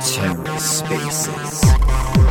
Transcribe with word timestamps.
TerraSpaces. 0.00 1.60
Hello 1.64 2.25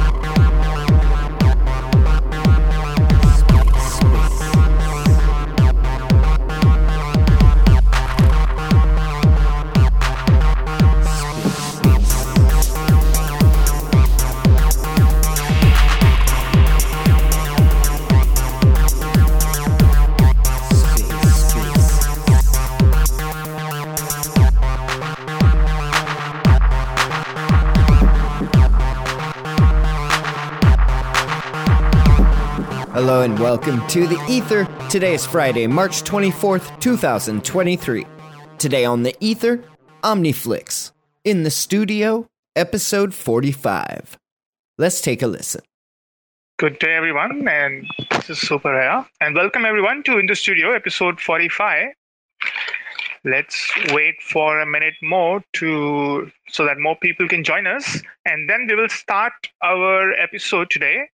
and 33.26 33.40
welcome 33.40 33.82
to 33.88 34.06
the 34.06 34.24
Ether. 34.30 34.68
Today 34.88 35.16
is 35.16 35.26
Friday, 35.26 35.66
March 35.66 36.04
24th, 36.04 36.80
2023. 36.80 38.06
Today 38.60 38.86
on 38.86 39.02
the 39.02 39.16
Ether, 39.20 39.64
Omniflix. 40.04 40.92
In 41.24 41.42
the 41.42 41.50
studio, 41.50 42.28
episode 42.56 43.16
45. 43.16 44.20
Let's 44.78 45.02
take 45.02 45.24
a 45.24 45.28
listen. 45.28 45.62
Good 46.60 46.78
day, 46.78 46.94
everyone, 46.94 47.48
and 47.48 47.88
this 48.12 48.30
is 48.30 48.40
Super 48.40 48.80
Era. 48.80 49.10
And 49.20 49.34
welcome, 49.34 49.66
everyone, 49.66 50.04
to 50.04 50.20
In 50.20 50.28
the 50.28 50.36
Studio, 50.36 50.74
episode 50.74 51.20
45. 51.20 51.88
Let's 53.24 53.72
wait 53.90 54.22
for 54.22 54.60
a 54.60 54.68
minute 54.68 54.94
more 55.02 55.42
to 55.54 56.32
so 56.50 56.64
that 56.64 56.78
more 56.78 56.96
people 57.02 57.28
can 57.28 57.44
join 57.44 57.66
us, 57.66 58.04
and 58.26 58.48
then 58.48 58.68
we 58.68 58.76
will 58.76 58.90
start 58.90 59.34
our 59.64 60.12
episode 60.14 60.70
today. 60.70 61.10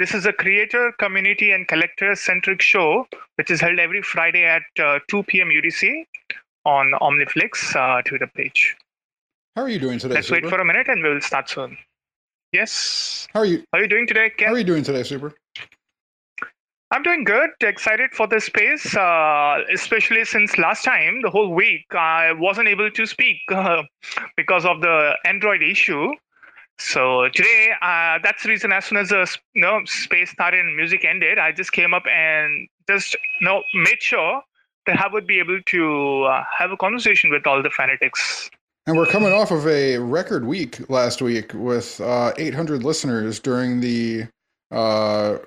This 0.00 0.14
is 0.14 0.24
a 0.24 0.32
creator, 0.32 0.94
community, 0.98 1.52
and 1.52 1.68
collector 1.68 2.14
centric 2.14 2.62
show, 2.62 3.06
which 3.34 3.50
is 3.50 3.60
held 3.60 3.78
every 3.78 4.00
Friday 4.00 4.46
at 4.46 4.62
uh, 4.82 4.98
2 5.10 5.24
p.m. 5.24 5.48
UTC 5.48 6.06
on 6.64 6.92
Omniflix 7.02 7.76
uh, 7.76 8.00
Twitter 8.00 8.26
page. 8.26 8.78
How 9.54 9.60
are 9.60 9.68
you 9.68 9.78
doing 9.78 9.98
today, 9.98 10.14
Let's 10.14 10.28
Super? 10.28 10.40
wait 10.40 10.48
for 10.48 10.58
a 10.58 10.64
minute, 10.64 10.88
and 10.88 11.02
we 11.02 11.10
will 11.10 11.20
start 11.20 11.50
soon. 11.50 11.76
Yes. 12.50 13.28
How 13.34 13.40
are 13.40 13.44
you? 13.44 13.62
How 13.74 13.78
are 13.78 13.82
you 13.82 13.88
doing 13.88 14.06
today, 14.06 14.30
Ken? 14.30 14.48
How 14.48 14.54
are 14.54 14.58
you 14.58 14.64
doing 14.64 14.82
today, 14.82 15.02
Super? 15.02 15.34
I'm 16.90 17.02
doing 17.02 17.24
good. 17.24 17.50
Excited 17.60 18.12
for 18.14 18.26
this 18.26 18.46
space, 18.46 18.96
uh, 18.96 19.58
especially 19.70 20.24
since 20.24 20.56
last 20.56 20.82
time, 20.82 21.20
the 21.20 21.28
whole 21.28 21.52
week, 21.52 21.84
I 21.90 22.32
wasn't 22.32 22.68
able 22.68 22.90
to 22.90 23.04
speak 23.04 23.42
uh, 23.50 23.82
because 24.38 24.64
of 24.64 24.80
the 24.80 25.14
Android 25.26 25.62
issue. 25.62 26.14
So 26.80 27.28
today, 27.34 27.72
uh, 27.82 28.18
that's 28.22 28.42
the 28.42 28.48
reason. 28.48 28.72
As 28.72 28.86
soon 28.86 28.98
as 28.98 29.10
the 29.10 29.26
you 29.54 29.60
know, 29.62 29.80
space 29.84 30.30
started 30.30 30.60
and 30.60 30.74
music 30.76 31.04
ended, 31.04 31.38
I 31.38 31.52
just 31.52 31.72
came 31.72 31.92
up 31.92 32.04
and 32.06 32.68
just 32.88 33.14
you 33.40 33.46
know, 33.46 33.62
made 33.74 34.00
sure 34.00 34.42
that 34.86 34.98
I 34.98 35.08
would 35.12 35.26
be 35.26 35.38
able 35.38 35.60
to 35.64 36.22
uh, 36.24 36.42
have 36.58 36.72
a 36.72 36.76
conversation 36.76 37.30
with 37.30 37.46
all 37.46 37.62
the 37.62 37.70
fanatics. 37.70 38.50
And 38.86 38.96
we're 38.96 39.06
coming 39.06 39.32
off 39.32 39.50
of 39.50 39.66
a 39.66 39.98
record 39.98 40.46
week 40.46 40.88
last 40.88 41.20
week 41.20 41.52
with 41.54 42.00
uh, 42.00 42.32
800 42.38 42.82
listeners 42.82 43.38
during 43.38 43.80
the 43.80 44.26
uh, 44.70 45.38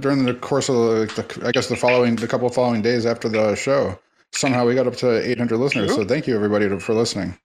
during 0.00 0.24
the 0.24 0.34
course 0.34 0.68
of 0.68 0.76
the, 0.76 1.22
the, 1.22 1.46
I 1.46 1.52
guess 1.52 1.68
the 1.68 1.76
following 1.76 2.16
the 2.16 2.26
couple 2.26 2.48
of 2.48 2.54
following 2.54 2.82
days 2.82 3.06
after 3.06 3.28
the 3.28 3.54
show. 3.54 3.98
Somehow 4.32 4.66
we 4.66 4.74
got 4.74 4.86
up 4.86 4.96
to 4.96 5.30
800 5.30 5.58
listeners. 5.58 5.94
So 5.94 6.04
thank 6.04 6.26
you 6.26 6.34
everybody 6.34 6.68
to, 6.68 6.80
for 6.80 6.94
listening. 6.94 7.38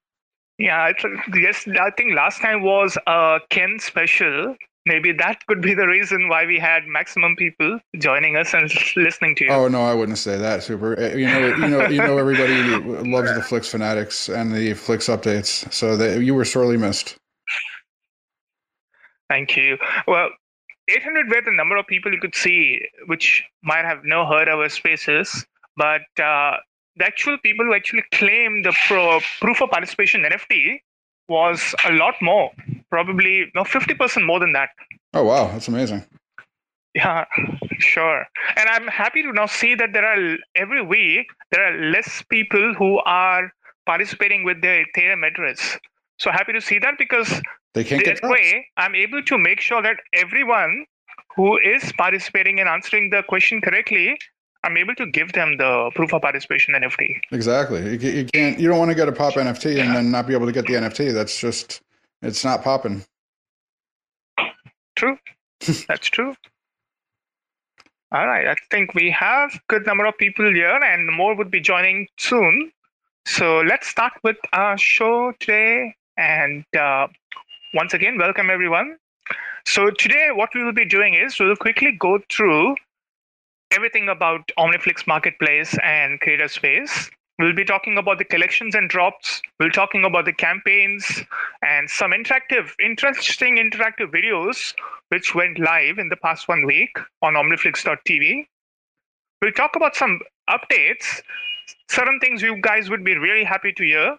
Yeah, 0.57 0.87
it's, 0.87 1.05
yes, 1.35 1.67
I 1.79 1.91
think 1.91 2.15
last 2.15 2.41
time 2.41 2.63
was 2.63 2.97
a 3.05 3.39
Ken 3.49 3.77
special. 3.79 4.55
Maybe 4.87 5.11
that 5.11 5.45
could 5.47 5.61
be 5.61 5.73
the 5.73 5.85
reason 5.87 6.29
why 6.29 6.45
we 6.45 6.57
had 6.57 6.87
maximum 6.87 7.35
people 7.35 7.79
joining 7.99 8.37
us 8.37 8.53
and 8.53 8.71
listening 8.95 9.35
to 9.35 9.45
you. 9.45 9.51
Oh 9.51 9.67
no, 9.67 9.83
I 9.83 9.93
wouldn't 9.93 10.17
say 10.17 10.37
that, 10.37 10.63
Super. 10.63 10.97
Uh, 10.97 11.09
You 11.09 11.25
know, 11.27 11.47
you 11.47 11.67
know, 11.67 11.87
you 11.87 11.97
know, 11.97 12.17
everybody 12.17 12.55
loves 13.07 13.33
the 13.33 13.41
Flix 13.41 13.69
fanatics 13.69 14.29
and 14.29 14.55
the 14.55 14.73
Flix 14.73 15.07
updates. 15.07 15.71
So 15.73 15.97
that 15.97 16.21
you 16.21 16.33
were 16.33 16.45
sorely 16.45 16.77
missed. 16.77 17.17
Thank 19.29 19.57
you. 19.57 19.77
Well, 20.07 20.29
800 20.87 21.29
were 21.29 21.41
the 21.41 21.51
number 21.51 21.75
of 21.75 21.85
people 21.87 22.13
you 22.13 22.19
could 22.19 22.35
see, 22.35 22.79
which 23.07 23.43
might 23.61 23.83
have 23.83 23.99
no 24.05 24.25
heard 24.25 24.47
our 24.47 24.69
spaces, 24.69 25.45
but 25.75 26.01
uh, 26.21 26.57
the 26.97 27.05
actual 27.05 27.37
people 27.37 27.65
who 27.65 27.73
actually 27.73 28.03
claim 28.13 28.63
the 28.63 28.73
pro- 28.87 29.19
proof 29.39 29.61
of 29.61 29.69
participation 29.69 30.23
NFT 30.23 30.79
was 31.29 31.75
a 31.85 31.91
lot 31.93 32.15
more, 32.21 32.51
probably 32.89 33.51
no 33.53 33.63
50% 33.63 34.25
more 34.25 34.39
than 34.39 34.53
that. 34.53 34.69
Oh 35.13 35.23
wow, 35.23 35.47
that's 35.51 35.67
amazing. 35.67 36.05
Yeah, 36.93 37.25
sure. 37.79 38.25
And 38.55 38.69
I'm 38.69 38.87
happy 38.87 39.21
to 39.21 39.31
now 39.31 39.45
see 39.45 39.75
that 39.75 39.93
there 39.93 40.05
are 40.05 40.37
every 40.55 40.83
week 40.83 41.27
there 41.51 41.63
are 41.63 41.91
less 41.91 42.23
people 42.29 42.73
who 42.73 42.99
are 43.05 43.51
participating 43.85 44.43
with 44.43 44.61
their 44.61 44.85
Ethereum 44.85 45.25
address. 45.25 45.77
So 46.19 46.31
happy 46.31 46.53
to 46.53 46.61
see 46.61 46.79
that 46.79 46.97
because 46.97 47.41
They 47.73 47.83
can't 47.83 48.03
get 48.03 48.21
that 48.21 48.29
way 48.29 48.65
I'm 48.77 48.95
able 48.95 49.21
to 49.21 49.37
make 49.37 49.61
sure 49.61 49.81
that 49.81 49.97
everyone 50.13 50.85
who 51.35 51.57
is 51.59 51.91
participating 51.97 52.59
and 52.59 52.67
answering 52.67 53.11
the 53.11 53.21
question 53.29 53.61
correctly, 53.61 54.17
I'm 54.67 54.75
able 54.75 54.95
to 54.95 55.05
give 55.05 55.31
them 55.31 55.55
the 55.55 55.91
proof 55.95 56.13
of 56.13 56.21
participation 56.21 56.73
NFT. 56.73 57.21
Exactly. 57.31 57.97
You, 57.97 58.11
you 58.11 58.25
can't. 58.25 58.59
You 58.59 58.67
don't 58.67 58.77
want 58.77 58.91
to 58.91 58.95
get 58.95 59.07
a 59.07 59.13
pop 59.13 59.35
NFT 59.35 59.79
and 59.79 59.95
then 59.95 60.11
not 60.11 60.27
be 60.27 60.33
able 60.33 60.45
to 60.45 60.51
get 60.51 60.65
the 60.65 60.73
NFT. 60.73 61.13
That's 61.13 61.39
just. 61.39 61.81
It's 62.21 62.43
not 62.43 62.63
popping. 62.63 63.05
True. 64.97 65.17
That's 65.87 66.07
true. 66.09 66.35
All 68.11 68.27
right. 68.27 68.47
I 68.47 68.55
think 68.69 68.93
we 68.93 69.09
have 69.11 69.57
good 69.69 69.85
number 69.85 70.05
of 70.05 70.17
people 70.17 70.51
here 70.53 70.79
and 70.83 71.15
more 71.15 71.33
would 71.35 71.51
be 71.51 71.61
joining 71.61 72.07
soon. 72.17 72.71
So 73.25 73.61
let's 73.61 73.87
start 73.87 74.13
with 74.23 74.37
our 74.51 74.77
show 74.77 75.31
today. 75.39 75.95
And 76.17 76.65
uh, 76.77 77.07
once 77.73 77.93
again, 77.93 78.17
welcome 78.17 78.49
everyone. 78.49 78.97
So 79.65 79.91
today, 79.91 80.29
what 80.33 80.49
we 80.55 80.63
will 80.63 80.73
be 80.73 80.85
doing 80.85 81.13
is 81.13 81.39
we'll 81.39 81.55
quickly 81.55 81.91
go 81.99 82.19
through 82.29 82.75
everything 83.71 84.09
about 84.09 84.51
Omniflix 84.57 85.05
Marketplace 85.07 85.77
and 85.83 86.19
Creator 86.21 86.47
Space. 86.47 87.09
We'll 87.39 87.53
be 87.53 87.65
talking 87.65 87.97
about 87.99 88.17
the 88.17 88.25
collections 88.25 88.73
and 88.73 88.89
drops. 88.89 89.41
We'll 89.59 89.69
be 89.69 89.73
talking 89.73 90.05
about 90.05 90.25
the 90.25 90.33
campaigns 90.33 91.23
and 91.61 91.87
some 91.87 92.11
interactive, 92.11 92.71
interesting 92.83 93.57
interactive 93.57 94.11
videos 94.11 94.73
which 95.09 95.35
went 95.35 95.59
live 95.59 95.99
in 95.99 96.09
the 96.09 96.15
past 96.15 96.47
one 96.47 96.65
week 96.65 96.97
on 97.21 97.35
Omniflix.tv. 97.35 98.47
We'll 99.41 99.51
talk 99.51 99.75
about 99.75 99.95
some 99.95 100.19
updates, 100.49 101.21
certain 101.89 102.19
things 102.19 102.41
you 102.41 102.59
guys 102.59 102.89
would 102.89 103.03
be 103.03 103.15
really 103.17 103.43
happy 103.43 103.71
to 103.73 103.83
hear. 103.83 104.17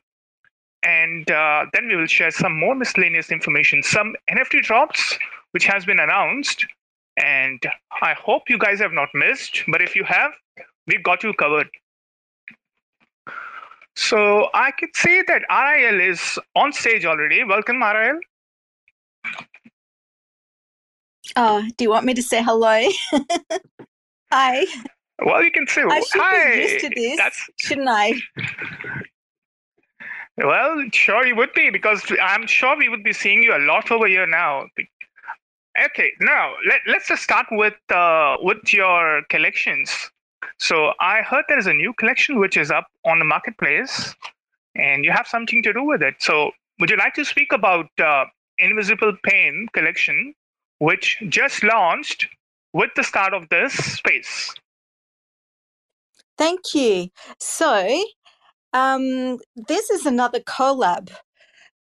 And 0.84 1.28
uh, 1.28 1.66
then 1.72 1.88
we 1.88 1.96
will 1.96 2.06
share 2.06 2.30
some 2.30 2.56
more 2.56 2.76
miscellaneous 2.76 3.32
information, 3.32 3.82
some 3.82 4.14
NFT 4.30 4.62
drops, 4.62 5.18
which 5.50 5.66
has 5.66 5.84
been 5.84 5.98
announced. 5.98 6.64
And 7.18 7.60
I 8.00 8.14
hope 8.14 8.48
you 8.48 8.58
guys 8.58 8.78
have 8.78 8.92
not 8.92 9.08
missed, 9.14 9.64
but 9.68 9.82
if 9.82 9.96
you 9.96 10.04
have, 10.04 10.32
we've 10.86 11.02
got 11.02 11.22
you 11.22 11.32
covered. 11.34 11.68
So 13.96 14.48
I 14.54 14.70
could 14.70 14.94
see 14.94 15.22
that 15.26 15.42
RIL 15.50 16.00
is 16.00 16.38
on 16.54 16.72
stage 16.72 17.04
already. 17.04 17.42
Welcome, 17.42 17.82
RIL. 17.82 18.20
Oh, 21.36 21.58
uh, 21.58 21.62
do 21.76 21.84
you 21.84 21.90
want 21.90 22.06
me 22.06 22.14
to 22.14 22.22
say 22.22 22.42
hello? 22.42 22.88
Hi. 24.32 24.64
Well, 25.24 25.42
you 25.42 25.50
can 25.50 25.66
say 25.66 25.82
I 25.82 26.00
should 26.00 26.20
hi. 26.20 26.54
be 26.54 26.62
used 26.62 26.80
to 26.84 26.90
this, 26.94 27.16
That's 27.16 27.50
shouldn't 27.58 27.88
I? 27.88 28.12
well, 30.36 30.84
sure 30.92 31.26
you 31.26 31.34
would 31.34 31.52
be 31.54 31.70
because 31.70 32.04
I'm 32.22 32.46
sure 32.46 32.76
we 32.78 32.88
would 32.88 33.02
be 33.02 33.12
seeing 33.12 33.42
you 33.42 33.56
a 33.56 33.58
lot 33.58 33.90
over 33.90 34.06
here 34.06 34.26
now. 34.26 34.66
Okay, 35.86 36.12
now 36.20 36.54
let, 36.66 36.80
let's 36.86 37.08
just 37.08 37.22
start 37.22 37.46
with 37.52 37.74
uh, 37.90 38.36
with 38.40 38.72
your 38.72 39.22
collections. 39.28 40.10
So 40.58 40.92
I 40.98 41.22
heard 41.22 41.44
there 41.48 41.58
is 41.58 41.68
a 41.68 41.74
new 41.74 41.92
collection 41.94 42.40
which 42.40 42.56
is 42.56 42.70
up 42.70 42.86
on 43.04 43.18
the 43.18 43.24
marketplace, 43.24 44.14
and 44.74 45.04
you 45.04 45.12
have 45.12 45.28
something 45.28 45.62
to 45.62 45.72
do 45.72 45.84
with 45.84 46.02
it. 46.02 46.16
So 46.18 46.50
would 46.80 46.90
you 46.90 46.96
like 46.96 47.14
to 47.14 47.24
speak 47.24 47.52
about 47.52 47.86
uh, 48.00 48.24
Invisible 48.58 49.16
Pain 49.24 49.68
collection, 49.72 50.34
which 50.78 51.22
just 51.28 51.62
launched 51.62 52.26
with 52.72 52.90
the 52.96 53.04
start 53.04 53.32
of 53.34 53.48
this 53.48 53.72
space? 53.72 54.54
Thank 56.36 56.74
you. 56.74 57.08
So, 57.38 58.04
um, 58.72 59.38
this 59.56 59.90
is 59.90 60.06
another 60.06 60.40
collab. 60.40 61.10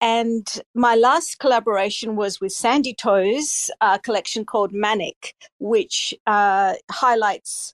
And 0.01 0.47
my 0.73 0.95
last 0.95 1.39
collaboration 1.39 2.15
was 2.15 2.39
with 2.39 2.53
Sandy 2.53 2.93
Toes, 2.93 3.69
a 3.81 3.99
collection 3.99 4.45
called 4.45 4.71
Manic, 4.71 5.35
which 5.59 6.13
uh, 6.25 6.75
highlights 6.89 7.73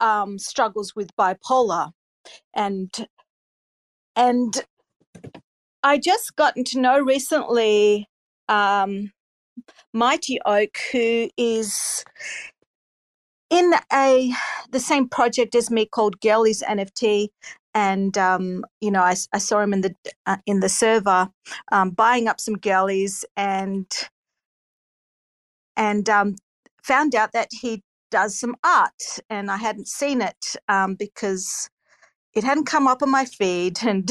um, 0.00 0.38
struggles 0.38 0.94
with 0.94 1.16
bipolar, 1.16 1.92
and 2.54 2.90
and 4.14 4.64
I 5.82 5.98
just 5.98 6.36
gotten 6.36 6.64
to 6.64 6.80
know 6.80 7.00
recently 7.00 8.06
um, 8.48 9.12
Mighty 9.94 10.38
Oak, 10.44 10.76
who 10.92 11.30
is 11.38 12.04
in 13.48 13.72
a 13.92 14.32
the 14.70 14.80
same 14.80 15.08
project 15.08 15.54
as 15.54 15.70
me 15.70 15.86
called 15.86 16.20
Girlies 16.20 16.62
NFT, 16.62 17.28
and 17.76 18.16
um, 18.16 18.64
you 18.80 18.90
know 18.90 19.02
I, 19.02 19.14
I, 19.34 19.38
saw 19.38 19.60
him 19.60 19.74
in 19.74 19.82
the 19.82 19.94
uh, 20.24 20.38
in 20.46 20.60
the 20.60 20.68
server 20.68 21.28
um, 21.70 21.90
buying 21.90 22.26
up 22.26 22.40
some 22.40 22.56
girlies 22.56 23.24
and 23.36 23.86
and 25.76 26.08
um, 26.08 26.36
found 26.82 27.14
out 27.14 27.32
that 27.32 27.48
he 27.52 27.82
does 28.10 28.38
some 28.38 28.56
art, 28.64 29.20
and 29.28 29.50
I 29.50 29.58
hadn't 29.58 29.88
seen 29.88 30.22
it 30.22 30.56
um, 30.68 30.94
because 30.94 31.68
it 32.32 32.44
hadn't 32.44 32.64
come 32.64 32.88
up 32.88 33.02
on 33.02 33.10
my 33.10 33.26
feed, 33.26 33.78
and 33.86 34.10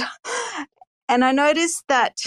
and 1.09 1.25
I 1.25 1.31
noticed 1.31 1.83
that 1.87 2.17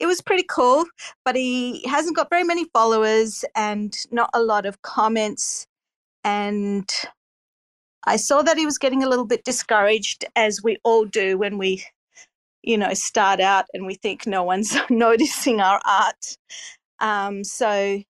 it 0.00 0.06
was 0.06 0.22
pretty 0.22 0.44
cool, 0.48 0.86
but 1.26 1.36
he 1.36 1.86
hasn't 1.86 2.16
got 2.16 2.30
very 2.30 2.44
many 2.44 2.64
followers 2.72 3.44
and 3.54 3.94
not 4.10 4.30
a 4.32 4.42
lot 4.42 4.64
of 4.64 4.80
comments 4.80 5.66
and 6.24 6.90
I 8.06 8.16
saw 8.16 8.42
that 8.42 8.56
he 8.56 8.64
was 8.64 8.78
getting 8.78 9.02
a 9.02 9.08
little 9.08 9.26
bit 9.26 9.44
discouraged, 9.44 10.24
as 10.36 10.62
we 10.62 10.78
all 10.84 11.04
do 11.04 11.38
when 11.38 11.58
we, 11.58 11.84
you 12.62 12.78
know, 12.78 12.94
start 12.94 13.40
out 13.40 13.66
and 13.74 13.86
we 13.86 13.94
think 13.94 14.26
no 14.26 14.42
one's 14.42 14.76
noticing 14.90 15.60
our 15.60 15.80
art. 15.84 16.36
Um, 17.00 17.44
so 17.44 18.02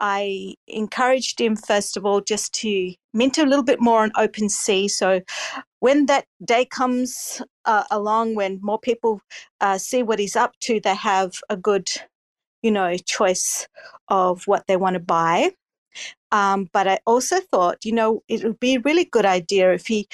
I 0.00 0.54
encouraged 0.66 1.40
him, 1.40 1.56
first 1.56 1.96
of 1.96 2.06
all, 2.06 2.20
just 2.20 2.54
to 2.54 2.94
mint 3.12 3.38
a 3.38 3.44
little 3.44 3.64
bit 3.64 3.80
more 3.80 4.02
on 4.02 4.12
OpenSea. 4.12 4.90
So 4.90 5.20
when 5.80 6.06
that 6.06 6.24
day 6.44 6.64
comes 6.64 7.42
uh, 7.66 7.84
along, 7.90 8.34
when 8.34 8.58
more 8.62 8.78
people 8.78 9.20
uh, 9.60 9.78
see 9.78 10.02
what 10.02 10.18
he's 10.18 10.36
up 10.36 10.58
to, 10.60 10.80
they 10.80 10.94
have 10.94 11.34
a 11.50 11.56
good, 11.56 11.90
you 12.62 12.70
know, 12.70 12.96
choice 12.96 13.68
of 14.08 14.46
what 14.46 14.66
they 14.66 14.76
want 14.76 14.94
to 14.94 15.00
buy. 15.00 15.50
Um, 16.32 16.68
but 16.72 16.86
I 16.86 16.98
also 17.06 17.40
thought, 17.40 17.84
you 17.84 17.92
know, 17.92 18.22
it 18.28 18.44
would 18.44 18.60
be 18.60 18.76
a 18.76 18.80
really 18.80 19.04
good 19.04 19.26
idea 19.26 19.72
if 19.72 19.86
he 19.86 20.08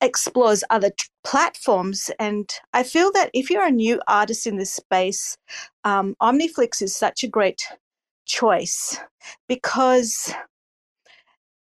explores 0.00 0.62
other 0.70 0.90
t- 0.90 1.06
platforms. 1.24 2.10
And 2.18 2.50
I 2.72 2.82
feel 2.82 3.10
that 3.12 3.30
if 3.32 3.50
you're 3.50 3.66
a 3.66 3.70
new 3.70 4.00
artist 4.06 4.46
in 4.46 4.56
this 4.56 4.72
space, 4.72 5.36
um, 5.84 6.14
Omniflix 6.20 6.82
is 6.82 6.94
such 6.94 7.24
a 7.24 7.28
great 7.28 7.62
choice 8.26 8.98
because 9.48 10.34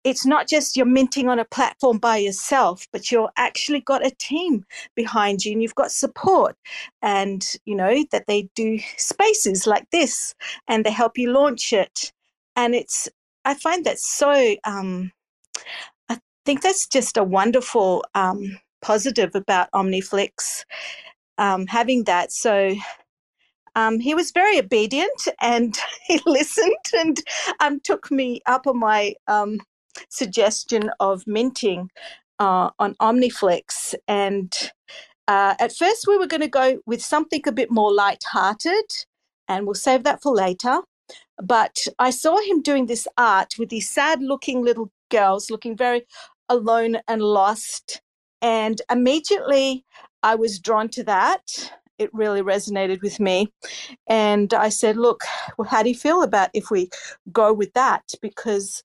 it's 0.04 0.26
not 0.26 0.48
just 0.48 0.78
you're 0.78 0.86
minting 0.86 1.28
on 1.28 1.40
a 1.40 1.46
platform 1.46 1.98
by 1.98 2.18
yourself 2.18 2.88
but 2.92 3.12
you're 3.12 3.30
actually 3.38 3.82
got 3.82 4.06
a 4.06 4.16
team 4.20 4.66
behind 4.96 5.44
you 5.44 5.52
and 5.52 5.62
you've 5.62 5.76
got 5.76 5.92
support 5.92 6.56
and 7.02 7.54
you 7.66 7.76
know 7.76 8.06
that 8.12 8.26
they 8.28 8.50
do 8.56 8.80
spaces 8.98 9.68
like 9.68 9.90
this 9.92 10.34
and 10.68 10.86
they 10.86 10.92
help 10.92 11.18
you 11.18 11.32
launch 11.32 11.74
it 11.74 12.12
and 12.60 12.76
it's 12.76 13.08
I 13.46 13.54
find 13.54 13.86
that 13.86 14.00
so 14.00 14.56
um, 14.66 15.12
I 16.10 16.20
think 16.46 16.62
that's 16.62 16.88
just 16.88 17.16
a 17.16 17.24
wonderful 17.24 18.04
um, 18.16 18.60
positive 18.82 19.34
about 19.34 19.72
Omniflix 19.72 20.66
um, 21.38 21.68
having 21.68 22.04
that. 22.04 22.34
So 22.34 22.76
um, 23.76 24.00
he 24.00 24.14
was 24.14 24.32
very 24.32 24.60
obedient 24.60 25.28
and 25.40 25.78
he 26.08 26.20
listened 26.26 26.86
and 26.98 27.18
um, 27.62 27.80
took 27.80 28.12
me 28.12 28.42
up 28.46 28.68
on 28.68 28.78
my 28.78 29.16
um, 29.28 29.60
suggestion 30.10 30.92
of 31.00 31.26
minting 31.26 31.90
uh, 32.40 32.72
on 32.78 32.96
Omniflix. 32.96 33.96
And 34.08 34.54
uh, 35.30 35.56
at 35.60 35.74
first, 35.74 36.08
we 36.08 36.18
were 36.18 36.28
going 36.28 36.42
to 36.42 36.50
go 36.50 36.80
with 36.86 37.02
something 37.02 37.42
a 37.48 37.54
bit 37.54 37.72
more 37.72 37.94
light-hearted, 37.94 38.86
and 39.48 39.66
we'll 39.66 39.76
save 39.76 40.04
that 40.04 40.22
for 40.22 40.34
later. 40.34 40.82
But 41.42 41.78
I 41.98 42.10
saw 42.10 42.38
him 42.38 42.62
doing 42.62 42.86
this 42.86 43.08
art 43.18 43.56
with 43.58 43.70
these 43.70 43.90
sad 43.90 44.22
looking 44.22 44.64
little 44.64 44.92
girls 45.10 45.50
looking 45.50 45.76
very 45.76 46.06
alone 46.50 46.98
and 47.08 47.22
lost. 47.22 48.02
And 48.42 48.82
immediately 48.90 49.86
I 50.24 50.36
was 50.36 50.60
drawn 50.60 50.90
to 50.90 51.04
that. 51.06 51.74
It 51.98 52.14
really 52.14 52.42
resonated 52.42 53.02
with 53.02 53.20
me. 53.20 53.52
And 54.08 54.54
I 54.54 54.70
said, 54.70 54.98
Look, 54.98 55.24
well, 55.58 55.68
how 55.68 55.84
do 55.84 55.90
you 55.90 55.96
feel 55.96 56.24
about 56.24 56.50
if 56.54 56.72
we 56.72 56.90
go 57.32 57.52
with 57.52 57.74
that? 57.74 58.04
Because 58.22 58.84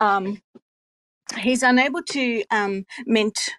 um, 0.00 0.42
he's 1.38 1.62
unable 1.62 2.02
to 2.02 2.42
um, 2.50 2.84
mint 3.06 3.50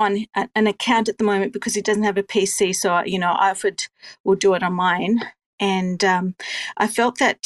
on 0.00 0.26
an 0.54 0.66
account 0.66 1.08
at 1.08 1.18
the 1.18 1.24
moment 1.24 1.52
because 1.52 1.74
he 1.74 1.82
doesn't 1.82 2.04
have 2.04 2.16
a 2.16 2.22
PC. 2.22 2.74
So, 2.74 3.02
you 3.04 3.18
know, 3.18 3.32
I 3.32 3.50
offered 3.50 3.82
we'll 4.24 4.36
do 4.36 4.54
it 4.54 4.62
on 4.62 4.74
mine. 4.74 5.20
And 5.60 6.04
um, 6.04 6.34
I 6.76 6.86
felt 6.86 7.18
that 7.18 7.44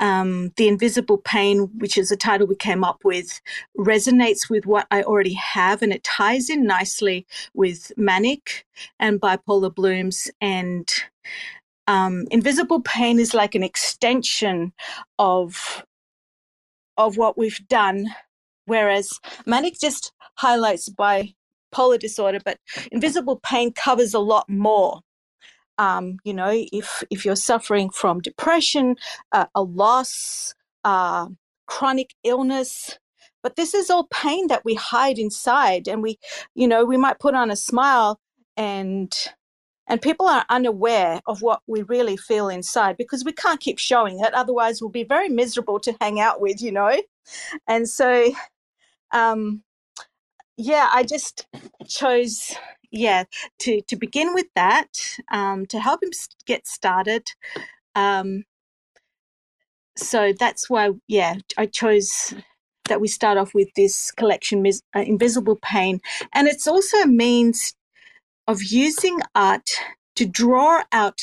um, 0.00 0.52
The 0.56 0.68
Invisible 0.68 1.18
Pain, 1.18 1.70
which 1.78 1.96
is 1.96 2.10
a 2.10 2.16
title 2.16 2.46
we 2.46 2.56
came 2.56 2.84
up 2.84 2.98
with, 3.04 3.40
resonates 3.78 4.50
with 4.50 4.66
what 4.66 4.86
I 4.90 5.02
already 5.02 5.34
have 5.34 5.82
and 5.82 5.92
it 5.92 6.04
ties 6.04 6.50
in 6.50 6.66
nicely 6.66 7.26
with 7.54 7.92
manic 7.96 8.66
and 8.98 9.20
bipolar 9.20 9.74
blooms. 9.74 10.30
And 10.40 10.92
um, 11.86 12.26
Invisible 12.30 12.80
Pain 12.80 13.18
is 13.18 13.34
like 13.34 13.54
an 13.54 13.62
extension 13.62 14.72
of 15.18 15.84
of 16.96 17.16
what 17.16 17.36
we've 17.36 17.66
done, 17.66 18.06
whereas 18.66 19.18
manic 19.46 19.74
just 19.80 20.12
highlights 20.36 20.88
bipolar 20.88 21.98
disorder, 21.98 22.38
but 22.44 22.58
invisible 22.92 23.40
pain 23.42 23.72
covers 23.72 24.14
a 24.14 24.20
lot 24.20 24.48
more 24.48 25.00
um, 25.78 26.18
you 26.24 26.34
know, 26.34 26.50
if 26.72 27.02
if 27.10 27.24
you're 27.24 27.36
suffering 27.36 27.90
from 27.90 28.20
depression, 28.20 28.96
uh, 29.32 29.46
a 29.54 29.62
loss, 29.62 30.54
uh, 30.84 31.28
chronic 31.66 32.14
illness, 32.24 32.98
but 33.42 33.56
this 33.56 33.74
is 33.74 33.90
all 33.90 34.06
pain 34.10 34.48
that 34.48 34.64
we 34.64 34.74
hide 34.74 35.18
inside, 35.18 35.88
and 35.88 36.02
we, 36.02 36.18
you 36.54 36.68
know, 36.68 36.84
we 36.84 36.96
might 36.96 37.18
put 37.18 37.34
on 37.34 37.50
a 37.50 37.56
smile 37.56 38.20
and 38.56 39.14
and 39.86 40.00
people 40.00 40.26
are 40.26 40.46
unaware 40.48 41.20
of 41.26 41.42
what 41.42 41.60
we 41.66 41.82
really 41.82 42.16
feel 42.16 42.48
inside 42.48 42.96
because 42.96 43.24
we 43.24 43.32
can't 43.32 43.60
keep 43.60 43.78
showing 43.78 44.20
it 44.20 44.32
otherwise 44.34 44.80
we'll 44.80 44.90
be 44.90 45.04
very 45.04 45.28
miserable 45.28 45.78
to 45.80 45.94
hang 46.00 46.20
out 46.20 46.40
with 46.40 46.62
you 46.62 46.72
know? 46.72 47.00
And 47.68 47.88
so 47.88 48.32
um 49.12 49.62
yeah 50.56 50.88
i 50.92 51.02
just 51.02 51.46
chose 51.86 52.54
yeah, 52.94 53.24
to 53.60 53.82
to 53.88 53.96
begin 53.96 54.34
with 54.34 54.48
that, 54.56 54.88
um, 55.32 55.66
to 55.68 55.80
help 55.80 56.02
him 56.02 56.10
get 56.46 56.66
started. 56.68 57.28
Um, 57.96 58.44
so 59.96 60.32
that's 60.38 60.70
why, 60.70 60.90
yeah, 61.08 61.36
I 61.58 61.66
chose 61.66 62.34
that 62.88 63.00
we 63.00 63.08
start 63.08 63.38
off 63.38 63.54
with 63.54 63.68
this 63.76 64.12
collection, 64.12 64.66
uh, 64.96 65.00
Invisible 65.00 65.58
Pain, 65.62 66.00
and 66.34 66.48
it's 66.48 66.66
also 66.68 66.98
a 66.98 67.06
means 67.08 67.74
of 68.48 68.62
using 68.62 69.20
art 69.34 69.70
to 70.16 70.26
draw 70.26 70.82
out 70.92 71.20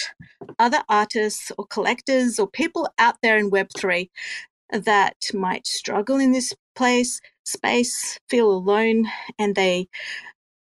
other 0.59 0.83
artists 0.89 1.51
or 1.57 1.65
collectors 1.67 2.39
or 2.39 2.47
people 2.47 2.89
out 2.99 3.15
there 3.23 3.37
in 3.37 3.51
Web3 3.51 4.09
that 4.71 5.15
might 5.33 5.67
struggle 5.67 6.17
in 6.17 6.31
this 6.33 6.53
place, 6.75 7.21
space, 7.45 8.19
feel 8.29 8.51
alone, 8.51 9.07
and 9.39 9.55
they 9.55 9.87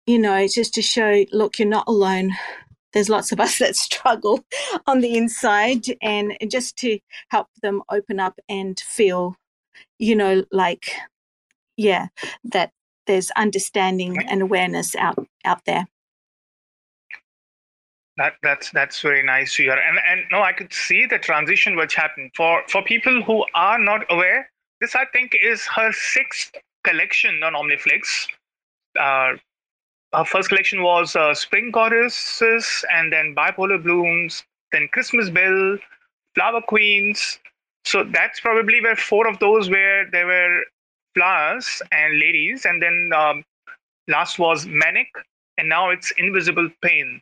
you 0.09 0.17
know, 0.17 0.47
just 0.47 0.73
to 0.73 0.81
show, 0.81 1.23
look, 1.31 1.59
you're 1.59 1.67
not 1.67 1.87
alone. 1.87 2.31
There's 2.93 3.09
lots 3.09 3.31
of 3.31 3.39
us 3.39 3.59
that 3.59 3.75
struggle 3.75 4.43
on 4.87 5.01
the 5.01 5.15
inside, 5.15 5.85
and 6.01 6.35
just 6.49 6.75
to 6.77 6.97
help 7.29 7.45
them 7.61 7.83
open 7.91 8.19
up 8.19 8.39
and 8.49 8.79
feel, 8.79 9.35
you 9.99 10.15
know, 10.15 10.45
like, 10.51 10.93
yeah, 11.77 12.07
that 12.43 12.71
there's 13.05 13.29
understanding 13.37 14.17
and 14.27 14.41
awareness 14.41 14.95
out 14.95 15.23
out 15.45 15.63
there. 15.65 15.85
That 18.17 18.33
that's 18.41 18.71
that's 18.71 18.99
very 19.01 19.21
nice 19.21 19.55
to 19.57 19.63
hear. 19.63 19.73
And 19.73 19.99
and 20.07 20.21
no, 20.31 20.41
I 20.41 20.53
could 20.53 20.73
see 20.73 21.05
the 21.05 21.19
transition 21.19 21.75
which 21.75 21.93
happened 21.93 22.31
for 22.35 22.63
for 22.67 22.81
people 22.81 23.21
who 23.21 23.45
are 23.53 23.77
not 23.77 24.07
aware. 24.09 24.49
This 24.81 24.95
I 24.95 25.05
think 25.13 25.37
is 25.39 25.67
her 25.67 25.91
sixth 25.91 26.55
collection 26.83 27.43
on 27.43 27.53
Omniflix. 27.53 28.27
Uh, 28.99 29.37
our 30.13 30.25
first 30.25 30.49
collection 30.49 30.81
was 30.81 31.15
uh, 31.15 31.33
Spring 31.33 31.71
Goddesses, 31.71 32.83
and 32.91 33.11
then 33.13 33.35
Bipolar 33.35 33.81
Blooms, 33.81 34.43
then 34.71 34.87
Christmas 34.91 35.29
Bell, 35.29 35.77
Flower 36.35 36.61
Queens. 36.67 37.39
So 37.85 38.03
that's 38.03 38.39
probably 38.39 38.81
where 38.81 38.95
four 38.95 39.27
of 39.27 39.39
those 39.39 39.69
where 39.69 40.09
there 40.11 40.25
were 40.25 40.63
flowers 41.15 41.81
and 41.91 42.19
ladies, 42.19 42.65
and 42.65 42.81
then 42.81 43.11
um, 43.15 43.43
last 44.07 44.39
was 44.39 44.65
Manic, 44.65 45.07
and 45.57 45.69
now 45.69 45.89
it's 45.89 46.11
Invisible 46.17 46.69
Pain. 46.81 47.21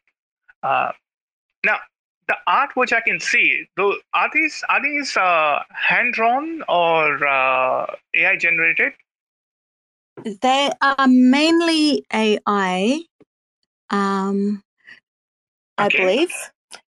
Uh, 0.64 0.92
now, 1.66 1.78
the 2.28 2.36
art 2.48 2.72
which 2.76 2.92
I 2.94 3.02
can 3.02 3.20
see, 3.20 3.68
though, 3.78 3.96
are 4.14 4.30
these 4.34 4.64
are 4.70 4.82
these 4.82 5.16
uh, 5.16 5.60
hand 5.70 6.14
drawn 6.14 6.64
or 6.68 7.26
uh, 7.26 7.96
AI 8.16 8.36
generated? 8.38 8.94
They 10.26 10.72
are 10.82 11.08
mainly 11.08 12.06
AI, 12.14 13.02
um, 13.90 14.64
I 15.78 15.90
believe. 15.90 16.34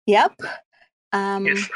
Yep. 0.07 0.33
Um, 1.13 1.45
Yes. 1.45 1.69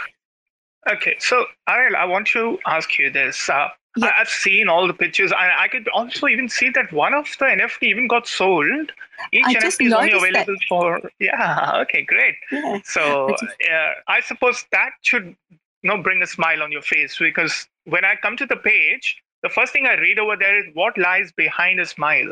Okay, 0.91 1.15
so 1.19 1.45
Ariel, 1.69 1.95
I 1.95 2.03
want 2.05 2.27
to 2.27 2.59
ask 2.65 2.97
you 2.99 3.09
this. 3.09 3.49
Uh, 3.49 3.69
Yeah. 3.95 4.07
I, 4.07 4.21
I've 4.21 4.29
seen 4.29 4.67
all 4.67 4.87
the 4.87 4.93
pictures, 4.93 5.31
and 5.31 5.39
I 5.39 5.67
could 5.69 5.87
also 5.89 6.27
even 6.27 6.49
see 6.49 6.69
that 6.71 6.91
one 6.91 7.13
of 7.13 7.25
the 7.39 7.45
NFT 7.45 7.83
even 7.83 8.07
got 8.07 8.27
sold. 8.27 8.91
Each 9.31 9.45
I 9.45 9.53
NFT 9.53 9.85
is 9.87 9.93
only 9.93 10.09
noticed 10.11 10.33
that. 10.33 10.41
available 10.49 10.55
for 10.67 11.09
yeah. 11.19 11.71
Okay, 11.83 12.01
great. 12.03 12.35
yeah. 12.51 12.79
So 12.83 13.27
I 13.29 13.31
just- 13.31 13.43
uh, 13.71 13.91
I 14.07 14.19
suppose 14.21 14.65
that 14.71 14.91
should 15.03 15.35
you 15.83 15.89
know, 15.89 16.01
bring 16.01 16.21
a 16.23 16.27
smile 16.27 16.63
on 16.63 16.71
your 16.71 16.81
face 16.81 17.17
because 17.19 17.67
when 17.85 18.03
I 18.03 18.15
come 18.15 18.35
to 18.37 18.45
the 18.45 18.55
page, 18.57 19.22
the 19.43 19.49
first 19.49 19.73
thing 19.73 19.85
I 19.85 19.95
read 19.95 20.19
over 20.19 20.35
there 20.37 20.59
is 20.59 20.73
what 20.73 20.97
lies 20.97 21.31
behind 21.33 21.79
a 21.79 21.85
smile, 21.85 22.31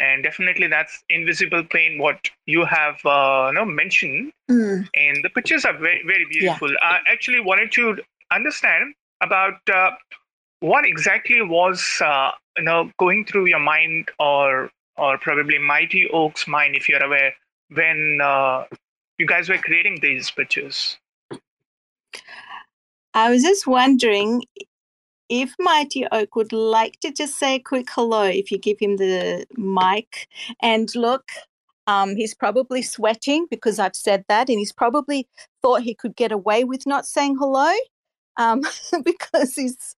and 0.00 0.24
definitely 0.24 0.66
that's 0.66 1.04
invisible 1.08 1.64
pain. 1.64 1.98
What 1.98 2.30
you 2.46 2.64
have 2.64 2.96
uh, 3.04 3.46
you 3.48 3.54
know, 3.54 3.64
mentioned, 3.64 4.32
Mm, 4.50 4.88
and 4.94 5.24
the 5.24 5.30
pictures 5.30 5.64
are 5.64 5.76
very 5.76 6.02
very 6.06 6.24
beautiful. 6.30 6.70
I 6.80 7.00
actually 7.08 7.40
wanted 7.40 7.72
to 7.72 7.96
understand 8.30 8.94
about 9.20 9.54
uh, 9.72 9.90
what 10.60 10.86
exactly 10.86 11.42
was 11.42 11.84
uh, 12.00 12.30
you 12.56 12.64
know 12.64 12.90
going 12.98 13.24
through 13.24 13.46
your 13.46 13.58
mind 13.58 14.08
or 14.20 14.70
or 14.96 15.18
probably 15.18 15.58
Mighty 15.58 16.08
Oak's 16.12 16.46
mind, 16.46 16.76
if 16.76 16.88
you're 16.88 17.02
aware, 17.02 17.34
when 17.70 18.20
uh, 18.22 18.64
you 19.18 19.26
guys 19.26 19.48
were 19.48 19.58
creating 19.58 19.98
these 20.00 20.30
pictures. 20.30 20.96
I 23.14 23.30
was 23.30 23.42
just 23.42 23.66
wondering 23.66 24.42
if 25.28 25.54
Mighty 25.58 26.06
Oak 26.12 26.36
would 26.36 26.52
like 26.52 27.00
to 27.00 27.10
just 27.10 27.38
say 27.38 27.56
a 27.56 27.58
quick 27.60 27.88
hello 27.90 28.22
if 28.22 28.50
you 28.50 28.58
give 28.58 28.78
him 28.78 28.96
the 28.96 29.46
mic. 29.56 30.28
And 30.62 30.94
look, 30.94 31.30
um, 31.86 32.16
he's 32.16 32.34
probably 32.34 32.82
sweating 32.82 33.46
because 33.50 33.78
I've 33.78 33.96
said 33.96 34.24
that, 34.28 34.48
and 34.48 34.58
he's 34.58 34.72
probably 34.72 35.28
thought 35.62 35.82
he 35.82 35.94
could 35.94 36.16
get 36.16 36.32
away 36.32 36.64
with 36.64 36.86
not 36.86 37.06
saying 37.06 37.36
hello 37.38 37.72
um, 38.36 38.62
because 39.04 39.54
he's 39.54 39.96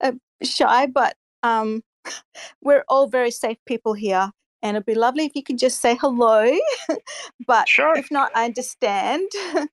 uh, 0.00 0.12
shy. 0.42 0.86
But 0.86 1.16
um, 1.42 1.82
we're 2.62 2.84
all 2.88 3.08
very 3.08 3.30
safe 3.30 3.58
people 3.66 3.94
here, 3.94 4.30
and 4.62 4.76
it'd 4.76 4.86
be 4.86 4.94
lovely 4.94 5.24
if 5.24 5.34
you 5.34 5.42
could 5.42 5.58
just 5.58 5.80
say 5.80 5.96
hello. 5.96 6.50
but 7.46 7.68
Sure. 7.68 7.96
if 7.96 8.10
not, 8.10 8.30
I 8.34 8.44
understand. 8.44 9.28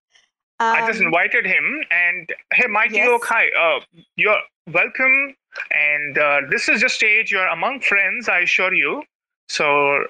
I 0.60 0.88
just 0.88 1.00
Um, 1.02 1.08
invited 1.08 1.46
him, 1.46 1.84
and 1.92 2.32
hey, 2.54 2.68
Mighty 2.68 2.96
yes. 2.96 3.08
Oak, 3.10 3.26
hi, 3.26 3.50
uh, 3.60 3.80
you're 4.16 4.40
welcome. 4.72 5.36
And 5.72 6.18
uh, 6.18 6.42
this 6.50 6.70
is 6.70 6.82
your 6.82 6.90
stage. 6.90 7.32
You're 7.32 7.48
among 7.48 7.82
friends, 7.82 8.30
I 8.30 8.40
assure 8.40 8.74
you. 8.74 9.04
So, 9.50 10.06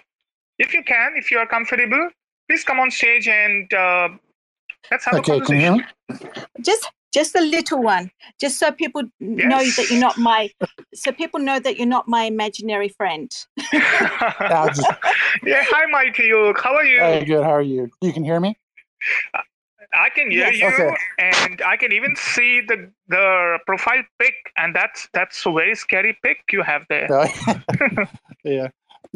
if 0.59 0.73
you 0.73 0.83
can, 0.83 1.13
if 1.15 1.31
you 1.31 1.37
are 1.39 1.47
comfortable, 1.47 2.09
please 2.49 2.63
come 2.63 2.79
on 2.79 2.91
stage 2.91 3.27
and 3.27 3.71
uh, 3.73 4.09
let's 4.91 5.05
have 5.05 5.15
Okay, 5.15 5.37
a 5.37 5.41
can 5.41 5.81
conversation. 5.81 5.85
just 6.61 6.91
just 7.13 7.35
a 7.35 7.41
little 7.41 7.81
one 7.81 8.11
just 8.41 8.59
so 8.59 8.71
people 8.71 9.01
know 9.19 9.63
that 9.63 9.87
you're 9.89 9.99
not 10.01 10.17
my 10.17 10.49
so 10.93 11.11
people 11.13 11.39
know 11.39 11.59
that 11.59 11.77
you're 11.77 11.87
not 11.87 12.07
my 12.09 12.23
imaginary 12.23 12.89
friend 12.89 13.33
yeah, 13.73 15.63
hi, 15.71 15.85
Mighty 15.91 16.31
Oak. 16.33 16.59
How 16.61 16.75
are 16.75 16.83
you? 16.85 16.99
hey, 16.99 17.25
good. 17.25 17.43
How 17.43 17.51
are 17.51 17.61
you? 17.61 17.89
You 18.01 18.11
can 18.13 18.23
hear 18.23 18.39
me? 18.39 18.57
I 19.95 20.09
can 20.09 20.29
hear 20.29 20.51
Yes. 20.51 20.61
you, 20.61 20.67
Okay. 20.67 20.95
and 21.19 21.61
I 21.61 21.77
can 21.77 21.91
even 21.91 22.15
see 22.15 22.61
the 22.61 22.91
the 23.07 23.59
profile 23.65 24.03
pic, 24.19 24.33
and 24.57 24.75
that's 24.75 25.07
that's 25.13 25.45
a 25.45 25.51
very 25.51 25.75
scary 25.75 26.17
pic 26.23 26.37
you 26.51 26.61
have 26.63 26.83
there. 26.89 27.11
Uh, 27.11 27.27
yeah. 28.43 28.67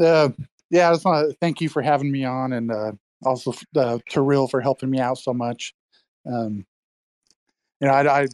Uh, 0.02 0.30
yeah, 0.70 0.90
I 0.90 0.94
just 0.94 1.06
want 1.06 1.30
to 1.30 1.36
thank 1.42 1.62
you 1.62 1.70
for 1.70 1.82
having 1.82 2.12
me 2.12 2.24
on 2.26 2.54
and 2.54 2.72
uh, 2.72 2.92
also 3.26 3.54
uh, 3.76 4.00
to 4.10 4.22
Real 4.22 4.48
for 4.48 4.62
helping 4.62 4.90
me 4.90 5.00
out 5.00 5.18
so 5.18 5.34
much. 5.34 5.74
Um, 6.26 6.66
you 7.82 7.88
know, 7.88 7.94
I, 7.94 8.22
I, 8.22 8.28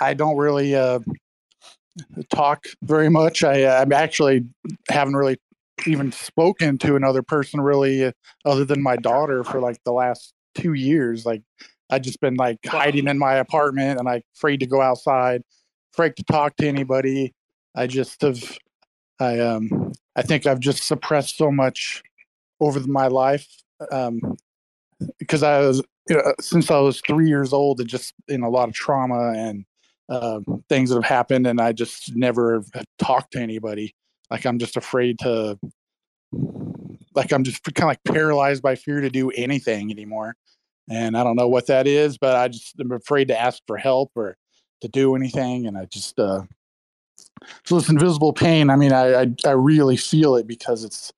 I 0.00 0.14
don't 0.14 0.36
really 0.36 0.74
uh, 0.74 0.98
talk 2.30 2.66
very 2.82 3.08
much. 3.08 3.44
I, 3.44 3.80
I'm 3.80 3.92
actually 3.92 4.44
haven't 4.90 5.16
really 5.16 5.38
even 5.86 6.10
spoken 6.12 6.78
to 6.78 6.96
another 6.96 7.22
person 7.22 7.60
really 7.60 8.06
uh, 8.06 8.12
other 8.44 8.64
than 8.64 8.82
my 8.82 8.96
daughter 8.96 9.44
for 9.44 9.60
like 9.60 9.82
the 9.84 9.92
last 9.92 10.32
two 10.54 10.72
years. 10.72 11.24
Like 11.24 11.42
I 11.90 11.98
just 11.98 12.20
been 12.20 12.34
like 12.34 12.58
hiding 12.66 13.08
in 13.08 13.18
my 13.18 13.34
apartment 13.34 13.98
and 13.98 14.06
like 14.06 14.24
afraid 14.36 14.60
to 14.60 14.66
go 14.66 14.80
outside, 14.80 15.42
afraid 15.94 16.16
to 16.16 16.24
talk 16.24 16.56
to 16.56 16.66
anybody. 16.66 17.34
I 17.74 17.86
just 17.86 18.22
have, 18.22 18.58
I 19.20 19.38
um, 19.38 19.92
I 20.16 20.22
think 20.22 20.46
I've 20.46 20.60
just 20.60 20.84
suppressed 20.84 21.36
so 21.36 21.50
much 21.50 22.02
over 22.60 22.80
my 22.80 23.06
life 23.06 23.46
um, 23.92 24.20
because 25.18 25.42
I 25.42 25.60
was 25.60 25.82
you 26.08 26.16
know, 26.16 26.34
since 26.40 26.70
I 26.70 26.78
was 26.78 27.00
three 27.00 27.28
years 27.28 27.52
old, 27.52 27.80
it 27.80 27.86
just 27.86 28.14
in 28.28 28.42
a 28.42 28.48
lot 28.48 28.68
of 28.68 28.74
trauma 28.74 29.32
and 29.36 29.64
uh, 30.08 30.40
things 30.68 30.90
that 30.90 30.96
have 30.96 31.04
happened, 31.04 31.46
and 31.46 31.60
I 31.60 31.72
just 31.72 32.14
never 32.14 32.54
have 32.54 32.84
talked 32.98 33.32
to 33.32 33.40
anybody. 33.40 33.94
Like 34.30 34.46
I'm 34.46 34.58
just 34.58 34.76
afraid 34.76 35.18
to, 35.20 35.58
like 37.14 37.32
I'm 37.32 37.44
just 37.44 37.62
kind 37.64 37.84
of 37.84 37.88
like 37.88 38.04
paralyzed 38.04 38.62
by 38.62 38.76
fear 38.76 39.00
to 39.00 39.10
do 39.10 39.30
anything 39.30 39.90
anymore. 39.90 40.36
And 40.88 41.16
I 41.16 41.24
don't 41.24 41.36
know 41.36 41.48
what 41.48 41.66
that 41.66 41.86
is, 41.86 42.16
but 42.16 42.36
I 42.36 42.48
just 42.48 42.78
am 42.80 42.92
afraid 42.92 43.28
to 43.28 43.40
ask 43.40 43.62
for 43.66 43.76
help 43.76 44.12
or 44.14 44.36
to 44.82 44.88
do 44.88 45.16
anything. 45.16 45.66
And 45.66 45.76
I 45.76 45.86
just, 45.86 46.18
uh, 46.18 46.42
so 47.64 47.76
this 47.76 47.88
invisible 47.88 48.32
pain. 48.32 48.70
I 48.70 48.76
mean, 48.76 48.92
I, 48.92 49.22
I 49.22 49.26
I 49.44 49.50
really 49.50 49.96
feel 49.96 50.36
it 50.36 50.46
because 50.46 50.84
it's 50.84 51.12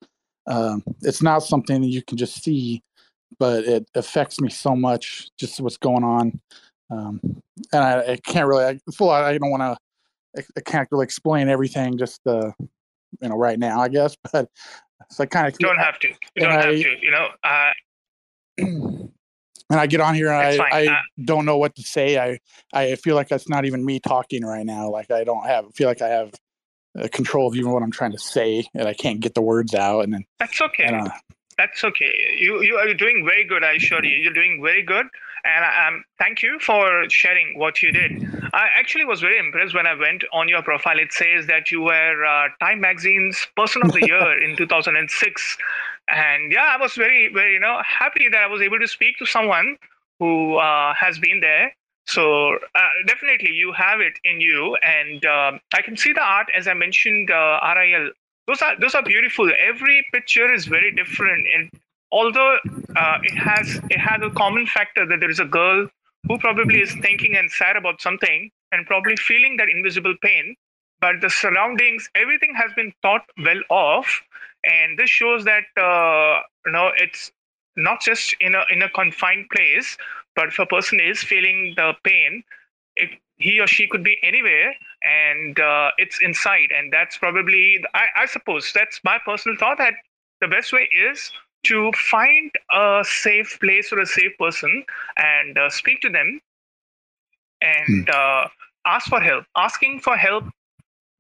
um, 0.47 0.83
it's 1.03 1.23
not 1.23 1.43
something 1.43 1.81
that 1.83 1.89
you 1.89 2.03
can 2.03 2.17
just 2.17 2.43
see, 2.43 2.83
but 3.39 3.65
it 3.65 3.89
affects 3.95 4.41
me 4.41 4.49
so 4.49 4.75
much. 4.75 5.29
Just 5.39 5.61
what's 5.61 5.77
going 5.77 6.05
on, 6.05 6.41
um, 6.91 7.21
and 7.73 7.85
I, 7.85 8.13
I 8.13 8.17
can't 8.17 8.49
really. 8.49 8.65
I 8.65 8.79
I 9.05 9.39
don't 9.39 9.51
want 9.51 9.63
to. 9.63 10.43
I 10.57 10.61
can't 10.61 10.89
really 10.91 11.05
explain 11.05 11.49
everything 11.49 11.99
just 11.99 12.21
uh, 12.27 12.53
you 13.21 13.29
know 13.29 13.37
right 13.37 13.59
now. 13.59 13.81
I 13.81 13.89
guess, 13.89 14.17
but 14.33 14.49
so 15.11 15.25
I 15.25 15.27
kind 15.27 15.47
of 15.47 15.55
You 15.61 15.67
don't 15.67 15.79
have 15.79 15.99
to. 16.01 16.09
You 16.09 16.43
don't 16.43 16.53
have 16.53 16.65
to. 16.65 16.97
You 17.01 17.11
know, 17.11 17.29
uh, 17.45 17.73
and 19.71 19.79
I 19.81 19.87
get 19.87 20.01
on 20.01 20.15
here 20.15 20.29
and 20.31 20.61
I. 20.63 20.69
I 20.73 20.87
Uh, 20.87 20.97
don't 21.25 21.45
know 21.45 21.59
what 21.59 21.75
to 21.77 21.83
say. 21.83 22.19
I 22.19 22.39
I 22.73 22.95
feel 22.97 23.15
like 23.17 23.29
that's 23.29 23.49
not 23.49 23.65
even 23.65 23.85
me 23.85 24.01
talking 24.01 24.45
right 24.45 24.65
now. 24.65 24.89
Like 24.91 25.11
I 25.11 25.25
don't 25.25 25.47
have 25.47 25.67
feel 25.75 25.89
like 25.89 26.03
I 26.03 26.09
have 26.09 26.33
control 27.13 27.49
of 27.49 27.55
even 27.55 27.71
what 27.71 27.83
I'm 27.83 27.91
trying 27.91 28.13
to 28.13 28.19
say, 28.19 28.67
and 28.75 28.89
I 28.89 28.95
can't 28.95 29.21
get 29.21 29.35
the 29.35 29.43
words 29.43 29.75
out. 29.75 30.01
And 30.01 30.13
then 30.13 30.25
that's 30.39 30.61
okay. 30.61 30.85
and, 30.85 31.09
uh, 31.09 31.11
That's 31.59 31.83
okay. 31.85 32.13
You 32.39 32.63
you 32.63 32.77
are 32.77 32.93
doing 32.95 33.25
very 33.25 33.45
good. 33.45 33.63
I 33.65 33.73
assure 33.73 34.05
you, 34.05 34.17
you're 34.17 34.33
doing 34.33 34.63
very 34.63 34.83
good. 34.83 35.07
And 35.45 35.65
um, 35.65 36.05
thank 36.19 36.43
you 36.43 36.59
for 36.59 37.09
sharing 37.09 37.59
what 37.59 37.81
you 37.81 37.93
did. 37.93 38.13
I 38.53 38.69
actually 38.77 39.05
was 39.05 39.21
very 39.21 39.39
impressed 39.39 39.75
when 39.75 39.87
I 39.87 39.95
went 39.95 40.25
on 40.33 40.49
your 40.49 40.63
profile. 40.63 40.99
It 40.99 41.13
says 41.13 41.47
that 41.47 41.71
you 41.71 41.81
were 41.83 42.25
uh, 42.25 42.49
Time 42.61 42.81
Magazine's 42.81 43.47
Person 43.57 43.83
of 43.85 43.93
the 43.93 44.05
Year 44.13 44.43
in 44.43 44.57
2006. 44.57 45.59
And 46.09 46.53
yeah, 46.53 46.75
I 46.75 46.77
was 46.81 46.95
very 46.95 47.31
very 47.33 47.55
you 47.55 47.61
know 47.61 47.81
happy 47.87 48.29
that 48.31 48.43
I 48.43 48.47
was 48.47 48.63
able 48.63 48.79
to 48.81 48.89
speak 48.89 49.19
to 49.19 49.27
someone 49.27 49.77
who 50.19 50.57
uh, 50.57 50.95
has 50.95 51.19
been 51.19 51.41
there. 51.41 51.75
So 52.07 52.55
uh, 52.75 52.89
definitely 53.07 53.53
you 53.53 53.73
have 53.73 54.01
it 54.01 54.15
in 54.25 54.41
you, 54.41 54.77
and 54.83 55.25
um 55.27 55.61
I 55.75 55.83
can 55.83 55.97
see 55.97 56.13
the 56.13 56.23
art 56.23 56.49
as 56.57 56.67
I 56.69 56.75
mentioned. 56.75 57.31
Uh, 57.31 57.61
RIL 57.77 58.11
those 58.47 58.63
are 58.63 58.75
those 58.81 58.95
are 58.95 59.03
beautiful. 59.03 59.51
Every 59.59 60.07
picture 60.13 60.53
is 60.53 60.67
very 60.67 60.91
different, 60.95 61.47
and 61.55 61.71
although 62.11 62.59
uh, 62.97 63.19
it 63.23 63.37
has 63.37 63.81
it 63.91 63.99
has 64.01 64.23
a 64.23 64.31
common 64.31 64.67
factor 64.67 65.07
that 65.07 65.21
there 65.21 65.31
is 65.31 65.41
a 65.41 65.45
girl 65.45 65.89
who 66.27 66.39
probably 66.39 66.81
is 66.81 66.93
thinking 67.03 67.37
and 67.37 67.51
sad 67.51 67.77
about 67.77 68.01
something 68.01 68.51
and 68.73 68.87
probably 68.87 69.17
feeling 69.17 69.57
that 69.59 69.69
invisible 69.69 70.15
pain, 70.23 70.57
but 71.01 71.21
the 71.21 71.31
surroundings, 71.31 72.09
everything 72.15 72.55
has 72.55 72.71
been 72.75 72.93
thought 73.03 73.23
well 73.45 73.61
of, 73.71 74.07
and 74.65 74.99
this 74.99 75.11
shows 75.11 75.45
that 75.45 75.65
uh, 75.77 76.41
you 76.67 76.73
know 76.73 76.91
it's 76.97 77.31
not 77.77 78.01
just 78.01 78.35
in 78.41 78.55
a 78.55 78.65
in 78.71 78.83
a 78.83 78.91
confined 78.91 79.47
place, 79.55 79.97
but 80.35 80.49
if 80.49 80.59
a 80.59 80.67
person 80.67 81.01
is 81.01 81.23
feeling 81.23 81.75
the 81.77 81.95
pain, 82.05 82.43
it, 82.97 83.11
he 83.37 83.61
or 83.61 83.67
she 83.67 83.87
could 83.87 84.03
be 84.03 84.17
anywhere 84.23 84.75
and 85.03 85.59
uh, 85.61 85.91
it's 85.99 86.21
inside. 86.21 86.69
And 86.77 86.93
that's 86.93 87.17
probably 87.17 87.79
I, 87.95 88.07
I 88.17 88.27
suppose 88.27 88.73
that's 88.75 89.01
my 89.05 89.19
personal 89.25 89.57
thought 89.57 89.79
that 89.79 89.95
the 90.41 90.49
best 90.49 90.73
way 90.73 90.89
is 90.93 91.31
to 91.65 91.93
find 91.93 92.51
a 92.73 93.05
safe 93.05 93.59
place 93.61 93.93
or 93.93 94.01
a 94.01 94.07
safe 94.07 94.37
person 94.39 94.85
and 95.17 95.59
uh, 95.59 95.71
speak 95.71 96.01
to 96.03 96.09
them 96.09 96.41
and 97.61 98.11
uh, 98.11 98.49
ask 98.87 99.09
for 99.09 99.21
help. 99.21 99.45
Asking 99.57 100.01
for 100.01 100.17
help 100.17 100.45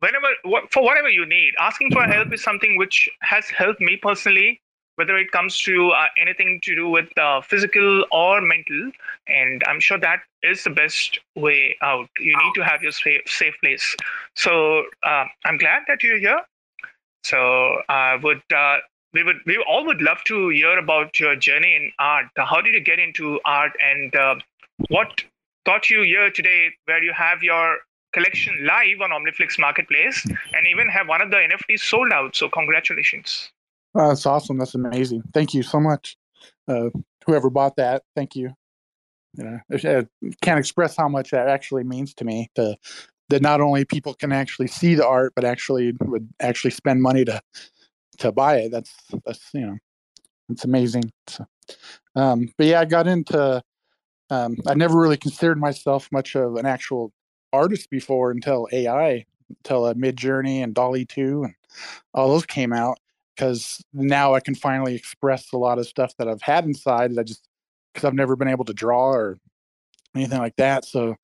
whenever 0.00 0.28
for 0.70 0.82
whatever 0.82 1.08
you 1.08 1.26
need 1.26 1.52
asking 1.58 1.90
for 1.92 2.02
help 2.04 2.32
is 2.32 2.42
something 2.42 2.76
which 2.76 3.08
has 3.20 3.48
helped 3.48 3.80
me 3.80 3.96
personally 4.00 4.60
whether 4.98 5.16
it 5.16 5.30
comes 5.30 5.60
to 5.60 5.90
uh, 5.90 6.06
anything 6.20 6.58
to 6.64 6.74
do 6.74 6.88
with 6.88 7.06
uh, 7.16 7.40
physical 7.40 8.04
or 8.10 8.40
mental. 8.40 8.90
And 9.28 9.62
I'm 9.68 9.78
sure 9.78 9.96
that 9.96 10.22
is 10.42 10.64
the 10.64 10.70
best 10.70 11.20
way 11.36 11.76
out. 11.82 12.08
You 12.18 12.36
need 12.36 12.52
to 12.56 12.64
have 12.64 12.82
your 12.82 12.90
safe, 12.90 13.20
safe 13.26 13.54
place. 13.62 13.96
So 14.34 14.82
uh, 15.04 15.26
I'm 15.44 15.56
glad 15.56 15.84
that 15.86 16.02
you're 16.02 16.18
here. 16.18 16.40
So 17.22 17.80
I 17.88 18.16
would 18.16 18.42
uh, 18.52 18.78
we 19.14 19.22
would 19.22 19.36
we 19.46 19.64
all 19.68 19.86
would 19.86 20.02
love 20.02 20.18
to 20.24 20.48
hear 20.48 20.76
about 20.78 21.20
your 21.20 21.36
journey 21.36 21.76
in 21.76 21.92
art. 22.00 22.26
How 22.36 22.60
did 22.60 22.74
you 22.74 22.80
get 22.80 22.98
into 22.98 23.40
art, 23.44 23.72
and 23.80 24.14
uh, 24.16 24.34
what 24.88 25.22
got 25.64 25.90
you 25.90 26.02
here 26.02 26.30
today, 26.30 26.70
where 26.86 27.02
you 27.02 27.12
have 27.12 27.42
your 27.42 27.78
collection 28.12 28.54
live 28.64 29.00
on 29.02 29.10
Omniflix 29.10 29.58
Marketplace, 29.58 30.24
and 30.24 30.66
even 30.70 30.88
have 30.88 31.08
one 31.08 31.22
of 31.22 31.30
the 31.30 31.36
NFTs 31.36 31.80
sold 31.80 32.12
out. 32.12 32.36
So 32.36 32.48
congratulations! 32.48 33.50
Oh, 33.94 34.08
that's 34.08 34.26
awesome. 34.26 34.58
That's 34.58 34.74
amazing. 34.74 35.22
Thank 35.32 35.54
you 35.54 35.62
so 35.62 35.80
much. 35.80 36.16
Uh, 36.66 36.90
whoever 37.26 37.50
bought 37.50 37.76
that, 37.76 38.02
thank 38.14 38.36
you. 38.36 38.54
Yeah, 39.34 39.58
I 39.72 40.06
can't 40.40 40.58
express 40.58 40.96
how 40.96 41.08
much 41.08 41.30
that 41.30 41.48
actually 41.48 41.84
means 41.84 42.14
to 42.14 42.24
me. 42.24 42.50
To 42.54 42.76
that 43.28 43.42
not 43.42 43.60
only 43.60 43.84
people 43.84 44.14
can 44.14 44.32
actually 44.32 44.68
see 44.68 44.94
the 44.94 45.06
art, 45.06 45.32
but 45.34 45.44
actually 45.44 45.92
would 46.00 46.28
actually 46.40 46.70
spend 46.70 47.02
money 47.02 47.24
to 47.24 47.40
to 48.18 48.32
buy 48.32 48.56
it. 48.58 48.72
That's 48.72 48.92
that's 49.24 49.50
you 49.52 49.66
know, 49.66 49.78
it's 50.48 50.64
amazing. 50.64 51.12
So, 51.26 51.46
um, 52.16 52.52
but 52.56 52.66
yeah, 52.66 52.80
I 52.80 52.84
got 52.84 53.06
into. 53.06 53.62
Um, 54.30 54.58
I 54.66 54.74
never 54.74 55.00
really 55.00 55.16
considered 55.16 55.58
myself 55.58 56.06
much 56.12 56.36
of 56.36 56.56
an 56.56 56.66
actual 56.66 57.12
artist 57.52 57.90
before 57.90 58.30
until 58.30 58.68
AI, 58.72 59.24
until 59.48 59.84
uh, 59.84 59.94
Midjourney 59.94 60.62
and 60.62 60.74
DALL-E 60.74 61.04
two 61.06 61.44
and 61.44 61.54
all 62.14 62.28
those 62.28 62.46
came 62.46 62.72
out. 62.72 62.98
Because 63.34 63.80
now 63.92 64.34
I 64.34 64.40
can 64.40 64.56
finally 64.56 64.96
express 64.96 65.52
a 65.52 65.56
lot 65.56 65.78
of 65.78 65.86
stuff 65.86 66.12
that 66.18 66.26
I've 66.26 66.42
had 66.42 66.64
inside. 66.64 67.14
That 67.14 67.20
I 67.20 67.22
just 67.22 67.48
because 67.94 68.04
I've 68.04 68.14
never 68.14 68.34
been 68.34 68.48
able 68.48 68.64
to 68.64 68.74
draw 68.74 69.10
or 69.10 69.38
anything 70.14 70.38
like 70.38 70.56
that. 70.56 70.84
So 70.84 71.14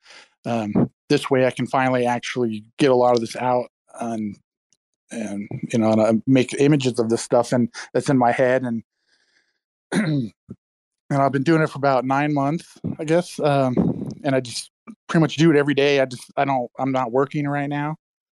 um, 0.46 0.90
this 1.08 1.28
way, 1.28 1.46
I 1.46 1.50
can 1.50 1.66
finally 1.66 2.06
actually 2.06 2.64
get 2.78 2.90
a 2.90 2.94
lot 2.94 3.14
of 3.14 3.20
this 3.20 3.36
out 3.36 3.66
and 4.00 4.38
and 5.10 5.48
you 5.72 5.78
know, 5.78 5.92
and 5.92 6.00
I 6.00 6.12
make 6.26 6.54
images 6.54 6.98
of 6.98 7.08
this 7.08 7.22
stuff 7.22 7.52
and 7.52 7.68
that's 7.92 8.08
in 8.08 8.18
my 8.18 8.32
head 8.32 8.62
and 8.62 8.82
and 9.92 10.32
I've 11.10 11.32
been 11.32 11.42
doing 11.42 11.62
it 11.62 11.70
for 11.70 11.78
about 11.78 12.04
nine 12.04 12.34
months, 12.34 12.78
I 12.98 13.04
guess. 13.04 13.38
Um, 13.38 14.08
and 14.24 14.34
I 14.34 14.40
just 14.40 14.70
pretty 15.08 15.20
much 15.20 15.36
do 15.36 15.50
it 15.50 15.56
every 15.56 15.74
day. 15.74 16.00
I 16.00 16.04
just 16.06 16.30
I 16.36 16.44
don't 16.44 16.70
I'm 16.78 16.92
not 16.92 17.12
working 17.12 17.46
right 17.46 17.68
now, 17.68 17.96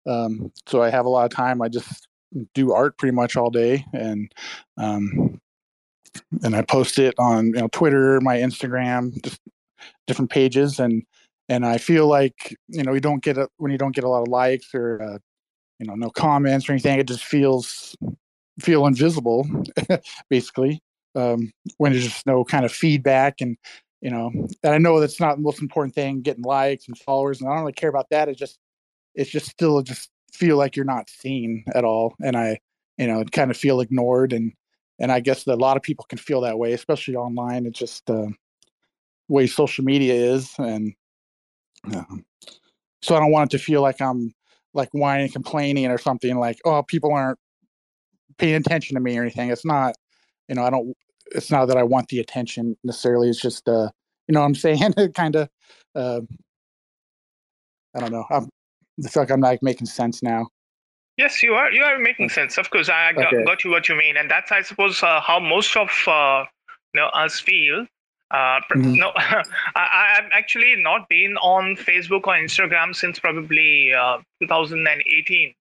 um, 0.07 0.53
so 0.67 0.83
I 0.83 0.91
have 0.91 1.07
a 1.07 1.09
lot 1.09 1.25
of 1.25 1.31
time. 1.31 1.63
I 1.63 1.69
just 1.69 2.09
do 2.55 2.73
art 2.73 2.99
pretty 2.99 3.15
much 3.15 3.37
all 3.37 3.51
day, 3.51 3.85
and 3.93 4.33
um, 4.77 5.41
and 6.43 6.55
I 6.55 6.63
post 6.63 6.99
it 6.99 7.15
on 7.19 7.47
you 7.47 7.53
know 7.53 7.69
Twitter, 7.69 8.21
my 8.21 8.37
Instagram, 8.37 9.23
just 9.23 9.41
different 10.07 10.31
pages, 10.31 10.81
and 10.81 11.03
and 11.49 11.67
I 11.67 11.79
feel 11.79 12.07
like 12.07 12.57
you 12.69 12.83
know 12.83 12.95
you 12.95 13.01
don't 13.01 13.23
get 13.23 13.39
a, 13.39 13.49
when 13.59 13.73
you 13.73 13.79
don't 13.79 13.95
get 13.95 14.05
a 14.05 14.09
lot 14.09 14.23
of 14.23 14.29
likes 14.29 14.75
or 14.75 15.03
uh, 15.03 15.19
you 15.79 15.87
know 15.87 15.95
no 15.95 16.11
comments 16.11 16.69
or 16.69 16.73
anything 16.73 16.99
it 16.99 17.09
just 17.09 17.25
feels 17.25 17.97
feel 18.61 18.87
invisible 18.87 19.47
basically 20.31 20.81
um, 21.17 21.53
when 21.79 21.93
there's 21.93 22.05
just 22.05 22.27
no 22.27 22.45
kind 22.45 22.65
of 22.65 22.73
feedback 22.73 23.41
and 23.41 23.57
you 24.05 24.11
know 24.11 24.31
and 24.63 24.75
i 24.75 24.79
know 24.79 25.01
that's 25.01 25.19
not 25.19 25.37
the 25.37 25.43
most 25.43 25.61
important 25.61 25.95
thing 25.95 26.21
getting 26.21 26.45
likes 26.45 26.87
and 26.87 26.97
followers 26.99 27.41
and 27.41 27.49
i 27.51 27.53
don't 27.53 27.63
really 27.63 27.73
care 27.73 27.91
about 27.91 28.09
that 28.11 28.29
it 28.29 28.37
just 28.37 28.59
it's 29.17 29.31
just 29.31 29.47
still 29.47 29.83
just 29.83 30.11
feel 30.33 30.57
like 30.57 30.77
you're 30.77 30.85
not 30.85 31.11
seen 31.11 31.65
at 31.75 31.85
all 31.85 32.15
and 32.23 32.37
i 32.37 32.59
you 32.99 33.09
know 33.09 33.25
kind 33.33 33.51
of 33.51 33.57
feel 33.57 33.81
ignored 33.81 34.33
and 34.33 34.53
and 35.01 35.11
i 35.11 35.19
guess 35.19 35.45
that 35.45 35.55
a 35.55 35.57
lot 35.57 35.77
of 35.77 35.83
people 35.83 36.05
can 36.09 36.19
feel 36.19 36.41
that 36.43 36.59
way 36.59 36.73
especially 36.73 37.17
online 37.17 37.67
it's 37.67 37.79
just 37.79 38.09
uh, 38.11 38.27
way 39.29 39.47
social 39.47 39.85
media 39.85 40.15
is 40.15 40.53
and 40.59 40.93
um, 41.93 42.25
so 43.03 43.17
i 43.17 43.19
don't 43.19 43.33
want 43.33 43.53
it 43.53 43.57
to 43.59 43.65
feel 43.65 43.83
like 43.83 44.01
i'm 44.01 44.33
like 44.75 44.91
whining, 44.93 45.31
complaining, 45.31 45.87
or 45.87 45.99
something 45.99 46.37
like, 46.39 46.59
"Oh, 46.65 46.83
people 46.83 47.13
aren't 47.13 47.39
paying 48.39 48.57
attention 48.57 48.95
to 48.95 49.01
me" 49.01 49.17
or 49.19 49.23
anything. 49.23 49.51
It's 49.51 49.65
not, 49.65 49.95
you 50.49 50.55
know, 50.57 50.65
I 50.65 50.71
don't. 50.71 50.95
It's 51.33 51.51
not 51.51 51.67
that 51.67 51.77
I 51.77 51.83
want 51.83 52.09
the 52.09 52.21
attention 52.21 52.77
necessarily. 52.85 53.29
It's 53.29 53.41
just, 53.41 53.69
uh, 53.69 53.91
you 54.29 54.33
know, 54.33 54.41
what 54.41 54.47
I'm 54.47 54.55
saying 54.55 54.93
kind 55.15 55.37
of. 55.37 55.49
Uh, 55.95 56.21
I 57.95 58.01
don't 58.01 58.13
know. 58.13 58.25
I'm, 58.31 58.49
I 59.05 59.09
feel 59.09 59.23
like 59.23 59.31
I'm 59.31 59.41
like 59.41 59.63
making 59.63 59.87
sense 59.87 60.23
now. 60.23 60.49
Yes, 61.17 61.43
you 61.43 61.55
are. 61.55 61.71
You 61.71 61.85
are 61.85 61.99
making 61.99 62.29
sense. 62.29 62.59
Of 62.59 62.71
course, 62.71 62.89
I 62.89 63.13
got, 63.13 63.33
okay. 63.33 63.45
got 63.45 63.63
you 63.63 63.71
what 63.71 63.89
you 63.89 63.97
mean, 63.97 64.17
and 64.17 64.29
that's, 64.29 64.51
I 64.51 64.63
suppose, 64.63 65.01
uh, 65.03 65.21
how 65.21 65.39
most 65.39 65.77
of 65.77 65.89
uh, 66.09 66.45
you 66.93 67.01
know 67.01 67.07
us 67.07 67.39
feel. 67.39 67.87
Uh, 68.31 68.59
mm-hmm. 68.75 68.95
No, 68.95 69.13
I, 69.17 70.15
have 70.17 70.25
actually 70.33 70.75
not 70.77 71.09
been 71.09 71.37
on 71.37 71.77
Facebook 71.77 72.27
or 72.27 72.35
Instagram 72.35 72.95
since 72.95 73.21
probably 73.21 73.93
uh, 73.95 74.19
2018. 74.43 75.55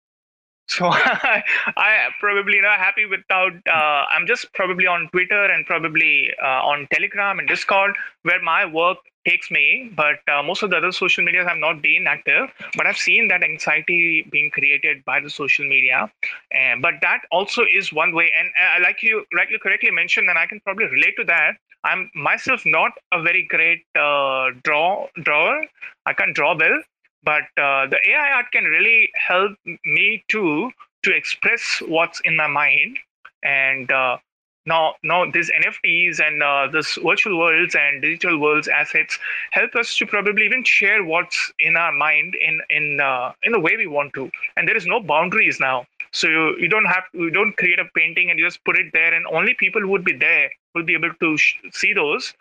So 0.71 0.87
I, 0.87 1.43
I 1.77 2.09
probably 2.21 2.61
not 2.61 2.79
happy 2.79 3.05
without. 3.05 3.53
Uh, 3.67 4.05
I'm 4.15 4.27
just 4.27 4.53
probably 4.55 4.87
on 4.87 5.09
Twitter 5.11 5.45
and 5.47 5.67
probably 5.67 6.31
uh, 6.41 6.63
on 6.71 6.87
Telegram 6.93 7.41
and 7.41 7.49
Discord 7.49 7.97
where 8.23 8.41
my 8.41 8.65
work 8.65 8.99
takes 9.27 9.51
me. 9.51 9.91
But 9.97 10.21
uh, 10.33 10.45
most 10.45 10.63
of 10.63 10.71
the 10.71 10.77
other 10.77 10.93
social 10.93 11.25
medias 11.25 11.47
have 11.49 11.59
not 11.59 11.83
been 11.83 12.07
active. 12.07 12.51
But 12.77 12.87
I've 12.87 12.97
seen 12.97 13.27
that 13.29 13.43
anxiety 13.43 14.29
being 14.31 14.51
created 14.51 15.05
by 15.05 15.21
the 15.21 15.29
social 15.29 15.67
media. 15.67 16.11
And 16.53 16.81
but 16.81 16.95
that 17.03 17.23
also 17.33 17.65
is 17.71 17.93
one 17.93 18.15
way. 18.15 18.31
And 18.39 18.49
uh, 18.63 18.83
like 18.85 19.03
you 19.03 19.25
rightly 19.35 19.59
correctly 19.59 19.91
mentioned, 19.91 20.31
and 20.31 20.39
I 20.39 20.47
can 20.47 20.61
probably 20.61 20.87
relate 20.87 21.15
to 21.19 21.25
that. 21.25 21.55
I'm 21.83 22.11
myself 22.15 22.63
not 22.65 22.93
a 23.11 23.23
very 23.23 23.45
great 23.49 23.83
uh, 23.99 24.51
draw 24.63 25.09
drawer. 25.21 25.65
I 26.07 26.13
can't 26.13 26.35
draw 26.35 26.55
well, 26.57 26.81
but 27.23 27.43
uh, 27.59 27.87
the 27.87 27.99
AI 28.09 28.33
art 28.37 28.47
can 28.53 28.65
really 28.65 29.11
help 29.15 29.53
me 29.85 30.25
too 30.29 30.71
to 31.03 31.15
express 31.15 31.83
what's 31.87 32.21
in 32.25 32.37
my 32.37 32.47
mind. 32.47 32.97
And 33.43 33.91
uh, 33.91 34.19
now, 34.67 34.95
now 35.03 35.31
these 35.31 35.51
NFTs 35.51 36.21
and 36.21 36.43
uh, 36.43 36.69
this 36.71 36.99
virtual 37.03 37.39
worlds 37.39 37.75
and 37.75 38.03
digital 38.03 38.39
worlds 38.39 38.69
assets 38.69 39.19
help 39.53 39.75
us 39.75 39.97
to 39.97 40.07
probably 40.07 40.45
even 40.45 40.65
share 40.65 41.03
what's 41.03 41.53
in 41.59 41.77
our 41.77 41.93
mind 41.93 42.35
in 42.35 42.61
in 42.69 43.01
uh, 43.01 43.33
in 43.43 43.53
the 43.53 43.61
way 43.61 43.77
we 43.77 43.87
want 43.87 44.13
to. 44.15 44.31
And 44.57 44.69
there 44.69 44.77
is 44.77 44.87
no 44.87 45.01
boundaries 45.01 45.59
now. 45.61 45.87
So 46.13 46.29
you, 46.29 46.57
you 46.59 46.69
don't 46.69 46.85
have 46.85 47.05
you 47.15 47.31
don't 47.31 47.57
create 47.57 47.79
a 47.79 47.87
painting 47.97 48.31
and 48.31 48.39
you 48.39 48.47
just 48.47 48.63
put 48.65 48.79
it 48.79 48.93
there, 48.93 49.15
and 49.15 49.27
only 49.29 49.55
people 49.55 49.81
who 49.81 49.89
would 49.89 50.05
be 50.05 50.17
there 50.17 50.51
will 50.75 50.85
be 50.85 50.95
able 50.95 51.15
to 51.21 51.37
sh- 51.39 51.57
see 51.73 51.93
those. 51.95 52.35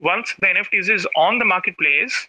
Once 0.00 0.34
the 0.40 0.46
NFTs 0.46 0.88
is 0.90 1.06
on 1.16 1.38
the 1.38 1.44
marketplace, 1.44 2.26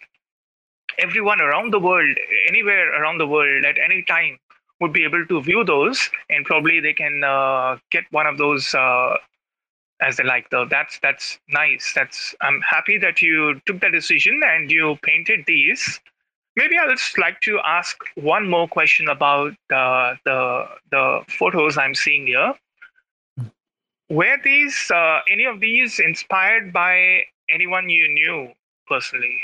everyone 0.98 1.40
around 1.40 1.72
the 1.72 1.78
world, 1.78 2.16
anywhere 2.48 3.00
around 3.00 3.18
the 3.18 3.26
world, 3.26 3.64
at 3.64 3.76
any 3.78 4.02
time, 4.02 4.38
would 4.80 4.92
be 4.92 5.04
able 5.04 5.24
to 5.26 5.42
view 5.42 5.64
those, 5.64 6.10
and 6.30 6.44
probably 6.44 6.80
they 6.80 6.94
can 6.94 7.22
uh, 7.22 7.76
get 7.90 8.04
one 8.10 8.26
of 8.26 8.38
those 8.38 8.74
uh, 8.74 9.14
as 10.00 10.16
they 10.16 10.24
like. 10.24 10.48
Though 10.50 10.64
that's 10.64 10.98
that's 11.00 11.38
nice. 11.48 11.92
That's 11.94 12.34
I'm 12.40 12.60
happy 12.62 12.98
that 12.98 13.20
you 13.22 13.60
took 13.66 13.80
that 13.80 13.92
decision 13.92 14.40
and 14.44 14.70
you 14.70 14.96
painted 15.02 15.44
these. 15.46 16.00
Maybe 16.56 16.76
I'll 16.78 16.90
just 16.90 17.16
like 17.18 17.40
to 17.42 17.60
ask 17.64 17.96
one 18.16 18.48
more 18.48 18.66
question 18.68 19.08
about 19.08 19.52
uh, 19.72 20.14
the 20.24 20.66
the 20.90 21.20
photos 21.28 21.78
I'm 21.78 21.94
seeing 21.94 22.26
here. 22.26 22.54
Were 24.08 24.36
these 24.42 24.90
uh, 24.92 25.20
any 25.30 25.44
of 25.44 25.60
these 25.60 26.00
inspired 26.00 26.72
by 26.72 27.22
anyone 27.50 27.88
you 27.88 28.08
knew 28.12 28.52
personally? 28.88 29.40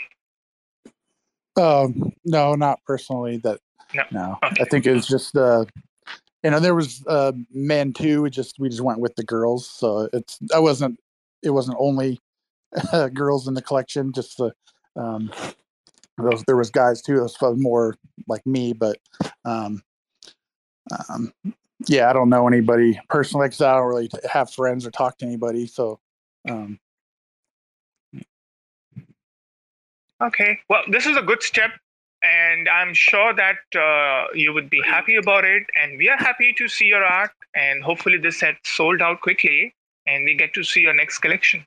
Um, 1.56 2.12
no, 2.24 2.54
not 2.54 2.80
personally. 2.84 3.38
That 3.38 3.60
no, 3.94 4.02
no. 4.10 4.38
Okay. 4.42 4.62
I 4.62 4.64
think 4.64 4.86
it 4.86 4.92
was 4.92 5.06
just 5.06 5.36
uh, 5.36 5.64
you 6.42 6.50
know, 6.50 6.60
there 6.60 6.74
was 6.74 7.04
uh, 7.06 7.32
men 7.52 7.92
too. 7.92 8.22
We 8.22 8.30
just 8.30 8.58
we 8.58 8.68
just 8.68 8.82
went 8.82 9.00
with 9.00 9.16
the 9.16 9.24
girls, 9.24 9.68
so 9.68 10.08
it's 10.12 10.38
I 10.54 10.58
wasn't 10.58 10.98
it 11.42 11.50
wasn't 11.50 11.76
only 11.80 12.20
uh, 12.92 13.08
girls 13.14 13.48
in 13.48 13.54
the 13.54 13.62
collection. 13.62 14.12
Just 14.12 14.38
the 14.38 14.52
um, 14.96 15.32
those 16.18 16.44
there 16.44 16.56
was 16.56 16.70
guys 16.70 17.02
too. 17.02 17.18
It 17.18 17.22
was 17.22 17.36
more 17.56 17.96
like 18.28 18.46
me, 18.46 18.72
but 18.72 18.98
um, 19.44 19.82
um, 21.08 21.32
yeah, 21.88 22.08
I 22.08 22.12
don't 22.12 22.28
know 22.28 22.46
anybody 22.46 23.00
personally 23.08 23.48
because 23.48 23.60
I 23.60 23.74
don't 23.74 23.86
really 23.86 24.10
have 24.30 24.50
friends 24.50 24.86
or 24.86 24.90
talk 24.90 25.18
to 25.18 25.26
anybody. 25.26 25.66
So, 25.66 26.00
um, 26.48 26.78
okay, 30.22 30.58
well, 30.68 30.82
this 30.90 31.06
is 31.06 31.16
a 31.16 31.22
good 31.22 31.42
step, 31.42 31.70
and 32.22 32.68
I'm 32.68 32.94
sure 32.94 33.34
that 33.34 33.58
uh, 33.74 34.28
you 34.34 34.52
would 34.52 34.70
be 34.70 34.82
happy 34.82 35.16
about 35.16 35.44
it. 35.44 35.64
And 35.80 35.98
we 35.98 36.08
are 36.08 36.16
happy 36.16 36.54
to 36.58 36.68
see 36.68 36.86
your 36.86 37.04
art, 37.04 37.30
and 37.54 37.82
hopefully, 37.82 38.18
this 38.18 38.40
set 38.40 38.56
sold 38.64 39.02
out 39.02 39.20
quickly, 39.20 39.74
and 40.06 40.24
we 40.24 40.34
get 40.34 40.54
to 40.54 40.64
see 40.64 40.80
your 40.80 40.94
next 40.94 41.18
collection. 41.18 41.64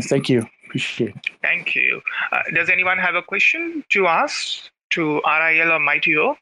thank 0.00 0.28
you. 0.28 0.46
Appreciate 0.66 1.10
it. 1.10 1.30
Thank 1.42 1.74
you. 1.74 2.00
Uh, 2.32 2.42
does 2.54 2.68
anyone 2.68 2.98
have 2.98 3.14
a 3.14 3.22
question 3.22 3.84
to 3.90 4.06
ask 4.06 4.68
to 4.90 5.20
RIL 5.24 5.72
or 5.72 5.78
Mighty 5.78 6.16
Oak? 6.16 6.38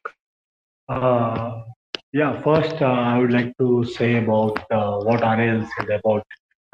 Uh, 0.88 1.62
Yeah, 2.14 2.40
first 2.42 2.80
uh, 2.80 2.84
I 2.86 3.18
would 3.18 3.32
like 3.32 3.58
to 3.58 3.84
say 3.84 4.18
about 4.18 4.58
uh, 4.70 4.98
what 5.00 5.20
RIL 5.20 5.66
said 5.76 5.90
about. 5.90 6.24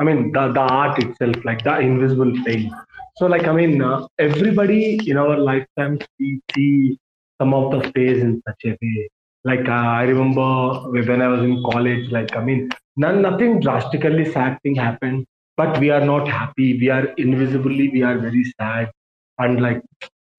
I 0.01 0.05
mean, 0.05 0.33
the, 0.33 0.53
the 0.53 0.61
art 0.61 0.99
itself, 1.03 1.37
like 1.45 1.63
the 1.63 1.79
invisible 1.79 2.33
thing. 2.45 2.73
So, 3.17 3.27
like, 3.27 3.47
I 3.47 3.53
mean, 3.53 3.83
uh, 3.83 4.07
everybody 4.19 4.99
in 5.07 5.19
our 5.19 5.37
lifetimes 5.37 6.01
we 6.19 6.41
see 6.55 6.99
some 7.41 7.53
of 7.53 7.71
the 7.73 7.91
phase 7.93 8.23
in 8.23 8.43
such 8.49 8.65
a 8.65 8.79
way. 8.81 9.11
Like, 9.45 9.69
uh, 9.69 9.73
I 9.73 10.05
remember 10.05 10.91
when 10.91 11.21
I 11.21 11.29
was 11.29 11.43
in 11.43 11.63
college. 11.71 12.11
Like, 12.11 12.35
I 12.35 12.43
mean, 12.43 12.71
none, 12.97 13.21
nothing 13.21 13.61
drastically 13.61 14.31
sad 14.33 14.59
thing 14.63 14.75
happened, 14.75 15.27
but 15.57 15.79
we 15.79 15.91
are 15.91 16.05
not 16.05 16.29
happy. 16.29 16.79
We 16.79 16.89
are 16.89 17.07
invisibly, 17.19 17.91
we 17.91 18.03
are 18.03 18.19
very 18.19 18.45
sad, 18.59 18.91
and 19.39 19.61
like 19.61 19.83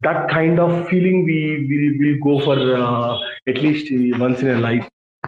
that 0.01 0.29
kind 0.29 0.59
of 0.59 0.87
feeling 0.89 1.23
we 1.23 1.39
will 1.69 1.89
will 2.01 2.17
go 2.27 2.45
for 2.45 2.57
uh, 2.75 3.19
at 3.47 3.61
least 3.61 3.91
once 4.19 4.41
in 4.41 4.49
a 4.49 4.59
life. 4.59 4.87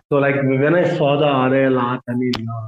So 0.09 0.17
like 0.17 0.35
when 0.35 0.75
I 0.75 0.97
saw 0.97 1.17
the 1.17 1.27
RL 1.27 1.77
art, 1.77 2.01
I 2.09 2.13
mean, 2.13 2.33
uh, 2.55 2.67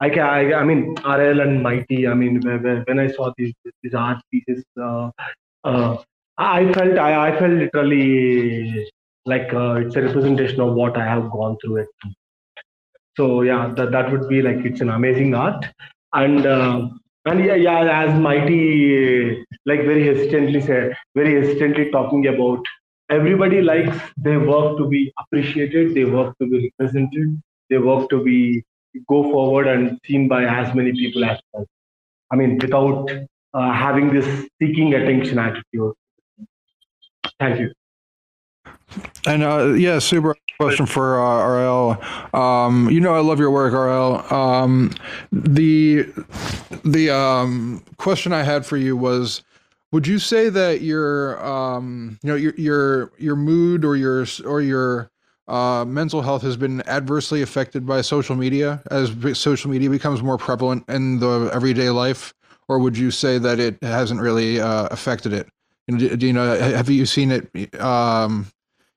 I, 0.00 0.10
can, 0.10 0.20
I 0.20 0.52
I 0.54 0.64
mean 0.64 0.94
RL 1.04 1.40
and 1.40 1.62
Mighty. 1.62 2.06
I 2.06 2.14
mean 2.14 2.40
when, 2.40 2.98
I 2.98 3.08
saw 3.08 3.32
these 3.36 3.52
these 3.82 3.94
art 3.94 4.18
pieces, 4.30 4.64
uh, 4.80 5.10
uh, 5.64 5.96
I 6.36 6.72
felt 6.72 6.98
I, 6.98 7.28
I 7.28 7.38
felt 7.38 7.52
literally 7.52 8.88
like 9.26 9.52
uh, 9.52 9.74
it's 9.74 9.96
a 9.96 10.02
representation 10.02 10.60
of 10.60 10.74
what 10.74 10.96
I 10.96 11.04
have 11.04 11.30
gone 11.30 11.56
through 11.62 11.78
it. 11.78 11.88
So 13.16 13.42
yeah, 13.42 13.72
that 13.76 13.90
that 13.90 14.12
would 14.12 14.28
be 14.28 14.42
like 14.42 14.64
it's 14.64 14.80
an 14.80 14.90
amazing 14.90 15.34
art 15.34 15.66
and. 16.12 16.46
Uh, 16.46 16.88
and 17.26 17.44
yeah, 17.44 17.56
yeah, 17.56 18.04
as 18.04 18.18
Mighty 18.18 19.44
like 19.66 19.80
very 19.80 20.06
hesitantly 20.06 20.62
said, 20.62 20.96
very 21.14 21.34
hesitantly 21.34 21.90
talking 21.90 22.26
about 22.26 22.64
everybody 23.10 23.60
likes 23.60 23.98
their 24.16 24.40
work 24.40 24.78
to 24.78 24.86
be 24.88 25.12
appreciated, 25.20 25.94
their 25.94 26.10
work 26.10 26.34
to 26.40 26.48
be 26.48 26.72
represented, 26.78 27.42
their 27.68 27.82
work 27.82 28.08
to 28.10 28.22
be 28.22 28.64
go 29.08 29.22
forward 29.24 29.66
and 29.66 29.98
seen 30.06 30.28
by 30.28 30.44
as 30.44 30.74
many 30.74 30.92
people 30.92 31.24
as 31.24 31.38
possible. 31.52 31.68
I 32.30 32.36
mean, 32.36 32.58
without 32.58 33.10
uh, 33.54 33.72
having 33.72 34.12
this 34.12 34.48
seeking 34.60 34.94
attention 34.94 35.38
attitude. 35.38 35.94
Thank 37.38 37.60
you. 37.60 37.72
And 39.26 39.42
uh, 39.42 39.72
yeah, 39.74 39.98
super 39.98 40.34
question 40.58 40.86
for 40.86 41.20
uh, 41.20 41.46
RL. 41.46 42.38
Um, 42.40 42.90
you 42.90 43.00
know, 43.00 43.14
I 43.14 43.20
love 43.20 43.38
your 43.38 43.50
work, 43.50 43.72
RL. 43.72 44.34
Um, 44.34 44.92
the 45.30 46.06
the 46.84 47.10
um, 47.10 47.84
question 47.96 48.32
I 48.32 48.42
had 48.42 48.66
for 48.66 48.76
you 48.76 48.96
was, 48.96 49.42
would 49.92 50.06
you 50.06 50.18
say 50.18 50.48
that 50.48 50.80
your 50.80 51.44
um, 51.44 52.18
you 52.22 52.28
know 52.30 52.36
your 52.36 52.54
your 52.56 53.12
your 53.18 53.36
mood 53.36 53.84
or 53.84 53.96
your 53.96 54.26
or 54.44 54.60
your 54.60 55.10
uh, 55.48 55.84
mental 55.86 56.22
health 56.22 56.42
has 56.42 56.56
been 56.56 56.86
adversely 56.86 57.42
affected 57.42 57.86
by 57.86 58.02
social 58.02 58.36
media 58.36 58.82
as 58.90 59.12
social 59.38 59.70
media 59.70 59.88
becomes 59.88 60.22
more 60.22 60.36
prevalent 60.36 60.84
in 60.88 61.18
the 61.20 61.50
everyday 61.52 61.90
life, 61.90 62.34
or 62.68 62.78
would 62.78 62.96
you 62.96 63.10
say 63.10 63.38
that 63.38 63.58
it 63.58 63.82
hasn't 63.82 64.20
really 64.20 64.60
uh, 64.60 64.86
affected 64.90 65.32
it? 65.32 65.48
Do, 65.88 66.26
you 66.26 66.34
know? 66.34 66.54
Have 66.58 66.90
you 66.90 67.06
seen 67.06 67.32
it? 67.32 67.80
Um, 67.80 68.46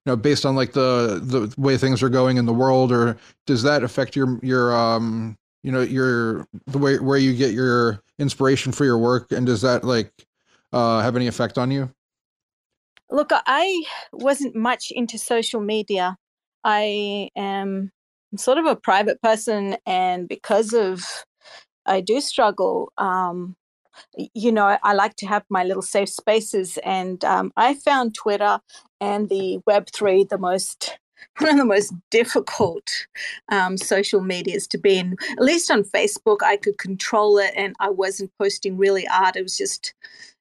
you 0.06 0.12
know, 0.12 0.16
based 0.18 0.46
on 0.46 0.56
like 0.56 0.74
the 0.74 1.22
the 1.24 1.54
way 1.58 1.78
things 1.78 2.04
are 2.04 2.10
going 2.10 2.36
in 2.36 2.46
the 2.46 2.54
world, 2.54 2.92
or 2.92 3.18
does 3.46 3.64
that 3.64 3.82
affect 3.82 4.16
your 4.16 4.40
your 4.44 4.76
um 4.76 5.38
you 5.64 5.72
know 5.72 5.82
your 5.82 6.46
the 6.68 6.78
way 6.78 7.00
where 7.00 7.18
you 7.18 7.34
get 7.34 7.54
your 7.54 8.02
inspiration 8.20 8.74
for 8.74 8.84
your 8.84 8.98
work, 8.98 9.32
and 9.32 9.46
does 9.46 9.62
that 9.62 9.86
like 9.86 10.12
uh, 10.74 11.00
have 11.00 11.16
any 11.16 11.28
effect 11.28 11.58
on 11.58 11.72
you? 11.72 11.90
Look, 13.10 13.30
I 13.32 13.84
wasn't 14.12 14.56
much 14.56 14.92
into 14.92 15.18
social 15.18 15.62
media. 15.62 16.18
I 16.64 17.30
am 17.36 17.92
sort 18.38 18.58
of 18.58 18.66
a 18.66 18.76
private 18.76 19.22
person, 19.22 19.78
and 19.86 20.28
because 20.28 20.74
of 20.74 21.04
I 21.86 22.02
do 22.02 22.22
struggle 22.22 22.92
um, 22.98 23.56
you 24.34 24.52
know, 24.52 24.78
I 24.84 24.94
like 24.94 25.16
to 25.18 25.28
have 25.28 25.44
my 25.50 25.64
little 25.64 25.82
safe 25.82 26.10
spaces. 26.10 26.78
And 26.84 27.24
um, 27.26 27.52
I 27.58 27.74
found 27.74 28.16
Twitter 28.16 28.60
and 29.00 29.30
the 29.30 29.60
Web3 29.68 30.30
the 30.30 30.38
most 30.38 30.98
one 31.38 31.52
of 31.52 31.58
the 31.58 31.66
most 31.66 31.94
difficult 32.10 32.90
um, 33.52 33.78
social 33.78 34.22
medias 34.22 34.66
to 34.68 34.78
be 34.78 34.98
in. 34.98 35.16
At 35.34 35.44
least 35.44 35.70
on 35.70 35.84
Facebook, 35.84 36.38
I 36.44 36.58
could 36.58 36.80
control 36.80 37.38
it 37.38 37.54
and 37.56 37.76
I 37.80 37.90
wasn't 37.90 38.32
posting 38.40 38.76
really 38.76 39.08
art. 39.08 39.36
It 39.36 39.44
was 39.44 39.56
just 39.56 39.94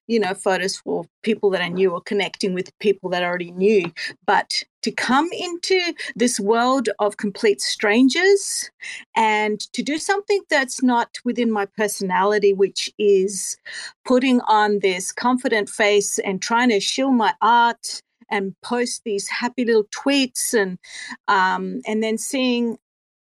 you 0.07 0.19
know, 0.19 0.33
photos 0.33 0.77
for 0.77 1.05
people 1.23 1.49
that 1.51 1.61
I 1.61 1.69
knew 1.69 1.91
or 1.91 2.01
connecting 2.01 2.53
with 2.53 2.77
people 2.79 3.09
that 3.11 3.23
I 3.23 3.25
already 3.25 3.51
knew. 3.51 3.91
But 4.25 4.63
to 4.81 4.91
come 4.91 5.29
into 5.31 5.93
this 6.15 6.39
world 6.39 6.89
of 6.99 7.17
complete 7.17 7.61
strangers 7.61 8.69
and 9.15 9.59
to 9.73 9.83
do 9.83 9.97
something 9.97 10.41
that's 10.49 10.81
not 10.81 11.17
within 11.23 11.51
my 11.51 11.65
personality, 11.65 12.53
which 12.53 12.89
is 12.97 13.57
putting 14.05 14.41
on 14.41 14.79
this 14.79 15.11
confident 15.11 15.69
face 15.69 16.19
and 16.19 16.41
trying 16.41 16.69
to 16.69 16.79
shill 16.79 17.11
my 17.11 17.33
art 17.41 18.01
and 18.29 18.55
post 18.63 19.01
these 19.03 19.27
happy 19.27 19.65
little 19.65 19.85
tweets 19.85 20.53
and 20.53 20.79
um, 21.27 21.81
and 21.85 22.01
then 22.01 22.17
seeing 22.17 22.77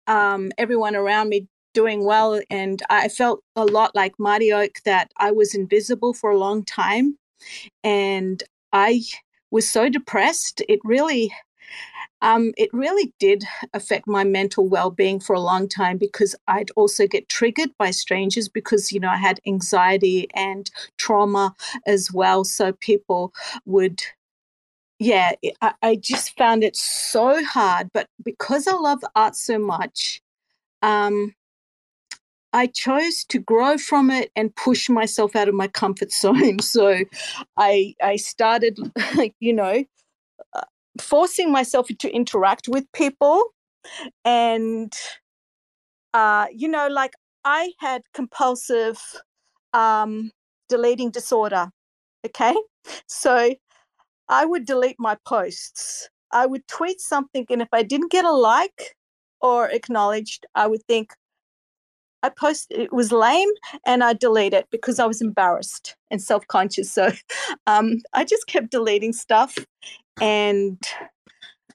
um, 0.06 0.50
everyone 0.58 0.96
around 0.96 1.28
me 1.28 1.48
doing 1.72 2.04
well. 2.04 2.40
And 2.50 2.82
I 2.90 3.08
felt 3.08 3.42
a 3.56 3.64
lot 3.64 3.94
like 3.94 4.14
Oak 4.18 4.80
that 4.84 5.10
I 5.18 5.30
was 5.30 5.54
invisible 5.54 6.14
for 6.14 6.30
a 6.30 6.38
long 6.38 6.64
time. 6.64 7.18
And 7.82 8.42
I 8.72 9.02
was 9.50 9.68
so 9.68 9.88
depressed. 9.88 10.62
It 10.68 10.80
really, 10.84 11.32
um, 12.22 12.52
it 12.56 12.70
really 12.72 13.12
did 13.18 13.44
affect 13.74 14.06
my 14.06 14.24
mental 14.24 14.66
well-being 14.66 15.20
for 15.20 15.34
a 15.34 15.40
long 15.40 15.68
time 15.68 15.98
because 15.98 16.34
I'd 16.48 16.70
also 16.76 17.06
get 17.06 17.28
triggered 17.28 17.70
by 17.78 17.90
strangers 17.90 18.48
because 18.48 18.92
you 18.92 19.00
know 19.00 19.10
I 19.10 19.16
had 19.16 19.40
anxiety 19.46 20.28
and 20.34 20.70
trauma 20.98 21.54
as 21.86 22.10
well. 22.12 22.44
So 22.44 22.72
people 22.72 23.32
would 23.66 24.02
yeah, 24.98 25.32
I, 25.60 25.74
I, 25.82 25.96
just 25.96 26.36
found 26.38 26.62
it 26.62 26.76
so 26.76 27.44
hard. 27.44 27.90
But 27.92 28.06
because 28.24 28.68
I 28.68 28.74
love 28.74 29.02
art 29.16 29.34
so 29.34 29.58
much, 29.58 30.22
um, 30.80 31.34
I 32.52 32.66
chose 32.66 33.24
to 33.24 33.38
grow 33.38 33.78
from 33.78 34.10
it 34.10 34.30
and 34.36 34.54
push 34.54 34.88
myself 34.88 35.34
out 35.34 35.48
of 35.48 35.54
my 35.54 35.68
comfort 35.68 36.12
zone. 36.22 36.60
So 36.60 36.98
I 37.56 37.94
I 38.02 38.16
started, 38.16 38.78
you 39.40 39.52
know, 39.52 39.84
uh, 40.54 40.60
forcing 41.00 41.50
myself 41.50 41.88
to 41.98 42.10
interact 42.10 42.68
with 42.68 42.90
people, 42.92 43.44
and 44.24 44.92
uh, 46.14 46.46
you 46.52 46.68
know, 46.68 46.88
like 46.88 47.14
I 47.44 47.72
had 47.80 48.02
compulsive 48.14 49.00
um, 49.72 50.30
deleting 50.68 51.10
disorder. 51.10 51.70
Okay, 52.24 52.54
so 53.06 53.54
I 54.28 54.44
would 54.44 54.64
delete 54.64 54.96
my 54.98 55.16
posts. 55.26 56.08
I 56.32 56.46
would 56.46 56.66
tweet 56.68 57.00
something, 57.00 57.46
and 57.50 57.62
if 57.62 57.68
I 57.72 57.82
didn't 57.82 58.10
get 58.10 58.24
a 58.24 58.32
like 58.32 58.96
or 59.40 59.68
acknowledged, 59.68 60.46
I 60.54 60.66
would 60.68 60.82
think, 60.84 61.12
I 62.22 62.28
posted 62.28 62.78
it 62.78 62.92
was 62.92 63.12
lame 63.12 63.48
and 63.86 64.04
I 64.04 64.12
delete 64.12 64.54
it 64.54 64.68
because 64.70 64.98
I 64.98 65.06
was 65.06 65.20
embarrassed 65.20 65.96
and 66.10 66.20
self 66.20 66.46
conscious. 66.46 66.90
So 66.90 67.10
um, 67.66 67.98
I 68.12 68.24
just 68.24 68.46
kept 68.46 68.70
deleting 68.70 69.12
stuff 69.12 69.58
and. 70.20 70.78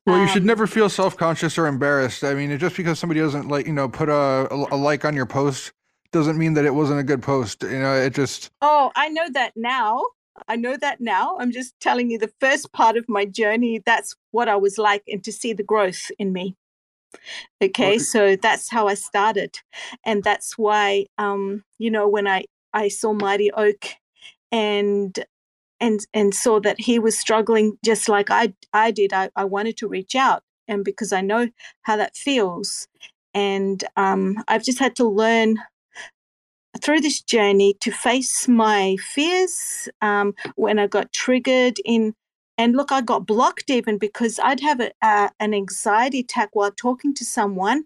Well, 0.05 0.21
you 0.21 0.27
should 0.29 0.43
um, 0.43 0.47
never 0.47 0.67
feel 0.67 0.87
self 0.87 1.17
conscious 1.17 1.57
or 1.57 1.67
embarrassed. 1.67 2.23
I 2.23 2.33
mean, 2.33 2.57
just 2.57 2.77
because 2.77 2.97
somebody 2.97 3.19
doesn't 3.19 3.49
like, 3.49 3.67
you 3.67 3.73
know, 3.73 3.89
put 3.89 4.07
a, 4.07 4.47
a 4.49 4.77
like 4.77 5.03
on 5.03 5.13
your 5.13 5.25
post 5.25 5.73
doesn't 6.11 6.37
mean 6.37 6.53
that 6.53 6.63
it 6.63 6.73
wasn't 6.73 6.99
a 6.99 7.03
good 7.03 7.21
post. 7.21 7.63
You 7.63 7.79
know, 7.79 7.93
it 7.93 8.13
just. 8.13 8.49
Oh, 8.61 8.91
I 8.95 9.09
know 9.09 9.29
that 9.33 9.51
now. 9.57 10.01
I 10.47 10.55
know 10.55 10.77
that 10.77 11.01
now. 11.01 11.35
I'm 11.39 11.51
just 11.51 11.77
telling 11.81 12.09
you 12.09 12.17
the 12.17 12.31
first 12.39 12.71
part 12.71 12.95
of 12.95 13.09
my 13.09 13.25
journey. 13.25 13.81
That's 13.85 14.15
what 14.31 14.47
I 14.47 14.55
was 14.55 14.77
like, 14.77 15.03
and 15.07 15.21
to 15.25 15.31
see 15.31 15.51
the 15.51 15.63
growth 15.63 16.09
in 16.17 16.31
me. 16.31 16.55
Okay, 17.61 17.97
so 17.97 18.35
that's 18.35 18.69
how 18.69 18.87
I 18.87 18.93
started, 18.93 19.59
and 20.05 20.23
that's 20.23 20.57
why, 20.57 21.05
um, 21.17 21.63
you 21.79 21.89
know, 21.89 22.07
when 22.07 22.27
I 22.27 22.45
I 22.73 22.87
saw 22.89 23.13
Mighty 23.13 23.51
Oak, 23.51 23.85
and 24.51 25.17
and 25.79 26.01
and 26.13 26.33
saw 26.35 26.59
that 26.61 26.79
he 26.79 26.99
was 26.99 27.17
struggling 27.17 27.77
just 27.85 28.09
like 28.09 28.29
I 28.29 28.53
I 28.73 28.91
did, 28.91 29.13
I, 29.13 29.29
I 29.35 29.45
wanted 29.45 29.77
to 29.77 29.87
reach 29.87 30.15
out, 30.15 30.43
and 30.67 30.83
because 30.85 31.13
I 31.13 31.21
know 31.21 31.49
how 31.83 31.97
that 31.97 32.15
feels, 32.15 32.87
and 33.33 33.83
um, 33.95 34.37
I've 34.47 34.63
just 34.63 34.79
had 34.79 34.95
to 34.97 35.05
learn 35.07 35.57
through 36.81 37.01
this 37.01 37.21
journey 37.21 37.75
to 37.81 37.91
face 37.91 38.47
my 38.47 38.97
fears 38.99 39.89
um, 40.01 40.33
when 40.55 40.79
I 40.79 40.87
got 40.87 41.11
triggered 41.11 41.77
in 41.85 42.13
and 42.57 42.75
look, 42.75 42.91
I 42.91 43.01
got 43.01 43.25
blocked 43.27 43.69
even 43.69 43.97
because 43.97 44.39
I'd 44.43 44.61
have 44.61 44.79
a, 44.79 44.91
uh, 45.01 45.29
an 45.39 45.53
anxiety 45.53 46.19
attack 46.21 46.49
while 46.53 46.71
talking 46.71 47.13
to 47.15 47.25
someone, 47.25 47.85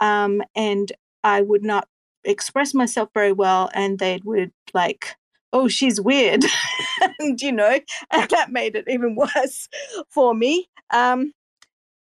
um, 0.00 0.42
and 0.54 0.92
I 1.24 1.42
would 1.42 1.64
not 1.64 1.88
express 2.24 2.74
myself 2.74 3.10
very 3.14 3.32
well, 3.32 3.70
and 3.74 3.98
they 3.98 4.20
would 4.24 4.52
like, 4.74 5.16
"Oh, 5.52 5.68
she's 5.68 6.00
weird," 6.00 6.44
and 7.20 7.40
you 7.40 7.52
know, 7.52 7.78
and 8.12 8.30
that 8.30 8.50
made 8.52 8.76
it 8.76 8.84
even 8.88 9.16
worse 9.36 9.68
for 10.10 10.34
me. 10.34 10.68
Um, 10.92 11.32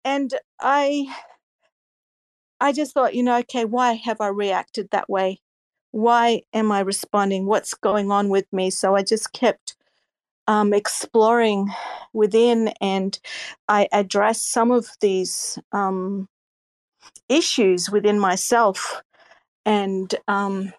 and 0.06 0.34
I 0.62 1.08
I 2.60 2.72
just 2.72 2.94
thought, 2.94 3.16
you 3.16 3.24
know, 3.24 3.38
okay, 3.40 3.66
why 3.66 3.94
have 3.94 4.22
I 4.22 4.28
reacted 4.28 4.90
that 4.92 5.10
way? 5.10 5.40
Why 5.92 6.44
am 6.54 6.72
I 6.72 6.82
responding? 6.82 7.46
What's 7.46 7.74
going 7.74 8.12
on 8.12 8.30
with 8.30 8.52
me? 8.52 8.70
So 8.70 8.96
I 8.96 9.04
just 9.04 9.34
kept 9.34 9.76
um, 10.50 10.74
exploring 10.74 11.70
within 12.12 12.74
and 12.82 13.20
I 13.68 13.88
addressed 13.92 14.52
some 14.52 14.72
of 14.72 14.88
these 15.00 15.60
um, 15.72 16.28
issues 17.30 17.92
within 17.92 18.20
myself 18.20 19.04
and 19.64 20.14
um, 20.28 20.74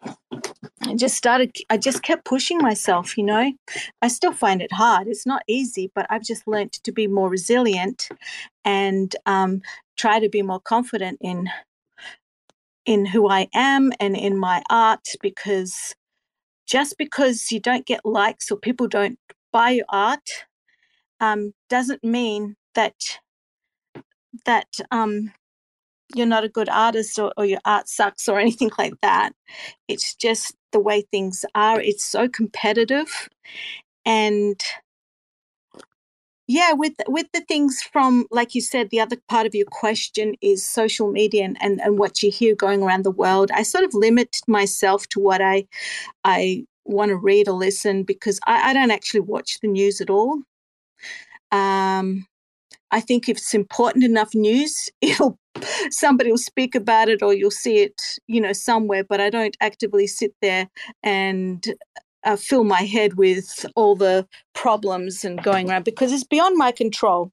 I 0.83 0.97
just 0.97 1.17
started, 1.17 1.57
I 1.71 1.77
just 1.77 2.03
kept 2.03 2.25
pushing 2.25 2.59
myself, 2.59 3.17
you 3.17 3.23
know. 3.23 3.53
I 4.03 4.09
still 4.09 4.33
find 4.33 4.61
it 4.61 4.73
hard. 4.73 5.07
It's 5.07 5.27
not 5.27 5.43
easy, 5.47 5.93
but 5.95 6.07
I've 6.11 6.25
just 6.25 6.49
learned 6.49 6.73
to 6.73 6.91
be 6.91 7.07
more 7.07 7.29
resilient 7.29 8.09
and 8.65 9.15
um, 9.27 9.63
try 9.97 10.19
to 10.19 10.29
be 10.29 10.43
more 10.43 10.61
confident 10.61 11.19
in 11.21 11.49
in 12.87 13.07
who 13.07 13.29
I 13.29 13.47
am 13.55 13.93
and 14.01 14.17
in 14.17 14.37
my 14.37 14.63
art 14.71 15.07
because 15.21 15.95
just 16.67 16.99
because 16.99 17.53
you 17.53 17.61
don't 17.61 17.87
get 17.87 18.05
likes 18.05 18.51
or 18.51 18.57
people 18.57 18.89
don't 18.89 19.19
buy 19.53 19.71
your 19.71 19.87
art 19.89 20.47
um, 21.21 21.53
doesn't 21.69 22.03
mean 22.03 22.57
that 22.75 22.95
that 24.47 24.69
um, 24.91 25.33
you're 26.15 26.27
not 26.27 26.45
a 26.45 26.49
good 26.49 26.69
artist 26.69 27.19
or, 27.19 27.33
or 27.37 27.45
your 27.45 27.61
art 27.65 27.89
sucks 27.89 28.29
or 28.29 28.39
anything 28.41 28.71
like 28.79 28.95
that. 29.03 29.33
It's 29.89 30.15
just 30.15 30.55
the 30.73 30.81
way 30.81 31.03
things 31.03 31.45
are. 31.55 31.81
It's 31.81 32.05
so 32.05 32.29
competitive. 32.29 33.29
And 34.05 34.61
yeah, 36.47 36.73
with 36.73 36.95
with 37.07 37.27
the 37.33 37.43
things 37.43 37.81
from 37.93 38.27
like 38.31 38.57
you 38.57 38.61
said, 38.61 38.91
the 38.91 39.01
other 39.01 39.17
part 39.29 39.47
of 39.47 39.55
your 39.55 39.67
question 39.67 40.35
is 40.41 40.69
social 40.69 41.13
media 41.13 41.45
and, 41.45 41.57
and, 41.61 41.81
and 41.81 41.97
what 41.99 42.23
you 42.25 42.31
hear 42.31 42.57
going 42.57 42.83
around 42.83 43.05
the 43.05 43.11
world. 43.13 43.51
I 43.55 43.63
sort 43.63 43.85
of 43.85 43.95
limit 43.95 44.39
myself 44.49 45.07
to 45.11 45.21
what 45.21 45.41
I 45.41 45.69
I 46.25 46.65
want 46.85 47.11
to 47.11 47.17
read 47.17 47.49
or 47.49 47.55
listen 47.55 48.03
because 48.03 48.41
I, 48.47 48.71
I 48.71 48.73
don't 48.73 48.91
actually 48.91 49.21
watch 49.21 49.59
the 49.61 49.69
news 49.69 50.01
at 50.01 50.11
all. 50.11 50.43
Um, 51.53 52.27
I 52.91 53.01
think 53.01 53.29
if 53.29 53.37
it's 53.39 53.55
important 53.55 54.05
enough 54.05 54.35
news, 54.35 54.89
it'll 55.01 55.39
somebody 55.91 56.31
will 56.31 56.39
speak 56.39 56.75
about 56.75 57.09
it 57.09 57.23
or 57.23 57.35
you'll 57.35 57.51
see 57.51 57.79
it, 57.79 58.01
you 58.27 58.41
know, 58.41 58.53
somewhere. 58.53 59.05
But 59.05 59.21
I 59.21 59.31
don't 59.31 59.57
actively 59.61 60.07
sit 60.07 60.33
there 60.41 60.69
and 61.03 61.65
uh, 62.25 62.37
fill 62.37 62.65
my 62.65 62.83
head 62.83 63.15
with 63.15 63.67
all 63.75 63.97
the 63.97 64.27
problems 64.55 65.25
and 65.25 65.43
going 65.43 65.71
around 65.71 65.85
because 65.85 66.13
it's 66.13 66.25
beyond 66.25 66.57
my 66.57 66.73
control. 66.73 67.33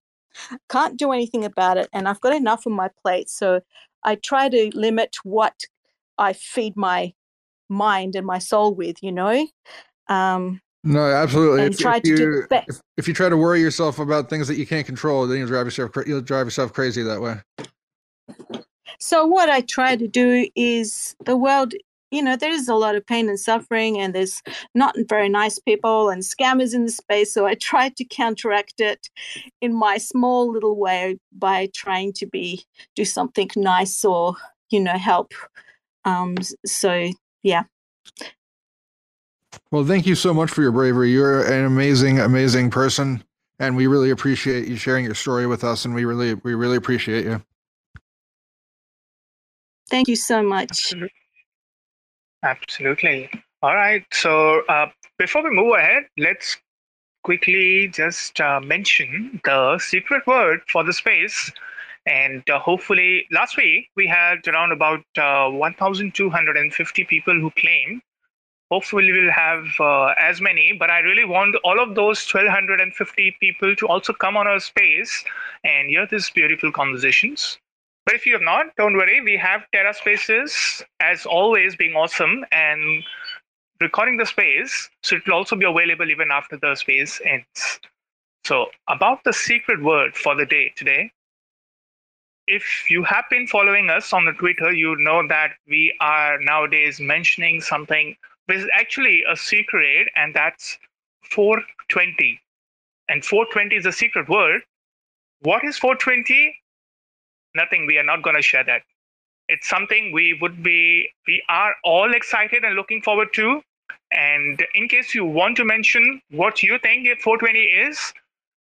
Can't 0.69 0.97
do 0.97 1.11
anything 1.11 1.43
about 1.43 1.77
it, 1.77 1.89
and 1.93 2.07
I've 2.07 2.21
got 2.21 2.35
enough 2.35 2.67
on 2.67 2.73
my 2.73 2.89
plate. 3.01 3.29
So 3.29 3.61
I 4.03 4.15
try 4.15 4.49
to 4.49 4.71
limit 4.75 5.17
what 5.23 5.63
I 6.17 6.33
feed 6.33 6.75
my 6.75 7.13
mind 7.69 8.15
and 8.15 8.25
my 8.25 8.39
soul 8.39 8.73
with. 8.73 9.01
You 9.01 9.11
know. 9.11 9.47
Um, 10.07 10.61
no, 10.83 11.01
absolutely. 11.01 11.63
If, 11.63 11.85
if, 11.85 12.05
you, 12.05 12.47
if, 12.49 12.81
if, 12.95 13.07
you 13.07 13.13
try 13.13 13.27
to 13.27 13.35
worry 13.35 13.59
yourself 13.59 13.99
about 13.99 14.29
things 14.29 14.47
that 14.47 14.55
you 14.55 14.65
can't 14.65 14.85
control, 14.85 15.27
then 15.27 15.39
you'll 15.39 15.47
drive 15.47 15.65
yourself 15.65 15.91
you'll 16.05 16.21
drive 16.21 16.47
yourself 16.47 16.71
crazy 16.71 17.03
that 17.03 17.21
way. 17.21 17.41
So 18.99 19.25
what 19.25 19.49
I 19.49 19.61
try 19.61 19.95
to 19.95 20.07
do 20.07 20.47
is 20.55 21.15
the 21.25 21.35
world, 21.35 21.73
you 22.09 22.21
know, 22.21 22.35
there 22.35 22.51
is 22.51 22.69
a 22.69 22.75
lot 22.75 22.95
of 22.95 23.05
pain 23.05 23.27
and 23.27 23.39
suffering, 23.39 23.99
and 23.99 24.15
there's 24.15 24.41
not 24.73 24.95
very 25.09 25.29
nice 25.29 25.59
people 25.59 26.09
and 26.09 26.23
scammers 26.23 26.73
in 26.73 26.85
the 26.85 26.91
space. 26.91 27.33
So 27.33 27.45
I 27.45 27.55
try 27.55 27.89
to 27.89 28.05
counteract 28.05 28.79
it 28.79 29.09
in 29.61 29.73
my 29.75 29.97
small 29.97 30.49
little 30.49 30.77
way 30.77 31.19
by 31.37 31.69
trying 31.75 32.13
to 32.13 32.25
be 32.25 32.63
do 32.95 33.03
something 33.03 33.49
nice 33.55 34.05
or 34.05 34.35
you 34.69 34.79
know 34.79 34.97
help. 34.97 35.33
Um, 36.05 36.35
so 36.65 37.11
yeah, 37.43 37.63
well, 39.71 39.85
thank 39.85 40.07
you 40.07 40.15
so 40.15 40.33
much 40.33 40.49
for 40.49 40.61
your 40.61 40.71
bravery. 40.71 41.11
You're 41.11 41.43
an 41.45 41.65
amazing, 41.65 42.19
amazing 42.19 42.71
person, 42.71 43.23
and 43.59 43.75
we 43.75 43.87
really 43.87 44.11
appreciate 44.11 44.67
you 44.67 44.77
sharing 44.77 45.05
your 45.05 45.15
story 45.15 45.47
with 45.47 45.63
us. 45.63 45.85
And 45.85 45.93
we 45.93 46.05
really, 46.05 46.35
we 46.35 46.55
really 46.55 46.77
appreciate 46.77 47.25
you. 47.25 47.43
Thank 49.89 50.07
you 50.07 50.15
so 50.15 50.43
much. 50.43 50.69
Absolutely. 50.71 51.11
Absolutely. 52.43 53.29
All 53.61 53.75
right. 53.75 54.05
So 54.13 54.61
uh, 54.69 54.87
before 55.17 55.43
we 55.43 55.49
move 55.49 55.75
ahead, 55.75 56.03
let's 56.17 56.57
quickly 57.23 57.89
just 57.89 58.39
uh, 58.39 58.59
mention 58.61 59.41
the 59.43 59.79
secret 59.79 60.25
word 60.27 60.61
for 60.71 60.83
the 60.83 60.93
space. 60.93 61.51
And 62.07 62.49
uh, 62.49 62.59
hopefully, 62.59 63.27
last 63.31 63.57
week 63.57 63.89
we 63.95 64.07
had 64.07 64.47
around 64.47 64.71
about 64.71 65.03
uh, 65.17 65.49
1,250 65.51 67.03
people 67.03 67.33
who 67.39 67.51
claimed 67.51 68.01
hopefully 68.71 69.11
we'll 69.11 69.31
have 69.31 69.65
uh, 69.79 70.13
as 70.19 70.41
many. 70.41 70.73
But 70.77 70.89
i 70.89 70.99
really 70.99 71.25
want 71.25 71.55
all 71.63 71.79
of 71.79 71.95
those 71.95 72.25
1250 72.31 73.37
people 73.39 73.75
to 73.75 73.87
also 73.87 74.13
come 74.13 74.37
on 74.37 74.47
our 74.47 74.59
space 74.59 75.23
and 75.63 75.89
hear 75.89 76.07
these 76.07 76.29
beautiful 76.29 76.71
conversations. 76.71 77.59
But 78.05 78.15
if 78.15 78.25
you 78.25 78.33
have 78.33 78.41
not 78.41 78.67
don't 78.77 78.95
worry. 78.95 79.21
We 79.21 79.37
have 79.37 79.61
terra 79.73 79.93
spaces 79.93 80.83
as 80.99 81.25
always 81.25 81.75
being 81.75 81.95
awesome 81.95 82.45
and 82.51 83.03
recording 83.81 84.17
the 84.17 84.25
space 84.25 84.89
so 85.03 85.17
it 85.17 85.27
will 85.27 85.35
also 85.35 85.55
be 85.55 85.65
available 85.65 86.09
even 86.09 86.29
after 86.31 86.57
the 86.57 86.75
space 86.75 87.21
ends. 87.25 87.79
So 88.45 88.67
about 88.87 89.23
the 89.25 89.33
secret 89.33 89.83
word 89.83 90.15
for 90.15 90.35
the 90.35 90.45
day 90.45 90.73
today 90.77 91.11
if 92.47 92.89
you 92.89 93.03
have 93.03 93.25
been 93.29 93.45
following 93.45 93.89
us 93.89 94.13
on 94.13 94.25
the 94.25 94.31
Twitter, 94.31 94.71
you 94.71 94.95
know 94.97 95.27
that 95.27 95.51
we 95.67 95.93
are 95.99 96.39
nowadays 96.39 96.99
mentioning 96.99 97.61
something 97.61 98.15
which 98.45 98.59
is 98.59 98.67
actually 98.73 99.23
a 99.29 99.35
secret, 99.35 100.07
and 100.15 100.33
that's 100.33 100.79
420. 101.31 102.39
And 103.09 103.23
420 103.23 103.75
is 103.75 103.85
a 103.85 103.91
secret 103.91 104.29
word. 104.29 104.61
What 105.41 105.63
is 105.65 105.77
420? 105.77 106.55
Nothing. 107.55 107.85
We 107.85 107.97
are 107.97 108.03
not 108.03 108.23
going 108.23 108.37
to 108.37 108.41
share 108.41 108.63
that. 108.63 108.81
It's 109.49 109.67
something 109.67 110.11
we 110.11 110.37
would 110.41 110.63
be, 110.63 111.09
we 111.27 111.43
are 111.49 111.75
all 111.83 112.13
excited 112.13 112.63
and 112.63 112.75
looking 112.75 113.01
forward 113.01 113.29
to. 113.33 113.61
And 114.11 114.65
in 114.73 114.87
case 114.87 115.13
you 115.13 115.25
want 115.25 115.57
to 115.57 115.65
mention 115.65 116.21
what 116.31 116.63
you 116.63 116.79
think 116.79 117.07
420 117.21 117.59
is, 117.59 118.13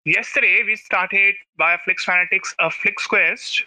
yesterday 0.04 0.62
we 0.64 0.76
started 0.76 1.34
by 1.58 1.76
Flix 1.84 2.04
Fanatics 2.04 2.54
a 2.58 2.70
Flix 2.70 3.06
Quest, 3.06 3.64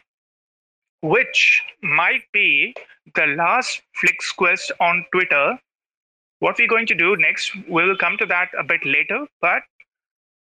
which 1.02 1.64
might 1.82 2.24
be 2.34 2.76
the 3.16 3.28
last 3.38 3.82
Flix 3.94 4.32
Quest 4.32 4.72
on 4.80 5.06
Twitter 5.12 5.60
what 6.40 6.58
we're 6.60 6.68
going 6.68 6.86
to 6.88 6.96
do 6.96 7.18
next, 7.18 7.52
we'll 7.68 7.98
come 7.98 8.18
to 8.18 8.26
that 8.28 8.50
a 8.58 8.64
bit 8.64 8.86
later. 8.86 9.26
But 9.42 9.64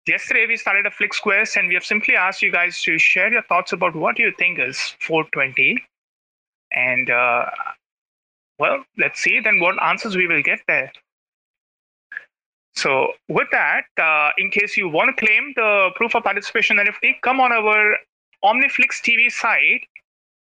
yesterday 0.08 0.46
we 0.48 0.56
started 0.58 0.86
a 0.86 0.92
Flix 0.92 1.20
Quest 1.20 1.58
and 1.58 1.68
we 1.68 1.74
have 1.74 1.84
simply 1.84 2.16
asked 2.16 2.42
you 2.42 2.52
guys 2.52 2.82
to 2.84 2.98
share 2.98 3.32
your 3.32 3.44
thoughts 3.44 3.74
about 3.74 3.96
what 3.96 4.18
you 4.18 4.32
think 4.38 4.60
is 4.60 4.96
420. 5.02 5.84
And 6.72 7.10
uh, 7.10 7.46
well, 8.58 8.84
let's 8.98 9.20
see 9.20 9.40
then 9.40 9.60
what 9.60 9.82
answers 9.84 10.16
we 10.16 10.28
will 10.28 10.42
get 10.42 10.60
there. 10.68 10.92
So 12.76 13.10
with 13.28 13.48
that, 13.52 13.84
uh, 14.02 14.32
in 14.38 14.50
case 14.50 14.78
you 14.78 14.90
want 14.90 15.16
to 15.16 15.26
claim 15.26 15.54
the 15.56 15.90
proof 15.96 16.16
of 16.16 16.24
participation 16.24 16.78
NFT, 16.78 17.22
come 17.22 17.40
on 17.40 17.52
our 17.52 17.98
OmniFlix 18.44 19.02
TV 19.04 19.32
site, 19.32 19.88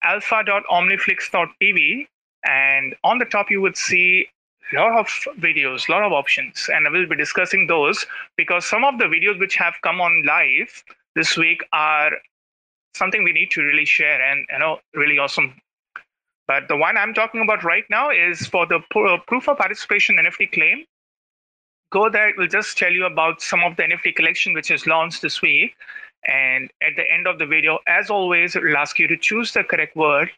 alpha.omniflix.tv, 0.04 2.08
and 2.46 2.96
on 3.04 3.20
the 3.20 3.26
top 3.26 3.52
you 3.52 3.62
would 3.62 3.78
see 3.78 4.28
a 4.76 4.80
lot 4.80 4.98
of 4.98 5.08
videos, 5.40 5.88
a 5.88 5.92
lot 5.92 6.04
of 6.04 6.12
options, 6.12 6.70
and 6.74 6.88
I 6.88 6.90
will 6.90 7.08
be 7.08 7.16
discussing 7.16 7.68
those 7.68 8.06
because 8.38 8.66
some 8.66 8.84
of 8.84 8.98
the 8.98 9.06
videos 9.06 9.40
which 9.40 9.56
have 9.56 9.76
come 9.84 10.02
on 10.02 10.24
live 10.26 10.84
this 11.16 11.38
week 11.38 11.62
are 11.74 12.12
something 12.96 13.24
we 13.24 13.34
need 13.34 13.52
to 13.52 13.62
really 13.62 13.86
share 13.86 14.22
and 14.22 14.46
you 14.52 14.60
know 14.60 14.80
really 14.94 15.20
awesome. 15.20 15.54
But 16.48 16.68
the 16.68 16.76
one 16.76 16.98
I'm 16.98 17.14
talking 17.14 17.42
about 17.42 17.64
right 17.64 17.86
now 17.90 18.10
is 18.10 18.48
for 18.48 18.66
the 18.66 18.80
proof 19.28 19.48
of 19.48 19.58
participation 19.58 20.18
NFT 20.18 20.52
claim. 20.52 20.86
Go 21.94 22.10
there; 22.10 22.30
it 22.30 22.38
will 22.38 22.48
just 22.48 22.78
tell 22.78 22.92
you 22.92 23.06
about 23.06 23.42
some 23.42 23.64
of 23.64 23.76
the 23.76 23.84
NFT 23.84 24.16
collection 24.16 24.54
which 24.54 24.72
is 24.72 24.88
launched 24.88 25.22
this 25.22 25.42
week. 25.42 25.76
And 26.28 26.72
at 26.82 26.96
the 26.96 27.04
end 27.10 27.28
of 27.28 27.38
the 27.38 27.46
video, 27.46 27.80
as 27.88 28.10
always, 28.10 28.56
it 28.56 28.64
will 28.64 28.78
ask 28.78 28.98
you 28.98 29.08
to 29.08 29.16
choose 29.16 29.54
the 29.54 29.64
correct 29.64 29.96
word. 29.96 30.32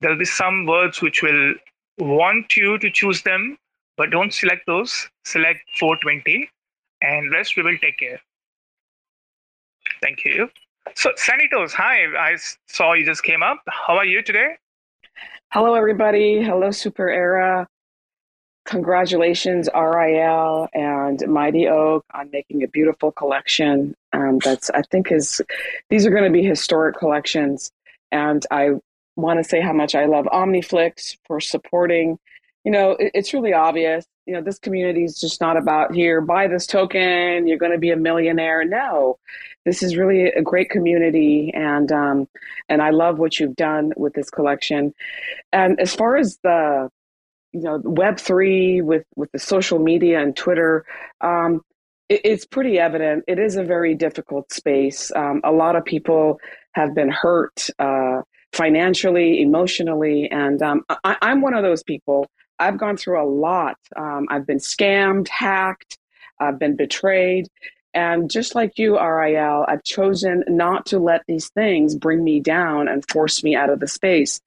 There'll 0.00 0.18
be 0.18 0.24
some 0.24 0.64
words 0.66 1.02
which 1.02 1.22
will 1.22 1.54
want 1.98 2.56
you 2.56 2.78
to 2.78 2.90
choose 2.90 3.22
them 3.22 3.58
but 3.96 4.10
don't 4.10 4.32
select 4.32 4.66
those. 4.66 5.08
Select 5.24 5.60
420 5.78 6.48
and 7.02 7.30
rest 7.30 7.56
we 7.56 7.62
will 7.62 7.78
take 7.78 7.98
care. 7.98 8.20
Thank 10.00 10.24
you. 10.24 10.48
So, 10.94 11.12
Sandy 11.16 11.48
Toes, 11.48 11.72
hi. 11.72 12.06
I 12.18 12.36
saw 12.66 12.94
you 12.94 13.04
just 13.04 13.22
came 13.22 13.42
up. 13.42 13.62
How 13.68 13.96
are 13.96 14.04
you 14.04 14.22
today? 14.22 14.56
Hello, 15.52 15.74
everybody. 15.74 16.42
Hello, 16.42 16.70
Super 16.70 17.08
Era. 17.08 17.68
Congratulations, 18.64 19.68
RIL 19.74 20.68
and 20.72 21.20
Mighty 21.26 21.66
Oak, 21.66 22.04
on 22.14 22.30
making 22.30 22.62
a 22.62 22.68
beautiful 22.68 23.10
collection. 23.10 23.96
Um, 24.12 24.38
that's 24.38 24.70
I 24.70 24.82
think 24.82 25.10
is 25.10 25.40
these 25.90 26.06
are 26.06 26.10
going 26.10 26.24
to 26.24 26.30
be 26.30 26.44
historic 26.44 26.96
collections, 26.96 27.72
and 28.12 28.46
I 28.52 28.70
want 29.16 29.42
to 29.42 29.44
say 29.44 29.60
how 29.60 29.72
much 29.72 29.94
I 29.94 30.06
love 30.06 30.26
OmniFlix 30.26 31.16
for 31.26 31.40
supporting. 31.40 32.18
You 32.64 32.70
know, 32.70 32.92
it, 32.92 33.10
it's 33.14 33.34
really 33.34 33.52
obvious. 33.52 34.06
You 34.26 34.34
know, 34.34 34.40
this 34.40 34.60
community 34.60 35.02
is 35.02 35.20
just 35.20 35.40
not 35.40 35.56
about 35.56 35.92
here, 35.92 36.20
buy 36.20 36.46
this 36.46 36.64
token, 36.64 37.48
you're 37.48 37.58
going 37.58 37.72
to 37.72 37.78
be 37.78 37.90
a 37.90 37.96
millionaire. 37.96 38.64
No, 38.64 39.18
this 39.64 39.82
is 39.82 39.96
really 39.96 40.26
a 40.26 40.42
great 40.42 40.70
community, 40.70 41.50
and 41.52 41.90
um, 41.90 42.28
and 42.68 42.80
I 42.80 42.90
love 42.90 43.18
what 43.18 43.40
you've 43.40 43.56
done 43.56 43.92
with 43.96 44.14
this 44.14 44.30
collection. 44.30 44.94
And 45.52 45.80
as 45.80 45.94
far 45.96 46.16
as 46.16 46.38
the 46.44 46.90
you 47.52 47.60
know 47.60 47.80
Web 47.84 48.18
three 48.18 48.82
with 48.82 49.04
with 49.16 49.30
the 49.32 49.38
social 49.38 49.78
media 49.78 50.20
and 50.20 50.36
Twitter, 50.36 50.84
um, 51.20 51.60
it, 52.08 52.22
it's 52.24 52.46
pretty 52.46 52.78
evident. 52.78 53.24
It 53.28 53.38
is 53.38 53.56
a 53.56 53.64
very 53.64 53.94
difficult 53.94 54.52
space. 54.52 55.12
Um, 55.14 55.40
a 55.44 55.52
lot 55.52 55.76
of 55.76 55.84
people 55.84 56.40
have 56.72 56.94
been 56.94 57.10
hurt 57.10 57.68
uh, 57.78 58.22
financially, 58.52 59.42
emotionally, 59.42 60.30
and 60.30 60.62
um, 60.62 60.82
I, 61.04 61.16
I'm 61.22 61.40
one 61.40 61.54
of 61.54 61.62
those 61.62 61.82
people. 61.82 62.26
I've 62.58 62.78
gone 62.78 62.96
through 62.96 63.22
a 63.22 63.28
lot. 63.28 63.76
Um, 63.96 64.26
I've 64.30 64.46
been 64.46 64.58
scammed, 64.58 65.28
hacked, 65.28 65.98
I've 66.38 66.58
been 66.58 66.76
betrayed. 66.76 67.48
And 67.94 68.30
just 68.30 68.54
like 68.54 68.78
you, 68.78 68.98
RIL, 68.98 69.64
I've 69.68 69.84
chosen 69.84 70.44
not 70.48 70.86
to 70.86 70.98
let 70.98 71.22
these 71.26 71.48
things 71.50 71.94
bring 71.94 72.24
me 72.24 72.40
down 72.40 72.88
and 72.88 73.04
force 73.10 73.44
me 73.44 73.54
out 73.54 73.70
of 73.70 73.80
the 73.80 73.88
space. 73.88 74.40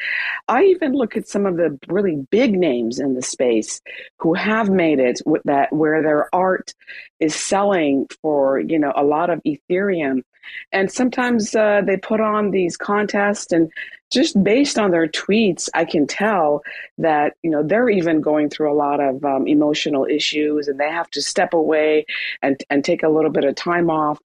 I 0.48 0.64
even 0.64 0.94
look 0.94 1.16
at 1.16 1.28
some 1.28 1.46
of 1.46 1.58
the 1.58 1.78
really 1.88 2.26
big 2.32 2.58
names 2.58 3.00
in 3.00 3.14
the 3.14 3.22
space 3.22 3.82
who 4.20 4.34
have 4.34 4.70
made 4.70 5.00
it 5.00 5.22
with 5.26 5.44
that 5.46 5.72
where 5.72 6.02
their 6.02 6.34
art 6.34 6.74
is 7.20 7.36
selling 7.36 8.08
for, 8.22 8.60
you 8.60 8.80
know, 8.80 8.94
a 8.96 9.04
lot 9.04 9.30
of 9.30 9.42
Ethereum. 9.44 10.24
And 10.72 10.92
sometimes 10.92 11.56
uh, 11.56 11.82
they 11.86 11.98
put 11.98 12.22
on 12.22 12.52
these 12.52 12.78
contests 12.78 13.52
and 13.52 13.72
just 14.12 14.42
based 14.44 14.78
on 14.78 14.92
their 14.92 15.08
tweets, 15.08 15.68
I 15.74 15.84
can 15.84 16.08
tell 16.08 16.62
that 16.98 17.34
you 17.44 17.50
know 17.50 17.64
they're 17.64 17.90
even 17.90 18.22
going 18.22 18.50
through 18.50 18.72
a 18.72 18.76
lot 18.76 19.00
of 19.00 19.24
um, 19.26 19.48
emotional 19.48 20.06
issues, 20.06 20.68
and 20.68 20.80
they 20.80 20.90
have 20.90 21.10
to 21.12 21.22
step 21.22 21.54
away 21.54 22.06
and 22.42 22.64
and 22.70 22.84
take 22.84 23.04
a 23.04 23.10
little 23.10 23.32
bit 23.32 23.44
of 23.44 23.56
time 23.56 23.90
off. 23.90 24.20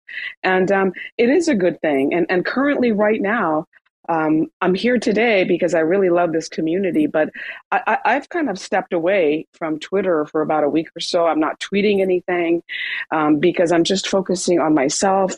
And 0.44 0.72
um, 0.72 0.94
it 1.18 1.30
is 1.30 1.48
a 1.48 1.56
good 1.56 1.80
thing. 1.82 2.14
And 2.14 2.26
and 2.30 2.46
currently, 2.46 2.92
right 2.92 3.22
now, 3.22 3.66
um, 4.10 4.48
I'm 4.60 4.74
here 4.74 4.98
today 4.98 5.44
because 5.44 5.76
I 5.76 5.80
really 5.80 6.10
love 6.10 6.34
this 6.34 6.50
community, 6.50 7.06
but 7.06 7.30
I, 7.72 8.00
have 8.06 8.28
kind 8.30 8.50
of 8.50 8.58
stepped 8.58 8.92
away 8.92 9.46
from 9.54 9.78
Twitter 9.80 10.26
for 10.26 10.42
about 10.42 10.64
a 10.64 10.70
week 10.70 10.88
or 10.96 11.00
so. 11.00 11.28
I'm 11.28 11.40
not 11.40 11.60
tweeting 11.60 12.02
anything 12.02 12.64
um, 13.12 13.38
because 13.38 13.72
I'm 13.72 13.84
just 13.84 14.08
focusing 14.08 14.60
on 14.60 14.74
myself 14.74 15.36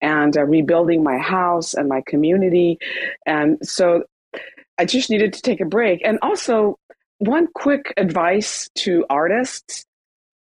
and 0.00 0.36
uh, 0.36 0.44
rebuilding 0.44 1.02
my 1.02 1.18
house 1.18 1.74
and 1.74 1.88
my 1.88 2.00
community. 2.06 2.78
And 3.26 3.58
so 3.66 4.04
I 4.78 4.84
just 4.84 5.10
needed 5.10 5.32
to 5.32 5.42
take 5.42 5.60
a 5.60 5.66
break. 5.66 6.00
And 6.04 6.18
also, 6.22 6.78
one 7.18 7.48
quick 7.54 7.92
advice 7.96 8.70
to 8.76 9.04
artists 9.10 9.84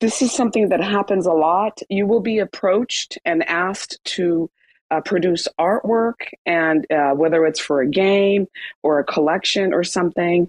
this 0.01 0.23
is 0.23 0.33
something 0.33 0.71
that 0.71 0.83
happens 0.83 1.27
a 1.27 1.33
lot. 1.33 1.81
You 1.91 2.07
will 2.07 2.21
be 2.21 2.39
approached 2.39 3.19
and 3.27 3.47
asked 3.47 3.99
to 4.17 4.51
uh, 4.91 5.01
produce 5.01 5.47
artwork 5.59 6.29
and 6.47 6.87
uh, 6.91 7.13
whether 7.13 7.45
it's 7.47 7.61
for 7.61 7.81
a 7.81 7.89
game 7.89 8.47
or 8.83 8.99
a 8.99 9.05
collection 9.05 9.73
or 9.73 9.85
something. 9.85 10.49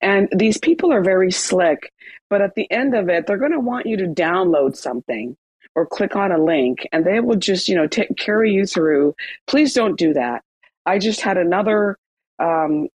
And 0.00 0.28
these 0.34 0.58
people 0.58 0.92
are 0.92 1.02
very 1.02 1.30
slick, 1.30 1.92
but 2.30 2.40
at 2.40 2.54
the 2.54 2.70
end 2.70 2.94
of 2.94 3.08
it, 3.08 3.26
they're 3.26 3.36
going 3.38 3.52
to 3.52 3.60
want 3.60 3.86
you 3.86 3.96
to 3.98 4.06
download 4.06 4.76
something 4.76 5.36
or 5.74 5.86
click 5.86 6.16
on 6.16 6.32
a 6.32 6.42
link 6.42 6.86
and 6.92 7.04
they 7.04 7.20
will 7.20 7.36
just, 7.36 7.68
you 7.68 7.74
know, 7.74 7.86
t- 7.86 8.06
carry 8.16 8.52
you 8.52 8.66
through. 8.66 9.14
Please 9.46 9.74
don't 9.74 9.98
do 9.98 10.14
that. 10.14 10.42
I 10.84 10.98
just 10.98 11.20
had 11.20 11.38
another 11.38 11.96
um, 12.38 12.88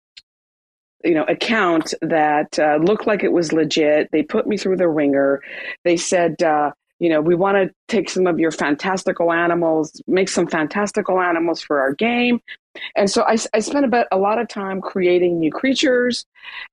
you 1.03 1.13
know 1.13 1.23
account 1.23 1.93
that 2.01 2.57
uh, 2.59 2.77
looked 2.77 3.07
like 3.07 3.23
it 3.23 3.31
was 3.31 3.53
legit 3.53 4.09
they 4.11 4.23
put 4.23 4.47
me 4.47 4.57
through 4.57 4.75
the 4.75 4.87
ringer 4.89 5.41
they 5.83 5.95
said 5.95 6.41
uh, 6.41 6.71
you 6.99 7.09
know, 7.09 7.21
we 7.21 7.35
want 7.35 7.57
to 7.57 7.73
take 7.87 8.09
some 8.09 8.27
of 8.27 8.39
your 8.39 8.51
fantastical 8.51 9.31
animals, 9.31 10.01
make 10.07 10.29
some 10.29 10.47
fantastical 10.47 11.21
animals 11.21 11.61
for 11.61 11.79
our 11.79 11.93
game. 11.93 12.41
And 12.95 13.09
so 13.09 13.23
I, 13.23 13.37
I 13.53 13.59
spent 13.59 13.85
about 13.85 14.07
a 14.11 14.17
lot 14.17 14.39
of 14.39 14.47
time 14.47 14.81
creating 14.81 15.39
new 15.39 15.51
creatures 15.51 16.25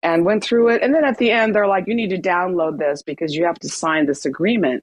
and 0.03 0.25
went 0.25 0.43
through 0.43 0.69
it. 0.69 0.83
And 0.83 0.95
then 0.95 1.05
at 1.05 1.19
the 1.19 1.31
end, 1.31 1.55
they're 1.55 1.67
like, 1.67 1.87
you 1.87 1.95
need 1.95 2.11
to 2.11 2.21
download 2.21 2.79
this 2.79 3.03
because 3.03 3.35
you 3.35 3.45
have 3.45 3.59
to 3.61 3.69
sign 3.69 4.07
this 4.07 4.25
agreement. 4.25 4.83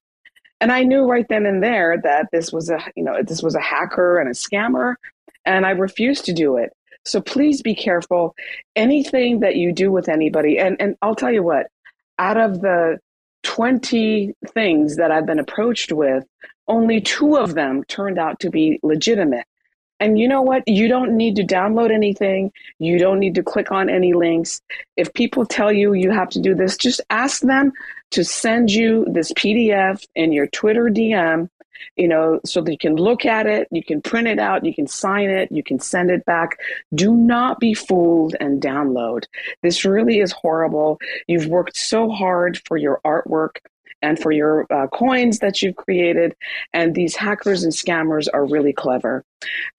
And 0.60 0.72
I 0.72 0.84
knew 0.84 1.06
right 1.06 1.26
then 1.28 1.48
and 1.48 1.64
there 1.64 2.00
that 2.04 2.30
this 2.32 2.52
was 2.52 2.70
a, 2.70 2.80
you 2.96 3.04
know, 3.04 3.24
this 3.24 3.42
was 3.42 3.56
a 3.56 3.62
hacker 3.62 4.20
and 4.20 4.30
a 4.30 4.34
scammer, 4.34 4.96
and 5.44 5.66
I 5.66 5.72
refused 5.72 6.26
to 6.26 6.34
do 6.34 6.58
it. 6.58 6.72
So 7.04 7.20
please 7.20 7.64
be 7.64 7.74
careful. 7.74 8.36
Anything 8.76 9.40
that 9.40 9.56
you 9.56 9.74
do 9.74 9.92
with 9.92 10.08
anybody, 10.08 10.60
and, 10.60 10.80
and 10.80 10.96
I'll 11.02 11.16
tell 11.16 11.32
you 11.32 11.42
what, 11.42 11.68
out 12.20 12.38
of 12.38 12.62
the 12.62 13.00
20 13.44 14.34
things 14.50 14.98
that 14.98 15.12
I've 15.12 15.26
been 15.26 15.40
approached 15.40 15.92
with, 15.92 16.26
only 16.68 17.02
two 17.02 17.38
of 17.38 17.56
them 17.56 17.84
turned 17.86 18.18
out 18.18 18.40
to 18.42 18.50
be 18.50 18.80
legitimate. 18.84 19.46
And 20.00 20.18
you 20.18 20.28
know 20.28 20.42
what? 20.42 20.68
You 20.68 20.88
don't 20.88 21.16
need 21.16 21.36
to 21.36 21.44
download 21.44 21.92
anything. 21.92 22.52
You 22.80 22.98
don't 22.98 23.20
need 23.20 23.36
to 23.36 23.44
click 23.44 23.72
on 23.72 23.88
any 23.88 24.14
links. 24.14 24.60
If 24.98 25.14
people 25.14 25.46
tell 25.46 25.72
you 25.72 25.94
you 25.94 26.10
have 26.10 26.30
to 26.30 26.40
do 26.40 26.56
this, 26.56 26.76
just 26.76 27.02
ask 27.12 27.42
them 27.42 27.72
to 28.12 28.24
send 28.24 28.72
you 28.72 29.06
this 29.12 29.32
PDF 29.34 30.04
in 30.16 30.32
your 30.32 30.48
Twitter 30.48 30.86
DM 30.86 31.50
you 31.96 32.08
know, 32.08 32.40
so 32.46 32.62
that 32.62 32.72
you 32.72 32.78
can 32.78 32.96
look 32.96 33.26
at 33.26 33.48
it, 33.48 33.68
you 33.72 33.84
can 33.84 34.02
print 34.02 34.28
it 34.28 34.40
out, 34.40 34.66
you 34.66 34.74
can 34.74 34.88
sign 34.88 35.30
it, 35.30 35.52
you 35.52 35.64
can 35.64 35.80
send 35.80 36.10
it 36.10 36.26
back. 36.26 36.58
Do 36.94 37.16
not 37.16 37.60
be 37.60 37.74
fooled 37.74 38.36
and 38.40 38.62
download. 38.62 39.26
This 39.62 39.86
really 39.86 40.20
is 40.20 40.32
horrible. 40.32 41.00
You've 41.28 41.48
worked 41.48 41.78
so 41.78 42.10
hard 42.10 42.62
for 42.66 42.78
your 42.78 43.02
artwork 43.06 43.58
and 44.02 44.20
for 44.20 44.32
your 44.32 44.66
uh, 44.72 44.88
coins 44.88 45.40
that 45.40 45.62
you've 45.62 45.76
created. 45.76 46.36
And 46.74 46.96
these 46.96 47.16
hackers 47.16 47.64
and 47.64 47.74
scammers 47.74 48.28
are 48.34 48.46
really 48.46 48.74
clever. 48.74 49.24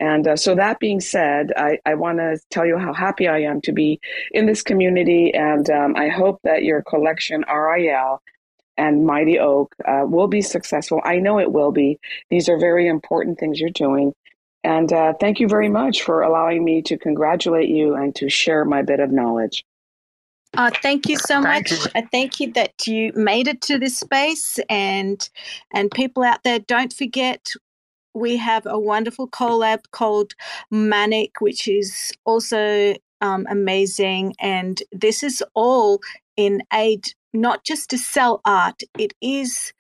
And 0.01 0.27
uh, 0.27 0.37
so, 0.37 0.55
that 0.55 0.81
being 0.81 1.01
said, 1.01 1.53
I, 1.57 1.79
I 1.87 1.95
want 1.95 2.19
to 2.19 2.39
tell 2.51 2.67
you 2.67 2.79
how 2.79 2.93
happy 2.93 3.29
I 3.29 3.39
am 3.39 3.61
to 3.63 3.73
be 3.73 4.01
in 4.33 4.47
this 4.47 4.63
community. 4.63 5.33
And 5.35 5.69
um, 5.71 5.97
I 5.97 6.09
hope 6.09 6.41
that 6.45 6.65
your 6.65 6.83
collection, 6.83 7.45
RIL, 7.53 8.23
and 8.77 9.07
Mighty 9.07 9.39
Oak 9.39 9.75
uh, 9.87 10.05
will 10.07 10.29
be 10.29 10.43
successful. 10.43 11.01
I 11.05 11.17
know 11.19 11.39
it 11.39 11.53
will 11.53 11.73
be. 11.73 11.99
These 12.31 12.49
are 12.49 12.59
very 12.59 12.89
important 12.89 13.39
things 13.39 13.61
you're 13.61 13.71
doing. 13.71 14.15
And 14.65 14.93
uh, 14.93 15.15
thank 15.21 15.41
you 15.41 15.49
very 15.49 15.69
much 15.69 16.03
for 16.03 16.23
allowing 16.23 16.65
me 16.65 16.83
to 16.83 16.97
congratulate 16.97 17.69
you 17.69 17.95
and 17.95 18.15
to 18.17 18.29
share 18.29 18.65
my 18.65 18.83
bit 18.83 19.01
of 19.01 19.11
knowledge. 19.11 19.65
Uh, 20.55 20.71
thank 20.83 21.09
you 21.09 21.17
so 21.17 21.43
thank 21.43 21.71
much. 21.71 21.73
You. 21.73 21.91
I 21.95 22.03
thank 22.03 22.39
you 22.39 22.53
that 22.53 22.87
you 22.87 23.13
made 23.15 23.49
it 23.49 23.63
to 23.63 23.79
this 23.79 23.99
space, 23.99 24.59
and 24.69 25.27
and 25.73 25.91
people 25.91 26.23
out 26.23 26.43
there, 26.43 26.59
don't 26.59 26.93
forget 26.93 27.49
we 28.15 28.37
have 28.37 28.67
a 28.67 28.79
wonderful 28.79 29.29
collab 29.29 29.81
called 29.93 30.35
Manic, 30.71 31.41
which 31.41 31.67
is 31.67 32.13
also 32.27 32.95
um, 33.23 33.47
amazing, 33.49 34.35
and 34.41 34.83
this 34.93 35.23
is 35.23 35.43
all 35.55 36.01
in 36.37 36.63
aid 36.73 37.07
not 37.33 37.65
just 37.65 37.91
to 37.91 37.99
sell 37.99 38.41
art, 38.45 38.83
it 38.99 39.15
is 39.21 39.73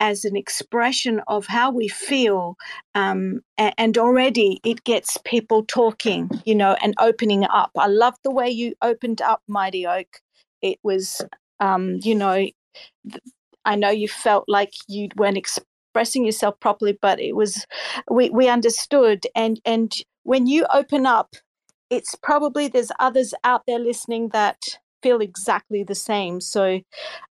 as 0.00 0.24
an 0.24 0.36
expression 0.36 1.20
of 1.28 1.46
how 1.46 1.70
we 1.70 1.86
feel. 1.86 2.56
Um, 2.94 3.40
and 3.56 3.96
already 3.96 4.60
it 4.64 4.82
gets 4.82 5.16
people 5.24 5.64
talking, 5.64 6.28
you 6.44 6.56
know, 6.56 6.76
and 6.82 6.94
opening 6.98 7.44
up. 7.44 7.70
I 7.78 7.86
love 7.86 8.14
the 8.24 8.32
way 8.32 8.50
you 8.50 8.74
opened 8.82 9.22
up 9.22 9.42
Mighty 9.46 9.86
Oak. 9.86 10.20
It 10.60 10.78
was, 10.82 11.22
um, 11.60 12.00
you 12.02 12.16
know, 12.16 12.48
I 13.64 13.76
know 13.76 13.90
you 13.90 14.08
felt 14.08 14.44
like 14.48 14.72
you 14.88 15.08
weren't 15.16 15.36
expressing 15.36 16.24
yourself 16.26 16.58
properly, 16.58 16.98
but 17.00 17.20
it 17.20 17.36
was, 17.36 17.64
we, 18.10 18.28
we 18.30 18.48
understood. 18.48 19.24
And, 19.36 19.60
and 19.64 19.94
when 20.24 20.48
you 20.48 20.66
open 20.74 21.06
up, 21.06 21.36
it's 21.90 22.16
probably 22.16 22.66
there's 22.66 22.90
others 22.98 23.34
out 23.44 23.62
there 23.68 23.78
listening 23.78 24.30
that 24.30 24.58
feel 25.02 25.20
exactly 25.20 25.82
the 25.82 25.94
same. 25.94 26.40
So, 26.40 26.80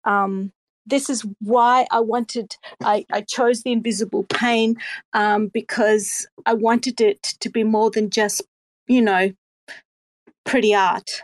um, 0.04 0.52
this 0.86 1.08
is 1.08 1.24
why 1.40 1.86
I 1.90 2.00
wanted, 2.00 2.56
I, 2.82 3.04
I 3.12 3.20
chose 3.20 3.62
the 3.62 3.72
invisible 3.72 4.24
pain 4.24 4.76
um, 5.12 5.48
because 5.48 6.26
I 6.46 6.54
wanted 6.54 7.00
it 7.00 7.22
to 7.40 7.48
be 7.48 7.64
more 7.64 7.90
than 7.90 8.10
just, 8.10 8.42
you 8.88 9.00
know, 9.00 9.30
pretty 10.44 10.74
art. 10.74 11.22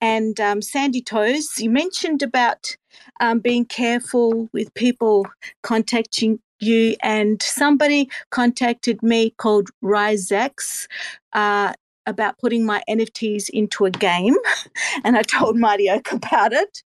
And 0.00 0.38
um, 0.40 0.60
Sandy 0.62 1.00
Toes, 1.00 1.58
you 1.58 1.70
mentioned 1.70 2.22
about 2.22 2.76
um, 3.20 3.38
being 3.38 3.64
careful 3.64 4.48
with 4.52 4.74
people 4.74 5.26
contacting 5.62 6.40
you, 6.60 6.96
and 7.02 7.42
somebody 7.42 8.08
contacted 8.30 9.02
me 9.02 9.30
called 9.38 9.68
RiseX. 9.82 10.86
Uh, 11.32 11.72
about 12.06 12.38
putting 12.38 12.64
my 12.64 12.82
NFTs 12.88 13.48
into 13.50 13.84
a 13.84 13.90
game, 13.90 14.36
and 15.04 15.16
I 15.16 15.22
told 15.22 15.56
Mighty 15.56 15.90
Oak 15.90 16.12
about 16.12 16.52
it. 16.52 16.82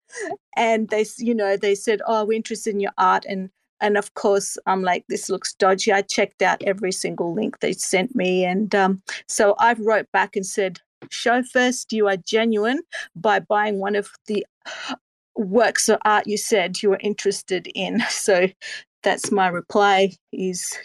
And 0.55 0.89
they, 0.89 1.05
you 1.18 1.36
know, 1.36 1.57
they 1.57 1.76
said, 1.76 2.01
"Oh, 2.07 2.26
we're 2.26 2.34
interested 2.34 2.74
in 2.74 2.80
your 2.80 2.93
art," 2.97 3.26
and 3.28 3.49
and 3.82 3.97
of 3.97 4.13
course, 4.13 4.57
I'm 4.66 4.84
like, 4.84 5.05
"This 5.09 5.30
looks 5.30 5.53
dodgy." 5.53 5.91
I 5.91 6.01
checked 6.01 6.41
out 6.41 6.63
every 6.63 6.91
single 6.91 7.34
link 7.34 7.59
they 7.59 7.74
sent 7.74 8.16
me, 8.16 8.45
and 8.45 8.74
um, 8.74 9.01
so 9.28 9.55
I 9.59 9.74
wrote 9.74 10.11
back 10.11 10.36
and 10.36 10.45
said, 10.45 10.80
show 11.09 11.43
first 11.43 11.91
you 11.93 12.07
are 12.07 12.18
genuine 12.18 12.82
by 13.16 13.39
buying 13.39 13.80
one 13.80 13.95
of 13.95 14.09
the 14.28 14.45
works 15.36 15.89
of 15.89 15.99
art 16.05 16.28
you 16.28 16.38
said 16.38 16.82
you 16.82 16.89
were 16.89 16.99
interested 17.01 17.68
in. 17.76 18.03
So 18.09 18.47
that's 19.06 19.32
my 19.32 19.47
reply 19.47 20.12
is 20.34 20.78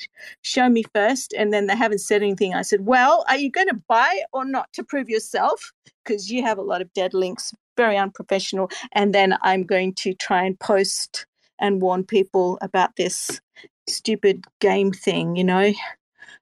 show 0.42 0.68
me 0.68 0.84
first 0.94 1.32
and 1.36 1.52
then 1.52 1.66
they 1.66 1.74
haven't 1.74 1.98
said 1.98 2.22
anything 2.22 2.54
i 2.54 2.62
said 2.62 2.86
well 2.86 3.24
are 3.28 3.36
you 3.38 3.50
going 3.50 3.66
to 3.66 3.80
buy 3.88 4.22
or 4.32 4.44
not 4.44 4.68
to 4.72 4.84
prove 4.84 5.08
yourself 5.08 5.72
because 6.04 6.30
you 6.30 6.42
have 6.42 6.58
a 6.58 6.62
lot 6.62 6.80
of 6.80 6.92
dead 6.92 7.12
links 7.14 7.52
very 7.76 7.96
unprofessional 7.96 8.70
and 8.92 9.12
then 9.14 9.36
i'm 9.42 9.64
going 9.64 9.92
to 9.94 10.14
try 10.14 10.44
and 10.44 10.60
post 10.60 11.26
and 11.58 11.82
warn 11.82 12.04
people 12.04 12.58
about 12.62 12.94
this 12.96 13.40
stupid 13.88 14.44
game 14.60 14.92
thing 14.92 15.34
you 15.34 15.42
know 15.44 15.72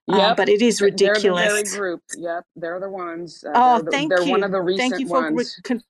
Yep. 0.07 0.19
um, 0.21 0.35
but 0.35 0.49
it 0.49 0.61
is 0.63 0.81
ridiculous 0.81 1.45
They're 1.47 1.63
the 1.63 1.77
group. 1.77 2.01
Yep, 2.17 2.43
they're 2.55 2.79
the 2.79 2.89
ones. 2.89 3.43
Uh, 3.45 3.51
oh 3.53 3.75
they're, 3.75 3.83
the- 3.83 3.91
thank 3.91 4.09
they're 4.09 4.23
you 4.23 4.31
one 4.31 4.43
of 4.43 4.51
the 4.51 4.59
recent 4.59 4.89
thank 4.91 4.99
you 5.01 5.07
for 5.07 5.21
re- 5.27 5.33
ones 5.33 5.59
con- 5.63 5.83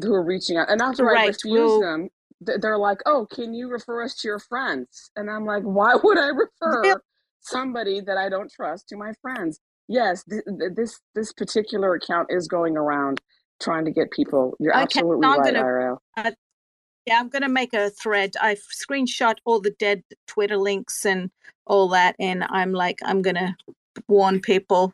who 0.00 0.14
are 0.14 0.22
reaching 0.24 0.56
out. 0.56 0.70
And 0.70 0.80
after 0.80 1.14
I 1.14 1.26
refuse 1.26 1.44
we'll- 1.52 1.80
them, 1.82 2.00
th- 2.02 2.12
they're 2.40 2.78
like, 2.78 2.98
"Oh, 3.06 3.26
can 3.30 3.52
you 3.54 3.68
refer 3.68 4.02
us 4.02 4.14
to 4.16 4.28
your 4.28 4.38
friends?" 4.38 5.10
And 5.16 5.30
I'm 5.30 5.44
like, 5.44 5.62
"Why 5.62 5.94
would 6.02 6.18
I 6.18 6.28
refer 6.28 6.84
Yeah. 6.84 6.94
somebody 7.40 8.00
that 8.00 8.16
I 8.16 8.28
don't 8.28 8.50
trust 8.50 8.88
to 8.88 8.96
my 8.96 9.12
friends?" 9.22 9.60
Yes, 9.88 10.24
th- 10.24 10.42
th- 10.46 10.72
this 10.74 11.00
this 11.14 11.32
particular 11.32 11.94
account 11.94 12.28
is 12.30 12.46
going 12.48 12.76
around 12.76 13.20
trying 13.60 13.84
to 13.84 13.90
get 13.90 14.10
people. 14.10 14.56
You're 14.60 14.72
Okay, 14.72 14.82
absolutely 14.82 15.26
I'm 15.26 15.38
right, 15.40 15.52
gonna- 15.54 15.66
Ariel. 15.66 16.02
Uh, 16.16 16.30
yeah, 17.06 17.18
I'm 17.18 17.28
going 17.28 17.42
to 17.42 17.48
make 17.48 17.72
a 17.74 17.90
thread. 17.90 18.34
I've 18.40 18.62
screenshot 18.86 19.36
all 19.44 19.60
the 19.60 19.70
dead 19.78 20.02
Twitter 20.26 20.56
links 20.58 21.04
and 21.04 21.30
all 21.66 21.88
that, 21.88 22.14
and 22.20 22.44
I'm 22.50 22.72
like, 22.72 22.98
I'm 23.02 23.20
going 23.22 23.36
to 23.36 23.56
warn 24.06 24.40
people. 24.40 24.92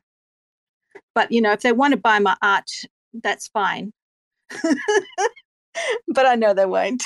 But 1.14 1.30
you 1.32 1.40
know, 1.42 1.52
if 1.52 1.60
they 1.62 1.72
want 1.72 1.92
to 1.92 1.96
buy 1.98 2.18
my 2.20 2.36
art, 2.42 2.70
that's 3.12 3.48
fine. 3.48 3.92
but 6.08 6.26
I 6.26 6.34
know 6.34 6.54
they 6.54 6.66
won't. 6.66 7.04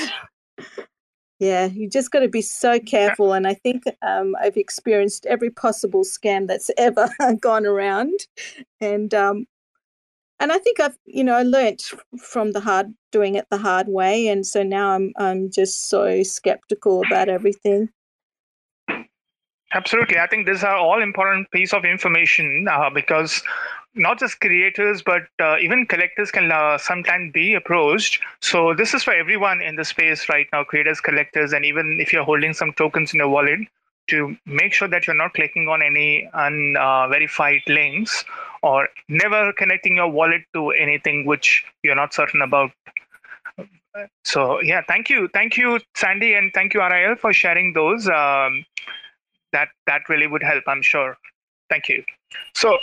Yeah, 1.39 1.67
you 1.67 1.89
just 1.89 2.11
got 2.11 2.21
to 2.21 2.29
be 2.29 2.43
so 2.43 2.79
careful, 2.79 3.33
and 3.33 3.47
I 3.47 3.55
think 3.55 3.85
um, 4.03 4.35
I've 4.41 4.59
experienced 4.59 5.25
every 5.25 5.51
possible 5.51 6.05
scam 6.05 6.47
that's 6.47 6.71
ever 6.79 7.09
gone 7.41 7.65
around, 7.65 8.27
and 8.81 9.13
um, 9.15 9.47
and 10.39 10.53
I 10.53 10.59
think 10.59 10.81
I've 10.81 10.99
you 11.07 11.25
know 11.25 11.43
learnt 11.43 11.83
from 12.19 12.53
the 12.53 12.61
hard 12.61 12.93
doing 13.11 13.37
it 13.37 13.47
the 13.51 13.59
hard 13.59 13.89
way, 13.89 14.29
and 14.29 14.47
so 14.47 14.63
now 14.63 14.91
I'm 14.91 15.13
I'm 15.17 15.51
just 15.51 15.89
so 15.89 16.23
skeptical 16.23 17.03
about 17.07 17.31
everything. 17.31 17.89
Absolutely. 19.73 20.19
I 20.19 20.27
think 20.27 20.47
these 20.47 20.65
are 20.65 20.77
all 20.77 21.01
important 21.01 21.51
piece 21.53 21.73
of 21.73 21.85
information 21.85 22.67
uh, 22.69 22.91
because 22.91 23.41
not 23.95 24.19
just 24.19 24.41
creators, 24.41 25.03
but 25.03 25.23
uh, 25.41 25.57
even 25.59 25.87
collectors 25.87 26.31
can 26.31 26.51
uh, 26.53 26.79
sometimes 26.79 27.33
be 27.33 27.55
approached. 27.55 28.21
So 28.41 28.75
this 28.75 28.95
is 28.95 29.03
for 29.03 29.13
everyone 29.13 29.61
in 29.61 29.77
the 29.77 29.85
space 29.85 30.29
right 30.29 30.47
now, 30.53 30.65
creators, 30.65 31.01
collectors, 31.01 31.53
and 31.53 31.65
even 31.65 31.99
if 32.01 32.13
you're 32.13 32.25
holding 32.25 32.55
some 32.55 32.73
tokens 32.75 33.13
in 33.13 33.19
your 33.19 33.29
wallet, 33.29 33.61
to 34.09 34.37
make 34.45 34.73
sure 34.73 34.89
that 34.89 35.07
you're 35.07 35.17
not 35.17 35.33
clicking 35.35 35.69
on 35.69 35.83
any 35.83 36.29
unverified 36.35 37.63
links 37.69 38.25
or 38.63 38.89
never 39.09 39.53
connecting 39.53 39.97
your 39.97 40.09
wallet 40.09 40.43
to 40.53 40.71
anything 40.71 41.25
which 41.25 41.65
you're 41.83 41.95
not 41.95 42.13
certain 42.13 42.43
about. 42.43 42.71
So 44.25 44.61
yeah, 44.63 44.83
thank 44.87 45.11
you, 45.11 45.29
thank 45.33 45.57
you, 45.57 45.81
Sandy, 45.95 46.35
and 46.35 46.53
thank 46.55 46.75
you, 46.75 46.81
RIL, 46.81 47.17
for 47.17 47.33
sharing 47.33 47.73
those. 47.73 48.09
Um, 48.09 48.65
that 49.53 49.69
that 49.87 50.09
really 50.09 50.27
would 50.27 50.43
help, 50.43 50.65
I'm 50.67 50.83
sure. 50.83 51.17
Thank 51.69 51.89
you. 51.89 52.05
So 52.55 52.79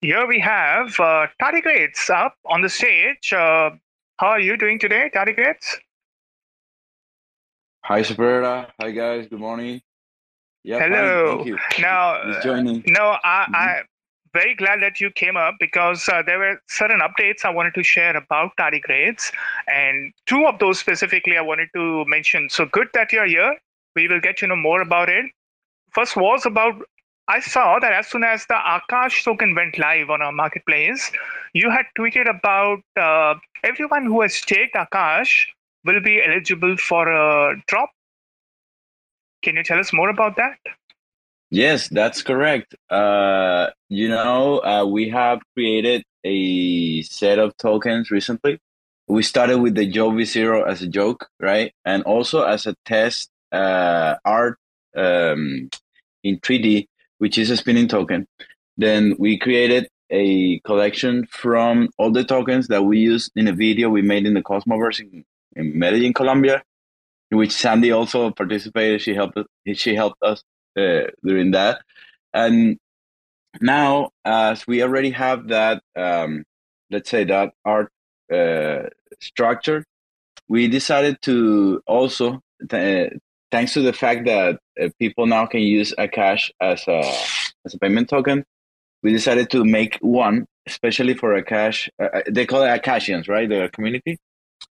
here 0.00 0.26
we 0.26 0.38
have 0.40 0.98
uh, 1.00 1.26
Tardigrades 1.40 2.10
up 2.10 2.34
on 2.46 2.60
the 2.62 2.68
stage. 2.68 3.32
Uh, 3.32 3.70
how 4.18 4.28
are 4.28 4.40
you 4.40 4.56
doing 4.56 4.78
today, 4.78 5.10
Tardigrades? 5.14 5.76
Hi, 7.84 8.02
Super 8.02 8.24
Era. 8.28 8.72
Hi, 8.80 8.90
guys. 8.90 9.26
Good 9.28 9.40
morning. 9.40 9.80
Yeah, 10.64 10.80
fine. 10.80 10.92
Hello. 10.92 11.36
Thank 11.36 11.46
you. 11.46 11.58
Now, 11.80 12.40
joining. 12.42 12.82
No, 12.86 13.16
I, 13.24 13.46
Mhm. 13.48 13.54
I'm 13.54 13.84
very 14.34 14.54
glad 14.54 14.82
that 14.82 15.00
you 15.00 15.10
came 15.10 15.36
up 15.36 15.54
because 15.58 16.08
uh, 16.08 16.22
there 16.22 16.38
were 16.38 16.60
certain 16.68 17.00
updates 17.00 17.44
I 17.44 17.50
wanted 17.50 17.74
to 17.74 17.82
share 17.82 18.14
about 18.16 18.56
tardigrades, 18.56 19.32
and 19.66 20.12
two 20.26 20.46
of 20.46 20.58
those 20.58 20.78
specifically 20.78 21.38
I 21.38 21.40
wanted 21.40 21.70
to 21.74 22.04
mention. 22.06 22.50
So 22.50 22.66
good 22.66 22.88
that 22.94 23.12
you're 23.12 23.26
here. 23.26 23.56
We 23.96 24.06
will 24.08 24.20
get 24.20 24.36
to 24.38 24.46
know 24.46 24.56
more 24.56 24.80
about 24.82 25.08
it. 25.08 25.24
First 25.92 26.16
was 26.16 26.44
about 26.44 26.74
I 27.28 27.40
saw 27.40 27.78
that 27.78 27.92
as 27.92 28.06
soon 28.06 28.24
as 28.24 28.46
the 28.46 28.54
Akash 28.54 29.22
token 29.22 29.54
went 29.54 29.78
live 29.78 30.08
on 30.08 30.22
our 30.22 30.32
marketplace, 30.32 31.12
you 31.52 31.70
had 31.70 31.84
tweeted 31.98 32.26
about 32.28 32.80
uh, 32.96 33.38
everyone 33.62 34.06
who 34.06 34.22
has 34.22 34.34
staked 34.34 34.74
Akash 34.74 35.44
will 35.84 36.00
be 36.00 36.22
eligible 36.24 36.78
for 36.78 37.06
a 37.06 37.62
drop. 37.66 37.90
Can 39.42 39.56
you 39.56 39.62
tell 39.62 39.78
us 39.78 39.92
more 39.92 40.08
about 40.08 40.36
that? 40.36 40.56
Yes, 41.50 41.88
that's 41.88 42.22
correct. 42.22 42.74
Uh, 42.88 43.68
you 43.90 44.08
know, 44.08 44.60
uh, 44.60 44.86
we 44.86 45.10
have 45.10 45.40
created 45.54 46.04
a 46.24 47.02
set 47.02 47.38
of 47.38 47.56
tokens 47.58 48.10
recently. 48.10 48.58
We 49.06 49.22
started 49.22 49.58
with 49.58 49.74
the 49.74 49.90
Jovi 49.90 50.24
Zero 50.24 50.64
as 50.64 50.82
a 50.82 50.86
joke, 50.86 51.28
right? 51.40 51.72
And 51.84 52.02
also 52.04 52.42
as 52.42 52.66
a 52.66 52.74
test 52.86 53.28
uh, 53.52 54.16
art 54.24 54.58
um, 54.94 55.70
in 56.22 56.40
3D, 56.40 56.86
which 57.18 57.38
is 57.38 57.50
a 57.50 57.56
spinning 57.56 57.88
token. 57.88 58.26
Then 58.76 59.14
we 59.18 59.38
created 59.38 59.88
a 60.10 60.60
collection 60.60 61.26
from 61.30 61.90
all 61.98 62.10
the 62.10 62.24
tokens 62.24 62.68
that 62.68 62.84
we 62.84 62.98
used 62.98 63.32
in 63.36 63.48
a 63.48 63.52
video 63.52 63.88
we 63.88 64.02
made 64.02 64.26
in 64.26 64.34
the 64.34 64.42
Cosmoverse 64.42 65.00
in, 65.00 65.24
in 65.54 65.78
Medellin, 65.78 66.14
Colombia, 66.14 66.62
in 67.30 67.38
which 67.38 67.52
Sandy 67.52 67.92
also 67.92 68.30
participated. 68.30 69.02
She 69.02 69.14
helped 69.14 69.36
us, 69.36 69.46
she 69.74 69.94
helped 69.94 70.22
us 70.22 70.42
uh, 70.78 71.08
during 71.22 71.50
that. 71.52 71.80
And 72.32 72.78
now, 73.60 74.10
as 74.24 74.66
we 74.66 74.82
already 74.82 75.10
have 75.10 75.48
that, 75.48 75.82
um, 75.96 76.44
let's 76.90 77.10
say 77.10 77.24
that 77.24 77.52
art 77.64 77.90
uh, 78.32 78.88
structure, 79.20 79.84
we 80.48 80.68
decided 80.68 81.20
to 81.22 81.82
also, 81.86 82.40
th- 82.70 83.12
thanks 83.50 83.74
to 83.74 83.82
the 83.82 83.92
fact 83.92 84.26
that 84.26 84.58
uh, 84.80 84.88
people 84.98 85.26
now 85.26 85.46
can 85.46 85.60
use 85.60 85.94
Akash 85.98 86.50
as 86.60 86.86
a 86.88 87.00
as 87.64 87.74
a 87.74 87.78
payment 87.78 88.08
token, 88.08 88.44
we 89.02 89.12
decided 89.12 89.50
to 89.50 89.64
make 89.64 89.98
one 90.00 90.46
especially 90.66 91.14
for 91.14 91.40
Akash. 91.40 91.88
Uh, 91.98 92.20
they 92.30 92.46
call 92.46 92.62
it 92.62 92.68
Akashians, 92.68 93.28
right? 93.28 93.48
The 93.48 93.70
community. 93.72 94.18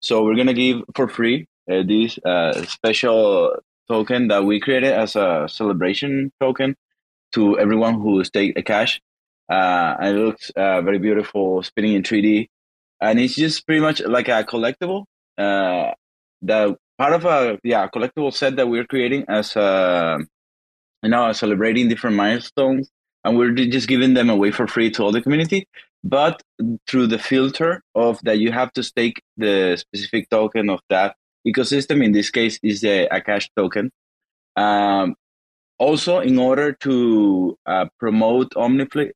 So 0.01 0.23
we're 0.23 0.35
gonna 0.35 0.53
give 0.53 0.83
for 0.95 1.07
free 1.07 1.47
uh, 1.71 1.83
this 1.83 2.19
uh, 2.25 2.63
special 2.65 3.57
token 3.87 4.27
that 4.27 4.43
we 4.43 4.59
created 4.59 4.91
as 4.91 5.15
a 5.15 5.47
celebration 5.49 6.31
token 6.39 6.75
to 7.33 7.57
everyone 7.59 7.95
who 8.01 8.23
stake 8.23 8.55
Akash. 8.55 8.99
Uh, 9.49 9.95
and 9.99 10.17
it 10.17 10.19
looks 10.19 10.49
uh, 10.55 10.81
very 10.81 10.97
beautiful, 10.97 11.61
spinning 11.61 11.93
in 11.93 12.01
3D, 12.01 12.47
and 12.99 13.19
it's 13.19 13.35
just 13.35 13.65
pretty 13.67 13.81
much 13.81 14.01
like 14.01 14.27
a 14.27 14.43
collectible. 14.43 15.05
Uh, 15.37 15.91
the 16.41 16.75
part 16.97 17.13
of 17.13 17.25
a 17.25 17.59
yeah 17.63 17.87
collectible 17.87 18.33
set 18.33 18.55
that 18.55 18.67
we're 18.67 18.85
creating 18.85 19.25
as 19.27 19.55
a 19.55 20.17
you 21.03 21.09
know 21.09 21.31
celebrating 21.33 21.89
different 21.89 22.15
milestones, 22.15 22.89
and 23.23 23.37
we're 23.37 23.53
just 23.53 23.87
giving 23.87 24.13
them 24.13 24.29
away 24.29 24.51
for 24.51 24.67
free 24.67 24.89
to 24.91 25.03
all 25.03 25.11
the 25.11 25.21
community. 25.21 25.67
But 26.03 26.43
through 26.87 27.07
the 27.07 27.17
filter 27.17 27.81
of 27.95 28.19
that, 28.23 28.37
you 28.37 28.51
have 28.51 28.71
to 28.73 28.83
stake 28.83 29.21
the 29.37 29.75
specific 29.75 30.29
token 30.29 30.69
of 30.69 30.79
that 30.89 31.15
ecosystem. 31.47 32.03
In 32.03 32.11
this 32.11 32.29
case, 32.29 32.59
is 32.61 32.81
the 32.81 33.07
Akash 33.11 33.49
token. 33.55 33.91
Um, 34.55 35.15
also, 35.79 36.19
in 36.19 36.37
order 36.37 36.73
to 36.73 37.57
uh, 37.65 37.87
promote 37.99 38.51
Omniflix 38.51 39.11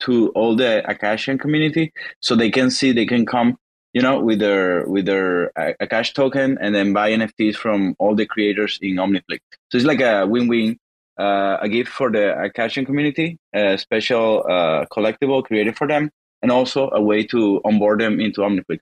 to 0.00 0.30
all 0.30 0.56
the 0.56 0.82
Akashian 0.86 1.38
community, 1.38 1.92
so 2.20 2.34
they 2.34 2.50
can 2.50 2.70
see, 2.70 2.92
they 2.92 3.06
can 3.06 3.24
come, 3.24 3.56
you 3.92 4.00
know, 4.00 4.20
with 4.20 4.38
their 4.38 4.86
with 4.86 5.06
their 5.06 5.56
uh, 5.58 5.72
Akash 5.80 6.14
token, 6.14 6.58
and 6.60 6.74
then 6.74 6.92
buy 6.92 7.10
NFTs 7.12 7.56
from 7.56 7.94
all 7.98 8.14
the 8.14 8.26
creators 8.26 8.78
in 8.80 8.96
Omniflix. 8.96 9.40
So 9.70 9.78
it's 9.78 9.84
like 9.84 10.00
a 10.00 10.26
win-win, 10.26 10.78
uh, 11.18 11.58
a 11.60 11.68
gift 11.68 11.90
for 11.90 12.10
the 12.10 12.34
Akashian 12.36 12.86
community, 12.86 13.38
a 13.52 13.76
special 13.76 14.44
uh, 14.48 14.86
collectible 14.86 15.44
created 15.44 15.76
for 15.76 15.86
them, 15.86 16.10
and 16.40 16.50
also 16.50 16.90
a 16.90 17.00
way 17.00 17.24
to 17.24 17.60
onboard 17.64 18.00
them 18.00 18.20
into 18.20 18.40
Omniflix. 18.40 18.80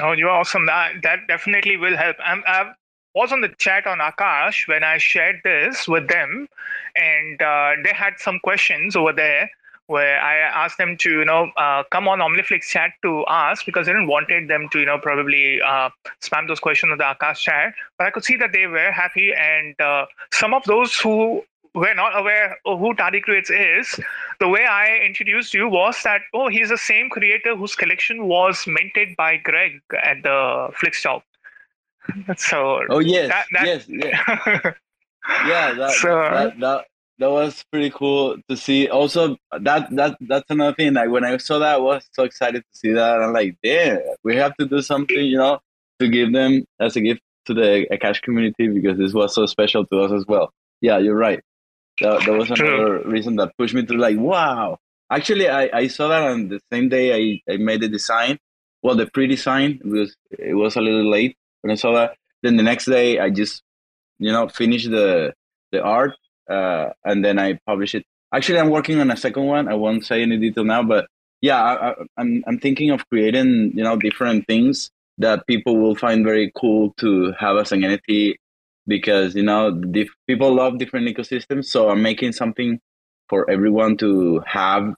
Oh, 0.00 0.12
you're 0.12 0.30
awesome. 0.30 0.66
That 0.66 1.02
that 1.02 1.20
definitely 1.28 1.76
will 1.76 1.96
help. 1.96 2.16
I'm, 2.24 2.42
I 2.46 2.72
was 3.14 3.32
on 3.32 3.40
the 3.40 3.48
chat 3.58 3.86
on 3.86 3.98
Akash 3.98 4.68
when 4.68 4.84
I 4.84 4.98
shared 4.98 5.40
this 5.44 5.88
with 5.88 6.08
them, 6.08 6.46
and 6.94 7.40
uh, 7.40 7.72
they 7.82 7.92
had 7.94 8.14
some 8.18 8.38
questions 8.40 8.94
over 8.94 9.12
there 9.12 9.50
where 9.88 10.20
I 10.20 10.36
asked 10.38 10.76
them 10.78 10.96
to, 10.98 11.10
you 11.10 11.24
know, 11.24 11.50
uh, 11.56 11.82
come 11.90 12.08
on 12.08 12.18
Omniflix 12.20 12.64
chat 12.64 12.92
to 13.02 13.24
ask 13.26 13.64
because 13.64 13.88
I 13.88 13.92
didn't 13.92 14.06
wanted 14.06 14.46
them 14.48 14.68
to, 14.72 14.80
you 14.80 14.86
know, 14.86 14.98
probably 14.98 15.60
uh, 15.62 15.88
spam 16.22 16.46
those 16.46 16.60
questions 16.60 16.92
on 16.92 16.98
the 16.98 17.04
Akash 17.04 17.38
chat. 17.40 17.74
But 17.96 18.06
I 18.06 18.10
could 18.10 18.24
see 18.24 18.36
that 18.36 18.52
they 18.52 18.66
were 18.66 18.92
happy, 18.92 19.32
and 19.34 19.78
uh, 19.80 20.04
some 20.30 20.52
of 20.52 20.62
those 20.64 20.94
who 20.94 21.42
were 21.74 21.94
not 21.94 22.18
aware 22.18 22.58
of 22.66 22.78
who 22.78 22.94
Tardigrades 22.94 23.50
is, 23.50 23.98
the 24.40 24.48
way 24.48 24.66
I 24.66 24.98
introduced 24.98 25.54
you 25.54 25.68
was 25.68 26.02
that 26.04 26.20
oh, 26.34 26.48
he's 26.48 26.68
the 26.68 26.78
same 26.78 27.08
creator 27.08 27.56
whose 27.56 27.74
collection 27.74 28.26
was 28.26 28.66
minted 28.66 29.16
by 29.16 29.38
Greg 29.38 29.80
at 30.02 30.22
the 30.22 30.68
Flixtalk. 30.80 31.22
So 32.36 32.82
Oh 32.90 33.00
yes, 33.00 33.28
that, 33.28 33.46
that, 33.52 33.66
yes, 33.66 33.84
yeah, 33.88 34.72
yeah. 35.46 35.72
That, 35.74 35.90
So- 35.92 36.28
that 36.32 36.60
that 36.60 36.86
that 37.18 37.30
was 37.30 37.64
pretty 37.72 37.90
cool 37.90 38.36
to 38.48 38.56
see. 38.56 38.88
Also, 38.88 39.36
that 39.52 39.88
that 39.96 40.16
that's 40.20 40.50
another 40.50 40.74
thing. 40.74 40.94
Like 40.94 41.10
when 41.10 41.24
I 41.24 41.36
saw 41.38 41.58
that, 41.58 41.74
I 41.74 41.78
was 41.78 42.08
so 42.12 42.24
excited 42.24 42.62
to 42.62 42.78
see 42.78 42.92
that. 42.92 43.20
I'm 43.20 43.32
like, 43.32 43.56
damn, 43.62 44.00
we 44.22 44.36
have 44.36 44.56
to 44.56 44.66
do 44.66 44.80
something, 44.82 45.16
you 45.16 45.36
know, 45.36 45.58
to 46.00 46.08
give 46.08 46.32
them 46.32 46.64
as 46.80 46.96
a 46.96 47.00
gift 47.00 47.20
to 47.46 47.54
the 47.54 47.86
Akash 47.90 48.22
community 48.22 48.68
because 48.68 48.98
this 48.98 49.12
was 49.12 49.34
so 49.34 49.46
special 49.46 49.84
to 49.86 50.00
us 50.00 50.12
as 50.12 50.26
well. 50.26 50.52
Yeah, 50.80 50.98
you're 50.98 51.16
right. 51.16 51.40
That, 52.00 52.24
that 52.24 52.32
was 52.32 52.50
another 52.50 53.00
reason 53.00 53.36
that 53.36 53.56
pushed 53.58 53.74
me 53.74 53.84
to 53.84 53.94
like, 53.94 54.16
wow. 54.16 54.78
Actually, 55.10 55.48
I, 55.48 55.70
I 55.72 55.86
saw 55.88 56.08
that 56.08 56.22
on 56.22 56.48
the 56.48 56.60
same 56.70 56.88
day 56.88 57.40
I, 57.48 57.52
I 57.52 57.56
made 57.56 57.80
the 57.80 57.88
design. 57.88 58.38
Well, 58.82 58.94
the 58.94 59.06
pre-design 59.06 59.80
it 59.84 59.88
was 59.88 60.14
it 60.30 60.54
was 60.54 60.76
a 60.76 60.80
little 60.80 61.10
late 61.10 61.36
when 61.62 61.72
I 61.72 61.74
saw 61.74 61.94
that. 61.94 62.16
Then 62.42 62.56
the 62.56 62.62
next 62.62 62.84
day, 62.84 63.18
I 63.18 63.30
just 63.30 63.62
you 64.18 64.30
know 64.30 64.48
finished 64.48 64.90
the 64.90 65.34
the 65.72 65.82
art 65.82 66.14
uh, 66.48 66.90
and 67.04 67.24
then 67.24 67.38
I 67.38 67.58
publish 67.66 67.94
it. 67.94 68.04
Actually, 68.32 68.58
I'm 68.58 68.70
working 68.70 69.00
on 69.00 69.10
a 69.10 69.16
second 69.16 69.44
one. 69.46 69.68
I 69.68 69.74
won't 69.74 70.04
say 70.04 70.22
any 70.22 70.36
detail 70.38 70.64
now, 70.64 70.82
but 70.82 71.06
yeah, 71.40 71.62
I, 71.62 71.90
I, 71.90 71.94
I'm 72.16 72.44
I'm 72.46 72.58
thinking 72.58 72.90
of 72.90 73.08
creating 73.08 73.72
you 73.74 73.84
know 73.84 73.96
different 73.96 74.46
things 74.46 74.90
that 75.18 75.46
people 75.46 75.76
will 75.76 75.94
find 75.94 76.24
very 76.24 76.52
cool 76.54 76.94
to 76.98 77.32
have 77.38 77.56
as 77.56 77.72
an 77.72 77.80
NFT 77.80 78.36
because 78.86 79.34
you 79.34 79.42
know 79.42 79.80
people 80.26 80.54
love 80.54 80.78
different 80.78 81.08
ecosystems. 81.08 81.66
So 81.66 81.90
I'm 81.90 82.02
making 82.02 82.32
something 82.32 82.80
for 83.28 83.48
everyone 83.50 83.96
to 83.98 84.42
have, 84.46 84.94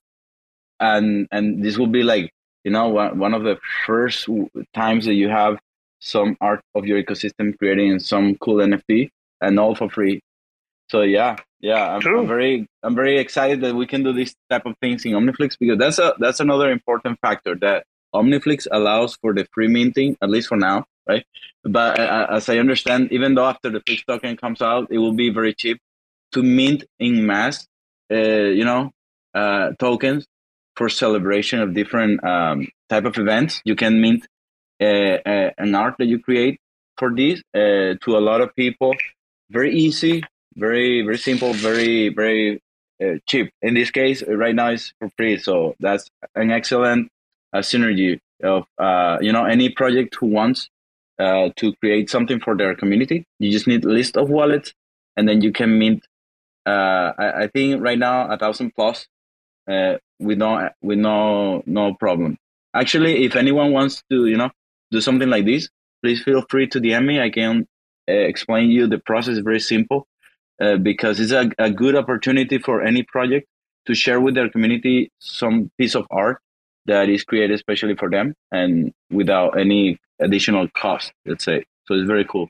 and 0.78 1.28
and 1.30 1.64
this 1.64 1.78
will 1.78 1.88
be 1.88 2.03
like 2.03 2.32
you 2.64 2.70
know 2.70 2.88
one 2.88 3.18
one 3.18 3.34
of 3.34 3.42
the 3.44 3.59
first 3.86 4.28
times 4.74 5.05
that 5.05 5.14
you 5.14 5.28
have 5.28 5.59
some 6.01 6.36
art 6.40 6.62
of 6.74 6.86
your 6.86 7.03
ecosystem 7.03 7.57
creating 7.59 7.98
some 7.98 8.34
cool 8.36 8.57
NFT 8.57 9.11
and 9.40 9.61
all 9.61 9.74
for 9.74 9.90
free. 9.90 10.22
So 10.91 11.03
yeah, 11.03 11.36
yeah, 11.61 11.95
I'm, 11.95 12.03
I'm 12.05 12.26
very 12.26 12.66
I'm 12.82 12.97
very 12.97 13.18
excited 13.18 13.61
that 13.61 13.76
we 13.76 13.86
can 13.86 14.03
do 14.03 14.12
this 14.12 14.34
type 14.51 14.66
of 14.66 14.74
things 14.80 15.05
in 15.05 15.12
Omniflix 15.12 15.57
because 15.59 15.78
that's 15.78 16.01
a 16.01 16.14
that's 16.18 16.41
another 16.41 16.68
important 16.70 17.20
factor 17.20 17.55
that 17.61 17.84
Omniflix 18.12 18.66
allows 18.72 19.14
for 19.22 19.32
the 19.32 19.47
free 19.55 19.68
minting 19.68 20.16
at 20.20 20.30
least 20.30 20.49
for 20.49 20.57
now, 20.57 20.84
right? 21.09 21.24
But 21.62 22.01
uh, 22.01 22.26
as 22.30 22.49
I 22.49 22.59
understand, 22.59 23.12
even 23.12 23.36
though 23.36 23.47
after 23.47 23.70
the 23.70 23.80
Flix 23.86 24.03
token 24.03 24.36
comes 24.36 24.61
out, 24.61 24.88
it 24.91 24.99
will 24.99 25.12
be 25.12 25.30
very 25.30 25.55
cheap 25.55 25.78
to 26.32 26.43
mint 26.43 26.82
in 26.99 27.24
mass, 27.24 27.68
uh, 28.11 28.16
you 28.16 28.64
know, 28.64 28.91
uh, 29.32 29.70
tokens 29.78 30.26
for 30.74 30.88
celebration 30.88 31.61
of 31.61 31.72
different 31.72 32.24
um, 32.24 32.66
type 32.88 33.05
of 33.05 33.16
events. 33.16 33.62
You 33.64 33.76
can 33.76 34.01
mint 34.01 34.26
uh, 34.80 34.84
uh, 34.84 35.51
an 35.57 35.76
art 35.76 35.95
that 35.99 36.07
you 36.07 36.18
create 36.18 36.59
for 36.99 37.14
this 37.14 37.41
uh, 37.55 37.95
to 38.03 38.16
a 38.16 38.22
lot 38.28 38.41
of 38.41 38.57
people. 38.57 38.97
Very 39.51 39.72
easy, 39.74 40.24
very 40.61 41.02
very 41.02 41.18
simple, 41.18 41.52
very 41.54 42.11
very 42.11 42.62
uh, 43.02 43.14
cheap. 43.26 43.50
In 43.62 43.74
this 43.74 43.90
case, 43.90 44.22
uh, 44.22 44.36
right 44.36 44.54
now 44.54 44.68
it's 44.68 44.92
for 44.98 45.11
free, 45.16 45.38
so 45.38 45.74
that's 45.80 46.08
an 46.34 46.50
excellent 46.50 47.08
uh, 47.52 47.58
synergy 47.58 48.20
of 48.42 48.64
uh, 48.78 49.18
you 49.20 49.32
know 49.32 49.44
any 49.44 49.70
project 49.70 50.14
who 50.20 50.26
wants 50.26 50.68
uh, 51.18 51.48
to 51.56 51.74
create 51.76 52.11
something 52.11 52.40
for 52.40 52.56
their 52.56 52.74
community. 52.76 53.24
You 53.38 53.50
just 53.50 53.66
need 53.66 53.84
a 53.84 53.88
list 53.88 54.16
of 54.16 54.28
wallets, 54.28 54.74
and 55.16 55.28
then 55.28 55.40
you 55.40 55.52
can 55.52 55.78
mint. 55.78 56.04
Uh, 56.66 57.12
I, 57.18 57.42
I 57.44 57.46
think 57.48 57.82
right 57.82 57.98
now 57.98 58.30
a 58.30 58.36
thousand 58.36 58.74
plus 58.76 59.06
uh, 59.68 59.94
with 60.20 60.38
no 60.38 60.68
with 60.82 60.98
no 60.98 61.62
no 61.66 61.94
problem. 61.94 62.36
Actually, 62.74 63.24
if 63.24 63.34
anyone 63.34 63.72
wants 63.72 64.02
to, 64.11 64.26
you 64.26 64.36
know, 64.36 64.50
do 64.92 65.00
something 65.00 65.28
like 65.28 65.44
this, 65.44 65.68
please 66.04 66.22
feel 66.22 66.44
free 66.48 66.68
to 66.68 66.80
DM 66.80 67.04
me. 67.04 67.20
I 67.20 67.30
can 67.30 67.66
uh, 68.08 68.12
explain 68.12 68.70
you 68.70 68.86
the 68.86 68.98
process. 68.98 69.38
Very 69.38 69.58
simple 69.58 70.06
uh, 70.61 70.76
because 70.76 71.20
it's 71.20 71.32
a, 71.32 71.50
a 71.58 71.70
good 71.70 71.96
opportunity 71.96 72.58
for 72.58 72.82
any 72.82 73.02
project 73.02 73.46
to 73.86 73.94
share 73.94 74.20
with 74.20 74.34
their 74.34 74.48
community 74.48 75.11
some 75.18 75.70
piece 75.78 75.94
of 75.94 76.06
art 76.11 76.40
that 76.86 77.08
is 77.08 77.24
created 77.24 77.54
especially 77.54 77.94
for 77.96 78.11
them 78.11 78.34
and 78.52 78.92
without 79.11 79.58
any 79.58 79.98
additional 80.20 80.68
cost. 80.76 81.12
Let's 81.26 81.44
say 81.44 81.64
so. 81.86 81.94
It's 81.94 82.06
very 82.06 82.24
cool. 82.24 82.48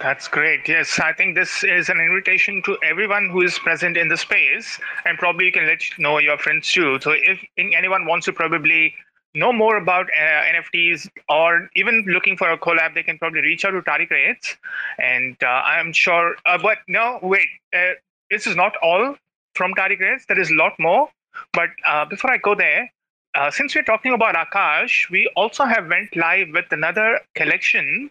That's 0.00 0.28
great. 0.28 0.66
Yes, 0.66 0.98
I 0.98 1.12
think 1.12 1.36
this 1.36 1.62
is 1.62 1.90
an 1.90 2.00
invitation 2.00 2.62
to 2.64 2.78
everyone 2.82 3.28
who 3.30 3.42
is 3.42 3.58
present 3.58 3.98
in 3.98 4.08
the 4.08 4.16
space, 4.16 4.80
and 5.04 5.18
probably 5.18 5.44
you 5.46 5.52
can 5.52 5.66
let 5.66 5.82
know 5.98 6.16
your 6.18 6.38
friends 6.38 6.72
too. 6.72 6.98
So, 7.02 7.12
if 7.12 7.38
anyone 7.58 8.06
wants 8.06 8.24
to 8.24 8.32
probably 8.32 8.94
know 9.34 9.52
more 9.52 9.76
about 9.76 10.06
uh, 10.06 10.42
NFTs 10.54 11.08
or 11.28 11.68
even 11.76 12.04
looking 12.06 12.36
for 12.36 12.50
a 12.50 12.58
collab, 12.58 12.94
they 12.94 13.02
can 13.02 13.18
probably 13.18 13.42
reach 13.42 13.64
out 13.64 13.70
to 13.70 13.82
Tardigrades. 13.82 14.56
And 14.98 15.36
uh, 15.42 15.46
I'm 15.46 15.92
sure, 15.92 16.36
uh, 16.46 16.58
but 16.58 16.78
no, 16.88 17.18
wait, 17.22 17.48
uh, 17.74 17.92
this 18.30 18.46
is 18.46 18.56
not 18.56 18.74
all 18.82 19.16
from 19.54 19.74
Tardigrades. 19.74 20.26
There 20.26 20.40
is 20.40 20.50
a 20.50 20.54
lot 20.54 20.72
more. 20.78 21.08
But 21.52 21.70
uh, 21.86 22.04
before 22.04 22.30
I 22.32 22.38
go 22.38 22.54
there, 22.54 22.90
uh, 23.34 23.50
since 23.50 23.74
we're 23.74 23.82
talking 23.82 24.12
about 24.12 24.34
Akash, 24.34 25.08
we 25.10 25.30
also 25.36 25.64
have 25.64 25.86
went 25.88 26.14
live 26.16 26.48
with 26.52 26.66
another 26.72 27.20
collection, 27.36 28.10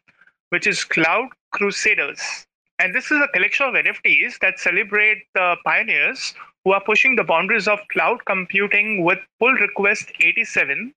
which 0.49 0.65
is 0.65 0.83
Cloud 0.83 1.27
Crusaders. 1.51 2.45
And 2.79 2.95
this 2.95 3.11
is 3.11 3.21
a 3.21 3.27
collection 3.27 3.65
of 3.65 3.73
NFTs 3.73 4.39
that 4.39 4.57
celebrate 4.57 5.23
the 5.33 5.57
pioneers 5.65 6.33
who 6.63 6.71
are 6.71 6.81
pushing 6.81 7.15
the 7.15 7.23
boundaries 7.25 7.67
of 7.67 7.79
cloud 7.91 8.19
computing 8.25 9.03
with 9.03 9.19
pull 9.39 9.51
request 9.51 10.11
87. 10.21 10.93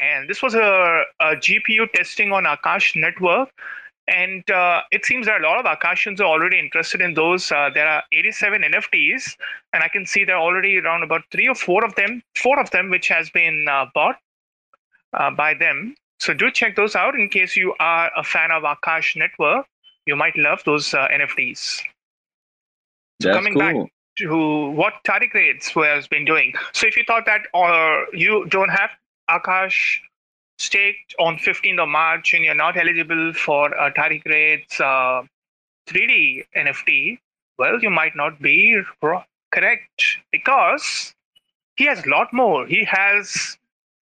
And 0.00 0.28
this 0.28 0.42
was 0.42 0.54
a, 0.54 1.02
a 1.20 1.36
GPU 1.36 1.92
testing 1.92 2.32
on 2.32 2.44
Akash 2.44 2.96
network. 2.96 3.50
And 4.08 4.48
uh, 4.50 4.80
it 4.90 5.04
seems 5.04 5.26
that 5.26 5.40
a 5.40 5.44
lot 5.44 5.64
of 5.64 5.66
Akashians 5.66 6.18
are 6.20 6.24
already 6.24 6.58
interested 6.58 7.00
in 7.00 7.14
those. 7.14 7.52
Uh, 7.52 7.70
there 7.72 7.86
are 7.86 8.02
87 8.12 8.62
NFTs, 8.62 9.36
and 9.72 9.84
I 9.84 9.88
can 9.88 10.04
see 10.04 10.24
there 10.24 10.36
are 10.36 10.42
already 10.42 10.78
around 10.78 11.04
about 11.04 11.22
three 11.30 11.46
or 11.46 11.54
four 11.54 11.84
of 11.84 11.94
them, 11.94 12.22
four 12.34 12.58
of 12.58 12.70
them, 12.70 12.90
which 12.90 13.06
has 13.08 13.30
been 13.30 13.66
uh, 13.70 13.86
bought 13.94 14.16
uh, 15.12 15.30
by 15.30 15.54
them. 15.54 15.94
So 16.18 16.34
do 16.34 16.50
check 16.50 16.76
those 16.76 16.96
out 16.96 17.14
in 17.14 17.28
case 17.28 17.56
you 17.56 17.74
are 17.78 18.10
a 18.16 18.24
fan 18.24 18.50
of 18.50 18.64
Akash 18.64 19.16
Network. 19.16 19.66
You 20.06 20.16
might 20.16 20.36
love 20.36 20.62
those 20.64 20.92
uh, 20.92 21.06
NFTs. 21.08 21.82
So 23.22 23.28
That's 23.28 23.36
coming 23.36 23.54
cool. 23.54 23.84
back 23.84 23.92
to 24.18 24.70
what 24.70 24.94
Tardigrades 25.06 25.70
has 25.86 26.08
been 26.08 26.24
doing. 26.24 26.52
So 26.72 26.86
if 26.86 26.96
you 26.96 27.04
thought 27.06 27.26
that 27.26 27.42
or 27.54 28.06
you 28.12 28.46
don't 28.46 28.70
have 28.70 28.90
Akash 29.30 29.98
staked 30.58 31.14
on 31.18 31.36
15th 31.36 31.82
of 31.82 31.88
March 31.88 32.34
and 32.34 32.44
you're 32.44 32.54
not 32.54 32.76
eligible 32.76 33.32
for 33.32 33.76
uh, 33.78 33.90
Tardigrades 33.92 34.80
uh, 34.80 35.26
3D 35.88 36.44
NFT, 36.56 37.18
well, 37.58 37.78
you 37.80 37.90
might 37.90 38.14
not 38.14 38.40
be 38.40 38.80
correct 39.52 40.18
because 40.30 41.14
he 41.76 41.84
has 41.86 42.04
a 42.04 42.08
lot 42.08 42.32
more. 42.32 42.66
He 42.66 42.84
has 42.84 43.58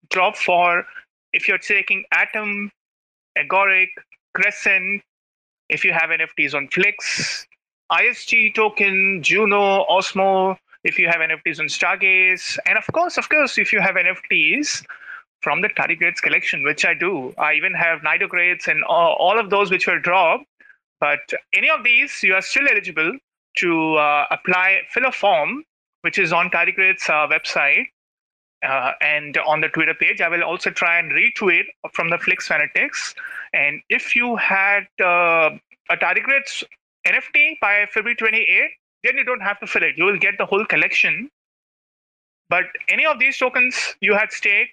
drop 0.09 0.37
for 0.37 0.85
if 1.33 1.47
you're 1.47 1.57
taking 1.57 2.03
Atom, 2.11 2.71
Agoric, 3.37 3.89
Crescent, 4.35 5.01
if 5.69 5.83
you 5.83 5.91
have 5.91 6.09
NFTs 6.09 6.53
on 6.53 6.67
Flix, 6.67 7.47
ISG 7.91 8.53
token, 8.53 9.21
Juno, 9.23 9.85
Osmo, 9.89 10.57
if 10.83 10.99
you 10.99 11.07
have 11.07 11.17
NFTs 11.17 11.59
on 11.59 11.65
Stargaze, 11.67 12.59
and 12.65 12.77
of 12.77 12.85
course, 12.93 13.17
of 13.17 13.27
course, 13.29 13.57
if 13.57 13.73
you 13.73 13.81
have 13.81 13.95
NFTs 13.95 14.85
from 15.43 15.61
the 15.61 15.67
Tardigrades 15.69 16.21
collection, 16.21 16.63
which 16.63 16.85
I 16.85 16.93
do. 16.93 17.33
I 17.37 17.53
even 17.53 17.73
have 17.73 18.01
Nidogrades 18.01 18.67
and 18.67 18.83
all, 18.85 19.37
of 19.37 19.49
those 19.49 19.69
which 19.69 19.85
were 19.85 19.99
dropped. 19.99 20.45
But 20.99 21.19
any 21.53 21.69
of 21.69 21.83
these, 21.83 22.23
you 22.23 22.33
are 22.33 22.41
still 22.41 22.67
eligible 22.69 23.17
to 23.57 23.95
uh, 23.95 24.25
apply, 24.31 24.79
fill 24.89 25.05
a 25.05 25.11
form, 25.11 25.63
which 26.01 26.17
is 26.17 26.31
on 26.31 26.49
Tardigrades 26.49 27.09
uh, 27.09 27.27
website. 27.27 27.83
Uh, 28.65 28.93
and 29.01 29.37
on 29.39 29.59
the 29.59 29.67
Twitter 29.67 29.93
page, 29.93 30.21
I 30.21 30.29
will 30.29 30.43
also 30.43 30.69
try 30.69 30.97
and 30.97 31.11
retweet 31.11 31.65
from 31.91 32.09
the 32.09 32.17
Flix 32.17 32.47
Fanatics. 32.47 33.13
And 33.53 33.81
if 33.89 34.15
you 34.15 34.37
had 34.37 34.87
uh, 35.01 35.49
a 35.89 35.97
Tardigrades 35.97 36.63
NFT 37.05 37.59
by 37.59 37.85
February 37.91 38.15
28, 38.15 38.69
then 39.03 39.17
you 39.17 39.25
don't 39.25 39.41
have 39.41 39.59
to 39.59 39.67
fill 39.67 39.83
it. 39.83 39.97
You 39.97 40.05
will 40.05 40.17
get 40.17 40.35
the 40.37 40.45
whole 40.45 40.65
collection. 40.65 41.29
But 42.49 42.65
any 42.87 43.05
of 43.05 43.19
these 43.19 43.37
tokens 43.37 43.95
you 43.99 44.13
had 44.13 44.31
staked, 44.31 44.71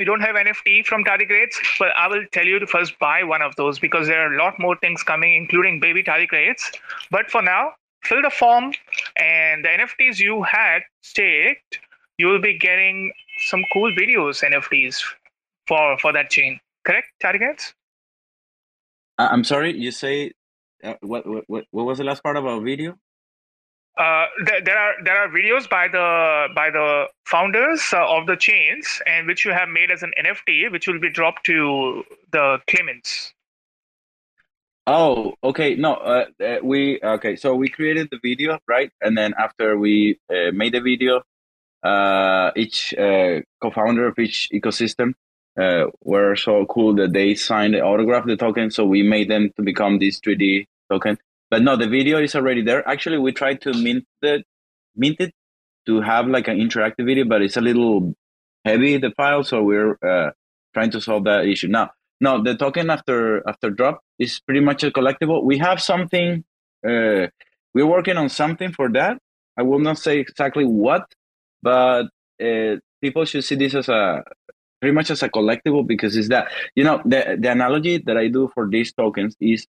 we 0.00 0.06
don't 0.06 0.22
have 0.22 0.34
NFT 0.34 0.86
from 0.86 1.04
Tardigrades, 1.04 1.56
but 1.78 1.88
I 1.94 2.08
will 2.08 2.24
tell 2.32 2.46
you 2.46 2.58
to 2.58 2.66
first 2.66 2.98
buy 2.98 3.22
one 3.22 3.42
of 3.42 3.54
those 3.56 3.78
because 3.78 4.06
there 4.06 4.26
are 4.26 4.32
a 4.34 4.38
lot 4.42 4.58
more 4.58 4.74
things 4.76 5.02
coming, 5.02 5.34
including 5.36 5.78
baby 5.78 6.02
Tardigrades. 6.02 6.62
But 7.10 7.30
for 7.30 7.42
now, 7.42 7.74
fill 8.02 8.22
the 8.22 8.30
form, 8.30 8.72
and 9.18 9.62
the 9.62 9.68
NFTs 9.68 10.18
you 10.18 10.42
had 10.42 10.80
staked, 11.02 11.80
you 12.16 12.28
will 12.28 12.40
be 12.40 12.58
getting 12.58 13.12
some 13.50 13.62
cool 13.74 13.92
videos 13.92 14.42
NFTs 14.42 15.02
for 15.68 15.98
for 15.98 16.14
that 16.14 16.30
chain. 16.30 16.58
Correct, 16.86 17.08
Tardigrades? 17.22 17.74
I- 19.18 19.28
I'm 19.28 19.44
sorry. 19.44 19.76
You 19.76 19.90
say 19.90 20.32
uh, 20.82 20.94
what, 21.02 21.26
what 21.26 21.44
what 21.46 21.64
what 21.72 21.84
was 21.84 21.98
the 21.98 22.04
last 22.04 22.22
part 22.22 22.38
about 22.38 22.62
video? 22.62 22.96
Uh, 24.00 24.26
there, 24.64 24.78
are 24.78 24.94
there 25.04 25.18
are 25.18 25.28
videos 25.28 25.68
by 25.68 25.86
the 25.86 26.48
by 26.54 26.70
the 26.70 27.04
founders 27.26 27.82
uh, 27.92 27.98
of 28.08 28.26
the 28.26 28.34
chains 28.34 29.02
and 29.06 29.26
which 29.26 29.44
you 29.44 29.52
have 29.52 29.68
made 29.68 29.90
as 29.90 30.02
an 30.02 30.12
NFT, 30.18 30.72
which 30.72 30.86
will 30.86 30.98
be 30.98 31.10
dropped 31.10 31.44
to 31.46 32.02
the 32.32 32.58
claimants. 32.66 33.34
Oh, 34.86 35.34
okay. 35.44 35.74
No, 35.74 35.94
uh, 35.94 36.24
uh, 36.42 36.56
we 36.62 36.98
okay. 37.02 37.36
So 37.36 37.54
we 37.54 37.68
created 37.68 38.08
the 38.10 38.18
video, 38.22 38.58
right? 38.66 38.90
And 39.02 39.18
then 39.18 39.34
after 39.38 39.76
we 39.76 40.18
uh, 40.30 40.50
made 40.54 40.72
the 40.72 40.80
video, 40.80 41.20
each 42.56 42.94
co-founder 42.96 44.06
of 44.08 44.18
each 44.18 44.48
ecosystem 44.50 45.12
were 46.02 46.36
so 46.36 46.64
cool 46.64 46.94
that 46.94 47.12
they 47.12 47.34
signed 47.34 47.74
the 47.74 47.82
autograph 47.82 48.24
the 48.24 48.38
token. 48.38 48.70
So 48.70 48.86
we 48.86 49.02
made 49.02 49.28
them 49.28 49.50
to 49.56 49.62
become 49.62 49.98
this 49.98 50.20
3D 50.20 50.68
token. 50.90 51.18
But 51.50 51.62
no, 51.62 51.76
the 51.76 51.88
video 51.88 52.20
is 52.20 52.34
already 52.34 52.62
there. 52.62 52.86
Actually, 52.88 53.18
we 53.18 53.32
tried 53.32 53.60
to 53.62 53.72
mint 53.72 54.04
the 54.22 54.44
mint 54.96 55.16
it 55.20 55.34
to 55.86 56.00
have 56.00 56.28
like 56.28 56.48
an 56.48 56.58
interactive 56.58 57.06
video, 57.06 57.24
but 57.24 57.42
it's 57.42 57.56
a 57.56 57.60
little 57.60 58.14
heavy 58.64 58.98
the 58.98 59.10
file, 59.16 59.42
so 59.42 59.62
we're 59.62 59.98
uh, 60.06 60.30
trying 60.74 60.90
to 60.90 61.00
solve 61.00 61.24
that 61.24 61.46
issue 61.46 61.68
now. 61.68 61.90
No, 62.20 62.42
the 62.42 62.54
token 62.54 62.90
after 62.90 63.46
after 63.48 63.70
drop 63.70 64.00
is 64.18 64.40
pretty 64.40 64.60
much 64.60 64.84
a 64.84 64.90
collectible. 64.90 65.42
We 65.42 65.58
have 65.58 65.80
something. 65.80 66.44
Uh, 66.86 67.28
we're 67.74 67.86
working 67.86 68.16
on 68.16 68.28
something 68.28 68.72
for 68.72 68.90
that. 68.90 69.18
I 69.56 69.62
will 69.62 69.78
not 69.78 69.98
say 69.98 70.18
exactly 70.18 70.64
what, 70.64 71.06
but 71.62 72.06
uh, 72.42 72.76
people 73.00 73.24
should 73.24 73.44
see 73.44 73.54
this 73.54 73.74
as 73.74 73.88
a 73.88 74.22
pretty 74.80 74.94
much 74.94 75.10
as 75.10 75.22
a 75.22 75.28
collectible 75.28 75.86
because 75.86 76.16
it's 76.16 76.28
that 76.28 76.48
you 76.74 76.84
know 76.84 77.02
the 77.04 77.36
the 77.38 77.50
analogy 77.50 77.98
that 77.98 78.16
I 78.16 78.28
do 78.28 78.50
for 78.54 78.68
these 78.68 78.92
tokens 78.92 79.36
is 79.40 79.66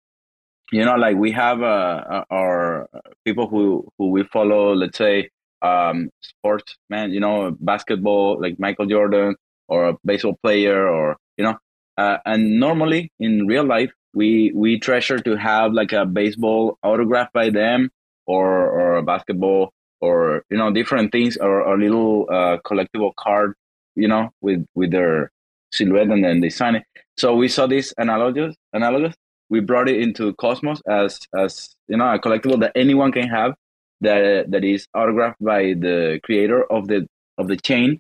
you 0.71 0.83
know 0.83 0.95
like 0.95 1.15
we 1.15 1.31
have 1.31 1.61
uh, 1.61 2.23
our 2.29 2.87
people 3.23 3.47
who 3.47 3.87
who 3.97 4.09
we 4.09 4.23
follow 4.23 4.73
let's 4.73 4.97
say 4.97 5.29
um 5.61 6.09
sports 6.21 6.75
man 6.89 7.11
you 7.11 7.19
know 7.19 7.55
basketball 7.59 8.39
like 8.41 8.59
michael 8.59 8.85
jordan 8.85 9.35
or 9.67 9.89
a 9.89 9.97
baseball 10.05 10.37
player 10.43 10.87
or 10.87 11.17
you 11.37 11.43
know 11.43 11.57
uh, 11.97 12.17
and 12.25 12.59
normally 12.59 13.11
in 13.19 13.47
real 13.47 13.63
life 13.63 13.91
we 14.13 14.51
we 14.55 14.79
treasure 14.79 15.19
to 15.19 15.35
have 15.35 15.73
like 15.73 15.93
a 15.93 16.05
baseball 16.05 16.77
autograph 16.83 17.31
by 17.33 17.49
them 17.49 17.89
or 18.25 18.69
or 18.69 18.95
a 18.97 19.03
basketball 19.03 19.71
or 20.01 20.43
you 20.49 20.57
know 20.57 20.71
different 20.71 21.11
things 21.11 21.37
or 21.37 21.61
a 21.61 21.77
little 21.77 22.27
uh, 22.29 22.57
collectible 22.65 23.13
card 23.15 23.53
you 23.95 24.07
know 24.07 24.29
with 24.41 24.65
with 24.75 24.91
their 24.91 25.31
silhouette 25.71 26.07
and 26.07 26.23
then 26.23 26.39
they 26.41 26.49
sign 26.49 26.75
it. 26.75 26.83
So 27.17 27.35
we 27.35 27.47
saw 27.47 27.67
this 27.67 27.93
analogous 27.97 28.55
analogous 28.73 29.15
we 29.49 29.59
brought 29.59 29.89
it 29.89 30.01
into 30.01 30.33
Cosmos 30.35 30.81
as 30.89 31.19
as 31.37 31.75
you 31.87 31.97
know 31.97 32.13
a 32.13 32.19
collectible 32.19 32.59
that 32.59 32.71
anyone 32.75 33.11
can 33.11 33.27
have 33.27 33.53
that 34.01 34.51
that 34.51 34.63
is 34.63 34.87
autographed 34.93 35.43
by 35.43 35.73
the 35.73 36.19
creator 36.23 36.63
of 36.71 36.87
the 36.87 37.07
of 37.37 37.47
the 37.47 37.57
chain 37.57 37.99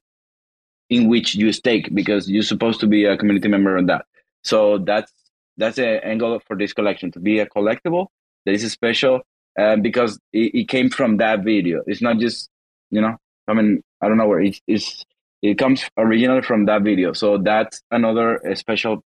in 0.89 1.07
which 1.07 1.35
you 1.35 1.51
stake 1.51 1.93
because 1.93 2.29
you're 2.29 2.43
supposed 2.43 2.79
to 2.79 2.87
be 2.87 3.05
a 3.05 3.17
community 3.17 3.47
member 3.47 3.77
on 3.77 3.87
that. 3.87 4.05
So 4.43 4.77
that's 4.77 5.11
that's 5.57 5.77
the 5.77 6.05
angle 6.05 6.39
for 6.45 6.55
this 6.55 6.73
collection 6.73 7.11
to 7.11 7.19
be 7.19 7.39
a 7.39 7.45
collectible 7.45 8.07
that 8.45 8.53
is 8.53 8.69
special 8.71 9.21
uh, 9.57 9.77
because 9.77 10.19
it, 10.33 10.53
it, 10.53 10.67
came 10.67 10.89
from 10.89 11.17
that 11.17 11.43
video. 11.43 11.81
It's 11.87 12.01
not 12.01 12.19
just 12.19 12.49
you 12.91 13.01
know 13.01 13.17
I 13.47 13.53
mean 13.53 13.81
I 14.01 14.07
don't 14.07 14.17
know 14.17 14.27
where 14.27 14.41
it 14.41 14.59
is. 14.67 15.03
It 15.41 15.57
comes 15.57 15.83
originally 15.97 16.41
from 16.41 16.65
that 16.65 16.81
video. 16.81 17.13
So 17.13 17.37
that's 17.37 17.81
another 17.91 18.41
special 18.55 19.03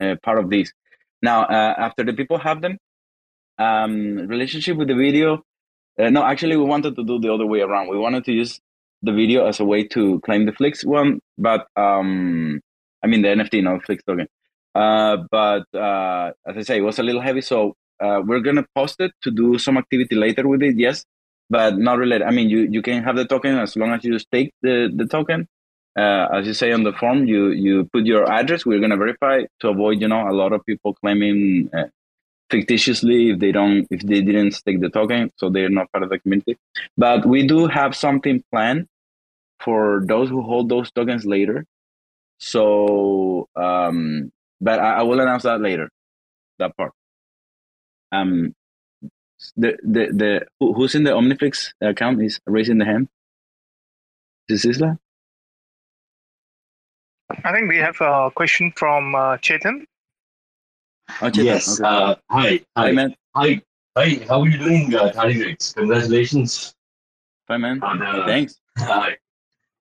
uh, 0.00 0.16
part 0.22 0.38
of 0.38 0.48
this. 0.48 0.72
Now, 1.22 1.42
uh, 1.44 1.74
after 1.78 2.04
the 2.04 2.12
people 2.12 2.38
have 2.38 2.60
them, 2.60 2.78
um, 3.58 4.16
relationship 4.28 4.76
with 4.76 4.88
the 4.88 4.94
video. 4.94 5.42
Uh, 5.98 6.10
no, 6.10 6.24
actually, 6.24 6.56
we 6.56 6.64
wanted 6.64 6.96
to 6.96 7.04
do 7.04 7.18
the 7.18 7.32
other 7.32 7.46
way 7.46 7.60
around. 7.60 7.88
We 7.88 7.98
wanted 7.98 8.24
to 8.24 8.32
use 8.32 8.60
the 9.02 9.12
video 9.12 9.46
as 9.46 9.60
a 9.60 9.64
way 9.64 9.86
to 9.88 10.20
claim 10.20 10.46
the 10.46 10.52
Flix 10.52 10.84
one, 10.84 11.20
but 11.36 11.66
um, 11.76 12.60
I 13.02 13.06
mean 13.06 13.22
the 13.22 13.28
NFT, 13.28 13.62
not 13.62 13.84
Flix 13.84 14.02
token. 14.04 14.26
Uh, 14.74 15.18
but 15.30 15.64
uh, 15.74 16.32
as 16.46 16.56
I 16.56 16.62
say, 16.62 16.78
it 16.78 16.82
was 16.82 16.98
a 16.98 17.02
little 17.02 17.20
heavy, 17.20 17.42
so 17.42 17.74
uh, 18.00 18.22
we're 18.24 18.40
gonna 18.40 18.64
post 18.74 19.00
it 19.00 19.12
to 19.22 19.30
do 19.30 19.58
some 19.58 19.76
activity 19.76 20.14
later 20.14 20.48
with 20.48 20.62
it. 20.62 20.76
Yes, 20.76 21.04
but 21.50 21.76
not 21.78 21.98
related. 21.98 22.26
I 22.26 22.30
mean, 22.30 22.48
you 22.48 22.60
you 22.70 22.80
can 22.80 23.02
have 23.02 23.16
the 23.16 23.26
token 23.26 23.58
as 23.58 23.76
long 23.76 23.90
as 23.90 24.04
you 24.04 24.18
stake 24.18 24.52
the 24.62 24.90
the 24.94 25.06
token, 25.06 25.46
uh, 25.96 26.28
as 26.32 26.46
you 26.46 26.54
say 26.54 26.72
on 26.72 26.84
the 26.84 26.92
form, 26.92 27.26
you 27.26 27.48
you 27.50 27.84
put 27.92 28.04
your 28.06 28.30
address. 28.30 28.64
We're 28.64 28.80
gonna 28.80 28.96
verify 28.96 29.42
to 29.60 29.68
avoid 29.68 30.00
you 30.00 30.08
know 30.08 30.28
a 30.28 30.32
lot 30.32 30.52
of 30.52 30.64
people 30.64 30.94
claiming 30.94 31.70
uh, 31.74 31.84
fictitiously 32.50 33.30
if 33.30 33.38
they 33.40 33.52
don't 33.52 33.86
if 33.90 34.00
they 34.02 34.22
didn't 34.22 34.52
stake 34.52 34.80
the 34.80 34.88
token, 34.90 35.30
so 35.36 35.50
they're 35.50 35.68
not 35.68 35.90
part 35.92 36.02
of 36.04 36.10
the 36.10 36.18
community. 36.18 36.56
But 36.96 37.26
we 37.26 37.46
do 37.46 37.66
have 37.66 37.94
something 37.94 38.42
planned 38.50 38.88
for 39.60 40.02
those 40.06 40.28
who 40.28 40.42
hold 40.42 40.68
those 40.68 40.90
tokens 40.90 41.24
later. 41.24 41.64
So, 42.38 43.48
um, 43.54 44.32
but 44.60 44.80
I, 44.80 45.00
I 45.00 45.02
will 45.02 45.20
announce 45.20 45.44
that 45.44 45.60
later. 45.60 45.90
That 46.58 46.76
part. 46.76 46.92
Um, 48.10 48.54
the 49.56 49.76
the 49.82 50.06
the 50.12 50.46
who, 50.58 50.74
who's 50.74 50.94
in 50.94 51.04
the 51.04 51.10
Omniflix 51.10 51.72
account 51.80 52.22
is 52.22 52.40
raising 52.46 52.78
the 52.78 52.84
hand. 52.84 53.08
Is 54.48 54.64
Isla? 54.64 54.98
I 57.44 57.52
think 57.52 57.68
we 57.68 57.78
have 57.78 58.00
a 58.00 58.30
question 58.34 58.72
from 58.76 59.14
uh, 59.14 59.36
Chetan. 59.38 59.84
Oh, 61.20 61.30
Chetan. 61.30 61.44
Yes. 61.44 61.80
Okay. 61.80 61.88
Uh, 61.88 62.14
hi. 62.30 62.60
Hi. 62.76 62.86
Hi, 62.86 62.92
man. 62.92 63.14
Hi. 63.36 63.62
Hi. 63.96 64.20
How 64.28 64.40
are 64.42 64.48
you 64.48 64.58
doing, 64.58 64.94
uh, 64.94 65.12
Congratulations. 65.12 66.74
Hi, 67.48 67.56
man. 67.56 67.80
Uh, 67.82 68.26
Thanks. 68.26 68.60
Hi. 68.78 69.16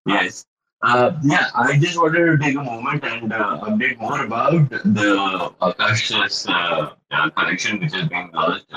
Yes. 0.06 0.46
Uh, 0.84 1.12
yeah, 1.24 1.50
I 1.54 1.78
just 1.78 1.96
wanted 1.96 2.26
to 2.26 2.38
take 2.38 2.56
a 2.56 2.64
moment 2.64 3.04
and 3.04 3.32
uh, 3.32 3.60
update 3.62 4.00
more 4.00 4.24
about 4.24 4.68
the 4.70 5.54
Akash's 5.62 6.48
uh, 6.48 6.90
uh, 7.12 7.30
collection, 7.30 7.80
which 7.80 7.94
is 7.94 8.10
being 8.10 8.32
launched 8.34 8.74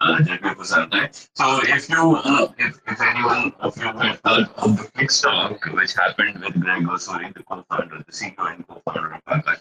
uh, 0.00 0.22
uh, 0.42 0.54
for 0.54 0.64
some 0.64 0.90
time. 0.90 1.10
So, 1.34 1.60
if 1.64 1.88
you, 1.88 2.16
uh, 2.16 2.52
if, 2.58 2.78
if 2.86 3.00
anyone 3.00 3.52
of 3.60 3.76
you 3.76 3.84
have 3.84 4.20
heard 4.24 4.48
of 4.56 4.76
the 4.76 4.84
Flix 4.94 5.20
talk, 5.20 5.64
which 5.66 5.94
happened 5.94 6.40
with 6.40 6.60
Greg 6.60 6.84
Osuri, 6.84 7.32
the 7.34 7.42
co-founder, 7.42 8.04
the 8.06 8.12
CEO 8.12 8.34
and 8.38 8.66
co-founder 8.68 9.14
of 9.14 9.24
Akash, 9.24 9.58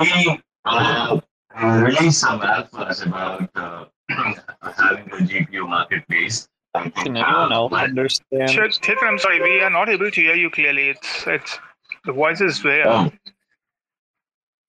he 0.00 0.40
uh, 0.64 1.20
released 1.56 2.20
some 2.20 2.40
alphas 2.40 3.06
about 3.06 3.48
uh, 3.54 3.84
having 4.08 5.06
a 5.12 5.16
GPU 5.16 5.68
marketplace. 5.68 6.48
Can 6.74 7.16
anyone 7.16 7.52
else 7.52 7.72
understand? 7.72 8.50
Sure, 8.50 8.68
I'm 9.02 9.18
sorry, 9.18 9.40
we 9.40 9.60
are 9.60 9.70
not 9.70 9.88
able 9.88 10.10
to 10.10 10.20
hear 10.20 10.34
you 10.34 10.50
clearly. 10.50 10.90
It's 10.90 11.26
it's 11.26 11.58
the 12.04 12.12
voice 12.12 12.40
is 12.40 12.62
there. 12.62 12.86
Oh. 12.86 13.10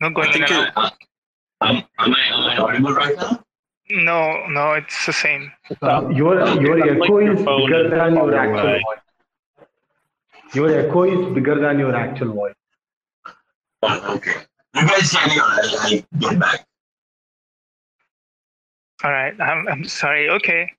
Not 0.02 0.14
going 0.14 0.34
in 0.34 0.44
and 0.44 0.52
out. 0.52 0.72
Uh, 0.78 0.90
um, 1.62 1.84
am 2.00 2.16
I 2.16 2.22
am 2.32 2.44
I 2.44 2.58
audible 2.58 2.94
right 2.94 3.16
now? 3.18 3.44
No, 3.92 4.46
no, 4.48 4.74
it's 4.74 5.06
the 5.06 5.14
same. 5.14 5.52
Uh, 5.82 6.10
your 6.10 6.38
your 6.62 6.78
echo 6.88 7.18
is 7.20 7.40
bigger 7.40 7.90
than 7.90 8.16
your 8.16 8.36
actual 8.36 8.80
voice. 8.86 9.68
Your 10.54 10.80
echo 10.80 11.04
is 11.04 11.34
bigger 11.34 11.60
than 11.60 11.80
your 11.80 11.96
actual 11.96 12.34
voice. 12.34 12.54
Oh, 13.82 14.16
okay. 14.16 14.34
You 14.76 14.88
guys 14.88 15.12
can 15.12 15.40
I'll, 15.42 15.80
I'll 15.80 16.02
get 16.20 16.40
back. 16.40 16.66
All 19.04 19.12
right. 19.12 19.40
I'm 19.42 19.68
I'm 19.68 19.86
sorry. 19.86 20.30
Okay. 20.30 20.72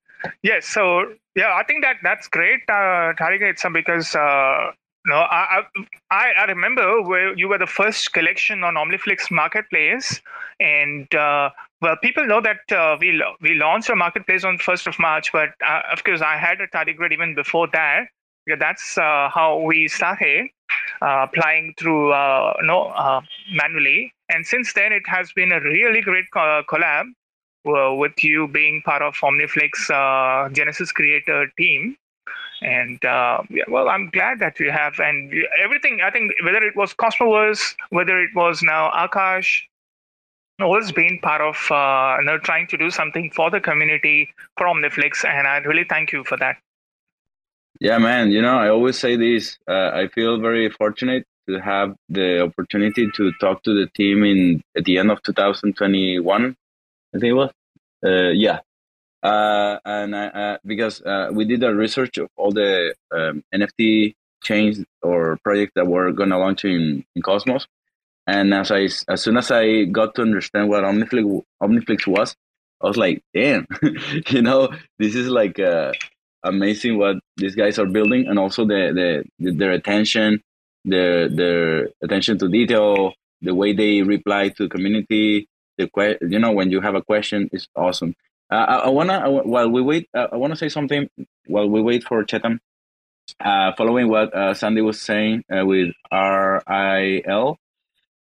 Yes. 0.43 0.67
So 0.67 1.15
yeah, 1.35 1.55
I 1.55 1.65
think 1.65 1.83
that 1.83 1.97
that's 2.03 2.29
great, 2.29 2.61
uh, 2.69 3.15
Tariq. 3.19 3.43
It's 3.43 3.65
because 3.73 4.15
uh, 4.15 4.73
no, 5.07 5.15
I, 5.15 5.63
I 6.11 6.33
I 6.39 6.45
remember 6.45 7.03
where 7.03 7.37
you 7.37 7.49
were 7.49 7.59
the 7.59 7.67
first 7.67 8.13
collection 8.13 8.63
on 8.65 8.75
Omniflix 8.75 9.31
Marketplace, 9.31 10.21
and 10.61 11.13
uh, 11.15 11.51
well, 11.81 11.97
people 12.03 12.27
know 12.27 12.41
that 12.43 12.71
uh, 12.71 12.97
we 13.01 13.23
we 13.41 13.55
launched 13.55 13.89
a 13.89 13.97
marketplace 13.97 14.45
on 14.45 14.59
first 14.59 14.87
of 14.87 14.99
March, 14.99 15.33
but 15.33 15.51
uh, 15.67 15.83
of 15.91 16.05
course 16.05 16.21
I 16.21 16.37
had 16.37 16.61
a 16.61 16.67
tardigrade 16.67 17.13
even 17.13 17.35
before 17.35 17.69
that. 17.69 18.09
Because 18.47 18.59
that's 18.59 18.99
uh, 18.99 19.29
how 19.29 19.61
we 19.61 19.87
started 19.87 20.49
uh, 21.03 21.27
applying 21.29 21.75
through 21.79 22.13
uh, 22.13 22.55
no 22.63 23.23
manually, 23.53 24.13
and 24.29 24.47
since 24.47 24.73
then 24.73 24.93
it 24.93 25.03
has 25.07 25.31
been 25.33 25.53
a 25.53 25.61
really 25.61 26.01
great 26.01 26.25
co- 26.33 26.63
collab 26.69 27.05
with 27.65 28.25
you 28.25 28.49
being 28.49 28.83
part 28.83 29.03
of 29.03 29.15
Omniflix 29.17 30.53
Genesis 30.55 30.91
Creator 30.91 31.53
team 31.59 31.97
and 32.63 33.03
uh, 33.05 33.43
yeah, 33.49 33.65
well, 33.69 33.89
I'm 33.89 34.11
glad 34.11 34.39
that 34.41 34.61
you 34.61 34.71
have 34.71 34.99
and 34.99 35.33
everything. 35.63 36.01
I 36.05 36.11
think 36.11 36.33
whether 36.45 36.63
it 36.63 36.77
was 36.77 36.95
Cosmoverse, 36.95 37.75
whether 37.91 38.21
it 38.21 38.31
was 38.35 38.63
now 38.63 38.91
Akash, 38.91 39.63
always 40.61 40.93
been 40.93 41.19
part 41.21 41.41
of 41.41 41.57
uh, 41.71 42.17
you 42.21 42.27
know, 42.27 42.39
trying 42.39 42.67
to 42.69 42.77
do 42.77 42.91
something 42.91 43.31
for 43.31 43.51
the 43.51 43.61
community 43.61 44.29
from 44.59 44.79
Netflix, 44.79 45.25
and 45.25 45.47
I 45.47 45.59
really 45.59 45.85
thank 45.89 46.13
you 46.13 46.25
for 46.25 46.37
that. 46.39 46.57
Yeah, 47.81 47.99
man. 47.99 48.31
You 48.31 48.43
know, 48.43 48.59
I 48.59 48.69
always 48.69 48.99
say 48.99 49.17
this. 49.17 49.59
Uh, 49.67 49.91
I 49.95 50.09
feel 50.09 50.39
very 50.39 50.69
fortunate 50.71 51.25
to 51.49 51.61
have 51.61 51.97
the 52.09 52.43
opportunity 52.43 53.11
to 53.15 53.33
talk 53.41 53.63
to 53.63 53.75
the 53.75 53.89
team 53.95 54.23
in 54.25 54.63
at 54.77 54.85
the 54.85 54.99
end 54.99 55.11
of 55.11 55.23
2021. 55.23 56.57
I 57.15 57.19
think 57.19 57.25
it 57.25 57.33
was. 57.33 57.51
Uh, 58.05 58.31
yeah, 58.31 58.61
uh, 59.23 59.79
and 59.85 60.15
uh, 60.15 60.59
because 60.65 61.03
uh, 61.03 61.31
we 61.33 61.45
did 61.45 61.63
a 61.63 61.75
research 61.75 62.19
of 62.19 62.29
all 62.37 62.53
the 62.53 62.95
um, 63.15 63.43
NFT 63.55 64.15
chains 64.43 64.85
or 65.03 65.39
projects 65.45 65.73
that 65.75 65.87
were 65.87 66.13
to 66.13 66.25
launch 66.25 66.65
in, 66.65 67.05
in 67.15 67.23
Cosmos, 67.23 67.67
and 68.27 68.55
as 68.55 68.71
I 68.71 68.89
as 69.09 69.23
soon 69.23 69.37
as 69.37 69.51
I 69.51 69.85
got 69.85 70.15
to 70.15 70.23
understand 70.23 70.69
what 70.69 70.85
Omniflix 70.85 71.43
Omniflix 71.63 72.07
was, 72.07 72.35
I 72.83 72.87
was 72.87 72.97
like, 72.97 73.23
damn, 73.35 73.67
you 74.29 74.43
know, 74.43 74.71
this 74.99 75.15
is 75.15 75.29
like 75.29 75.59
uh, 75.59 75.93
amazing 76.43 76.99
what 76.99 77.17
these 77.37 77.55
guys 77.55 77.79
are 77.79 77.87
building, 77.87 78.27
and 78.27 78.39
also 78.39 78.65
the, 78.65 79.25
the 79.39 79.53
their 79.53 79.73
attention, 79.73 80.43
their 80.85 81.29
their 81.29 81.89
attention 82.03 82.39
to 82.39 82.49
detail, 82.49 83.15
the 83.43 83.55
way 83.55 83.73
they 83.73 84.03
reply 84.03 84.49
to 84.51 84.69
community. 84.69 85.47
The 85.77 85.89
que- 85.89 86.19
you 86.23 86.39
know, 86.39 86.53
when 86.53 86.71
you 86.71 86.81
have 86.81 86.95
a 86.95 87.03
question, 87.03 87.49
is 87.53 87.67
awesome. 87.77 88.15
Uh, 88.51 88.55
I, 88.55 88.75
I, 88.79 88.89
wanna 88.89 89.31
while 89.31 89.69
we 89.69 89.81
wait, 89.81 90.09
uh, 90.15 90.27
I 90.33 90.37
wanna 90.37 90.57
say 90.57 90.69
something 90.69 91.09
while 91.47 91.69
we 91.69 91.81
wait 91.81 92.05
for 92.05 92.25
Chetan. 92.25 92.59
Uh, 93.39 93.73
following 93.77 94.09
what 94.09 94.35
uh, 94.35 94.55
Sandy 94.55 94.81
was 94.81 95.01
saying 95.01 95.45
uh, 95.49 95.65
with 95.65 95.95
RIL, 96.11 97.59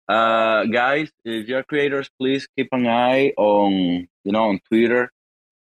uh, 0.08 0.64
guys, 0.66 1.10
if 1.24 1.48
you're 1.48 1.64
creators, 1.64 2.08
please 2.16 2.46
keep 2.56 2.68
an 2.72 2.86
eye 2.86 3.32
on 3.36 4.06
you 4.24 4.32
know 4.32 4.50
on 4.50 4.60
Twitter. 4.68 5.10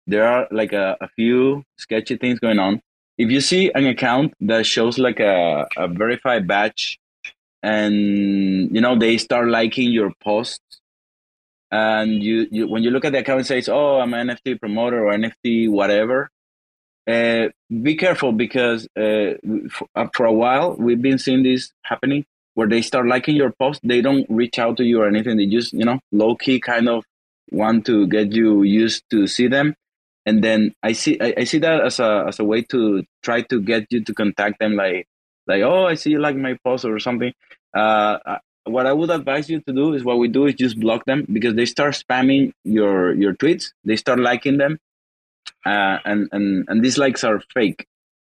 There 0.07 0.27
are 0.27 0.47
like 0.51 0.73
a, 0.73 0.97
a 0.99 1.07
few 1.09 1.63
sketchy 1.77 2.17
things 2.17 2.39
going 2.39 2.59
on. 2.59 2.81
If 3.17 3.29
you 3.29 3.41
see 3.41 3.71
an 3.73 3.85
account 3.85 4.33
that 4.41 4.65
shows 4.65 4.97
like 4.97 5.19
a, 5.19 5.67
a 5.77 5.87
verified 5.87 6.47
badge, 6.47 6.99
and 7.61 7.93
you 8.73 8.81
know 8.81 8.97
they 8.97 9.17
start 9.17 9.47
liking 9.47 9.91
your 9.91 10.11
posts 10.23 10.81
and 11.75 12.23
you, 12.23 12.47
you 12.51 12.67
when 12.67 12.83
you 12.83 12.91
look 12.91 13.05
at 13.05 13.11
the 13.11 13.19
account 13.19 13.41
it 13.41 13.45
says 13.45 13.69
oh 13.69 13.99
i'm 13.99 14.13
an 14.13 14.27
nft 14.27 14.59
promoter 14.59 15.05
or 15.05 15.13
nft 15.13 15.69
whatever. 15.69 16.29
Uh, 17.07 17.49
be 17.83 17.95
careful 17.95 18.31
because 18.31 18.87
uh, 18.97 19.37
for, 19.69 19.87
uh, 19.95 20.07
for, 20.15 20.25
a 20.25 20.33
while 20.33 20.75
we've 20.75 21.03
been 21.03 21.19
seeing 21.19 21.43
this 21.43 21.71
happening 21.83 22.25
where 22.55 22.67
they 22.67 22.81
start 22.81 23.05
liking 23.05 23.35
your 23.35 23.51
post. 23.59 23.79
They 23.83 24.01
don't 24.01 24.25
reach 24.27 24.57
out 24.57 24.77
to 24.77 24.83
you 24.83 25.01
or 25.01 25.07
anything. 25.07 25.37
They 25.37 25.45
just 25.45 25.71
you 25.73 25.85
know 25.85 25.99
low 26.11 26.35
key 26.35 26.59
kind 26.59 26.89
of 26.89 27.03
want 27.51 27.85
to 27.85 28.07
get 28.07 28.31
you 28.31 28.63
used 28.63 29.03
to 29.11 29.27
see 29.27 29.47
them. 29.47 29.75
And 30.25 30.43
then 30.43 30.73
i 30.81 30.93
see 30.93 31.19
I, 31.21 31.35
I 31.37 31.43
see 31.43 31.59
that 31.59 31.81
as 31.81 31.99
a 31.99 32.25
as 32.27 32.39
a 32.39 32.43
way 32.43 32.63
to 32.73 33.03
try 33.21 33.41
to 33.51 33.61
get 33.61 33.85
you 33.91 34.03
to 34.03 34.13
contact 34.21 34.57
them 34.59 34.75
like 34.75 35.05
like 35.45 35.61
oh 35.61 35.85
i 35.85 35.93
see 35.93 36.09
you 36.09 36.19
like 36.19 36.35
my 36.35 36.57
post 36.63 36.85
or 36.85 36.97
something. 36.99 37.33
Uh, 37.71 38.17
what 38.65 38.85
I 38.85 38.93
would 38.93 39.09
advise 39.09 39.49
you 39.49 39.61
to 39.61 39.73
do 39.73 39.93
is 39.93 40.03
what 40.03 40.17
we 40.17 40.27
do 40.27 40.45
is 40.47 40.55
just 40.55 40.79
block 40.79 41.05
them 41.05 41.25
because 41.31 41.55
they 41.55 41.65
start 41.65 41.93
spamming 41.93 42.51
your 42.63 43.13
your 43.13 43.33
tweets. 43.33 43.71
They 43.83 43.95
start 43.95 44.19
liking 44.19 44.57
them, 44.57 44.79
uh, 45.65 45.99
and 46.05 46.27
and 46.31 46.65
and 46.67 46.83
these 46.83 46.97
likes 46.97 47.23
are 47.23 47.41
fake. 47.53 47.85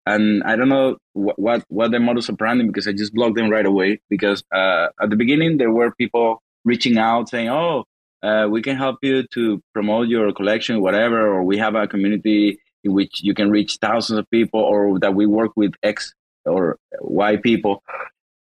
And 0.06 0.44
I 0.44 0.56
don't 0.56 0.70
know 0.70 0.98
what 1.14 1.40
what, 1.40 1.66
what 1.70 1.92
the 1.92 2.00
modus 2.00 2.30
operandi 2.30 2.66
because 2.66 2.88
I 2.88 2.92
just 2.92 3.14
blocked 3.14 3.36
them 3.36 3.50
right 3.50 3.66
away 3.66 4.02
because 4.10 4.44
uh, 4.54 4.88
at 5.02 5.10
the 5.10 5.16
beginning 5.16 5.58
there 5.58 5.72
were 5.72 5.92
people 5.96 6.42
reaching 6.66 6.98
out 6.98 7.30
saying, 7.30 7.50
"Oh, 7.50 7.86
uh, 8.22 8.48
we 8.50 8.62
can 8.62 8.76
help 8.76 8.98
you 9.02 9.24
to 9.34 9.62
promote 9.74 10.10
your 10.10 10.32
collection, 10.34 10.82
whatever," 10.82 11.28
or 11.28 11.44
we 11.44 11.58
have 11.58 11.76
a 11.76 11.88
community 11.88 12.60
in 12.84 12.94
which 12.94 13.24
you 13.24 13.34
can 13.34 13.50
reach 13.50 13.78
thousands 13.82 14.20
of 14.20 14.30
people, 14.30 14.60
or 14.60 15.00
that 15.00 15.16
we 15.16 15.26
work 15.26 15.52
with 15.56 15.74
X 15.82 16.14
or 16.46 16.78
Y 17.00 17.38
people. 17.38 17.82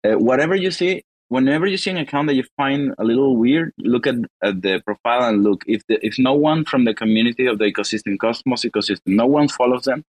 Uh, 0.03 0.19
whatever 0.19 0.55
you 0.55 0.69
see, 0.69 1.03
whenever 1.29 1.65
you 1.65 1.77
see 1.77 1.91
an 1.91 1.97
account 1.97 2.27
that 2.27 2.35
you 2.35 2.43
find 2.57 2.93
a 2.97 3.03
little 3.03 3.37
weird, 3.37 3.73
look 3.77 4.07
at, 4.07 4.15
at 4.43 4.61
the 4.61 4.81
profile 4.85 5.27
and 5.29 5.43
look 5.43 5.63
if 5.67 5.85
the, 5.87 6.03
if 6.05 6.19
no 6.19 6.33
one 6.33 6.65
from 6.65 6.85
the 6.85 6.93
community 6.93 7.45
of 7.47 7.57
the 7.59 7.65
ecosystem, 7.65 8.17
Cosmos 8.19 8.63
ecosystem, 8.63 9.07
no 9.07 9.25
one 9.25 9.47
follows 9.47 9.83
them, 9.83 10.03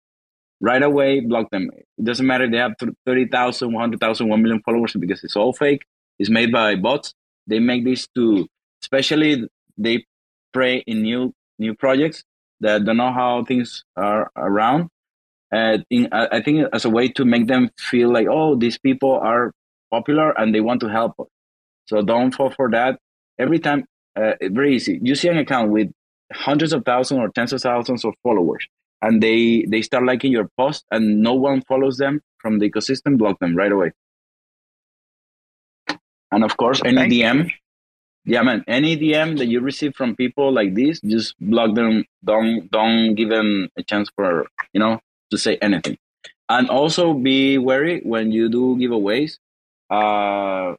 right 0.60 0.84
away 0.84 1.20
block 1.20 1.50
them. 1.52 1.70
It 1.98 2.04
doesn't 2.04 2.26
matter 2.26 2.46
if 2.46 2.52
they 2.52 2.58
have 2.58 2.74
30,000, 3.06 3.72
100,000, 3.72 4.28
1 4.28 4.42
million 4.42 4.62
followers 4.64 4.94
because 5.00 5.24
it's 5.24 5.36
all 5.36 5.54
fake. 5.54 5.86
It's 6.20 6.30
made 6.30 6.52
by 6.52 6.76
bots. 6.76 7.14
They 7.48 7.60
make 7.60 7.86
this 7.86 8.08
to, 8.16 8.48
especially 8.82 9.48
they 9.78 10.06
prey 10.54 10.78
in 10.88 11.02
new 11.02 11.34
new 11.60 11.74
projects 11.74 12.24
that 12.62 12.86
don't 12.86 12.98
know 12.98 13.12
how 13.12 13.44
things 13.44 13.84
are 13.96 14.32
around. 14.36 14.90
Uh, 15.54 15.78
in, 15.90 16.10
I 16.12 16.42
think 16.42 16.68
as 16.74 16.86
a 16.86 16.90
way 16.90 17.08
to 17.10 17.24
make 17.24 17.48
them 17.48 17.70
feel 17.78 18.12
like, 18.12 18.28
oh, 18.30 18.56
these 18.56 18.78
people 18.78 19.14
are 19.14 19.52
popular 19.96 20.28
and 20.40 20.54
they 20.54 20.62
want 20.70 20.80
to 20.82 20.90
help 21.00 21.14
us. 21.20 21.28
So 21.90 22.02
don't 22.02 22.32
fall 22.38 22.52
for 22.60 22.68
that. 22.72 23.00
Every 23.38 23.60
time, 23.60 23.86
uh, 24.16 24.34
very 24.42 24.76
easy. 24.76 25.00
You 25.02 25.16
see 25.16 25.30
an 25.30 25.38
account 25.38 25.72
with 25.72 25.90
hundreds 26.34 26.74
of 26.74 26.84
thousands 26.86 27.20
or 27.20 27.30
tens 27.30 27.54
of 27.54 27.62
thousands 27.62 28.04
of 28.06 28.14
followers, 28.24 28.66
and 29.02 29.22
they 29.22 29.66
they 29.68 29.82
start 29.82 30.04
liking 30.12 30.32
your 30.32 30.50
post, 30.58 30.86
and 30.92 31.22
no 31.22 31.34
one 31.34 31.62
follows 31.72 31.98
them 31.98 32.22
from 32.42 32.60
the 32.60 32.70
ecosystem. 32.70 33.18
Block 33.18 33.40
them 33.40 33.56
right 33.56 33.72
away. 33.72 33.92
And 36.32 36.44
of 36.44 36.58
course, 36.58 36.82
any 36.84 36.98
Thank 36.98 37.14
DM, 37.14 37.38
you. 37.46 37.52
yeah, 38.34 38.42
man, 38.42 38.64
any 38.68 38.98
DM 38.98 39.38
that 39.38 39.48
you 39.48 39.60
receive 39.62 39.96
from 39.96 40.16
people 40.16 40.52
like 40.52 40.74
this, 40.74 41.00
just 41.02 41.36
block 41.40 41.76
them. 41.76 42.04
Don't 42.24 42.70
don't 42.72 43.16
give 43.16 43.30
them 43.30 43.70
a 43.78 43.84
chance 43.84 44.10
for 44.16 44.48
you 44.74 44.80
know 44.80 45.00
to 45.32 45.38
say 45.38 45.58
anything. 45.62 45.98
And 46.50 46.70
also 46.70 47.14
be 47.14 47.58
wary 47.58 48.02
when 48.04 48.32
you 48.32 48.50
do 48.50 48.76
giveaways 48.78 49.38
uh, 49.90 50.76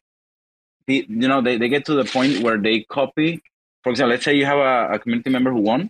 you 0.87 1.05
know, 1.27 1.41
they, 1.41 1.57
they 1.57 1.69
get 1.69 1.85
to 1.85 1.95
the 1.95 2.05
point 2.05 2.41
where 2.41 2.57
they 2.57 2.81
copy. 2.81 3.41
For 3.83 3.91
example, 3.91 4.11
let's 4.11 4.25
say 4.25 4.35
you 4.35 4.45
have 4.45 4.57
a, 4.57 4.95
a 4.95 4.99
community 4.99 5.29
member 5.29 5.51
who 5.51 5.61
won, 5.61 5.89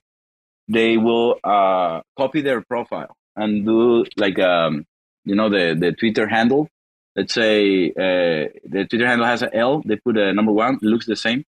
they 0.68 0.98
will 0.98 1.40
uh, 1.44 2.02
copy 2.18 2.42
their 2.42 2.62
profile 2.62 3.16
and 3.36 3.66
do 3.66 4.06
like 4.18 4.40
um, 4.40 4.86
you 5.26 5.36
know 5.36 5.50
the 5.50 5.76
the 5.80 5.94
Twitter 5.94 6.28
handle. 6.28 6.68
Let's 7.16 7.34
say 7.34 7.90
uh, 7.92 8.50
the 8.66 8.86
Twitter 8.90 9.08
handle 9.08 9.26
has 9.26 9.42
an 9.42 9.50
L. 9.54 9.82
They 9.86 9.96
put 9.96 10.18
a 10.18 10.34
number 10.34 10.52
one. 10.52 10.78
looks 10.82 11.06
the 11.06 11.16
same. 11.16 11.46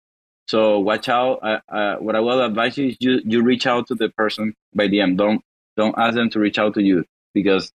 So 0.47 0.79
watch 0.79 1.09
out. 1.09 1.41
Uh, 1.43 1.61
uh, 1.69 1.97
what 1.97 2.17
I 2.17 2.21
will 2.21 2.43
advise 2.43 2.79
you 2.79 2.89
is 2.89 2.97
you 3.01 3.21
you 3.25 3.43
reach 3.43 3.67
out 3.67 3.89
to 3.89 3.95
the 3.95 4.09
person 4.11 4.55
by 4.75 4.89
DM. 4.89 5.17
Don't 5.17 5.43
don't 5.77 5.95
ask 5.99 6.15
them 6.15 6.31
to 6.31 6.41
reach 6.41 6.59
out 6.59 6.75
to 6.75 6.83
you 6.83 7.05
because 7.35 7.73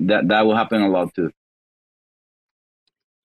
that 0.00 0.28
that 0.28 0.44
will 0.46 0.56
happen 0.56 0.82
a 0.82 0.88
lot 0.88 1.14
too. 1.14 1.30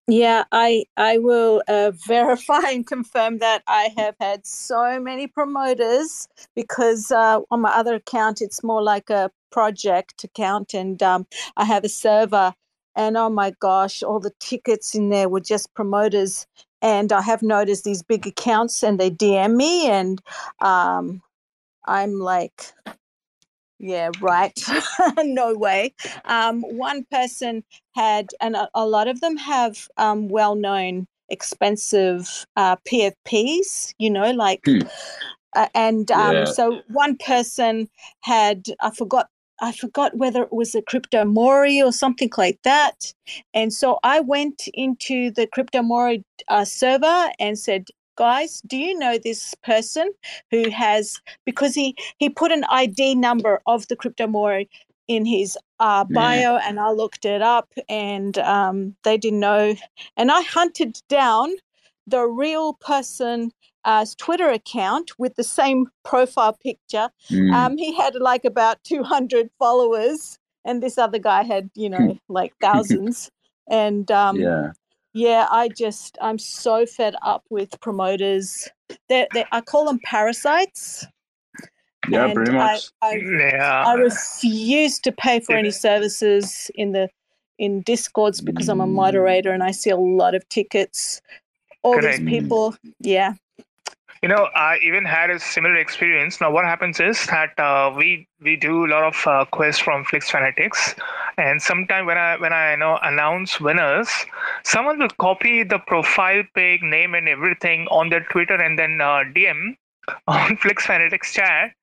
Yeah, 0.07 0.43
I 0.51 0.85
I 0.97 1.17
will 1.17 1.63
uh, 1.67 1.91
verify 2.07 2.61
and 2.71 2.85
confirm 2.85 3.39
that 3.39 3.63
I 3.67 3.91
have 3.97 4.15
had 4.19 4.45
so 4.45 4.99
many 4.99 5.27
promoters 5.27 6.27
because 6.55 7.11
uh, 7.11 7.41
on 7.51 7.61
my 7.61 7.71
other 7.71 7.95
account 7.95 8.41
it's 8.41 8.63
more 8.63 8.83
like 8.83 9.09
a 9.09 9.31
project 9.51 10.23
account, 10.23 10.73
and 10.75 11.01
um, 11.01 11.25
I 11.57 11.65
have 11.65 11.83
a 11.83 11.89
server. 11.89 12.53
And 12.97 13.17
oh 13.17 13.29
my 13.29 13.51
gosh, 13.59 14.03
all 14.03 14.19
the 14.21 14.33
tickets 14.39 14.95
in 14.95 15.09
there 15.09 15.27
were 15.27 15.41
just 15.41 15.73
promoters. 15.73 16.47
And 16.81 17.11
I 17.11 17.21
have 17.21 17.41
noticed 17.41 17.83
these 17.83 18.03
big 18.03 18.27
accounts, 18.27 18.83
and 18.83 18.99
they 18.99 19.09
DM 19.09 19.55
me, 19.55 19.87
and 19.89 20.21
um, 20.61 21.21
I'm 21.85 22.19
like, 22.19 22.73
yeah, 23.80 24.09
right. 24.21 24.57
no 25.17 25.53
way. 25.55 25.93
Um, 26.26 26.61
one 26.61 27.05
person 27.11 27.63
had, 27.93 28.30
and 28.41 28.55
a, 28.55 28.69
a 28.73 28.86
lot 28.86 29.07
of 29.07 29.21
them 29.21 29.38
have 29.38 29.88
um, 29.97 30.30
well 30.30 30.55
known 30.55 31.07
expensive 31.30 32.45
uh, 32.55 32.78
PFPs, 32.88 33.93
you 33.97 34.09
know, 34.09 34.32
like, 34.32 34.61
hmm. 34.65 34.82
uh, 35.55 35.67
and 35.73 36.09
um, 36.11 36.36
yeah. 36.36 36.45
so 36.45 36.82
one 36.89 37.17
person 37.17 37.89
had, 38.21 38.67
I 38.82 38.91
forgot. 38.91 39.30
I 39.61 39.71
forgot 39.71 40.17
whether 40.17 40.43
it 40.43 40.51
was 40.51 40.76
a 40.76 40.82
crypto 40.82 41.23
mori 41.23 41.82
or 41.82 41.93
something 41.93 42.30
like 42.36 42.59
that. 42.65 43.13
And 43.53 43.71
so 43.71 43.99
I 44.03 44.19
went 44.19 44.67
into 44.73 45.32
the 45.32 45.47
crypto 45.47 45.82
mori 45.82 46.26
uh, 46.49 46.65
server 46.65 47.32
and 47.39 47.57
said, 47.57 47.86
guys 48.16 48.61
do 48.66 48.78
you 48.78 48.97
know 48.97 49.18
this 49.18 49.53
person 49.63 50.11
who 50.51 50.70
has 50.70 51.22
because 51.45 51.74
he 51.76 51.95
he 52.18 52.30
put 52.30 52.51
an 52.51 52.63
id 52.72 53.16
number 53.16 53.61
of 53.68 53.88
the 53.88 53.95
crypto 53.95 54.28
mori 54.28 54.70
in 55.07 55.26
his 55.26 55.57
uh, 55.80 56.03
bio 56.05 56.57
and 56.57 56.80
i 56.80 56.89
looked 56.89 57.26
it 57.26 57.41
up 57.41 57.70
and 57.89 58.38
um, 58.39 58.95
they 59.03 59.18
didn't 59.18 59.39
know. 59.39 59.76
And 60.18 60.32
i 60.32 60.41
hunted 60.41 60.99
down 61.09 61.51
the 62.07 62.26
real 62.26 62.74
person 62.74 63.51
uh, 63.84 64.05
twitter 64.18 64.49
account 64.49 65.11
with 65.20 65.36
the 65.36 65.43
same 65.43 65.88
profile 66.03 66.57
picture. 66.63 67.09
Mm. 67.30 67.53
um, 67.53 67.78
he 67.78 67.95
had 67.95 68.16
like 68.16 68.45
about 68.45 68.84
200 68.84 69.49
followers 69.59 70.39
and 70.63 70.82
this 70.82 70.97
other 70.97 71.20
guy 71.20 71.43
had 71.43 71.70
you 71.76 71.89
know 71.89 72.18
like 72.30 72.53
thousands. 72.59 73.30
And 73.68 74.11
um, 74.11 74.39
yeah 74.39 74.72
yeah, 75.16 75.47
I 75.49 75.70
just 75.70 76.18
I'm 76.22 76.38
so 76.38 76.86
fed 76.86 77.16
up 77.22 77.45
with 77.49 77.80
promoters. 77.80 78.68
They 79.07 79.26
I 79.53 79.61
call 79.61 79.86
them 79.86 79.99
parasites. 80.03 81.07
Yeah, 82.09 82.34
pretty 82.34 82.51
much. 82.51 82.89
I, 83.01 83.07
I, 83.07 83.13
yeah. 83.16 83.84
I 83.88 83.93
refuse 83.93 84.99
to 84.99 85.13
pay 85.13 85.39
for 85.39 85.55
any 85.55 85.72
services 85.72 86.70
in 86.76 86.91
the 86.91 87.09
in 87.57 87.82
discords 87.84 88.41
because 88.41 88.68
I'm 88.68 88.82
a 88.82 88.88
moderator 88.88 89.51
and 89.51 89.63
I 89.63 89.72
see 89.72 89.89
a 89.89 89.95
lot 89.95 90.36
of 90.36 90.47
tickets. 90.49 91.22
All 91.82 91.97
Correct. 91.97 92.20
these 92.20 92.28
people, 92.30 92.76
yeah. 92.99 93.36
You 94.22 94.30
know, 94.30 94.49
I 94.55 94.78
even 94.82 95.05
had 95.05 95.30
a 95.30 95.39
similar 95.39 95.76
experience. 95.76 96.41
Now, 96.41 96.51
what 96.51 96.66
happens 96.66 96.99
is 96.99 97.26
that 97.28 97.57
uh, 97.59 97.93
we 97.95 98.28
we 98.41 98.55
do 98.55 98.86
a 98.86 98.89
lot 98.89 99.03
of 99.03 99.28
uh, 99.28 99.45
quests 99.45 99.82
from 99.82 100.03
Flix 100.03 100.30
Fanatics, 100.32 100.95
and 101.38 101.61
sometime 101.61 102.05
when 102.05 102.18
I 102.18 102.38
when 102.38 102.53
I 102.53 102.72
you 102.72 102.78
know 102.78 102.97
announce 103.03 103.59
winners, 103.59 104.09
someone 104.63 104.99
will 104.99 105.16
copy 105.20 105.63
the 105.63 105.80
profile 105.80 106.43
pic, 106.55 106.82
name, 106.82 107.13
and 107.13 107.28
everything 107.30 107.88
on 107.88 108.09
their 108.09 108.26
Twitter, 108.32 108.55
and 108.55 108.80
then 108.80 108.99
uh, 109.01 109.24
DM 109.36 109.76
on 110.28 110.57
Flix 110.57 110.86
Fanatics 110.86 111.34
chat 111.34 111.74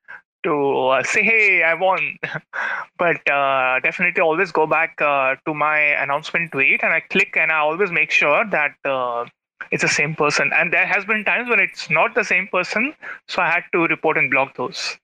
to 0.43 0.89
uh, 0.89 1.03
say, 1.05 1.23
"Hey, 1.23 1.63
I 1.63 1.75
won." 1.75 2.17
but 2.99 3.29
uh, 3.31 3.79
definitely 3.81 4.21
always 4.23 4.51
go 4.53 4.67
back 4.67 5.01
uh, 5.01 5.37
to 5.47 5.55
my 5.55 5.79
announcement 5.79 6.53
tweet, 6.53 6.83
and 6.83 6.93
I 6.93 7.01
click, 7.01 7.37
and 7.37 7.53
I 7.53 7.59
always 7.59 7.91
make 7.91 8.11
sure 8.11 8.45
that 8.51 8.75
uh, 8.85 9.27
it's 9.71 9.83
the 9.83 9.89
same 9.89 10.15
person. 10.15 10.51
And 10.57 10.73
there 10.73 10.87
has 10.87 11.05
been 11.05 11.25
times 11.25 11.49
when 11.49 11.61
it's 11.61 11.89
not 11.91 12.15
the 12.15 12.25
same 12.25 12.49
person, 12.49 12.95
so 13.29 13.43
I 13.43 13.51
had 13.51 13.65
to 13.73 13.81
report 13.87 14.17
and 14.19 14.31
block 14.31 14.57
those. 14.57 14.97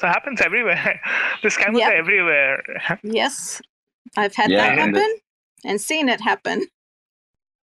So 0.00 0.06
it 0.06 0.10
happens 0.10 0.40
everywhere. 0.40 1.00
the 1.42 1.48
scammers 1.48 1.78
Yep. 1.80 1.90
are 1.92 1.94
everywhere. 1.96 2.62
Yes, 3.02 3.60
I've 4.16 4.34
had 4.34 4.50
Yeah, 4.50 4.58
that 4.68 4.78
and 4.78 4.94
the- 4.94 5.00
happen 5.00 5.16
and 5.64 5.80
seen 5.80 6.08
it 6.08 6.20
happen. 6.20 6.66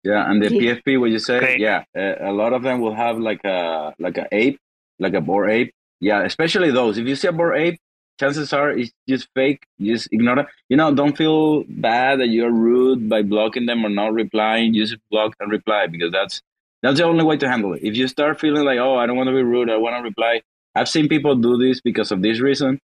Yeah, 0.03 0.31
and 0.31 0.43
the 0.43 0.53
Yeah. 0.53 0.75
PFP, 0.75 1.01
what 1.01 1.11
you 1.11 1.19
say, 1.19 1.39
Great. 1.39 1.61
yeah, 1.61 1.85
a, 1.97 2.29
a 2.31 2.33
lot 2.33 2.53
of 2.53 2.63
them 2.63 2.81
will 2.81 2.95
have 2.95 3.19
like 3.19 3.43
a 3.45 3.95
like 3.99 4.19
a 4.19 4.27
ape, 4.33 4.59
like 4.99 5.15
a 5.15 5.21
bored 5.21 5.51
ape. 5.51 5.73
Yeah, 6.01 6.23
especially 6.25 6.71
those. 6.71 6.99
If 6.99 7.07
you 7.07 7.17
see 7.17 7.29
a 7.29 7.33
bored 7.33 7.57
ape, 7.57 7.79
chances 8.19 8.53
are 8.53 8.71
it's 8.71 8.93
just 9.09 9.29
fake. 9.35 9.65
Just 9.81 10.09
ignore 10.13 10.41
it. 10.41 10.47
You 10.69 10.77
know, 10.77 10.95
don't 10.95 11.17
feel 11.17 11.65
bad 11.69 12.21
that 12.21 12.29
you're 12.29 12.51
rude 12.53 13.09
by 13.09 13.23
blocking 13.23 13.67
them 13.67 13.85
or 13.85 13.89
not 13.89 14.13
replying. 14.13 14.75
Just 14.75 14.97
block 15.11 15.35
and 15.41 15.51
reply 15.51 15.87
because 15.87 16.13
that's 16.13 16.41
that's 16.83 16.99
the 16.99 17.05
only 17.05 17.25
way 17.25 17.37
to 17.39 17.49
handle 17.49 17.73
it. 17.75 17.83
If 17.83 17.97
you 17.97 18.09
start 18.09 18.41
feeling 18.41 18.65
like, 18.65 18.79
oh, 18.79 18.97
I 18.97 19.07
don't 19.07 19.17
want 19.17 19.29
to 19.29 19.35
be 19.35 19.43
rude, 19.43 19.71
I 19.71 19.77
want 19.77 19.97
to 19.97 20.03
reply. 20.03 20.43
I've 20.75 20.89
seen 20.89 21.09
people 21.09 21.35
do 21.37 21.57
this 21.57 21.81
because 21.81 22.11
of 22.13 22.21
this 22.23 22.41
reason, 22.41 22.81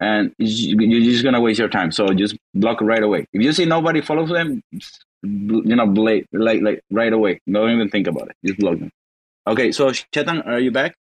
and 0.00 0.34
you're 0.38 1.00
just 1.02 1.24
gonna 1.24 1.40
waste 1.40 1.58
your 1.58 1.68
time. 1.68 1.92
So 1.92 2.08
just 2.08 2.36
block 2.54 2.80
right 2.80 3.02
away. 3.02 3.26
If 3.32 3.42
you 3.42 3.52
see 3.52 3.64
nobody 3.64 4.00
follows 4.00 4.30
them, 4.30 4.62
you 5.22 5.76
know, 5.76 5.86
bla- 5.86 6.22
like 6.32 6.62
like 6.62 6.80
right 6.90 7.12
away. 7.12 7.40
Don't 7.50 7.70
even 7.70 7.88
think 7.90 8.06
about 8.06 8.28
it. 8.30 8.36
Just 8.44 8.58
block 8.58 8.78
them. 8.78 8.90
Okay, 9.46 9.72
so 9.72 9.90
Chetan, 9.90 10.46
are 10.46 10.58
you 10.58 10.70
back? 10.70 10.94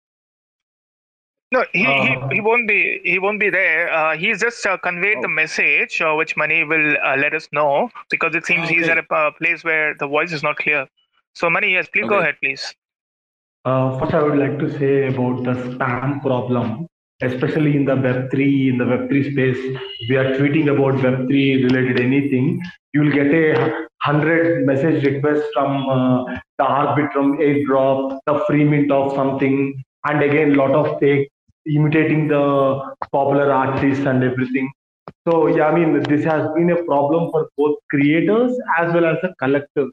No, 1.51 1.63
he, 1.71 1.85
Uh, 1.85 2.03
he, 2.29 2.35
he 2.35 2.41
won't 2.41 2.67
be 2.67 2.99
he 3.05 3.19
won't 3.19 3.39
be 3.39 3.49
there. 3.49 3.89
Uh, 3.91 4.17
he's 4.17 4.41
just 4.41 4.65
uh, 4.65 4.77
conveyed 4.77 5.19
the 5.21 5.27
Oh. 5.27 5.39
message, 5.41 6.01
uh, 6.01 6.13
which 6.15 6.35
Mani 6.35 6.63
will 6.65 6.97
uh, 7.03 7.15
let 7.15 7.33
us 7.33 7.47
know 7.53 7.89
because 8.09 8.35
it 8.35 8.45
seems 8.45 8.67
he's 8.67 8.83
Okay. 8.83 8.91
at 8.91 8.97
a 8.99 9.13
uh, 9.13 9.31
place 9.31 9.63
where 9.63 9.93
the 9.93 10.07
voice 10.07 10.33
is 10.33 10.43
not 10.43 10.57
clear. 10.57 10.87
So, 11.35 11.49
Mani, 11.49 11.71
yes, 11.73 11.87
please 11.87 12.07
go 12.07 12.17
ahead, 12.19 12.35
please. 12.41 12.73
Uh, 13.65 13.97
first, 13.99 14.13
I 14.13 14.23
would 14.23 14.37
like 14.37 14.59
to 14.59 14.67
say 14.77 15.07
about 15.07 15.43
the 15.43 15.53
spam 15.53 16.21
problem, 16.21 16.87
especially 17.21 17.75
in 17.77 17.85
the 17.85 17.95
Web3, 17.95 18.69
in 18.71 18.77
the 18.77 18.85
Web3 18.85 19.31
space. 19.31 19.79
We 20.09 20.17
are 20.17 20.35
tweeting 20.37 20.67
about 20.75 20.95
Web3 21.05 21.63
related 21.63 21.99
anything. 22.01 22.61
You 22.93 23.01
will 23.03 23.11
get 23.11 23.27
a 23.33 23.87
hundred 24.01 24.65
message 24.65 25.03
requests 25.05 25.47
from 25.53 25.87
uh, 25.89 26.23
the 26.57 26.65
Arbitrum 26.65 27.37
airdrop, 27.47 28.19
the 28.25 28.43
free 28.47 28.63
mint 28.63 28.91
of 28.91 29.13
something, 29.15 29.81
and 30.05 30.23
again, 30.23 30.55
lot 30.55 30.71
of 30.71 30.99
fake 30.99 31.29
imitating 31.67 32.27
the 32.27 32.95
popular 33.11 33.51
artists 33.51 34.05
and 34.05 34.23
everything. 34.23 34.71
So 35.27 35.47
yeah, 35.47 35.67
I 35.67 35.75
mean, 35.75 36.03
this 36.03 36.23
has 36.23 36.49
been 36.55 36.71
a 36.71 36.83
problem 36.83 37.31
for 37.31 37.49
both 37.57 37.77
creators 37.89 38.57
as 38.77 38.93
well 38.93 39.05
as 39.05 39.17
the 39.21 39.33
collectors. 39.39 39.91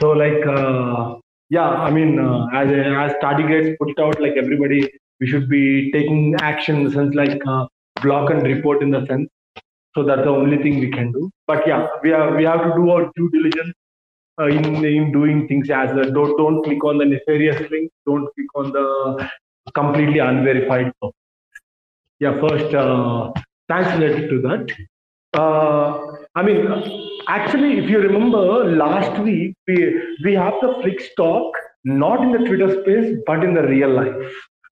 So 0.00 0.10
like. 0.10 0.46
Uh, 0.46 1.20
yeah 1.56 1.68
i 1.86 1.90
mean 1.96 2.18
uh, 2.26 2.46
as 2.60 2.68
as 3.04 3.12
tardigrades 3.22 3.76
put 3.80 3.98
out 4.04 4.20
like 4.24 4.36
everybody 4.42 4.80
we 5.20 5.26
should 5.30 5.48
be 5.48 5.90
taking 5.96 6.34
action 6.50 6.76
in 6.76 6.84
the 6.84 6.92
sense 6.96 7.14
like 7.22 7.46
uh, 7.54 7.66
block 8.02 8.30
and 8.30 8.42
report 8.52 8.82
in 8.86 8.90
the 8.96 9.02
sense 9.10 9.28
so 9.94 10.04
that's 10.08 10.24
the 10.28 10.34
only 10.42 10.58
thing 10.62 10.78
we 10.84 10.90
can 10.96 11.10
do 11.18 11.22
but 11.50 11.66
yeah 11.70 11.88
we 12.04 12.10
have 12.16 12.34
we 12.40 12.44
have 12.50 12.62
to 12.66 12.72
do 12.78 12.84
our 12.94 13.10
due 13.16 13.28
diligence 13.36 13.74
uh, 14.40 14.48
in 14.58 14.84
in 14.92 15.12
doing 15.18 15.46
things 15.48 15.70
as 15.82 15.90
a, 16.02 16.04
don't 16.18 16.36
don't 16.42 16.62
click 16.66 16.84
on 16.90 16.98
the 17.02 17.08
nefarious 17.14 17.60
link 17.74 17.90
don't 18.10 18.28
click 18.34 18.50
on 18.62 18.72
the 18.78 18.86
completely 19.74 20.18
unverified 20.18 20.92
yeah 22.18 22.34
first 22.44 22.74
uh, 22.74 23.32
thanks 23.68 23.92
related 23.96 24.28
to 24.30 24.40
that 24.46 24.66
uh, 25.32 25.98
I 26.34 26.42
mean, 26.42 26.66
actually, 27.28 27.78
if 27.78 27.88
you 27.88 28.00
remember 28.00 28.64
last 28.76 29.20
week, 29.22 29.54
we 29.68 29.76
we 30.24 30.34
have 30.34 30.54
the 30.60 30.74
Flix 30.82 31.04
talk 31.16 31.54
not 31.84 32.22
in 32.22 32.32
the 32.32 32.38
Twitter 32.38 32.82
space 32.82 33.16
but 33.26 33.44
in 33.44 33.54
the 33.54 33.62
real 33.62 33.90
life. 33.90 34.32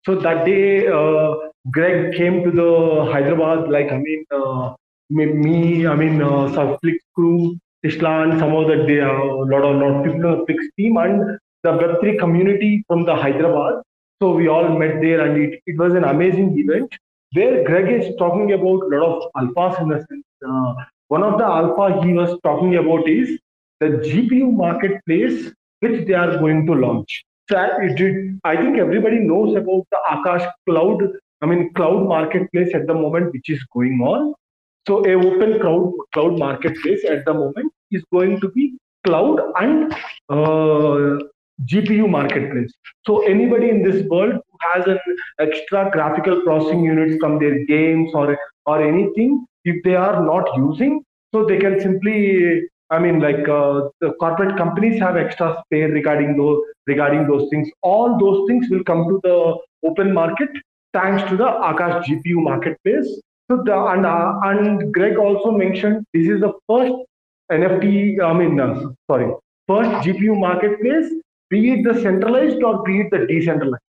So 0.05 0.15
that 0.15 0.45
day, 0.45 0.87
uh, 0.87 1.35
Greg 1.71 2.15
came 2.15 2.43
to 2.43 2.51
the 2.51 3.11
Hyderabad. 3.11 3.69
Like 3.69 3.91
I 3.91 3.97
mean, 3.97 4.25
uh, 4.31 4.73
me, 5.09 5.87
I 5.87 5.95
mean, 5.95 6.21
uh, 6.21 6.53
some 6.53 6.77
Flix 6.81 6.97
crew, 7.15 7.57
Tishlan, 7.85 8.37
some 8.39 8.53
of 8.53 8.67
the 8.67 8.85
day, 8.85 8.99
a 8.99 9.11
lot 9.13 9.63
of 9.63 9.77
lot 9.77 9.95
of 9.95 10.05
people 10.05 10.45
Flix 10.45 10.65
team, 10.77 10.97
and 10.97 11.39
the 11.63 11.71
Web3 11.71 12.19
community 12.19 12.83
from 12.87 13.05
the 13.05 13.15
Hyderabad. 13.15 13.81
So 14.21 14.33
we 14.33 14.47
all 14.47 14.77
met 14.77 15.01
there, 15.01 15.21
and 15.21 15.41
it, 15.41 15.61
it 15.65 15.79
was 15.79 15.95
an 15.95 16.03
amazing 16.03 16.55
event 16.59 16.93
where 17.33 17.63
Greg 17.63 17.89
is 17.89 18.15
talking 18.17 18.51
about 18.53 18.83
a 18.83 18.97
lot 18.99 19.17
of 19.17 19.31
alphas 19.35 19.81
in 19.81 19.89
the 19.89 19.97
sense. 19.97 20.25
Uh, 20.47 20.75
one 21.07 21.23
of 21.23 21.39
the 21.39 21.45
alpha 21.45 22.05
he 22.05 22.13
was 22.13 22.37
talking 22.43 22.75
about 22.75 23.09
is 23.09 23.39
the 23.79 23.87
GPU 23.87 24.53
marketplace, 24.53 25.51
which 25.79 26.05
they 26.05 26.13
are 26.13 26.37
going 26.37 26.67
to 26.67 26.73
launch. 26.73 27.23
So 27.49 27.57
I 27.57 28.55
think 28.57 28.77
everybody 28.77 29.17
knows 29.17 29.55
about 29.55 29.87
the 29.89 29.97
Akash 30.11 30.51
cloud, 30.69 31.01
I 31.41 31.47
mean 31.47 31.73
cloud 31.73 32.07
marketplace 32.07 32.75
at 32.75 32.85
the 32.85 32.93
moment, 32.93 33.33
which 33.33 33.49
is 33.49 33.63
going 33.73 34.01
on. 34.01 34.35
So 34.87 35.03
a 35.05 35.15
open 35.15 35.59
cloud 35.59 35.93
cloud 36.13 36.37
marketplace 36.37 37.03
at 37.09 37.25
the 37.25 37.33
moment 37.33 37.73
is 37.89 38.03
going 38.13 38.39
to 38.41 38.49
be 38.49 38.77
cloud 39.03 39.41
and 39.59 39.93
uh, 40.29 41.17
GPU 41.65 42.09
marketplace. 42.09 42.71
So 43.05 43.23
anybody 43.23 43.69
in 43.69 43.83
this 43.83 44.05
world 44.07 44.33
who 44.33 44.57
has 44.73 44.87
an 44.87 44.99
extra 45.39 45.89
graphical 45.91 46.41
processing 46.41 46.83
units 46.83 47.17
from 47.19 47.39
their 47.39 47.65
games 47.65 48.11
or 48.13 48.37
or 48.65 48.81
anything, 48.81 49.45
if 49.65 49.83
they 49.83 49.95
are 49.95 50.23
not 50.23 50.49
using, 50.55 51.03
so 51.33 51.45
they 51.45 51.57
can 51.57 51.79
simply, 51.79 52.67
I 52.89 52.99
mean, 52.99 53.19
like 53.19 53.47
uh, 53.47 53.89
the 54.01 54.13
corporate 54.19 54.57
companies 54.57 54.99
have 54.99 55.17
extra 55.17 55.61
spare 55.65 55.89
regarding 55.89 56.37
those 56.37 56.59
regarding 56.87 57.27
those 57.27 57.49
things. 57.49 57.69
All 57.81 58.17
those 58.19 58.47
things 58.47 58.69
will 58.69 58.83
come 58.83 59.07
to 59.07 59.19
the 59.23 59.57
open 59.87 60.13
market 60.13 60.49
thanks 60.93 61.27
to 61.29 61.37
the 61.37 61.45
Akash 61.45 62.03
GPU 62.05 62.43
marketplace. 62.43 63.07
So 63.49 63.61
the 63.63 63.77
and 63.77 64.05
uh, 64.05 64.39
and 64.43 64.93
Greg 64.93 65.17
also 65.17 65.51
mentioned 65.51 66.05
this 66.13 66.27
is 66.27 66.41
the 66.41 66.53
first 66.67 66.93
NFT. 67.51 68.21
I 68.21 68.33
mean, 68.33 68.59
uh, 68.59 68.89
sorry, 69.09 69.31
first 69.67 69.89
GPU 70.05 70.37
marketplace, 70.37 71.11
be 71.51 71.59
it 71.73 71.83
the 71.83 72.01
centralized 72.01 72.63
or 72.63 72.81
be 72.83 73.01
it 73.01 73.11
the 73.11 73.27
decentralized. 73.27 73.83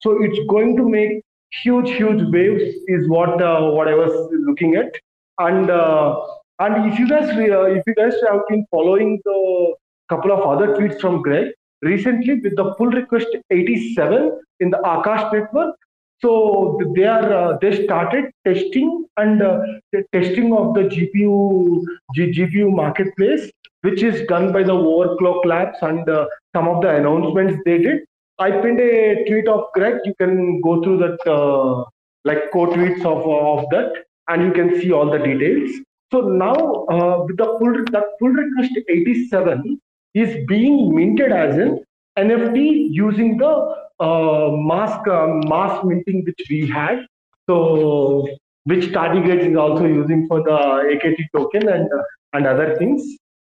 So 0.00 0.22
it's 0.22 0.38
going 0.48 0.76
to 0.76 0.88
make 0.88 1.22
huge, 1.62 1.90
huge 1.90 2.22
waves. 2.32 2.62
Is 2.88 3.08
what 3.08 3.42
uh, 3.42 3.70
what 3.70 3.88
I 3.88 3.94
was 3.94 4.14
looking 4.48 4.76
at. 4.76 4.92
And 5.38 5.70
uh, 5.70 6.20
and 6.60 6.92
if 6.92 6.98
you 6.98 7.08
guys 7.08 7.28
uh, 7.30 7.64
if 7.78 7.82
you 7.86 7.94
guys 7.94 8.14
have 8.28 8.40
been 8.48 8.64
following 8.70 9.20
the 9.24 9.74
couple 10.08 10.32
of 10.32 10.40
other 10.40 10.74
tweets 10.76 11.00
from 11.00 11.22
Greg 11.22 11.52
recently 11.82 12.40
with 12.40 12.56
the 12.56 12.74
pull 12.74 12.88
request 12.88 13.28
87 13.50 14.40
in 14.60 14.70
the 14.70 14.78
Akash 14.78 15.32
network. 15.32 15.74
So 16.22 16.78
they 16.94 17.04
are 17.04 17.32
uh, 17.32 17.58
they 17.62 17.84
started 17.84 18.26
testing 18.46 19.06
and 19.16 19.42
uh, 19.42 19.60
the 19.92 20.04
testing 20.12 20.52
of 20.52 20.74
the 20.74 20.82
GPU 20.82 21.84
G- 22.14 22.32
GPU 22.32 22.74
marketplace, 22.74 23.50
which 23.82 24.02
is 24.02 24.26
done 24.28 24.52
by 24.52 24.62
the 24.62 24.72
Overclock 24.72 25.44
Labs 25.44 25.78
and 25.82 26.08
uh, 26.08 26.26
some 26.54 26.68
of 26.68 26.82
the 26.82 26.90
announcements 26.96 27.60
they 27.64 27.78
did. 27.78 28.00
I 28.38 28.50
pinned 28.50 28.80
a 28.80 29.24
tweet 29.26 29.48
of 29.48 29.64
Greg. 29.74 29.96
You 30.04 30.14
can 30.18 30.60
go 30.62 30.82
through 30.82 30.98
that 30.98 31.30
uh, 31.30 31.84
like 32.24 32.50
co-tweets 32.52 33.04
of 33.04 33.26
of 33.28 33.68
that, 33.70 33.92
and 34.28 34.42
you 34.42 34.52
can 34.52 34.80
see 34.80 34.92
all 34.92 35.10
the 35.10 35.18
details. 35.18 35.70
So 36.12 36.20
now 36.22 36.54
uh, 36.90 37.24
with 37.26 37.36
the 37.36 37.46
pull 37.58 37.72
that 37.92 38.04
pull 38.18 38.30
request 38.30 38.72
87 38.88 39.80
is 40.14 40.44
being 40.46 40.94
minted 40.94 41.32
as 41.32 41.56
an 41.56 41.84
NFT 42.18 42.88
using 42.90 43.36
the 43.36 43.76
uh, 44.00 44.50
mask 44.52 45.06
uh, 45.06 45.26
mask 45.46 45.84
minting 45.84 46.24
which 46.24 46.46
we 46.48 46.66
had. 46.66 47.06
So 47.48 48.26
which 48.64 48.86
Tardigrades 48.86 49.50
is 49.50 49.56
also 49.56 49.84
using 49.84 50.26
for 50.26 50.42
the 50.42 50.58
AKT 50.94 51.26
token 51.34 51.68
and 51.68 51.92
uh, 51.92 52.02
and 52.32 52.46
other 52.46 52.76
things. 52.76 53.02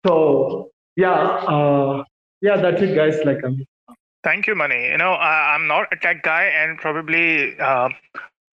So 0.06 0.70
yeah, 0.96 1.12
uh, 1.12 2.04
yeah, 2.40 2.56
that's 2.56 2.82
it, 2.82 2.94
guys. 2.94 3.18
Like 3.24 3.42
um, 3.44 3.64
Thank 4.24 4.46
you, 4.46 4.54
Mani. 4.54 4.86
You 4.86 4.98
know, 4.98 5.12
I, 5.12 5.54
I'm 5.54 5.66
not 5.66 5.88
a 5.92 5.96
tech 5.96 6.22
guy, 6.22 6.44
and 6.44 6.78
probably, 6.78 7.58
uh, 7.58 7.88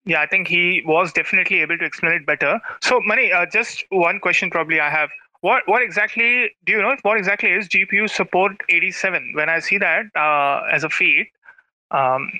yeah, 0.06 0.22
I 0.22 0.28
think 0.28 0.48
he 0.48 0.82
was 0.86 1.14
definitely 1.14 1.62
able 1.62 1.78
to 1.78 1.86
explain 1.86 2.14
it 2.14 2.26
better. 2.26 2.60
So, 2.82 3.00
Mani, 3.02 3.32
uh, 3.32 3.46
just 3.46 3.84
one 3.90 4.20
question, 4.20 4.50
probably 4.50 4.80
I 4.80 4.90
have. 4.90 5.10
What 5.42 5.64
what 5.68 5.82
exactly 5.82 6.52
do 6.66 6.74
you 6.74 6.82
know? 6.82 6.96
What 7.04 7.18
exactly 7.18 7.52
is 7.52 7.68
GPU 7.70 8.10
support 8.10 8.54
87? 8.70 9.34
When 9.36 9.50
I 9.50 9.60
see 9.60 9.78
that 9.78 10.06
uh, 10.16 10.64
as 10.74 10.84
a 10.84 10.90
feed, 10.90 11.28
Um, 11.92 12.32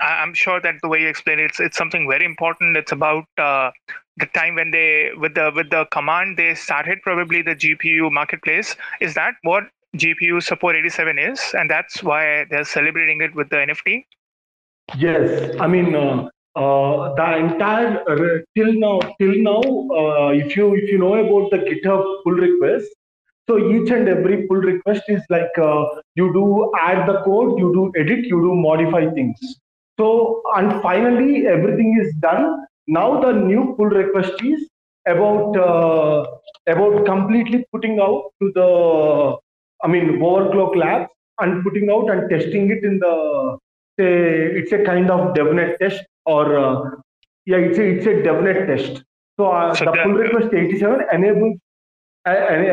I'm 0.00 0.34
sure 0.34 0.60
that 0.60 0.74
the 0.82 0.88
way 0.88 1.02
you 1.02 1.08
explain 1.08 1.38
it, 1.38 1.44
it's, 1.44 1.60
it's 1.60 1.76
something 1.76 2.08
very 2.08 2.24
important. 2.24 2.76
It's 2.76 2.92
about 2.92 3.24
uh, 3.38 3.70
the 4.16 4.26
time 4.26 4.56
when 4.56 4.70
they 4.70 5.10
with 5.18 5.34
the 5.34 5.52
with 5.54 5.70
the 5.70 5.86
command 5.90 6.36
they 6.36 6.54
started 6.54 7.00
probably 7.02 7.42
the 7.42 7.54
GPU 7.54 8.10
marketplace. 8.12 8.76
Is 9.00 9.14
that 9.14 9.34
what 9.42 9.64
GPU 9.96 10.42
support 10.42 10.76
87 10.76 11.18
is, 11.18 11.40
and 11.54 11.70
that's 11.70 12.02
why 12.02 12.44
they're 12.50 12.64
celebrating 12.64 13.20
it 13.20 13.34
with 13.34 13.48
the 13.50 13.56
NFT? 13.56 14.04
Yes, 14.96 15.56
I 15.60 15.66
mean 15.66 15.94
uh, 15.94 16.28
uh, 16.56 17.14
the 17.14 17.36
entire 17.36 18.02
uh, 18.08 18.40
till 18.56 18.72
now 18.74 19.00
till 19.20 19.34
now 19.42 19.60
uh, 19.60 20.28
if 20.30 20.56
you 20.56 20.74
if 20.74 20.90
you 20.90 20.98
know 20.98 21.14
about 21.14 21.50
the 21.50 21.58
GitHub 21.58 22.22
pull 22.24 22.32
request, 22.32 22.88
so 23.48 23.58
each 23.58 23.90
and 23.90 24.08
every 24.08 24.46
pull 24.46 24.56
request 24.56 25.02
is 25.08 25.22
like 25.30 25.58
uh, 25.58 25.86
you 26.14 26.32
do 26.32 26.72
add 26.80 27.08
the 27.08 27.22
code, 27.22 27.58
you 27.58 27.72
do 27.72 27.92
edit, 28.00 28.24
you 28.26 28.40
do 28.40 28.54
modify 28.54 29.08
things. 29.10 29.38
So 29.98 30.42
and 30.56 30.82
finally 30.82 31.46
everything 31.46 31.98
is 32.02 32.14
done. 32.20 32.64
Now 32.86 33.20
the 33.20 33.32
new 33.32 33.74
pull 33.76 33.86
request 33.86 34.42
is 34.42 34.68
about 35.06 35.56
uh, 35.56 36.26
about 36.66 37.04
completely 37.06 37.64
putting 37.72 38.00
out 38.00 38.32
to 38.42 38.52
the 38.54 39.36
I 39.84 39.88
mean 39.88 40.18
overclock 40.20 40.76
labs 40.76 41.10
and 41.40 41.62
putting 41.64 41.90
out 41.90 42.10
and 42.10 42.28
testing 42.30 42.70
it 42.70 42.84
in 42.84 42.98
the 42.98 43.58
say 43.98 44.12
it's 44.60 44.72
a 44.72 44.84
kind 44.84 45.10
of 45.10 45.34
DevNet 45.34 45.78
test 45.78 46.04
or 46.26 46.58
uh, 46.58 46.90
yeah 47.46 47.58
it's 47.58 47.78
a 47.78 47.84
it's 47.96 48.06
a 48.06 48.14
DevNet 48.26 48.66
test. 48.66 49.02
So, 49.38 49.50
uh, 49.50 49.74
So 49.74 49.84
the 49.84 49.92
pull 50.02 50.12
request 50.14 50.54
87 50.54 51.02
enables 51.12 51.58
uh, 52.26 52.30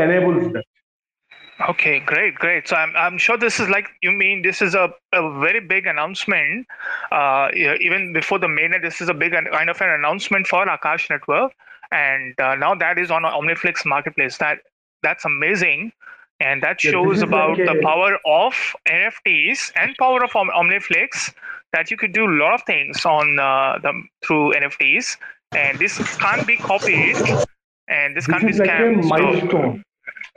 enables 0.08 0.52
that. 0.54 0.66
Okay, 1.70 2.00
great, 2.00 2.36
great. 2.36 2.68
So 2.68 2.76
I'm 2.76 2.96
I'm 2.96 3.18
sure 3.18 3.38
this 3.38 3.60
is 3.60 3.70
like 3.70 3.88
you 4.02 4.12
mean 4.12 4.42
this 4.42 4.62
is 4.62 4.74
a, 4.74 4.94
a 5.14 5.40
very 5.40 5.60
big 5.60 5.86
announcement. 5.86 6.66
Uh, 7.12 7.50
even 7.54 8.14
before 8.14 8.40
the 8.40 8.48
mainnet, 8.48 8.82
this 8.82 9.02
is 9.02 9.10
a 9.10 9.14
big 9.14 9.34
kind 9.34 9.70
of 9.70 9.80
an 9.82 9.90
announcement 9.90 10.48
for 10.48 10.66
Akash 10.66 11.10
Network, 11.10 11.52
and 11.92 12.40
uh, 12.40 12.56
now 12.56 12.74
that 12.76 12.98
is 12.98 13.12
on 13.12 13.24
OmniFlix 13.24 13.86
marketplace. 13.86 14.38
That 14.38 14.60
that's 15.04 15.26
amazing, 15.26 15.92
and 16.40 16.64
that 16.64 16.82
shows 16.82 17.18
is 17.18 17.22
about 17.24 17.58
like 17.60 17.68
the 17.68 17.80
power 17.84 18.18
of 18.26 18.54
NFTs 18.88 19.72
and 19.76 19.96
power 20.00 20.24
of 20.24 20.36
Om- 20.36 20.50
OmniFlix. 20.56 21.34
That 21.74 21.92
you 21.92 21.98
could 21.98 22.12
do 22.12 22.26
a 22.26 22.34
lot 22.42 22.54
of 22.54 22.64
things 22.64 23.06
on 23.06 23.40
uh, 23.40 23.78
the 23.82 23.94
through 24.26 24.54
NFTs, 24.54 25.18
and 25.56 25.78
this 25.80 25.98
can't 26.18 26.46
be 26.48 26.58
copied, 26.58 27.18
and 27.88 28.16
this, 28.18 28.26
This 28.26 28.28
can't 28.28 28.48
be 28.48 28.54
like 28.54 28.70
a 28.70 28.72
scammed. 28.74 29.04
So- 29.04 29.10
milestone. 29.10 29.84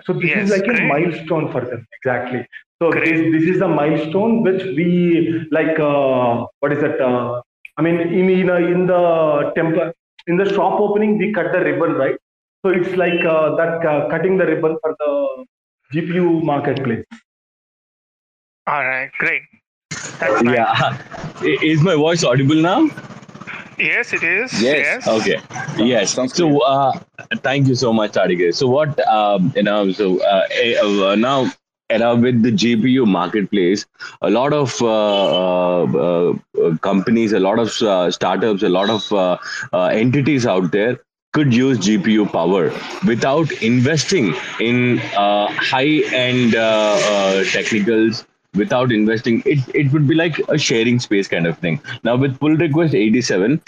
So 0.03 0.13
this 0.13 0.25
Yes, 0.31 0.45
is 0.45 0.51
like 0.51 0.65
great. 0.65 0.81
a 0.81 0.87
milestone 0.89 1.51
for 1.53 1.61
them 1.61 1.87
exactly. 1.99 2.47
So 2.83 2.91
this 2.91 3.21
this 3.35 3.45
is 3.55 3.61
a 3.61 3.69
milestone 3.69 4.43
which 4.43 4.63
we 4.79 5.47
like. 5.53 5.79
Uh, 5.79 6.47
what 6.61 6.73
is 6.73 6.83
it? 6.83 7.01
Uh, 7.01 7.41
I 7.79 7.83
mean, 7.83 8.01
in 8.01 8.29
in, 8.31 8.51
uh, 8.51 8.57
in 8.57 8.87
the 8.87 9.53
temple 9.57 9.93
in 10.27 10.37
the 10.37 10.49
shop 10.53 10.81
opening, 10.81 11.17
we 11.19 11.33
cut 11.33 11.53
the 11.53 11.61
ribbon, 11.61 11.95
right? 11.95 12.17
So 12.65 12.71
it's 12.73 12.97
like 12.97 13.25
uh, 13.25 13.55
that 13.57 13.87
uh, 13.87 14.09
cutting 14.11 14.37
the 14.37 14.47
ribbon 14.47 14.77
for 14.83 14.95
the 14.99 15.45
GPU 15.95 16.43
marketplace. 16.43 17.05
All 18.67 18.85
right, 18.85 19.11
great. 19.19 19.43
That's 20.19 20.43
fine. 20.43 20.55
Yeah. 20.55 20.73
I- 20.73 21.59
Is 21.63 21.83
my 21.83 21.95
voice 21.95 22.25
audible 22.25 22.57
now? 22.57 22.89
Yes, 23.79 24.13
it 24.13 24.23
is. 24.23 24.63
Yes. 24.63 25.07
Okay. 25.07 25.41
Yes. 25.77 26.13
Sounds 26.13 26.35
So, 26.35 26.59
uh, 26.61 26.93
thank 27.37 27.67
you 27.69 27.75
so 27.75 27.93
much, 27.93 28.13
Tariq. 28.13 28.55
So, 28.55 28.67
what 28.69 28.99
um, 29.09 29.53
you 29.57 29.63
know? 29.63 29.91
So 29.93 30.23
uh, 30.23 30.47
eh, 30.51 30.77
uh, 30.81 31.15
now, 31.17 31.51
you 31.91 31.99
know, 31.99 32.17
with 32.17 32.43
the 32.43 32.53
GPU 32.53 33.07
marketplace, 33.07 33.87
a 34.23 34.31
lot 34.31 34.53
of 34.53 34.81
uh, 34.83 35.85
uh, 35.85 36.35
uh, 36.63 36.77
companies, 36.79 37.33
a 37.33 37.41
lot 37.41 37.59
of 37.59 37.71
uh, 37.83 38.11
startups, 38.11 38.63
a 38.63 38.69
lot 38.69 38.91
of 38.91 39.13
uh, 39.13 39.37
uh, 39.73 39.85
entities 39.87 40.47
out 40.47 40.71
there 40.73 41.01
could 41.33 41.53
use 41.53 41.79
GPU 41.79 42.25
power 42.27 42.73
without 43.07 43.51
investing 43.61 44.35
in 44.61 45.01
uh, 45.17 45.49
high-end 45.51 46.55
uh, 46.55 46.99
uh, 47.03 47.45
technicals. 47.45 48.25
Without 48.55 48.93
investing, 48.93 49.43
it, 49.45 49.59
it 49.75 49.93
would 49.93 50.07
be 50.07 50.15
like 50.15 50.39
a 50.49 50.59
sharing 50.59 51.01
space 51.01 51.29
kind 51.29 51.47
of 51.47 51.59
thing. 51.59 51.81
Now 52.05 52.17
with 52.17 52.39
pull 52.39 52.57
request 52.57 52.95
87, 52.95 53.61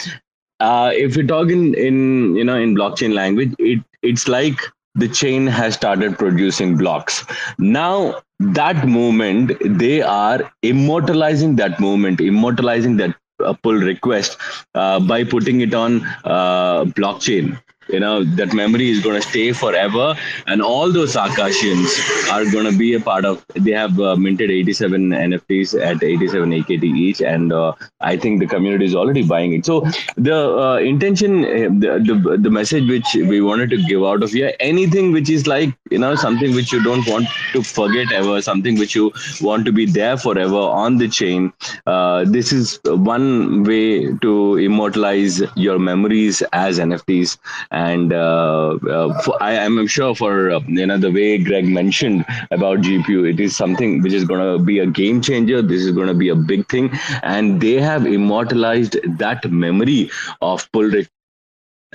uh, 0.61 0.91
if 0.95 1.17
we 1.17 1.27
talk 1.27 1.51
in, 1.51 1.75
in 1.75 2.35
you 2.37 2.45
know 2.45 2.57
in 2.57 2.75
blockchain 2.75 3.15
language, 3.15 3.55
it 3.59 3.83
it's 4.03 4.29
like 4.29 4.61
the 4.95 5.09
chain 5.09 5.47
has 5.47 5.75
started 5.75 6.19
producing 6.19 6.77
blocks. 6.77 7.25
Now 7.59 8.23
that 8.39 8.87
moment, 8.87 9.53
they 9.65 10.03
are 10.03 10.51
immortalizing 10.63 11.57
that 11.57 11.79
moment, 11.81 12.21
immortalizing 12.21 12.97
that 12.99 13.15
uh, 13.45 13.53
pull 13.63 13.75
request 13.75 14.39
uh, 14.75 15.01
by 15.01 15.25
putting 15.25 15.61
it 15.61 15.75
on 15.75 16.03
uh, 16.25 16.85
blockchain. 16.85 17.59
You 17.89 18.01
know 18.01 18.25
that 18.25 18.53
memory 18.53 18.91
is 18.91 19.03
going 19.03 19.21
to 19.21 19.27
stay 19.27 19.53
forever, 19.53 20.15
and 20.47 20.63
all 20.63 20.93
those 20.93 21.15
Akashians 21.15 21.95
are 22.33 22.45
going 22.51 22.71
to 22.71 22.77
be 22.77 22.95
a 22.95 23.01
part 23.01 23.25
of. 23.25 23.45
They 23.55 23.73
have 23.73 24.01
uh, 24.01 24.17
minted 24.17 24.51
87 24.51 25.11
NFTs 25.11 25.81
at 25.81 26.03
87 26.03 26.51
AKT 26.51 26.85
each, 26.85 27.21
and 27.21 27.53
uh, 27.53 27.73
I 28.01 28.17
think 28.17 28.41
the 28.41 28.47
community 28.47 28.85
is 28.85 28.95
already 28.95 29.23
buying 29.23 29.53
it. 29.53 29.65
So 29.67 29.81
the 30.17 30.37
uh, 30.37 30.77
intention, 30.79 31.45
uh, 31.45 31.69
the, 31.85 31.93
the 32.09 32.37
the 32.39 32.51
message 32.51 32.89
which 32.89 33.15
we 33.15 33.41
wanted 33.41 33.71
to 33.71 33.83
give 33.85 34.03
out 34.03 34.23
of 34.23 34.31
here, 34.33 34.53
anything 34.61 35.13
which 35.13 35.31
is 35.31 35.47
like 35.47 35.75
you 35.91 35.99
know 35.99 36.15
something 36.15 36.55
which 36.55 36.73
you 36.73 36.83
don't 36.83 37.07
want 37.07 37.29
to 37.53 37.63
forget 37.63 38.13
ever, 38.13 38.41
something 38.43 38.79
which 38.79 38.95
you 38.95 39.13
want 39.41 39.65
to 39.65 39.73
be 39.73 39.87
there 39.87 40.17
forever 40.17 40.57
on 40.85 40.99
the 40.99 41.09
chain. 41.09 41.53
Uh, 41.87 42.25
this 42.25 42.53
is 42.53 42.79
one 42.85 43.63
way 43.65 44.13
to 44.19 44.57
immortalize 44.57 45.43
your 45.57 45.79
memories 45.79 46.43
as 46.53 46.79
NFTs, 46.79 47.39
and 47.77 48.13
uh, 48.13 48.79
uh, 48.97 49.21
for, 49.23 49.43
I 49.43 49.53
am 49.53 49.87
sure 49.87 50.15
for 50.15 50.51
uh, 50.51 50.61
you 50.67 50.87
know 50.87 50.99
the 50.99 51.11
way 51.11 51.37
Greg 51.39 51.67
mentioned 51.67 52.25
about 52.51 52.79
GPU, 52.79 53.29
it 53.33 53.41
is 53.41 53.57
something 53.57 54.01
which 54.03 54.15
is 54.15 54.25
going 54.25 54.41
to 54.41 54.63
be 54.63 54.79
a 54.79 54.87
game 54.87 55.21
changer. 55.21 55.61
This 55.63 55.83
is 55.83 55.93
going 55.93 56.09
to 56.09 56.15
be 56.15 56.31
a 56.31 56.35
big 56.53 56.69
thing, 56.69 56.91
and 57.23 57.61
they 57.61 57.75
have 57.89 58.07
immortalized 58.07 58.97
that 59.19 59.51
memory 59.51 60.11
of 60.41 60.71
pull 60.73 60.85
request 60.85 61.11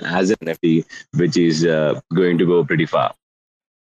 as 0.04 0.30
an 0.30 0.36
NFT, 0.46 0.84
which 1.16 1.36
is 1.36 1.64
uh, 1.64 2.00
going 2.14 2.38
to 2.38 2.46
go 2.46 2.64
pretty 2.64 2.86
far. 2.86 3.12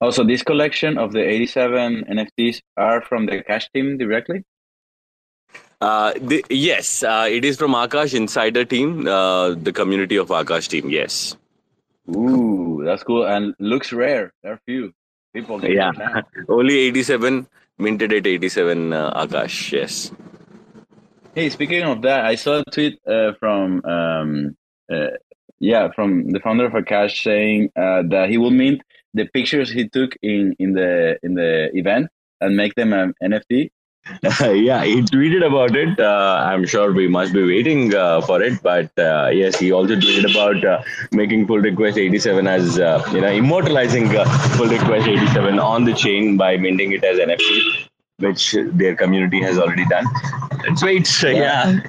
Also, 0.01 0.25
this 0.25 0.43
collection 0.43 0.99
of 0.99 1.13
the 1.13 1.23
87 1.23 2.05
NFTs 2.05 2.61
are 2.77 3.03
from 3.03 3.27
the 3.27 3.43
Cash 3.43 3.69
team 3.75 3.99
directly. 3.99 4.43
Uh, 5.81 6.13
the, 6.21 6.45
yes, 6.49 7.03
uh, 7.03 7.27
it 7.29 7.45
is 7.45 7.57
from 7.57 7.73
Akash 7.73 8.15
Insider 8.15 8.65
team, 8.65 9.07
uh, 9.07 9.55
the 9.55 9.73
community 9.73 10.17
of 10.17 10.29
Akash 10.29 10.69
team. 10.69 10.91
Yes. 10.91 11.37
Ooh, 12.11 12.83
that's 12.85 13.03
cool 13.03 13.25
and 13.25 13.55
looks 13.59 13.93
rare. 13.93 14.33
There 14.43 14.53
are 14.53 14.61
few 14.67 14.93
people. 15.35 15.65
Yeah. 15.65 15.93
Only 16.49 16.79
87, 16.79 17.47
minted 17.79 18.13
at 18.13 18.27
87, 18.27 18.93
uh, 18.93 19.25
Akash. 19.27 19.73
Yes. 19.73 20.11
Hey, 21.35 21.49
speaking 21.49 21.83
of 21.85 22.03
that, 22.03 22.25
I 22.25 22.35
saw 22.35 22.61
a 22.61 22.65
tweet 22.71 23.01
uh, 23.07 23.33
from 23.41 23.83
um, 23.85 24.57
uh, 24.93 25.17
yeah 25.61 25.91
from 25.93 26.29
the 26.31 26.41
founder 26.41 26.67
of 26.67 26.73
Akash 26.73 27.23
saying 27.23 27.71
uh, 27.75 28.03
that 28.11 28.29
he 28.29 28.37
will 28.37 28.51
mint 28.51 28.83
the 29.15 29.27
pictures 29.33 29.71
he 29.71 29.89
took 29.89 30.15
in 30.23 30.55
in 30.59 30.75
the 30.75 31.19
in 31.23 31.35
the 31.35 31.71
event 31.73 32.09
and 32.41 32.57
make 32.57 32.75
them 32.75 32.93
an 32.93 33.15
NFT. 33.23 33.71
yeah, 34.23 34.85
he 34.85 35.01
tweeted 35.03 35.47
about 35.47 35.77
it. 35.77 36.01
Uh, 36.01 36.45
I'm 36.45 36.67
sure 36.67 36.93
we 36.93 37.07
must 37.07 37.33
be 37.33 37.45
waiting 37.45 37.95
uh, 37.95 38.21
for 38.23 38.43
it. 38.43 38.61
But 38.61 38.91
uh, 38.99 39.31
yes, 39.33 39.59
he 39.59 39.71
also 39.71 39.95
tweeted 39.95 40.29
about 40.31 40.65
uh, 40.65 40.83
making 41.13 41.47
pull 41.47 41.59
request 41.59 41.99
87 41.99 42.47
as, 42.49 42.81
uh, 42.81 43.03
you 43.13 43.21
know, 43.21 43.29
immortalizing 43.29 44.17
uh, 44.17 44.25
pull 44.57 44.67
request 44.67 45.07
87 45.07 45.59
on 45.61 45.85
the 45.85 45.95
chain 45.95 46.37
by 46.37 46.57
minting 46.57 46.93
it 46.93 47.05
as 47.05 47.19
NFT, 47.19 47.89
which 48.19 48.57
their 48.73 48.97
community 48.97 49.41
has 49.41 49.57
already 49.57 49.87
done. 49.87 50.05
Wait. 50.83 51.07
So, 51.07 51.29
yeah. 51.29 51.81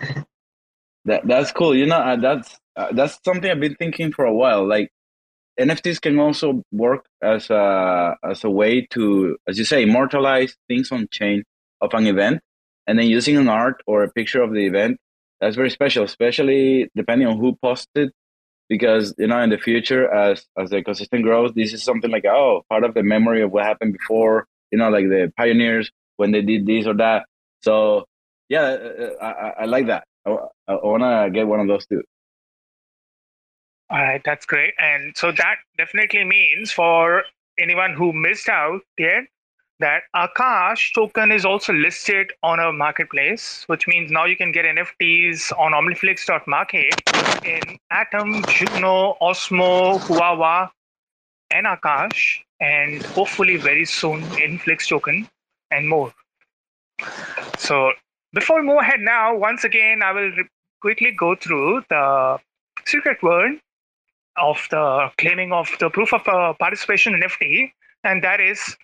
That 1.05 1.27
that's 1.27 1.51
cool. 1.51 1.75
You 1.75 1.87
know, 1.87 2.15
that's 2.21 2.57
that's 2.93 3.19
something 3.25 3.49
I've 3.49 3.59
been 3.59 3.75
thinking 3.75 4.13
for 4.13 4.23
a 4.23 4.33
while. 4.33 4.65
Like 4.67 4.89
NFTs 5.59 5.99
can 5.99 6.17
also 6.19 6.63
work 6.71 7.05
as 7.21 7.49
a 7.49 8.15
as 8.23 8.43
a 8.43 8.49
way 8.49 8.85
to, 8.91 9.35
as 9.47 9.57
you 9.57 9.65
say, 9.65 9.83
immortalize 9.83 10.55
things 10.69 10.91
on 10.91 11.07
chain 11.11 11.43
of 11.83 11.93
an 11.93 12.07
event, 12.07 12.41
and 12.87 12.97
then 12.97 13.07
using 13.07 13.37
an 13.37 13.47
art 13.49 13.83
or 13.85 14.03
a 14.03 14.11
picture 14.11 14.41
of 14.41 14.53
the 14.53 14.65
event. 14.65 14.97
That's 15.39 15.55
very 15.55 15.69
special, 15.69 16.03
especially 16.05 16.89
depending 16.95 17.27
on 17.27 17.37
who 17.37 17.55
posted. 17.61 18.11
Because 18.69 19.13
you 19.17 19.27
know, 19.27 19.39
in 19.41 19.49
the 19.49 19.57
future, 19.57 20.09
as 20.11 20.45
as 20.57 20.69
the 20.69 20.81
ecosystem 20.81 21.21
grows, 21.21 21.53
this 21.53 21.73
is 21.73 21.83
something 21.83 22.09
like 22.09 22.25
oh, 22.25 22.63
part 22.69 22.83
of 22.83 22.93
the 22.93 23.03
memory 23.03 23.43
of 23.43 23.51
what 23.51 23.65
happened 23.65 23.93
before. 23.93 24.47
You 24.71 24.79
know, 24.79 24.89
like 24.89 25.05
the 25.05 25.31
pioneers 25.37 25.91
when 26.15 26.31
they 26.31 26.41
did 26.41 26.65
this 26.65 26.87
or 26.87 26.95
that. 26.95 27.25
So 27.61 28.05
yeah, 28.49 28.61
uh, 28.61 29.09
I, 29.21 29.27
I, 29.27 29.49
I 29.61 29.65
like 29.65 29.87
that. 29.87 30.05
I, 30.25 30.31
I 30.67 30.73
want 30.75 31.03
to 31.03 31.29
get 31.31 31.47
one 31.47 31.59
of 31.59 31.67
those 31.67 31.85
too. 31.85 32.03
All 33.89 34.01
right, 34.01 34.21
that's 34.25 34.45
great. 34.45 34.73
And 34.79 35.15
so 35.15 35.31
that 35.31 35.57
definitely 35.77 36.23
means 36.23 36.71
for 36.71 37.23
anyone 37.59 37.93
who 37.93 38.11
missed 38.11 38.49
out 38.49 38.81
yet, 38.97 39.25
that 39.79 40.03
Akash 40.15 40.93
token 40.93 41.31
is 41.31 41.45
also 41.45 41.73
listed 41.73 42.31
on 42.43 42.59
a 42.59 42.71
marketplace, 42.71 43.63
which 43.67 43.87
means 43.87 44.11
now 44.11 44.25
you 44.25 44.37
can 44.37 44.51
get 44.51 44.65
NFTs 44.65 45.51
on 45.57 45.71
omniflix.market 45.73 46.93
in 47.45 47.77
Atom, 47.91 48.43
Juno, 48.47 49.17
Osmo, 49.21 49.99
Huahua, 49.99 50.69
and 51.51 51.65
Akash, 51.65 52.39
and 52.61 53.03
hopefully 53.07 53.57
very 53.57 53.85
soon 53.85 54.23
in 54.39 54.57
Flix 54.57 54.87
token 54.87 55.27
and 55.71 55.89
more. 55.89 56.13
So 57.57 57.91
before 58.33 58.61
we 58.61 58.67
move 58.67 58.79
ahead 58.79 58.99
now, 58.99 59.35
once 59.35 59.63
again, 59.63 60.01
I 60.03 60.11
will 60.11 60.31
quickly 60.81 61.11
go 61.11 61.35
through 61.35 61.83
the 61.89 62.39
secret 62.85 63.21
word 63.21 63.59
of 64.37 64.65
the 64.71 65.11
claiming 65.17 65.51
of 65.51 65.69
the 65.79 65.89
proof 65.89 66.13
of 66.13 66.27
uh, 66.27 66.53
participation 66.53 67.13
NFT, 67.13 67.71
and 68.03 68.23
that 68.23 68.39
is 68.39 68.75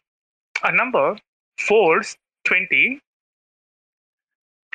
a 0.63 0.71
number 0.71 1.17
force 1.57 2.15
20 2.45 2.99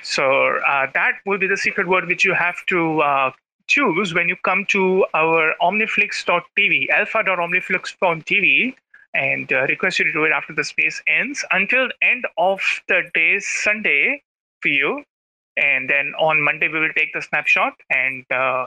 so 0.03 0.57
uh, 0.69 0.87
that 0.93 1.13
will 1.25 1.39
be 1.39 1.47
the 1.47 1.57
secret 1.57 1.89
word 1.89 2.07
which 2.07 2.25
you 2.25 2.35
have 2.35 2.57
to 2.67 3.01
uh, 3.01 3.31
choose 3.67 4.13
when 4.13 4.29
you 4.29 4.37
come 4.45 4.65
to 4.67 5.07
our 5.15 5.55
omniflix.tv 5.63 6.91
alpha.omniflix.tv 6.91 8.75
and 9.15 9.53
uh, 9.53 9.63
request 9.69 9.99
you 9.99 10.05
to 10.05 10.13
do 10.13 10.25
it 10.25 10.33
after 10.33 10.53
the 10.53 10.65
space 10.65 11.01
ends. 11.07 11.45
Until 11.53 11.89
end 12.03 12.27
of 12.37 12.61
the 12.89 13.03
day 13.15 13.39
sunday 13.39 14.23
for 14.61 14.69
you 14.69 15.03
and 15.57 15.89
then 15.89 16.13
on 16.19 16.43
monday 16.43 16.69
we 16.69 16.81
will 16.81 16.93
take 16.97 17.13
the 17.13 17.23
snapshot 17.23 17.75
and 17.91 18.25
uh, 18.33 18.67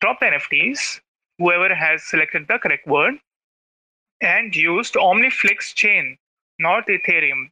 drop 0.00 0.18
the 0.20 0.26
nfts 0.26 1.00
whoever 1.38 1.74
has 1.74 2.02
selected 2.02 2.46
the 2.48 2.58
correct 2.58 2.86
word 2.86 3.14
and 4.20 4.56
used 4.56 4.94
omniflix 4.94 5.74
chain 5.74 6.16
not 6.62 6.86
Ethereum, 6.86 7.50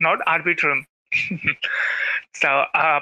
not 0.00 0.18
Arbitrum. 0.26 0.82
so 2.34 2.64
uh, 2.74 3.00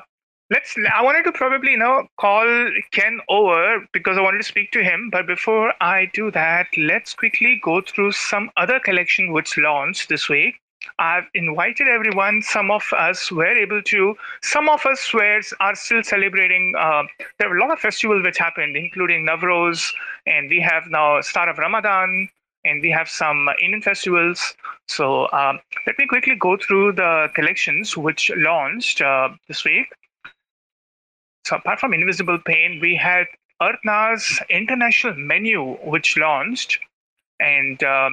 let's. 0.50 0.74
I 0.92 1.02
wanted 1.02 1.24
to 1.24 1.32
probably 1.32 1.72
you 1.72 1.78
know 1.78 2.06
call 2.20 2.70
Ken 2.92 3.20
over 3.28 3.86
because 3.92 4.18
I 4.18 4.20
wanted 4.20 4.38
to 4.38 4.44
speak 4.44 4.72
to 4.72 4.82
him. 4.82 5.08
But 5.10 5.26
before 5.26 5.72
I 5.80 6.10
do 6.12 6.30
that, 6.32 6.66
let's 6.76 7.14
quickly 7.14 7.60
go 7.64 7.80
through 7.80 8.12
some 8.12 8.50
other 8.56 8.80
collection 8.80 9.32
which 9.32 9.56
launched 9.56 10.08
this 10.08 10.28
week. 10.28 10.56
I've 10.98 11.24
invited 11.32 11.88
everyone. 11.88 12.42
Some 12.42 12.70
of 12.70 12.82
us 12.92 13.32
were 13.32 13.56
able 13.56 13.82
to. 13.82 14.16
Some 14.42 14.68
of 14.68 14.84
us 14.84 15.14
were 15.14 15.40
are 15.60 15.74
still 15.74 16.02
celebrating. 16.02 16.74
Uh, 16.78 17.04
there 17.38 17.48
were 17.48 17.56
a 17.56 17.60
lot 17.60 17.72
of 17.72 17.78
festivals 17.78 18.22
which 18.22 18.38
happened, 18.38 18.76
including 18.76 19.26
Navroz, 19.26 19.92
and 20.26 20.50
we 20.50 20.60
have 20.60 20.84
now 20.88 21.20
start 21.22 21.48
of 21.48 21.58
Ramadan 21.58 22.28
and 22.64 22.82
we 22.82 22.90
have 22.90 23.08
some 23.08 23.48
Indian 23.62 23.82
festivals. 23.82 24.54
So 24.88 25.30
um, 25.32 25.60
let 25.86 25.98
me 25.98 26.06
quickly 26.06 26.34
go 26.34 26.56
through 26.56 26.92
the 26.92 27.28
collections 27.34 27.96
which 27.96 28.30
launched 28.36 29.00
uh, 29.00 29.30
this 29.48 29.64
week. 29.64 29.86
So 31.46 31.56
apart 31.56 31.78
from 31.80 31.92
Invisible 31.92 32.38
Pain, 32.44 32.78
we 32.80 32.96
had 32.96 33.26
Artna's 33.60 34.40
international 34.48 35.14
menu 35.16 35.74
which 35.84 36.16
launched, 36.16 36.78
and 37.38 37.82
uh, 37.82 38.10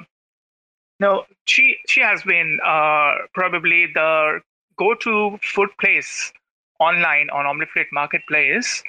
no, 0.99 1.26
she 1.45 1.78
she 1.88 2.02
has 2.02 2.24
been 2.24 2.60
uh, 2.66 3.14
probably 3.34 3.88
the 3.93 4.41
go-to 4.78 5.39
food 5.41 5.70
place 5.80 6.32
online 6.80 7.30
on 7.32 7.45
Omniflix 7.45 7.86
Marketplace, 7.93 8.84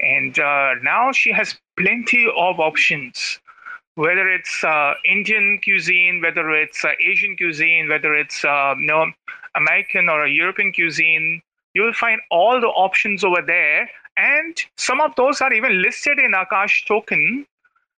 and 0.00 0.38
uh, 0.38 0.74
now 0.82 1.10
she 1.12 1.32
has 1.32 1.58
plenty 1.76 2.26
of 2.36 2.60
options 2.60 3.40
whether 3.98 4.30
it's 4.30 4.62
uh, 4.62 4.94
Indian 5.04 5.58
cuisine, 5.64 6.20
whether 6.22 6.50
it's 6.52 6.84
uh, 6.84 6.90
Asian 7.04 7.36
cuisine, 7.36 7.88
whether 7.88 8.14
it's 8.14 8.44
uh, 8.44 8.74
you 8.78 8.86
know, 8.86 9.06
American 9.56 10.08
or 10.08 10.24
European 10.24 10.72
cuisine, 10.72 11.42
you 11.74 11.82
will 11.82 11.92
find 11.92 12.20
all 12.30 12.60
the 12.60 12.68
options 12.68 13.24
over 13.24 13.42
there. 13.44 13.90
And 14.16 14.56
some 14.76 15.00
of 15.00 15.16
those 15.16 15.40
are 15.40 15.52
even 15.52 15.82
listed 15.82 16.20
in 16.20 16.30
Akash 16.30 16.86
token 16.86 17.44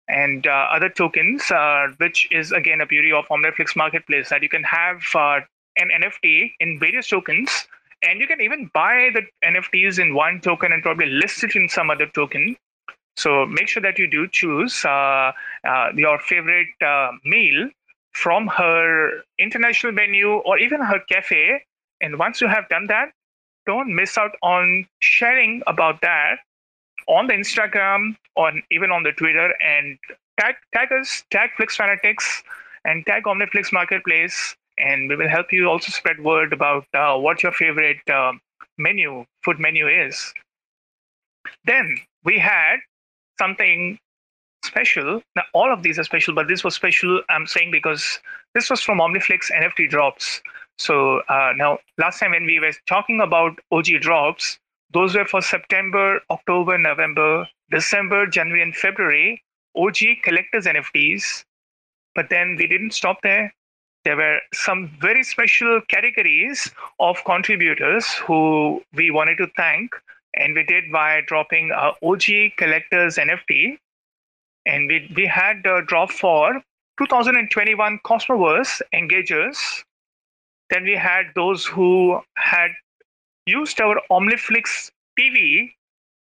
and 0.06 0.46
uh, 0.46 0.68
other 0.72 0.88
tokens, 0.88 1.50
uh, 1.50 1.88
which 1.96 2.28
is 2.30 2.52
again 2.52 2.80
a 2.80 2.86
beauty 2.86 3.10
of 3.10 3.26
Omniflix 3.26 3.74
Marketplace 3.74 4.28
that 4.28 4.44
you 4.44 4.48
can 4.48 4.62
have 4.62 5.02
uh, 5.16 5.40
an 5.78 5.90
NFT 6.00 6.52
in 6.60 6.78
various 6.78 7.08
tokens. 7.08 7.66
And 8.04 8.20
you 8.20 8.28
can 8.28 8.40
even 8.40 8.70
buy 8.72 9.10
the 9.12 9.22
NFTs 9.44 9.98
in 9.98 10.14
one 10.14 10.40
token 10.40 10.70
and 10.72 10.80
probably 10.80 11.06
list 11.06 11.42
it 11.42 11.56
in 11.56 11.68
some 11.68 11.90
other 11.90 12.06
token. 12.06 12.56
So 13.18 13.46
make 13.46 13.66
sure 13.66 13.82
that 13.82 13.98
you 13.98 14.06
do 14.08 14.28
choose 14.28 14.84
uh, 14.84 15.32
uh, 15.68 15.88
your 15.96 16.20
favorite 16.20 16.68
uh, 16.80 17.10
meal 17.24 17.68
from 18.12 18.46
her 18.46 19.10
international 19.40 19.92
menu 19.92 20.34
or 20.34 20.56
even 20.58 20.80
her 20.80 21.00
cafe. 21.10 21.64
And 22.00 22.16
once 22.16 22.40
you 22.40 22.46
have 22.46 22.68
done 22.68 22.86
that, 22.86 23.10
don't 23.66 23.92
miss 23.92 24.16
out 24.16 24.36
on 24.40 24.86
sharing 25.00 25.64
about 25.66 26.00
that 26.02 26.36
on 27.08 27.26
the 27.26 27.32
Instagram 27.34 28.16
or 28.36 28.52
even 28.70 28.92
on 28.92 29.02
the 29.02 29.10
Twitter 29.10 29.52
and 29.60 29.98
tag 30.38 30.54
tag 30.72 30.92
us, 30.92 31.24
tag 31.32 31.50
Flix 31.56 31.76
Fanatics, 31.76 32.44
and 32.84 33.04
tag 33.04 33.24
Omniflix 33.24 33.72
Marketplace, 33.72 34.54
and 34.78 35.08
we 35.08 35.16
will 35.16 35.28
help 35.28 35.52
you 35.52 35.68
also 35.68 35.90
spread 35.90 36.22
word 36.22 36.52
about 36.52 36.86
uh, 36.94 37.16
what 37.16 37.42
your 37.42 37.50
favorite 37.50 38.08
uh, 38.08 38.32
menu, 38.78 39.24
food 39.42 39.58
menu 39.58 39.88
is. 39.88 40.32
Then 41.64 41.96
we 42.24 42.38
had 42.38 42.76
something 43.38 43.98
special. 44.64 45.22
Now, 45.36 45.42
all 45.54 45.72
of 45.72 45.82
these 45.82 45.98
are 45.98 46.04
special, 46.04 46.34
but 46.34 46.48
this 46.48 46.64
was 46.64 46.74
special, 46.74 47.22
I'm 47.28 47.46
saying, 47.46 47.70
because 47.70 48.20
this 48.54 48.70
was 48.70 48.80
from 48.80 48.98
Omniflix 48.98 49.50
NFT 49.52 49.88
drops. 49.90 50.42
So 50.78 51.20
uh, 51.28 51.52
now, 51.56 51.78
last 51.98 52.20
time 52.20 52.32
when 52.32 52.44
we 52.44 52.60
were 52.60 52.72
talking 52.86 53.20
about 53.20 53.58
OG 53.72 54.00
drops, 54.00 54.58
those 54.92 55.14
were 55.14 55.24
for 55.24 55.42
September, 55.42 56.20
October, 56.30 56.78
November, 56.78 57.46
December, 57.70 58.26
January, 58.26 58.62
and 58.62 58.74
February, 58.74 59.42
OG 59.76 59.98
collectors 60.22 60.66
NFTs. 60.66 61.44
But 62.14 62.30
then 62.30 62.56
we 62.58 62.66
didn't 62.66 62.92
stop 62.92 63.18
there. 63.22 63.52
There 64.04 64.16
were 64.16 64.38
some 64.54 64.90
very 65.00 65.22
special 65.22 65.80
categories 65.88 66.70
of 66.98 67.22
contributors 67.24 68.06
who 68.14 68.82
we 68.94 69.10
wanted 69.10 69.36
to 69.38 69.48
thank 69.56 69.90
and 70.38 70.54
we 70.54 70.62
did 70.62 70.90
by 70.92 71.20
dropping 71.26 71.72
uh, 71.72 71.92
OG 72.02 72.56
collectors 72.56 73.16
NFT, 73.16 73.76
and 74.66 74.88
we 74.88 75.10
we 75.14 75.26
had 75.26 75.66
a 75.66 75.82
drop 75.82 76.10
for 76.10 76.62
2021 76.98 78.00
Cosmoverse 78.04 78.80
engagers. 78.94 79.58
Then 80.70 80.84
we 80.84 80.96
had 80.96 81.26
those 81.34 81.64
who 81.64 82.20
had 82.36 82.70
used 83.46 83.80
our 83.80 84.00
Omniflix 84.10 84.90
TV, 85.18 85.70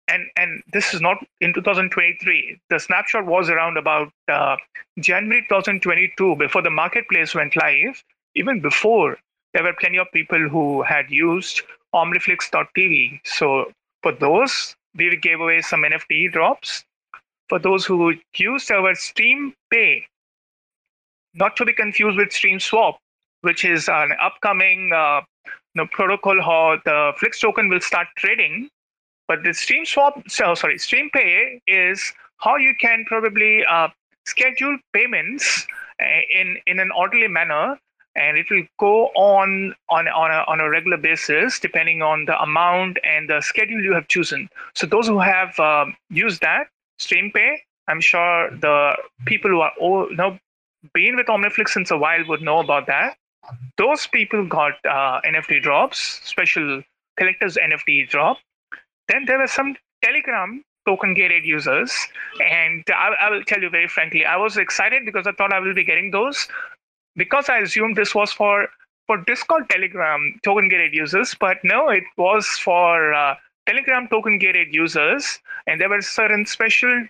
and 0.08 0.28
and 0.38 0.62
this 0.72 0.94
is 0.94 1.02
not 1.02 1.18
in 1.42 1.54
2023. 1.54 2.60
The 2.70 2.80
snapshot 2.80 3.26
was 3.26 3.50
around 3.50 3.78
about 3.78 4.12
uh, 4.28 4.58
January 5.00 5.46
2022 5.50 6.36
before 6.36 6.62
the 6.62 6.70
marketplace 6.70 7.34
went 7.34 7.56
live. 7.56 8.04
Even 8.36 8.60
before, 8.60 9.18
there 9.54 9.64
were 9.64 9.74
plenty 9.80 9.98
of 9.98 10.12
people 10.14 10.50
who 10.50 10.84
had 10.84 11.10
used 11.10 11.62
Omniflix.tv. 11.94 13.22
So 13.24 13.72
for 14.06 14.12
those, 14.12 14.76
we 14.94 15.18
gave 15.18 15.40
away 15.42 15.62
some 15.62 15.82
NFT 15.82 16.32
drops. 16.32 16.86
For 17.50 17.58
those 17.58 17.88
who 17.88 18.14
used 18.38 18.70
our 18.70 18.94
Stream 18.94 19.56
Pay, 19.72 20.06
not 21.34 21.56
to 21.56 21.66
be 21.66 21.74
confused 21.74 22.16
with 22.16 22.32
Stream 22.32 22.60
Swap, 22.60 23.00
which 23.42 23.66
is 23.66 23.90
an 23.90 24.12
upcoming 24.22 24.92
uh, 24.94 25.22
you 25.46 25.52
know, 25.82 25.88
protocol 25.92 26.40
how 26.40 26.78
the 26.86 27.14
Flix 27.18 27.40
token 27.40 27.68
will 27.68 27.82
start 27.82 28.08
trading. 28.16 28.70
But 29.28 29.44
the 29.44 29.56
Stream 29.56 29.86
Swap, 29.86 30.22
so, 30.28 30.54
sorry, 30.54 30.78
Stream 30.78 31.10
Pay 31.12 31.60
is 31.66 32.14
how 32.38 32.58
you 32.58 32.76
can 32.80 33.06
probably 33.08 33.66
uh, 33.66 33.88
schedule 34.28 34.78
payments 34.94 35.66
uh, 36.00 36.06
in 36.32 36.58
in 36.68 36.80
an 36.80 36.92
orderly 36.96 37.28
manner 37.28 37.80
and 38.16 38.38
it 38.38 38.46
will 38.50 38.64
go 38.80 39.08
on 39.16 39.74
on 39.90 40.08
on 40.08 40.32
a, 40.32 40.44
on 40.48 40.60
a 40.60 40.70
regular 40.70 40.98
basis 40.98 41.60
depending 41.60 42.02
on 42.02 42.26
the 42.26 42.40
amount 42.42 42.98
and 43.04 43.30
the 43.30 43.42
schedule 43.42 43.82
you 43.82 43.94
have 43.94 44.08
chosen. 44.08 44.50
So 44.74 44.88
those 44.88 45.08
who 45.08 45.20
have 45.20 45.60
uh, 45.60 45.86
used 46.10 46.42
that 46.42 46.68
streampay 47.00 47.58
i'm 47.88 48.00
sure 48.00 48.50
the 48.52 48.94
people 49.26 49.52
who 49.52 49.60
are 49.60 49.74
all, 49.80 50.10
you 50.10 50.16
know 50.16 50.38
been 50.94 51.16
with 51.16 51.28
omniflix 51.28 51.70
since 51.70 51.92
a 51.92 51.98
while 51.98 52.24
would 52.28 52.42
know 52.42 52.60
about 52.60 52.86
that. 52.88 53.18
Those 53.78 54.08
people 54.08 54.46
got 54.46 54.74
uh, 54.86 55.22
nft 55.22 55.62
drops 55.64 56.00
special 56.24 56.82
collectors 57.18 57.58
nft 57.58 58.10
drop. 58.10 58.38
Then 59.08 59.26
there 59.26 59.40
were 59.40 59.48
some 59.48 59.76
telegram 60.04 60.64
token 60.88 61.16
gated 61.16 61.44
users. 61.44 61.92
And 62.40 62.84
I, 62.90 63.14
I 63.22 63.30
will 63.32 63.44
tell 63.44 63.62
you 63.62 63.70
very 63.70 63.88
frankly 63.88 64.26
i 64.26 64.36
was 64.36 64.58
excited 64.58 65.06
because 65.06 65.26
i 65.28 65.32
thought 65.32 65.54
i 65.54 65.60
will 65.60 65.74
be 65.74 65.84
getting 65.84 66.12
those 66.12 66.48
because 67.16 67.50
I 67.50 67.60
assumed 67.60 67.96
this 67.96 68.16
was 68.16 68.32
for 68.32 68.68
for 69.08 69.18
Discord 69.26 69.70
Telegram 69.70 70.40
token 70.44 70.68
gated 70.70 70.94
users, 70.94 71.36
but 71.40 71.58
no, 71.64 71.90
it 71.90 72.04
was 72.18 72.48
for 72.48 73.14
uh, 73.14 73.36
Telegram 73.68 74.08
token 74.08 74.38
gated 74.40 74.74
users, 74.74 75.40
and 75.68 75.80
there 75.80 75.90
were 75.90 76.02
certain 76.02 76.46
special 76.46 77.06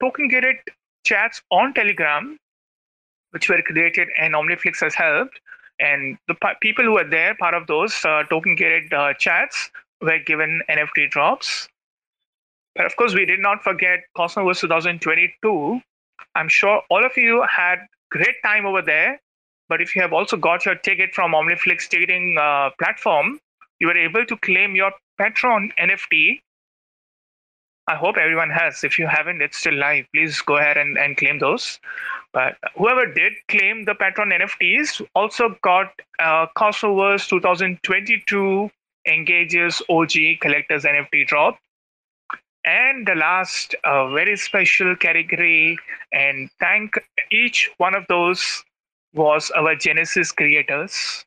token 0.00 0.28
gated 0.28 0.56
chats 1.04 1.42
on 1.50 1.72
Telegram, 1.74 2.38
which 3.30 3.48
were 3.48 3.62
created 3.62 4.08
and 4.20 4.34
Omniflix 4.34 4.80
has 4.80 4.94
helped. 4.94 5.40
and 5.80 6.18
the 6.28 6.34
p- 6.34 6.56
people 6.60 6.84
who 6.84 6.92
were 6.92 7.04
there, 7.08 7.34
part 7.36 7.54
of 7.54 7.66
those 7.66 8.04
uh, 8.04 8.22
token 8.24 8.54
gated 8.54 8.92
uh, 8.92 9.14
chats, 9.14 9.70
were 10.02 10.18
given 10.18 10.62
NFT 10.70 11.10
drops. 11.10 11.68
But 12.74 12.86
of 12.86 12.96
course, 12.96 13.14
we 13.14 13.24
did 13.26 13.40
not 13.40 13.62
forget 13.62 14.00
Cosmoverse 14.16 14.60
2022. 14.60 15.80
I'm 16.34 16.48
sure 16.48 16.82
all 16.90 17.04
of 17.04 17.16
you 17.16 17.44
had 17.50 17.80
great 18.10 18.36
time 18.44 18.66
over 18.66 18.82
there. 18.82 19.20
But 19.68 19.82
if 19.82 19.94
you 19.94 20.02
have 20.02 20.12
also 20.12 20.36
got 20.36 20.64
your 20.64 20.74
ticket 20.74 21.14
from 21.14 21.32
OmniFlix 21.32 21.88
ticketing 21.88 22.36
uh, 22.40 22.70
platform, 22.78 23.38
you 23.78 23.88
are 23.88 23.96
able 23.96 24.24
to 24.24 24.36
claim 24.38 24.74
your 24.74 24.92
Patron 25.18 25.72
NFT. 25.80 26.40
I 27.86 27.94
hope 27.94 28.16
everyone 28.16 28.50
has. 28.50 28.84
If 28.84 28.98
you 28.98 29.06
haven't, 29.06 29.40
it's 29.40 29.58
still 29.58 29.74
live. 29.74 30.06
Please 30.14 30.40
go 30.42 30.56
ahead 30.58 30.76
and, 30.76 30.98
and 30.98 31.16
claim 31.16 31.38
those. 31.38 31.80
But 32.32 32.56
whoever 32.76 33.06
did 33.06 33.32
claim 33.48 33.84
the 33.84 33.94
Patron 33.94 34.30
NFTs 34.30 35.06
also 35.14 35.56
got 35.62 35.92
uh, 36.18 36.46
Cosmoverse 36.56 37.28
2022 37.28 38.70
Engages 39.06 39.80
OG 39.88 40.12
Collectors 40.40 40.84
NFT 40.84 41.26
drop. 41.26 41.58
And 42.64 43.06
the 43.06 43.14
last 43.14 43.74
uh, 43.84 44.10
very 44.10 44.36
special 44.36 44.94
category, 44.94 45.78
and 46.12 46.50
thank 46.60 46.92
each 47.30 47.70
one 47.78 47.94
of 47.94 48.04
those 48.08 48.62
was 49.14 49.50
our 49.52 49.74
Genesis 49.74 50.32
creators. 50.32 51.24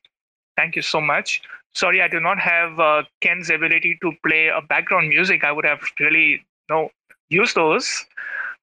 Thank 0.56 0.76
you 0.76 0.82
so 0.82 1.00
much. 1.00 1.42
Sorry, 1.74 2.02
I 2.02 2.08
do 2.08 2.20
not 2.20 2.38
have 2.38 2.78
uh, 2.78 3.02
Ken's 3.22 3.50
ability 3.50 3.98
to 4.02 4.12
play 4.24 4.48
a 4.48 4.60
background 4.60 5.08
music. 5.08 5.44
I 5.44 5.52
would 5.52 5.64
have 5.64 5.80
really 5.98 6.30
you 6.30 6.40
know, 6.68 6.90
used 7.30 7.56
those. 7.56 8.04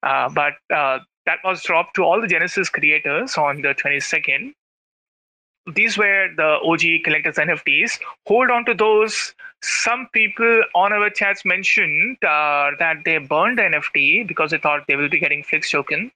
Uh, 0.02 0.28
but 0.28 0.54
uh, 0.74 1.00
that 1.26 1.38
was 1.44 1.62
dropped 1.62 1.94
to 1.96 2.02
all 2.02 2.20
the 2.20 2.28
Genesis 2.28 2.68
creators 2.68 3.36
on 3.36 3.62
the 3.62 3.74
22nd. 3.74 4.52
These 5.74 5.98
were 5.98 6.28
the 6.36 6.58
OG 6.64 7.04
collectors 7.04 7.36
NFTs. 7.36 8.00
Hold 8.26 8.50
on 8.50 8.64
to 8.64 8.74
those. 8.74 9.34
Some 9.62 10.08
people 10.12 10.62
on 10.74 10.92
our 10.92 11.10
chats 11.10 11.44
mentioned 11.44 12.16
uh, 12.24 12.70
that 12.78 12.98
they 13.04 13.18
burned 13.18 13.58
the 13.58 13.62
NFT 13.62 14.26
because 14.26 14.52
they 14.52 14.58
thought 14.58 14.86
they 14.88 14.96
will 14.96 15.10
be 15.10 15.20
getting 15.20 15.42
Flix 15.42 15.70
token. 15.70 16.10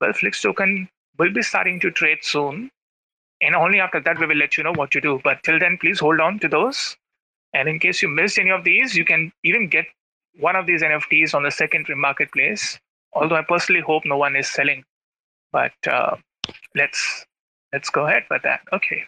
Well, 0.00 0.12
Flix 0.12 0.42
token 0.42 0.88
will 1.18 1.32
be 1.32 1.42
starting 1.42 1.80
to 1.80 1.90
trade 1.90 2.18
soon. 2.22 2.70
And 3.42 3.54
only 3.54 3.80
after 3.80 4.00
that, 4.00 4.18
we 4.18 4.26
will 4.26 4.36
let 4.36 4.56
you 4.56 4.64
know 4.64 4.72
what 4.72 4.90
to 4.92 5.00
do. 5.00 5.20
But 5.22 5.42
till 5.42 5.58
then, 5.58 5.78
please 5.80 6.00
hold 6.00 6.20
on 6.20 6.38
to 6.40 6.48
those. 6.48 6.96
And 7.52 7.68
in 7.68 7.78
case 7.78 8.02
you 8.02 8.08
missed 8.08 8.38
any 8.38 8.50
of 8.50 8.64
these, 8.64 8.96
you 8.96 9.04
can 9.04 9.32
even 9.44 9.68
get 9.68 9.86
one 10.40 10.56
of 10.56 10.66
these 10.66 10.82
NFTs 10.82 11.34
on 11.34 11.42
the 11.42 11.50
secondary 11.50 11.96
marketplace. 11.96 12.78
Although 13.12 13.36
I 13.36 13.42
personally 13.42 13.80
hope 13.80 14.04
no 14.04 14.16
one 14.16 14.34
is 14.36 14.48
selling. 14.48 14.84
But 15.52 15.72
uh, 15.86 16.16
let's 16.74 17.24
let's 17.72 17.90
go 17.90 18.06
ahead 18.06 18.24
with 18.30 18.42
that. 18.42 18.60
Okay. 18.72 19.04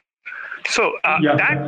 So 0.68 0.92
uh, 1.04 1.18
Yeah. 1.22 1.36
that 1.36 1.58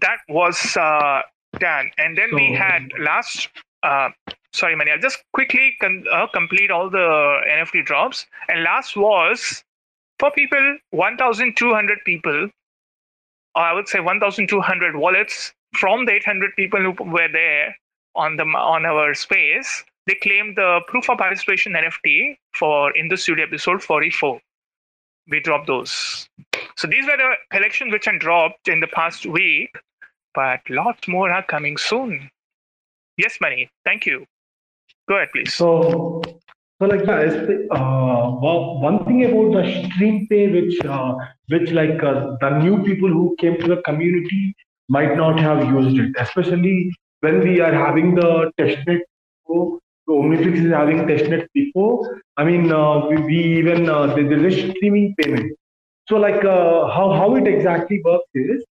that 0.00 0.18
was 0.28 0.76
uh, 0.76 1.22
done, 1.58 1.90
and 1.98 2.16
then 2.16 2.34
we 2.34 2.52
had 2.54 2.82
last. 3.00 3.48
Sorry, 4.52 4.74
Mani. 4.74 4.90
I'll 4.90 4.98
just 4.98 5.22
quickly 5.34 5.76
con- 5.80 6.04
uh, 6.10 6.26
complete 6.32 6.70
all 6.70 6.90
the 6.90 7.40
NFT 7.48 7.84
drops. 7.84 8.26
And 8.48 8.62
last 8.62 8.96
was 8.96 9.62
for 10.18 10.30
people, 10.30 10.78
1,200 10.90 11.98
people, 12.04 12.50
or 13.54 13.62
I 13.62 13.72
would 13.72 13.88
say 13.88 14.00
1,200 14.00 14.96
wallets 14.96 15.52
from 15.74 16.06
the 16.06 16.12
800 16.12 16.56
people 16.56 16.80
who 16.80 17.04
were 17.04 17.28
there 17.30 17.76
on 18.14 18.36
the 18.36 18.44
on 18.44 18.86
our 18.86 19.14
space. 19.14 19.84
They 20.06 20.14
claimed 20.14 20.56
the 20.56 20.80
proof 20.88 21.10
of 21.10 21.18
participation 21.18 21.74
NFT 21.74 22.38
for 22.54 22.96
in 22.96 23.08
the 23.08 23.16
studio 23.16 23.44
episode 23.44 23.82
44. 23.82 24.40
We 25.30 25.40
dropped 25.40 25.66
those. 25.66 26.28
So 26.76 26.88
these 26.88 27.04
were 27.04 27.16
the 27.18 27.34
collections 27.50 27.92
which 27.92 28.08
I 28.08 28.16
dropped 28.16 28.68
in 28.68 28.80
the 28.80 28.86
past 28.86 29.26
week, 29.26 29.76
but 30.34 30.60
lots 30.70 31.06
more 31.06 31.30
are 31.30 31.42
coming 31.42 31.76
soon. 31.76 32.30
Yes, 33.18 33.36
Mani. 33.40 33.68
Thank 33.84 34.06
you. 34.06 34.24
Go 35.08 35.16
ahead, 35.16 35.28
please. 35.32 35.54
So, 35.54 36.20
so 36.80 36.86
like 36.86 37.06
yeah, 37.06 37.46
uh, 37.70 38.36
well, 38.42 38.80
one 38.80 39.04
thing 39.04 39.24
about 39.24 39.52
the 39.54 39.88
stream 39.92 40.26
pay, 40.28 40.48
which 40.48 40.78
uh, 40.84 41.14
which 41.48 41.70
like 41.72 42.02
uh, 42.02 42.36
the 42.40 42.50
new 42.58 42.82
people 42.84 43.08
who 43.08 43.34
came 43.40 43.58
to 43.58 43.66
the 43.68 43.82
community 43.82 44.54
might 44.88 45.16
not 45.16 45.40
have 45.40 45.64
used 45.64 45.98
it, 45.98 46.14
especially 46.18 46.92
when 47.20 47.40
we 47.40 47.60
are 47.60 47.72
having 47.72 48.14
the 48.14 48.50
testnet. 48.60 49.00
So, 49.46 49.80
Omniflix 50.08 50.64
is 50.66 50.72
having 50.72 50.98
testnet 51.06 51.46
before. 51.54 52.20
I 52.36 52.44
mean, 52.44 52.70
uh, 52.72 53.06
we, 53.06 53.16
we 53.22 53.38
even 53.58 53.88
uh, 53.88 54.06
there 54.14 54.32
is 54.46 54.54
a 54.54 54.70
streaming 54.72 55.14
payment. 55.18 55.52
So 56.08 56.16
like 56.16 56.44
uh, 56.44 56.88
how 56.88 57.12
how 57.12 57.34
it 57.36 57.46
exactly 57.46 58.00
works 58.04 58.30
is, 58.34 58.64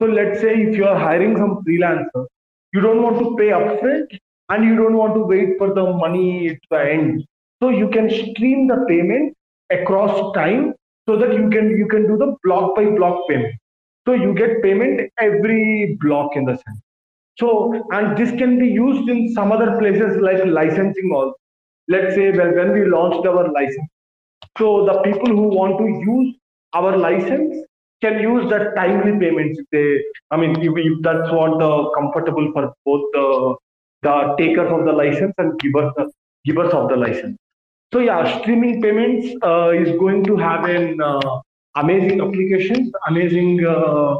so 0.00 0.06
let's 0.06 0.40
say 0.40 0.54
if 0.62 0.76
you 0.76 0.86
are 0.86 0.98
hiring 0.98 1.36
some 1.36 1.62
freelancer, 1.64 2.26
you 2.72 2.80
don't 2.80 3.02
want 3.02 3.18
to 3.20 3.36
pay 3.36 3.50
upfront 3.60 4.18
and 4.50 4.64
you 4.64 4.76
don't 4.76 4.96
want 4.96 5.14
to 5.14 5.22
wait 5.22 5.56
for 5.58 5.72
the 5.74 5.84
money 5.92 6.58
the 6.70 6.80
end. 6.80 7.24
So 7.62 7.70
you 7.70 7.88
can 7.88 8.10
stream 8.10 8.66
the 8.66 8.84
payment 8.88 9.36
across 9.70 10.32
time 10.34 10.74
so 11.08 11.16
that 11.16 11.34
you 11.34 11.48
can 11.50 11.70
you 11.76 11.86
can 11.88 12.06
do 12.06 12.16
the 12.16 12.36
block 12.42 12.74
by 12.76 12.84
block 12.86 13.28
payment. 13.28 13.54
So 14.06 14.14
you 14.14 14.34
get 14.34 14.62
payment 14.62 15.10
every 15.20 15.96
block 16.00 16.36
in 16.36 16.44
the 16.44 16.56
sense. 16.56 16.80
So 17.38 17.82
and 17.92 18.16
this 18.16 18.30
can 18.32 18.58
be 18.58 18.68
used 18.68 19.08
in 19.08 19.32
some 19.32 19.52
other 19.52 19.78
places 19.78 20.20
like 20.20 20.44
licensing 20.44 21.12
also. 21.14 21.34
Let's 21.88 22.14
say 22.14 22.30
when, 22.30 22.54
when 22.56 22.72
we 22.72 22.84
launched 22.86 23.26
our 23.26 23.50
license. 23.52 23.88
So 24.58 24.84
the 24.86 25.00
people 25.02 25.28
who 25.28 25.48
want 25.48 25.78
to 25.78 25.86
use 26.12 26.36
our 26.72 26.96
license 26.96 27.66
can 28.02 28.20
use 28.20 28.48
that 28.50 28.74
timely 28.76 29.12
payments 29.22 29.60
they 29.72 30.02
i 30.30 30.36
mean 30.36 30.52
if, 30.68 30.72
if 30.76 31.02
that's 31.02 31.30
what 31.32 31.58
the 31.62 31.70
comfortable 31.96 32.50
for 32.54 32.72
both 32.86 33.04
the 33.16 33.56
the 34.02 34.34
takers 34.38 34.70
of 34.72 34.84
the 34.84 34.92
license 34.92 35.34
and 35.38 35.58
givers 35.60 35.92
givers 36.44 36.72
of 36.72 36.88
the 36.88 36.96
license 36.96 37.36
so 37.92 38.00
yeah 38.00 38.40
streaming 38.40 38.80
payments 38.82 39.28
uh, 39.42 39.70
is 39.70 39.90
going 39.98 40.22
to 40.24 40.36
have 40.36 40.64
an 40.64 41.00
uh, 41.00 41.40
amazing 41.76 42.20
application 42.26 42.92
amazing 43.08 43.64
uh, 43.74 44.14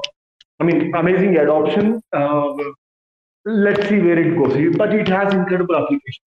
i 0.60 0.64
mean 0.64 0.94
amazing 1.02 1.36
adoption 1.44 2.00
uh, 2.12 2.48
let's 3.44 3.88
see 3.88 4.00
where 4.08 4.18
it 4.26 4.34
goes 4.40 4.76
but 4.76 4.94
it 4.94 5.08
has 5.08 5.32
incredible 5.34 5.76
application 5.76 6.24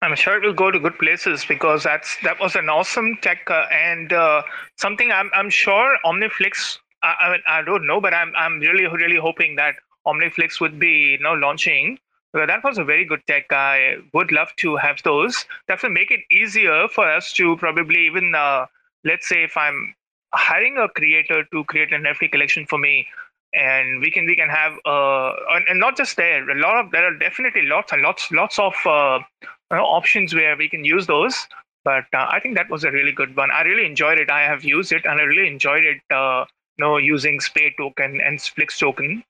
I'm 0.00 0.14
sure 0.14 0.36
it 0.36 0.46
will 0.46 0.54
go 0.54 0.70
to 0.70 0.78
good 0.78 0.96
places 0.98 1.44
because 1.44 1.82
that's 1.82 2.16
that 2.22 2.38
was 2.38 2.54
an 2.54 2.68
awesome 2.68 3.18
tech 3.20 3.50
uh, 3.50 3.66
and 3.72 4.12
uh, 4.12 4.42
something 4.76 5.10
I'm 5.10 5.30
I'm 5.34 5.50
sure 5.50 5.98
Omniflix. 6.04 6.78
I, 7.02 7.14
I 7.20 7.32
mean 7.32 7.42
I 7.48 7.62
don't 7.62 7.86
know, 7.86 8.00
but 8.00 8.14
I'm 8.14 8.32
I'm 8.36 8.60
really 8.60 8.86
really 8.86 9.18
hoping 9.18 9.56
that 9.56 9.74
Omniflix 10.06 10.60
would 10.60 10.78
be 10.78 11.16
you 11.16 11.18
know 11.18 11.32
launching. 11.34 11.98
Well, 12.34 12.46
that 12.46 12.62
was 12.62 12.78
a 12.78 12.84
very 12.84 13.04
good 13.04 13.22
tech. 13.26 13.46
I 13.50 13.96
would 14.12 14.32
love 14.32 14.54
to 14.56 14.76
have 14.76 15.02
those. 15.02 15.46
That 15.66 15.82
will 15.82 15.90
make 15.90 16.10
it 16.10 16.20
easier 16.30 16.86
for 16.88 17.10
us 17.10 17.32
to 17.34 17.56
probably 17.56 18.06
even 18.06 18.34
uh, 18.36 18.66
let's 19.04 19.28
say 19.28 19.44
if 19.44 19.56
I'm 19.56 19.94
hiring 20.34 20.76
a 20.76 20.88
creator 20.88 21.44
to 21.52 21.64
create 21.64 21.92
an 21.92 22.02
NFT 22.02 22.30
collection 22.30 22.66
for 22.66 22.78
me, 22.78 23.06
and 23.54 24.00
we 24.00 24.10
can 24.10 24.26
we 24.26 24.36
can 24.36 24.50
have 24.50 24.74
uh 24.84 25.32
and, 25.68 25.80
not 25.80 25.96
just 25.96 26.16
there 26.16 26.48
a 26.50 26.54
lot 26.60 26.76
of 26.76 26.90
there 26.90 27.04
are 27.06 27.16
definitely 27.16 27.62
lots 27.62 27.92
and 27.92 28.02
lots 28.02 28.30
lots 28.30 28.58
of 28.58 28.74
uh, 28.84 29.18
you 29.42 29.76
know, 29.76 29.84
options 29.84 30.34
where 30.34 30.56
we 30.56 30.68
can 30.68 30.84
use 30.84 31.06
those. 31.06 31.46
But 31.84 32.04
uh, 32.12 32.26
i 32.30 32.40
think 32.40 32.56
that 32.56 32.68
was 32.68 32.84
a 32.84 32.90
really 32.90 33.12
good 33.12 33.34
one. 33.36 33.50
I 33.50 33.62
really 33.62 33.86
enjoyed 33.86 34.18
it. 34.18 34.30
I 34.30 34.42
have 34.42 34.64
used 34.64 34.92
it 34.92 35.06
and 35.06 35.18
i 35.20 35.24
really 35.24 35.48
enjoyed 35.48 35.84
it 35.84 36.02
uh 36.14 36.44
you 36.76 36.84
know 36.84 36.98
using 36.98 37.38
spay 37.38 37.74
token 37.78 38.20
and 38.20 38.40
flix 38.40 38.78
token. 38.78 39.24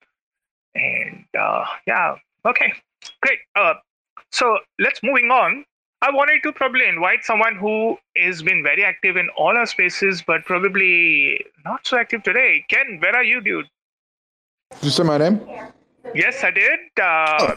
And 0.74 1.24
uh 1.38 1.64
yeah 1.86 2.16
okay 2.44 2.72
great 3.22 3.38
uh 3.56 3.74
so 4.30 4.58
let's 4.78 5.00
moving 5.02 5.30
on 5.30 5.64
I 6.00 6.10
wanted 6.12 6.44
to 6.44 6.52
probably 6.52 6.86
invite 6.86 7.24
someone 7.24 7.56
who 7.56 7.98
has 8.16 8.40
been 8.40 8.62
very 8.62 8.84
active 8.84 9.16
in 9.16 9.28
all 9.36 9.56
our 9.56 9.66
spaces, 9.66 10.22
but 10.24 10.44
probably 10.44 11.44
not 11.64 11.84
so 11.84 11.98
active 11.98 12.22
today. 12.22 12.64
Ken, 12.68 12.98
where 13.00 13.16
are 13.16 13.24
you, 13.24 13.40
dude? 13.40 13.66
Did 14.74 14.84
you 14.84 14.90
say 14.90 15.02
my 15.02 15.18
name? 15.18 15.40
Yes, 16.14 16.44
I 16.44 16.52
did. 16.52 16.78
Uh, 17.02 17.54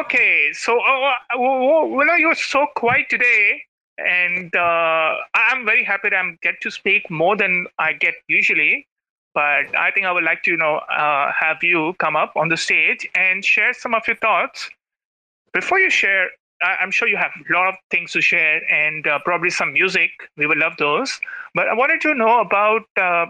okay, 0.00 0.50
so 0.54 0.80
uh, 0.80 1.12
uh, 1.34 1.38
well, 1.38 2.18
you're 2.18 2.34
so 2.34 2.66
quiet 2.74 3.10
today, 3.10 3.62
and 3.98 4.54
uh, 4.56 5.16
I'm 5.34 5.66
very 5.66 5.84
happy 5.84 6.08
that 6.08 6.16
I 6.16 6.38
get 6.40 6.54
to 6.62 6.70
speak 6.70 7.10
more 7.10 7.36
than 7.36 7.66
I 7.78 7.92
get 7.92 8.14
usually. 8.28 8.86
But 9.34 9.74
I 9.76 9.90
think 9.94 10.06
I 10.06 10.12
would 10.12 10.24
like 10.24 10.42
to, 10.44 10.50
you 10.50 10.56
know, 10.56 10.76
uh, 10.76 11.32
have 11.38 11.62
you 11.62 11.94
come 11.98 12.16
up 12.16 12.32
on 12.36 12.48
the 12.48 12.56
stage 12.56 13.08
and 13.14 13.44
share 13.44 13.72
some 13.72 13.94
of 13.94 14.06
your 14.06 14.16
thoughts. 14.16 14.68
Before 15.52 15.78
you 15.78 15.90
share, 15.90 16.28
I- 16.62 16.76
I'm 16.80 16.90
sure 16.90 17.08
you 17.08 17.16
have 17.16 17.32
a 17.36 17.52
lot 17.52 17.68
of 17.68 17.76
things 17.90 18.12
to 18.12 18.20
share 18.20 18.60
and 18.72 19.06
uh, 19.06 19.18
probably 19.20 19.50
some 19.50 19.72
music. 19.72 20.10
We 20.36 20.46
will 20.46 20.58
love 20.58 20.76
those. 20.78 21.20
But 21.54 21.68
I 21.68 21.74
wanted 21.74 22.00
to 22.02 22.14
know 22.14 22.40
about 22.40 22.82
uh, 22.96 23.26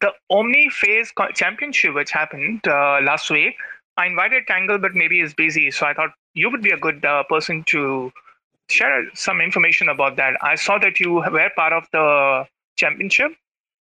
the 0.00 0.12
Omni 0.30 0.70
Phase 0.70 1.12
Championship, 1.34 1.94
which 1.94 2.10
happened 2.10 2.66
uh, 2.66 3.00
last 3.02 3.30
week. 3.30 3.56
I 3.96 4.06
invited 4.06 4.46
Tangle, 4.46 4.78
but 4.78 4.94
maybe 4.94 5.20
he's 5.20 5.34
busy. 5.34 5.70
So 5.70 5.86
I 5.86 5.94
thought 5.94 6.10
you 6.34 6.50
would 6.50 6.62
be 6.62 6.70
a 6.70 6.78
good 6.78 7.04
uh, 7.04 7.24
person 7.24 7.64
to 7.64 8.12
share 8.68 9.04
some 9.14 9.40
information 9.40 9.88
about 9.88 10.16
that. 10.16 10.34
I 10.42 10.54
saw 10.54 10.78
that 10.78 11.00
you 11.00 11.14
were 11.14 11.50
part 11.56 11.72
of 11.72 11.86
the 11.92 12.46
championship. 12.76 13.32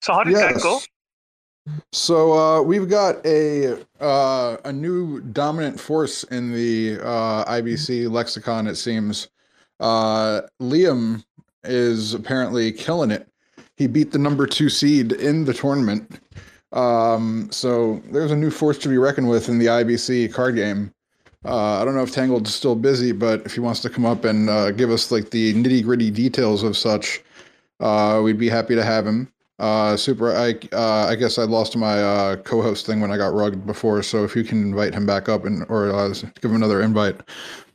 So 0.01 0.13
how 0.13 0.23
did 0.23 0.39
that 0.39 0.59
go? 0.59 0.81
So 1.91 2.33
uh, 2.33 2.61
we've 2.61 2.89
got 2.89 3.25
a 3.25 3.83
uh, 3.99 4.57
a 4.63 4.71
new 4.71 5.21
dominant 5.21 5.79
force 5.79 6.23
in 6.25 6.53
the 6.53 6.99
uh, 7.01 7.45
IBC 7.45 8.11
lexicon. 8.11 8.67
It 8.67 8.75
seems 8.75 9.27
uh, 9.79 10.41
Liam 10.61 11.23
is 11.63 12.13
apparently 12.13 12.71
killing 12.71 13.11
it. 13.11 13.27
He 13.77 13.87
beat 13.87 14.11
the 14.11 14.19
number 14.19 14.45
two 14.45 14.69
seed 14.69 15.13
in 15.13 15.45
the 15.45 15.53
tournament. 15.53 16.19
Um, 16.71 17.49
so 17.51 18.01
there's 18.11 18.31
a 18.31 18.35
new 18.35 18.51
force 18.51 18.77
to 18.79 18.89
be 18.89 18.97
reckoned 18.97 19.29
with 19.29 19.49
in 19.49 19.57
the 19.57 19.67
IBC 19.67 20.31
card 20.33 20.55
game. 20.55 20.93
Uh, 21.45 21.81
I 21.81 21.85
don't 21.85 21.95
know 21.95 22.03
if 22.03 22.11
Tangled's 22.11 22.53
still 22.53 22.75
busy, 22.75 23.13
but 23.13 23.45
if 23.45 23.53
he 23.53 23.61
wants 23.61 23.79
to 23.81 23.89
come 23.89 24.05
up 24.05 24.25
and 24.25 24.49
uh, 24.49 24.71
give 24.71 24.91
us 24.91 25.11
like 25.11 25.31
the 25.31 25.53
nitty 25.53 25.83
gritty 25.83 26.11
details 26.11 26.63
of 26.63 26.77
such, 26.77 27.23
we'd 27.79 28.37
be 28.37 28.49
happy 28.49 28.75
to 28.75 28.83
have 28.83 29.07
him. 29.07 29.31
Uh, 29.59 29.97
super. 29.97 30.33
I 30.33 30.57
uh, 30.71 31.07
I 31.07 31.15
guess 31.15 31.37
I 31.37 31.43
lost 31.43 31.75
my 31.75 32.01
uh, 32.01 32.35
co-host 32.37 32.85
thing 32.85 33.01
when 33.01 33.11
I 33.11 33.17
got 33.17 33.33
rugged 33.33 33.65
before. 33.65 34.01
So 34.03 34.23
if 34.23 34.35
you 34.35 34.43
can 34.43 34.61
invite 34.61 34.93
him 34.93 35.05
back 35.05 35.27
up 35.27 35.45
and 35.45 35.65
or 35.69 35.91
uh, 35.91 36.09
give 36.09 36.51
him 36.51 36.55
another 36.55 36.81
invite, 36.81 37.19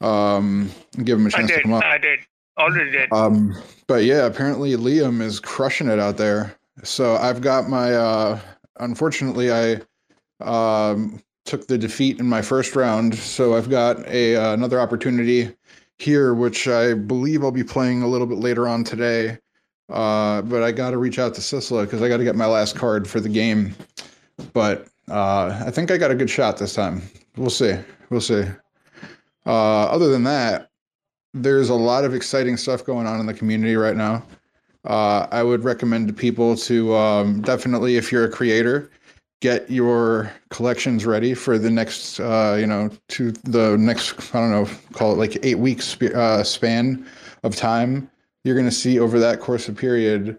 um, 0.01 0.70
give 1.05 1.19
him 1.19 1.27
a 1.27 1.31
chance 1.31 1.51
to 1.51 1.61
come 1.61 1.74
up. 1.74 1.85
I 1.85 1.98
did. 1.98 2.20
Already 2.59 2.90
did. 2.90 3.12
Um, 3.12 3.55
but 3.86 4.05
yeah, 4.05 4.27
apparently 4.27 4.73
Liam 4.77 5.20
is 5.20 5.40
crushing 5.40 5.89
it 5.89 5.98
out 5.98 6.16
there. 6.16 6.56
So 6.82 7.16
I've 7.16 7.40
got 7.40 7.69
my. 7.69 7.93
Uh, 7.93 8.40
unfortunately, 8.81 9.52
I 9.52 9.81
um, 10.40 11.23
took 11.44 11.66
the 11.66 11.77
defeat 11.77 12.19
in 12.19 12.27
my 12.27 12.40
first 12.40 12.74
round, 12.77 13.15
so 13.15 13.55
I've 13.56 13.69
got 13.69 14.06
a 14.06 14.36
uh, 14.36 14.55
another 14.55 14.81
opportunity 14.81 15.55
here, 15.98 16.32
which 16.35 16.66
I 16.66 16.94
believe 16.94 17.44
I'll 17.44 17.51
be 17.51 17.65
playing 17.65 18.02
a 18.02 18.09
little 18.09 18.27
bit 18.27 18.39
later 18.39 18.69
on 18.69 18.85
today. 18.85 19.39
Uh, 19.90 20.43
but 20.43 20.62
I 20.62 20.73
got 20.73 20.90
to 20.90 20.98
reach 20.98 21.19
out 21.19 21.35
to 21.35 21.40
Sistla 21.40 21.85
because 21.85 22.02
I 22.02 22.09
got 22.09 22.16
to 22.16 22.24
get 22.24 22.36
my 22.36 22.47
last 22.47 22.74
card 22.77 23.09
for 23.09 23.20
the 23.20 23.28
game. 23.28 23.74
But 24.52 24.89
uh, 25.11 25.62
I 25.66 25.70
think 25.70 25.90
I 25.90 25.97
got 25.97 26.11
a 26.11 26.15
good 26.15 26.31
shot 26.31 26.56
this 26.56 26.74
time. 26.74 27.02
We'll 27.36 27.51
see. 27.51 27.77
We'll 28.11 28.20
see. 28.20 28.44
Uh, 29.47 29.85
other 29.85 30.09
than 30.09 30.24
that, 30.24 30.70
there's 31.35 31.69
a 31.69 31.74
lot 31.74 32.05
of 32.05 32.15
exciting 32.15 32.56
stuff 32.56 32.85
going 32.85 33.06
on 33.06 33.20
in 33.20 33.27
the 33.27 33.35
community 33.35 33.77
right 33.77 33.97
now. 33.97 34.24
Uh, 34.85 35.27
I 35.31 35.43
would 35.43 35.65
recommend 35.65 36.09
to 36.09 36.15
people 36.15 36.56
to 36.56 36.94
um, 36.94 37.40
definitely, 37.40 37.97
if 37.97 38.12
you're 38.12 38.24
a 38.24 38.31
creator, 38.31 38.90
get 39.40 39.70
your 39.70 40.32
collections 40.51 41.05
ready 41.05 41.35
for 41.35 41.59
the 41.59 41.70
next, 41.70 42.20
uh, 42.20 42.56
you 42.59 42.66
know, 42.66 42.90
to 43.09 43.32
the 43.32 43.77
next, 43.77 44.35
I 44.35 44.40
don't 44.40 44.51
know, 44.51 44.69
call 44.93 45.12
it 45.12 45.19
like 45.19 45.39
eight 45.43 45.59
weeks 45.59 45.86
sp- 45.93 46.15
uh, 46.15 46.43
span 46.44 47.06
of 47.43 47.56
time. 47.56 48.11
You're 48.45 48.55
going 48.55 48.69
to 48.69 48.73
see 48.73 49.01
over 49.01 49.19
that 49.19 49.41
course 49.41 49.69
of 49.69 49.77
period 49.77 50.39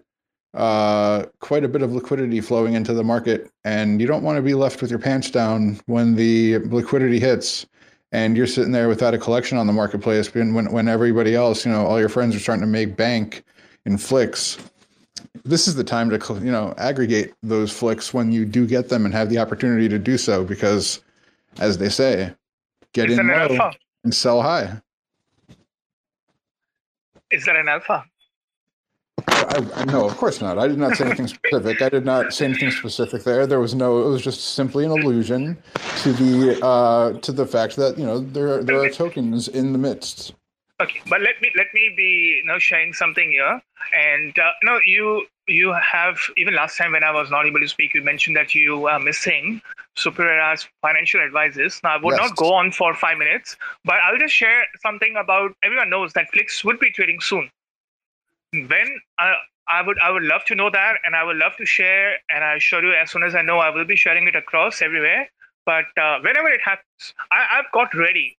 uh, 0.54 1.26
quite 1.40 1.64
a 1.64 1.68
bit 1.68 1.82
of 1.82 1.92
liquidity 1.92 2.40
flowing 2.40 2.74
into 2.74 2.94
the 2.94 3.04
market, 3.04 3.50
and 3.64 4.00
you 4.00 4.06
don't 4.06 4.22
want 4.22 4.36
to 4.36 4.42
be 4.42 4.54
left 4.54 4.80
with 4.80 4.90
your 4.90 4.98
pants 4.98 5.30
down 5.30 5.78
when 5.86 6.14
the 6.14 6.58
liquidity 6.58 7.20
hits 7.20 7.66
and 8.12 8.36
you're 8.36 8.46
sitting 8.46 8.72
there 8.72 8.88
without 8.88 9.14
a 9.14 9.18
collection 9.18 9.58
on 9.58 9.66
the 9.66 9.72
marketplace 9.72 10.32
when, 10.32 10.54
when, 10.54 10.88
everybody 10.88 11.34
else, 11.34 11.66
you 11.66 11.72
know, 11.72 11.84
all 11.84 11.98
your 11.98 12.08
friends 12.08 12.34
are 12.34 12.38
starting 12.38 12.62
to 12.62 12.66
make 12.66 12.96
bank 12.96 13.44
in 13.84 13.98
Flix. 13.98 14.58
This 15.44 15.68
is 15.68 15.74
the 15.74 15.84
time 15.84 16.08
to, 16.10 16.34
you 16.34 16.52
know, 16.52 16.72
aggregate 16.78 17.34
those 17.42 17.72
Flix 17.72 18.14
when 18.14 18.32
you 18.32 18.44
do 18.44 18.66
get 18.66 18.88
them 18.88 19.04
and 19.04 19.12
have 19.12 19.28
the 19.28 19.38
opportunity 19.38 19.88
to 19.88 19.98
do 19.98 20.16
so 20.16 20.44
because, 20.44 21.02
as 21.58 21.78
they 21.78 21.88
say, 21.88 22.32
get 22.92 23.10
Is 23.10 23.18
in 23.18 23.28
low 23.28 23.70
and 24.04 24.14
sell 24.14 24.40
high. 24.40 24.80
Is 27.30 27.44
that 27.46 27.56
an 27.56 27.68
alpha? 27.68 28.04
I, 29.28 29.84
no, 29.86 30.06
of 30.06 30.16
course 30.16 30.40
not. 30.40 30.58
I 30.58 30.68
did 30.68 30.78
not 30.78 30.96
say 30.96 31.06
anything 31.06 31.26
specific. 31.28 31.80
I 31.82 31.88
did 31.88 32.04
not 32.04 32.32
say 32.32 32.46
anything 32.46 32.70
specific 32.70 33.22
there. 33.24 33.46
There 33.46 33.60
was 33.60 33.74
no. 33.74 34.06
It 34.06 34.10
was 34.10 34.22
just 34.22 34.54
simply 34.54 34.84
an 34.84 34.90
allusion 34.90 35.58
to 36.02 36.12
the 36.12 36.64
uh, 36.64 37.18
to 37.20 37.32
the 37.32 37.46
fact 37.46 37.76
that 37.76 37.98
you 37.98 38.04
know 38.04 38.20
there 38.20 38.62
there 38.62 38.80
are 38.80 38.90
tokens 38.90 39.48
in 39.48 39.72
the 39.72 39.78
midst. 39.78 40.34
Okay, 40.78 41.00
but 41.08 41.22
let 41.22 41.40
me 41.40 41.50
let 41.56 41.68
me 41.72 41.90
be 41.96 42.40
you 42.40 42.44
know 42.44 42.58
sharing 42.58 42.92
something 42.92 43.30
here. 43.30 43.62
And 43.94 44.38
uh, 44.38 44.50
no, 44.62 44.78
you 44.84 45.26
you 45.48 45.72
have 45.72 46.18
even 46.36 46.54
last 46.54 46.76
time 46.76 46.92
when 46.92 47.02
I 47.02 47.10
was 47.12 47.30
not 47.30 47.46
able 47.46 47.60
to 47.60 47.68
speak, 47.68 47.94
you 47.94 48.02
mentioned 48.02 48.36
that 48.36 48.54
you 48.54 48.86
are 48.86 48.98
missing 49.00 49.62
Super 49.94 50.28
Era's 50.28 50.68
financial 50.82 51.22
advisors. 51.22 51.80
Now 51.82 51.94
I 51.96 52.02
would 52.02 52.14
Yes. 52.14 52.18
not 52.18 52.36
go 52.36 52.52
on 52.52 52.72
for 52.72 52.92
five 52.94 53.16
minutes, 53.16 53.56
but 53.86 53.96
I'll 54.04 54.18
just 54.18 54.34
share 54.34 54.64
something 54.82 55.16
about. 55.16 55.52
Everyone 55.62 55.88
knows 55.88 56.12
that 56.12 56.30
Flix 56.30 56.62
would 56.62 56.78
be 56.78 56.90
trading 56.90 57.20
soon. 57.22 57.50
When 58.52 59.00
uh, 59.18 59.34
I 59.68 59.80
would 59.80 59.98
I 60.00 60.10
would 60.10 60.24
love 60.24 60.44
to 60.46 60.54
know 60.54 60.68
that, 60.68 60.96
and 61.06 61.16
I 61.16 61.24
would 61.24 61.36
love 61.36 61.56
to 61.56 61.64
share. 61.64 62.16
And 62.30 62.44
I 62.44 62.56
assure 62.56 62.84
you, 62.84 62.92
as 62.92 63.10
soon 63.10 63.22
as 63.22 63.34
I 63.34 63.40
know, 63.40 63.60
I 63.60 63.70
will 63.70 63.86
be 63.86 63.96
sharing 63.96 64.28
it 64.28 64.36
across 64.36 64.82
everywhere. 64.82 65.30
But 65.64 65.86
uh, 65.96 66.18
whenever 66.20 66.48
it 66.48 66.60
happens, 66.60 67.14
I, 67.32 67.46
I've 67.58 67.72
got 67.72 67.94
ready 67.94 68.36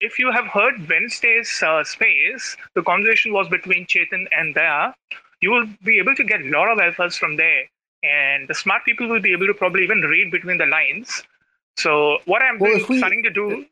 if 0.00 0.18
you 0.18 0.30
have 0.32 0.46
heard 0.46 0.88
Wednesday's 0.88 1.62
uh, 1.62 1.82
space, 1.84 2.56
the 2.74 2.82
conversation 2.82 3.32
was 3.32 3.48
between 3.48 3.86
Chetan 3.86 4.26
and 4.32 4.54
Daya. 4.54 4.94
You 5.40 5.50
will 5.50 5.66
be 5.84 5.98
able 5.98 6.14
to 6.14 6.24
get 6.24 6.40
a 6.40 6.48
lot 6.50 6.70
of 6.70 6.78
alphas 6.78 7.16
from 7.16 7.36
there, 7.36 7.64
and 8.02 8.48
the 8.48 8.54
smart 8.54 8.84
people 8.84 9.08
will 9.08 9.20
be 9.20 9.32
able 9.32 9.46
to 9.46 9.54
probably 9.54 9.84
even 9.84 10.00
read 10.02 10.30
between 10.30 10.58
the 10.58 10.66
lines. 10.66 11.22
So 11.76 12.18
what 12.26 12.42
I'm 12.42 12.58
Well, 12.58 12.74
we- 12.88 12.98
starting 12.98 13.22
to 13.22 13.30
do, 13.30 13.66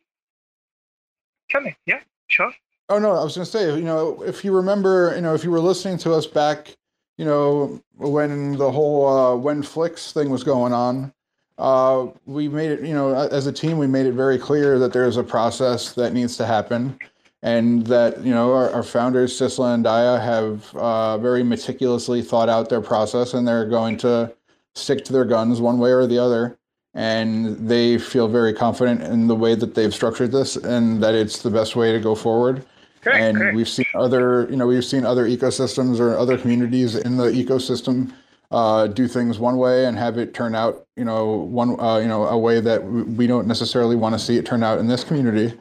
tell 1.51 1.61
me, 1.61 1.77
yeah, 1.86 2.01
sure. 2.28 2.53
Oh 2.89 2.98
no, 3.01 3.12
I 3.12 3.24
was 3.24 3.35
going 3.35 3.44
to 3.44 3.51
say, 3.51 3.74
you 3.74 3.85
know, 3.85 4.23
if 4.23 4.44
you 4.44 4.53
remember, 4.55 5.12
you 5.16 5.20
know, 5.20 5.35
if 5.35 5.43
you 5.43 5.51
were 5.51 5.61
listening 5.61 5.98
to 5.98 6.15
us 6.15 6.27
back, 6.27 6.77
you 7.19 7.24
know, 7.24 7.82
when 7.97 8.57
the 8.57 8.70
whole 8.70 9.07
uh, 9.09 9.35
when 9.36 9.62
Flix 9.62 10.12
thing 10.12 10.31
was 10.31 10.44
going 10.44 10.73
on, 10.73 11.12
uh, 11.58 12.06
we 12.26 12.48
made 12.48 12.70
it, 12.70 12.80
you 12.82 12.94
know, 12.94 13.14
as 13.14 13.46
a 13.46 13.52
team, 13.52 13.78
we 13.78 13.86
made 13.86 14.06
it 14.06 14.12
very 14.12 14.38
clear 14.38 14.78
that 14.78 14.92
there's 14.92 15.16
a 15.16 15.24
process 15.24 15.92
that 15.92 16.12
needs 16.12 16.36
to 16.36 16.46
happen, 16.46 16.98
and 17.42 17.86
that 17.86 18.22
you 18.22 18.32
know 18.32 18.52
our, 18.52 18.70
our 18.70 18.82
founders 18.82 19.38
Sistla 19.38 19.74
and 19.74 19.84
Daya 19.84 20.22
have 20.22 20.74
uh, 20.76 21.16
very 21.18 21.42
meticulously 21.42 22.20
thought 22.22 22.48
out 22.48 22.68
their 22.68 22.82
process, 22.82 23.34
and 23.34 23.48
they're 23.48 23.68
going 23.68 23.96
to 23.98 24.34
stick 24.74 25.04
to 25.06 25.12
their 25.12 25.24
guns 25.24 25.60
one 25.60 25.78
way 25.78 25.90
or 25.90 26.06
the 26.06 26.18
other. 26.18 26.58
And 26.92 27.68
they 27.68 27.98
feel 27.98 28.26
very 28.26 28.54
confident 28.54 29.02
in 29.02 29.26
the 29.26 29.34
way 29.34 29.54
that 29.54 29.74
they've 29.74 29.92
structured 29.92 30.32
this, 30.32 30.56
and 30.56 31.02
that 31.02 31.14
it's 31.14 31.42
the 31.42 31.50
best 31.50 31.76
way 31.76 31.92
to 31.92 32.00
go 32.00 32.14
forward 32.14 32.64
Correct, 33.06 33.22
and 33.22 33.36
correct. 33.36 33.56
we've 33.56 33.68
seen 33.68 33.86
other 33.94 34.48
you 34.50 34.56
know 34.56 34.66
we've 34.66 34.84
seen 34.84 35.04
other 35.04 35.28
ecosystems 35.28 36.00
or 36.00 36.16
other 36.16 36.36
communities 36.36 36.96
in 36.96 37.16
the 37.16 37.26
ecosystem 37.26 38.12
uh, 38.51 38.86
do 38.86 39.09
things 39.09 39.39
one 39.39 39.56
way 39.56 39.86
and 39.86 39.98
have 39.98 40.18
it 40.18 40.35
turn 40.35 40.55
out 40.55 40.86
you 40.97 41.05
know 41.05 41.36
one 41.36 41.78
uh, 41.81 41.98
you 41.98 42.09
know 42.09 42.27
a 42.27 42.39
way 42.39 42.60
that 42.60 42.85
we 42.85 43.27
don't 43.27 43.47
necessarily 43.47 43.97
want 43.97 44.14
to 44.14 44.18
see 44.18 44.36
it 44.36 44.47
turn 44.47 44.62
out 44.62 44.78
in 44.78 44.86
this 44.86 45.05
community 45.05 45.52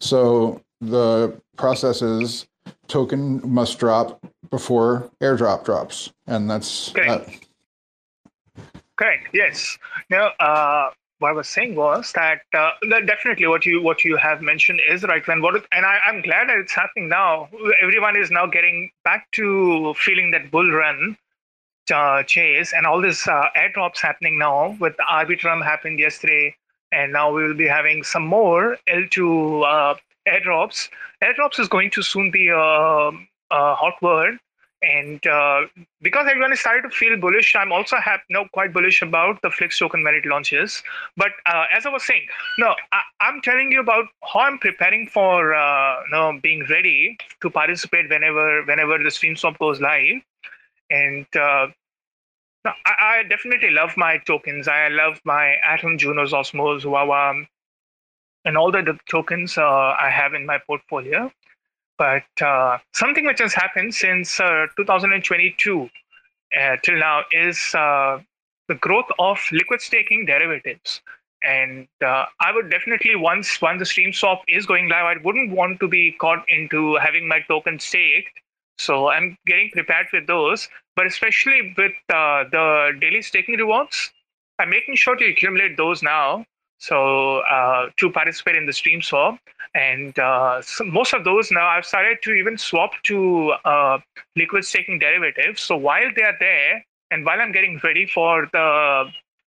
so 0.00 0.60
the 0.80 1.40
process 1.56 2.02
is 2.02 2.46
token 2.88 3.40
must 3.48 3.78
drop 3.78 4.20
before 4.50 5.10
airdrop 5.20 5.64
drops 5.64 6.12
and 6.26 6.50
that's 6.50 6.90
Correct. 6.90 7.26
that. 7.26 7.46
Correct. 8.96 9.28
Yes. 9.32 9.78
Now, 10.10 10.28
uh, 10.38 10.90
what 11.18 11.30
I 11.30 11.32
was 11.32 11.48
saying 11.48 11.76
was 11.76 12.12
that, 12.12 12.42
uh, 12.52 12.72
that 12.90 13.06
definitely 13.06 13.46
what 13.46 13.64
you 13.64 13.80
what 13.80 14.04
you 14.04 14.16
have 14.16 14.42
mentioned 14.42 14.80
is 14.88 15.02
right. 15.04 15.26
And 15.28 15.42
what 15.42 15.54
and 15.72 15.86
I, 15.86 15.98
I'm 16.04 16.20
glad 16.20 16.48
that 16.48 16.58
it's 16.58 16.74
happening 16.74 17.08
now. 17.08 17.48
Everyone 17.80 18.16
is 18.16 18.30
now 18.30 18.46
getting 18.46 18.90
back 19.04 19.30
to 19.32 19.94
feeling 19.94 20.32
that 20.32 20.50
bull 20.50 20.70
run 20.70 21.16
uh, 21.90 22.22
chase, 22.22 22.72
and 22.72 22.86
all 22.86 23.00
this 23.00 23.26
uh, 23.26 23.46
airdrops 23.56 24.00
happening 24.00 24.38
now. 24.38 24.76
With 24.80 24.94
Arbitrum 25.10 25.64
happened 25.64 25.98
yesterday, 25.98 26.54
and 26.92 27.12
now 27.12 27.32
we 27.32 27.42
will 27.42 27.54
be 27.54 27.66
having 27.66 28.02
some 28.02 28.26
more 28.26 28.76
L2 28.88 29.64
uh, 29.66 29.94
airdrops. 30.28 30.88
Airdrops 31.22 31.58
is 31.58 31.68
going 31.68 31.90
to 31.90 32.02
soon 32.02 32.30
be 32.30 32.48
a, 32.48 32.56
a 32.56 33.74
hot 33.74 33.94
word. 34.02 34.38
And 34.82 35.24
uh, 35.28 35.62
because 36.00 36.26
everyone 36.28 36.52
is 36.52 36.58
starting 36.58 36.90
to 36.90 36.96
feel 36.96 37.16
bullish, 37.16 37.54
I'm 37.54 37.70
also 37.70 37.96
have 37.98 38.18
no, 38.28 38.46
quite 38.52 38.72
bullish 38.72 39.00
about 39.00 39.40
the 39.40 39.50
Flix 39.50 39.78
token 39.78 40.02
when 40.02 40.14
it 40.14 40.26
launches. 40.26 40.82
But 41.16 41.30
uh, 41.46 41.66
as 41.72 41.86
I 41.86 41.90
was 41.90 42.04
saying, 42.04 42.26
no, 42.58 42.74
I- 42.92 43.02
I'm 43.20 43.40
telling 43.42 43.70
you 43.70 43.78
about 43.80 44.06
how 44.32 44.40
I'm 44.40 44.58
preparing 44.58 45.06
for 45.06 45.54
uh, 45.54 46.00
no, 46.10 46.36
being 46.42 46.64
ready 46.68 47.16
to 47.42 47.50
participate 47.50 48.10
whenever 48.10 48.64
whenever 48.64 48.98
the 48.98 49.10
stream 49.12 49.36
swap 49.36 49.56
goes 49.58 49.80
live. 49.80 50.20
And 50.92 51.26
uh, 51.34 51.68
no, 52.64 52.70
I-, 52.86 53.18
I 53.18 53.22
definitely 53.28 53.70
love 53.70 53.96
my 53.96 54.18
tokens. 54.18 54.68
I 54.68 54.88
love 54.88 55.20
my 55.24 55.56
Atom, 55.66 55.98
Junos, 55.98 56.32
Osmos, 56.32 56.82
Huahua, 56.82 57.46
and 58.44 58.56
all 58.58 58.70
the, 58.70 58.82
the 58.82 58.98
tokens 59.08 59.56
uh, 59.56 59.62
I 59.64 60.10
have 60.10 60.34
in 60.34 60.46
my 60.46 60.58
portfolio. 60.58 61.32
But 61.98 62.24
uh, 62.40 62.78
something 62.94 63.26
which 63.26 63.40
has 63.40 63.54
happened 63.54 63.94
since 63.94 64.38
uh, 64.38 64.66
2022 64.76 65.88
uh, 66.60 66.76
till 66.82 66.98
now 66.98 67.22
is 67.30 67.74
uh, 67.74 68.20
the 68.68 68.74
growth 68.74 69.08
of 69.18 69.38
liquid 69.52 69.80
staking 69.80 70.26
derivatives. 70.26 71.00
And 71.44 71.88
uh, 72.04 72.26
I 72.40 72.52
would 72.52 72.70
definitely 72.70 73.16
once 73.16 73.60
once 73.60 73.80
the 73.80 73.86
stream 73.86 74.12
swap 74.12 74.42
is 74.46 74.66
going 74.66 74.88
live, 74.88 75.04
I 75.04 75.22
wouldn't 75.24 75.50
want 75.50 75.80
to 75.80 75.88
be 75.88 76.12
caught 76.12 76.44
into 76.48 76.96
having 76.96 77.26
my 77.26 77.40
token 77.48 77.80
staked 77.80 78.38
So 78.78 79.08
I'm 79.08 79.36
getting 79.46 79.70
prepared 79.70 80.06
with 80.12 80.26
those, 80.26 80.68
but 80.96 81.06
especially 81.06 81.74
with 81.76 81.92
uh, 82.08 82.44
the 82.50 82.92
daily 83.00 83.22
staking 83.22 83.56
rewards, 83.56 84.12
I'm 84.58 84.70
making 84.70 84.96
sure 84.96 85.16
to 85.16 85.24
accumulate 85.24 85.76
those 85.76 86.02
now. 86.02 86.44
So 86.78 87.38
uh, 87.38 87.90
to 87.98 88.10
participate 88.10 88.56
in 88.56 88.66
the 88.66 88.72
stream 88.72 89.02
swap, 89.02 89.38
and 89.72 90.18
uh, 90.18 90.60
so 90.62 90.82
most 90.82 91.14
of 91.14 91.22
those 91.22 91.52
now 91.52 91.68
I've 91.68 91.86
started 91.86 92.18
to 92.22 92.32
even 92.32 92.58
swap 92.58 92.90
to 93.04 93.52
uh, 93.64 93.98
liquid 94.34 94.64
staking 94.64 94.98
derivatives. 94.98 95.62
So 95.62 95.76
while 95.76 96.10
they 96.16 96.22
are 96.22 96.36
there, 96.40 96.84
and 97.12 97.24
while 97.24 97.40
I'm 97.40 97.52
getting 97.52 97.80
ready 97.84 98.06
for 98.06 98.48
the 98.52 99.04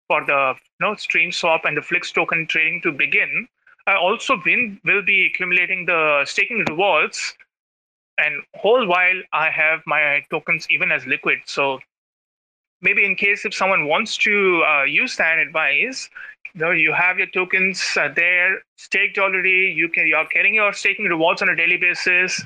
for 0.09 0.25
the 0.27 0.55
you 0.81 0.87
know, 0.87 0.97
stream 0.97 1.31
swap 1.31 1.65
and 1.65 1.77
the 1.77 1.83
Flix 1.83 2.11
token 2.11 2.49
trading 2.49 2.81
to 2.83 2.91
begin, 2.91 3.47
I 3.87 3.95
also 3.95 4.35
will 4.45 5.03
be 5.03 5.31
accumulating 5.33 5.87
the 5.87 6.23
staking 6.25 6.65
rewards 6.69 7.35
and 8.21 8.43
whole 8.57 8.87
while 8.87 9.21
I 9.33 9.51
have 9.51 9.81
my 9.87 10.23
tokens 10.31 10.67
even 10.71 10.93
as 10.93 11.07
liquid. 11.07 11.39
So 11.47 11.79
maybe 12.83 13.05
in 13.05 13.17
case 13.17 13.45
if 13.45 13.55
someone 13.55 13.87
wants 13.87 14.17
to 14.19 14.63
uh, 14.67 14.85
use 14.85 15.17
that 15.17 15.39
advice, 15.39 16.09
you 16.55 16.61
know, 16.61 16.71
you 16.71 16.93
have 16.93 17.19
your 17.19 17.29
tokens 17.29 17.83
uh, 17.97 18.09
there 18.15 18.63
staked 18.77 19.19
already. 19.19 19.73
You 19.77 19.89
can 19.89 20.07
you're 20.07 20.27
getting 20.33 20.55
your 20.55 20.73
staking 20.73 21.07
rewards 21.07 21.43
on 21.43 21.49
a 21.49 21.57
daily 21.57 21.77
basis. 21.77 22.45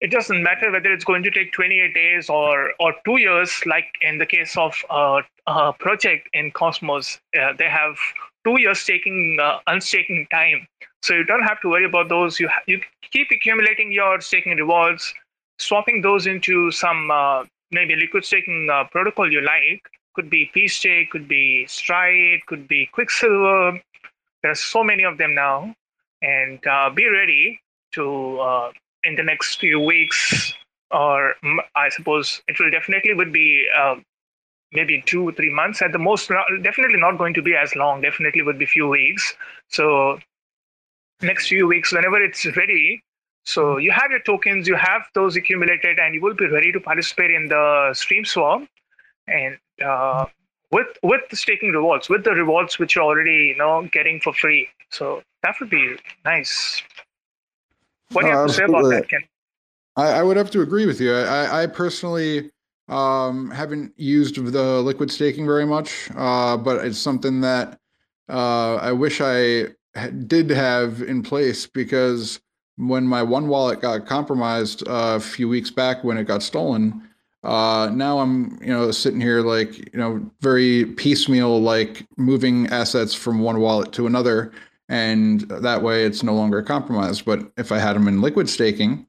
It 0.00 0.10
doesn't 0.12 0.42
matter 0.42 0.70
whether 0.70 0.92
it's 0.92 1.04
going 1.04 1.24
to 1.24 1.30
take 1.30 1.52
28 1.52 1.92
days 1.92 2.30
or 2.30 2.72
or 2.78 2.94
two 3.04 3.18
years, 3.18 3.52
like 3.66 3.86
in 4.00 4.18
the 4.18 4.26
case 4.26 4.56
of 4.56 4.74
uh, 4.90 5.22
a 5.46 5.72
project 5.72 6.28
in 6.32 6.50
Cosmos. 6.52 7.20
Uh, 7.38 7.52
they 7.58 7.68
have 7.68 7.96
two 8.44 8.60
years 8.60 8.78
staking 8.78 9.38
uh, 9.42 9.58
unstaking 9.66 10.26
time, 10.30 10.66
so 11.02 11.14
you 11.14 11.24
don't 11.24 11.42
have 11.42 11.60
to 11.60 11.68
worry 11.68 11.84
about 11.84 12.08
those. 12.08 12.40
You 12.40 12.48
ha- 12.48 12.62
you 12.66 12.80
keep 13.10 13.28
accumulating 13.30 13.92
your 13.92 14.20
staking 14.20 14.56
rewards, 14.56 15.14
swapping 15.58 16.02
those 16.02 16.26
into 16.26 16.70
some 16.70 17.10
uh, 17.10 17.44
maybe 17.70 17.96
liquid 17.96 18.24
staking 18.24 18.68
uh, 18.72 18.84
protocol 18.90 19.30
you 19.30 19.40
like. 19.40 19.82
Could 20.14 20.30
be 20.30 20.50
pStake, 20.54 21.10
could 21.10 21.28
be 21.28 21.66
Stride, 21.66 22.40
could 22.46 22.66
be 22.66 22.86
Quicksilver. 22.92 23.80
There 24.42 24.50
are 24.50 24.56
so 24.56 24.82
many 24.82 25.04
of 25.04 25.18
them 25.18 25.34
now, 25.34 25.74
and 26.22 26.64
uh, 26.66 26.90
be 26.90 27.08
ready 27.08 27.60
to 27.92 28.40
uh, 28.40 28.72
in 29.04 29.14
the 29.14 29.22
next 29.22 29.60
few 29.60 29.78
weeks, 29.80 30.52
or 30.90 31.34
I 31.76 31.88
suppose 31.90 32.42
it 32.48 32.58
will 32.58 32.70
definitely 32.70 33.14
would 33.14 33.32
be 33.32 33.66
uh, 33.76 33.96
maybe 34.72 35.02
two 35.06 35.30
three 35.32 35.52
months 35.54 35.82
at 35.82 35.92
the 35.92 35.98
most. 35.98 36.28
Definitely 36.62 36.98
not 36.98 37.16
going 37.18 37.34
to 37.34 37.42
be 37.42 37.54
as 37.54 37.74
long. 37.76 38.00
Definitely 38.00 38.42
would 38.42 38.58
be 38.58 38.66
few 38.66 38.88
weeks. 38.88 39.34
So 39.68 40.18
next 41.26 41.48
few 41.48 41.66
weeks, 41.66 41.92
whenever 41.92 42.22
it's 42.22 42.44
ready, 42.56 43.02
so 43.44 43.78
you 43.78 43.90
have 43.90 44.10
your 44.10 44.20
tokens, 44.20 44.68
you 44.68 44.76
have 44.76 45.02
those 45.14 45.34
accumulated, 45.34 45.98
and 45.98 46.14
you 46.14 46.20
will 46.20 46.34
be 46.34 46.46
ready 46.46 46.70
to 46.70 46.80
participate 46.80 47.30
in 47.30 47.48
the 47.48 47.90
stream 47.94 48.24
swap, 48.24 48.62
and 49.26 49.56
uh, 49.82 50.26
with 50.70 50.88
with 51.02 51.22
the 51.30 51.36
staking 51.36 51.72
rewards, 51.72 52.10
with 52.10 52.24
the 52.24 52.32
rewards 52.32 52.78
which 52.78 52.94
you're 52.94 53.04
already 53.04 53.52
you 53.52 53.56
know 53.56 53.88
getting 53.90 54.20
for 54.20 54.34
free. 54.34 54.68
So 54.90 55.22
that 55.42 55.54
would 55.60 55.70
be 55.70 55.96
nice. 56.24 56.82
What 58.12 58.22
do 58.22 58.28
you 58.28 58.36
have 58.36 58.48
to 58.48 58.52
say 58.52 58.64
about 58.64 58.88
that, 58.90 59.08
Ken? 59.08 59.20
I, 59.96 60.20
I 60.20 60.22
would 60.22 60.36
have 60.36 60.50
to 60.50 60.60
agree 60.60 60.86
with 60.86 61.00
you. 61.00 61.14
I, 61.14 61.62
I 61.62 61.66
personally 61.66 62.50
um, 62.88 63.50
haven't 63.50 63.92
used 63.96 64.36
the 64.36 64.80
liquid 64.82 65.10
staking 65.10 65.46
very 65.46 65.66
much, 65.66 66.10
uh, 66.16 66.56
but 66.56 66.84
it's 66.84 66.98
something 66.98 67.40
that 67.40 67.78
uh, 68.28 68.76
I 68.76 68.92
wish 68.92 69.20
I 69.22 69.68
did 70.26 70.50
have 70.50 71.02
in 71.02 71.22
place 71.22 71.66
because 71.66 72.40
when 72.76 73.04
my 73.06 73.22
one 73.22 73.48
wallet 73.48 73.80
got 73.80 74.06
compromised 74.06 74.82
a 74.86 75.20
few 75.20 75.48
weeks 75.48 75.70
back 75.70 76.04
when 76.04 76.16
it 76.16 76.24
got 76.24 76.42
stolen, 76.42 77.02
uh, 77.44 77.90
now 77.92 78.18
I'm 78.18 78.58
you 78.62 78.68
know 78.72 78.90
sitting 78.90 79.20
here 79.20 79.42
like 79.42 79.78
you 79.92 79.98
know 79.98 80.30
very 80.40 80.84
piecemeal, 80.84 81.60
like 81.60 82.06
moving 82.16 82.66
assets 82.68 83.14
from 83.14 83.40
one 83.40 83.60
wallet 83.60 83.92
to 83.92 84.06
another, 84.06 84.52
and 84.88 85.42
that 85.42 85.82
way 85.82 86.04
it's 86.04 86.22
no 86.22 86.34
longer 86.34 86.62
compromised. 86.62 87.24
But 87.24 87.52
if 87.56 87.72
I 87.72 87.78
had 87.78 87.94
them 87.94 88.08
in 88.08 88.20
liquid 88.20 88.48
staking 88.48 89.06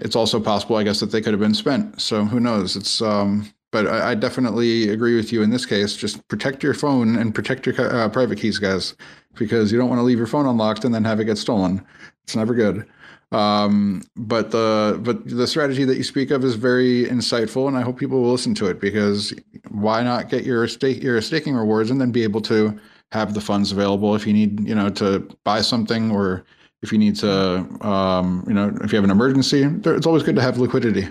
it's 0.00 0.16
also 0.16 0.40
possible, 0.40 0.76
I 0.76 0.84
guess, 0.84 1.00
that 1.00 1.10
they 1.10 1.20
could 1.20 1.32
have 1.32 1.40
been 1.40 1.54
spent. 1.54 2.00
So 2.00 2.24
who 2.24 2.40
knows? 2.40 2.76
It's 2.76 3.02
um, 3.02 3.50
but 3.72 3.86
I, 3.86 4.10
I 4.10 4.14
definitely 4.14 4.88
agree 4.88 5.14
with 5.14 5.32
you 5.32 5.42
in 5.42 5.50
this 5.50 5.66
case. 5.66 5.96
Just 5.96 6.26
protect 6.28 6.62
your 6.62 6.74
phone 6.74 7.16
and 7.16 7.34
protect 7.34 7.66
your 7.66 7.80
uh, 7.80 8.08
private 8.08 8.38
keys, 8.38 8.58
guys, 8.58 8.94
because 9.34 9.72
you 9.72 9.78
don't 9.78 9.88
want 9.88 9.98
to 9.98 10.02
leave 10.02 10.18
your 10.18 10.26
phone 10.26 10.46
unlocked 10.46 10.84
and 10.84 10.94
then 10.94 11.04
have 11.04 11.20
it 11.20 11.24
get 11.24 11.38
stolen. 11.38 11.84
It's 12.24 12.36
never 12.36 12.54
good. 12.54 12.86
Um, 13.32 14.02
but 14.16 14.50
the 14.50 14.98
but 15.02 15.28
the 15.28 15.46
strategy 15.46 15.84
that 15.84 15.96
you 15.96 16.02
speak 16.02 16.32
of 16.32 16.44
is 16.44 16.56
very 16.56 17.04
insightful, 17.04 17.68
and 17.68 17.76
I 17.76 17.82
hope 17.82 17.96
people 17.96 18.20
will 18.20 18.32
listen 18.32 18.54
to 18.56 18.66
it 18.66 18.80
because 18.80 19.32
why 19.68 20.02
not 20.02 20.28
get 20.28 20.44
your 20.44 20.66
stake 20.66 21.02
your 21.02 21.20
staking 21.20 21.54
rewards 21.54 21.90
and 21.90 22.00
then 22.00 22.10
be 22.10 22.24
able 22.24 22.40
to 22.42 22.78
have 23.12 23.34
the 23.34 23.40
funds 23.40 23.70
available 23.70 24.16
if 24.16 24.26
you 24.26 24.32
need 24.32 24.66
you 24.66 24.74
know 24.74 24.90
to 24.90 25.20
buy 25.44 25.60
something 25.60 26.10
or 26.10 26.44
if 26.82 26.92
you 26.92 26.98
need 26.98 27.16
to, 27.16 27.66
um, 27.86 28.44
you 28.48 28.54
know, 28.54 28.74
if 28.82 28.92
you 28.92 28.96
have 28.96 29.04
an 29.04 29.10
emergency, 29.10 29.62
it's 29.62 30.06
always 30.06 30.22
good 30.22 30.36
to 30.36 30.42
have 30.42 30.58
liquidity. 30.58 31.08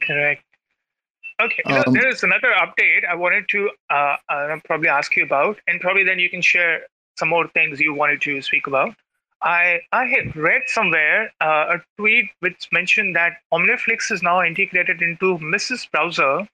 Correct. 0.00 0.43
Okay, 1.42 1.62
you 1.66 1.74
Um, 1.74 1.94
there 1.94 2.08
is 2.08 2.22
another 2.22 2.52
update 2.52 3.04
I 3.08 3.14
wanted 3.14 3.48
to 3.50 3.70
uh, 3.90 4.16
uh, 4.28 4.56
probably 4.64 4.88
ask 4.88 5.16
you 5.16 5.24
about, 5.24 5.60
and 5.66 5.80
probably 5.80 6.04
then 6.04 6.18
you 6.18 6.30
can 6.30 6.40
share 6.42 6.82
some 7.18 7.28
more 7.28 7.48
things 7.48 7.80
you 7.80 7.92
wanted 7.94 8.20
to 8.22 8.40
speak 8.42 8.66
about. 8.66 8.94
I 9.42 9.80
I 9.92 10.06
had 10.06 10.34
read 10.36 10.62
somewhere 10.66 11.32
uh, 11.40 11.76
a 11.76 11.84
tweet 11.98 12.30
which 12.40 12.68
mentioned 12.72 13.16
that 13.16 13.38
Omniflix 13.52 14.10
is 14.12 14.22
now 14.22 14.42
integrated 14.42 15.02
into 15.02 15.38
Mises 15.38 15.86
Browser, 15.92 16.48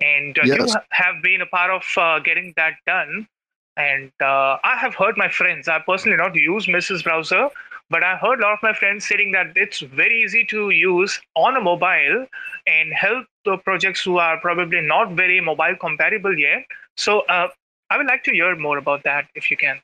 and 0.00 0.38
uh, 0.38 0.44
you 0.44 0.66
Yes. 0.66 0.72
ha- 0.72 0.84
have 0.90 1.22
been 1.22 1.40
a 1.42 1.46
part 1.46 1.70
of 1.70 1.84
uh, 1.96 2.18
getting 2.20 2.54
that 2.56 2.74
done. 2.86 3.28
And 3.76 4.12
uh, 4.22 4.58
I 4.64 4.76
have 4.76 4.94
heard 4.94 5.16
my 5.16 5.28
friends. 5.28 5.68
I 5.68 5.80
personally 5.80 6.16
not 6.16 6.34
use 6.34 6.68
Mises 6.68 7.02
Browser, 7.02 7.50
but 7.90 8.02
I 8.02 8.16
heard 8.16 8.40
a 8.40 8.42
lot 8.42 8.54
of 8.54 8.58
my 8.62 8.72
friends 8.72 9.06
saying 9.06 9.32
that 9.32 9.52
it's 9.56 9.80
very 9.80 10.22
easy 10.22 10.44
to 10.46 10.70
use 10.70 11.20
on 11.36 11.56
a 11.56 11.60
mobile 11.60 12.26
and 12.66 12.92
help 12.92 13.26
the 13.44 13.58
projects 13.58 14.02
who 14.02 14.18
are 14.18 14.38
probably 14.40 14.80
not 14.80 15.12
very 15.12 15.40
mobile 15.40 15.76
compatible 15.80 16.38
yet. 16.38 16.64
So 16.96 17.20
uh, 17.22 17.48
I 17.90 17.98
would 17.98 18.06
like 18.06 18.24
to 18.24 18.32
hear 18.32 18.56
more 18.56 18.78
about 18.78 19.04
that 19.04 19.26
if 19.34 19.50
you 19.50 19.56
can. 19.56 19.80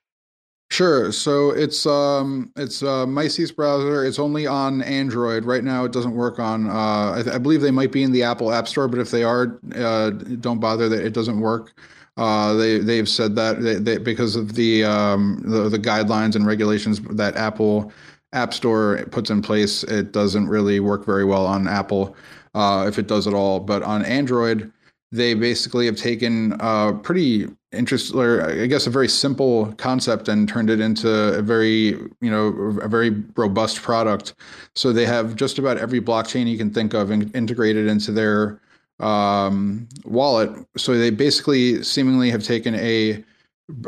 Sure. 0.70 1.10
So 1.10 1.50
it's 1.50 1.84
um 1.84 2.52
it's 2.54 2.82
uh, 2.82 3.04
browser. 3.04 4.04
It's 4.04 4.20
only 4.20 4.46
on 4.46 4.82
Android 4.82 5.44
right 5.44 5.64
now. 5.64 5.84
It 5.84 5.92
doesn't 5.92 6.14
work 6.14 6.38
on. 6.38 6.70
Uh, 6.70 7.14
I, 7.16 7.22
th- 7.24 7.34
I 7.34 7.38
believe 7.38 7.60
they 7.60 7.72
might 7.72 7.90
be 7.90 8.04
in 8.04 8.12
the 8.12 8.22
Apple 8.22 8.52
App 8.52 8.68
Store, 8.68 8.86
but 8.86 9.00
if 9.00 9.10
they 9.10 9.24
are, 9.24 9.58
uh, 9.74 10.10
don't 10.10 10.60
bother. 10.60 10.88
That 10.88 11.04
it 11.04 11.12
doesn't 11.12 11.40
work. 11.40 11.74
Uh, 12.16 12.54
they 12.54 12.78
they've 12.78 13.08
said 13.08 13.34
that 13.36 13.62
they, 13.62 13.74
they, 13.74 13.98
because 13.98 14.36
of 14.36 14.54
the, 14.54 14.84
um, 14.84 15.42
the 15.44 15.68
the 15.68 15.78
guidelines 15.78 16.36
and 16.36 16.46
regulations 16.46 17.00
that 17.00 17.36
Apple 17.36 17.92
App 18.32 18.52
Store 18.52 19.04
puts 19.10 19.30
in 19.30 19.42
place, 19.42 19.82
it 19.84 20.12
doesn't 20.12 20.48
really 20.48 20.80
work 20.80 21.04
very 21.04 21.24
well 21.24 21.46
on 21.46 21.66
Apple, 21.66 22.14
uh, 22.54 22.84
if 22.86 22.98
it 22.98 23.06
does 23.06 23.26
at 23.26 23.34
all. 23.34 23.60
But 23.60 23.82
on 23.82 24.04
Android, 24.04 24.70
they 25.12 25.34
basically 25.34 25.86
have 25.86 25.96
taken 25.96 26.56
a 26.60 26.92
pretty 27.02 27.48
interest 27.72 28.14
or 28.14 28.42
I 28.42 28.66
guess 28.66 28.86
a 28.86 28.90
very 28.90 29.08
simple 29.08 29.72
concept 29.74 30.28
and 30.28 30.48
turned 30.48 30.70
it 30.70 30.80
into 30.80 31.08
a 31.08 31.42
very 31.42 31.98
you 32.20 32.30
know 32.30 32.48
a 32.82 32.88
very 32.88 33.10
robust 33.36 33.82
product. 33.82 34.34
So 34.74 34.92
they 34.92 35.06
have 35.06 35.36
just 35.36 35.58
about 35.58 35.78
every 35.78 36.00
blockchain 36.00 36.46
you 36.46 36.58
can 36.58 36.70
think 36.70 36.94
of 36.94 37.10
in, 37.10 37.30
integrated 37.30 37.86
into 37.86 38.12
their 38.12 38.60
um, 39.00 39.88
wallet. 40.04 40.50
So 40.76 40.96
they 40.96 41.10
basically 41.10 41.82
seemingly 41.82 42.30
have 42.30 42.42
taken 42.42 42.74
a 42.76 43.24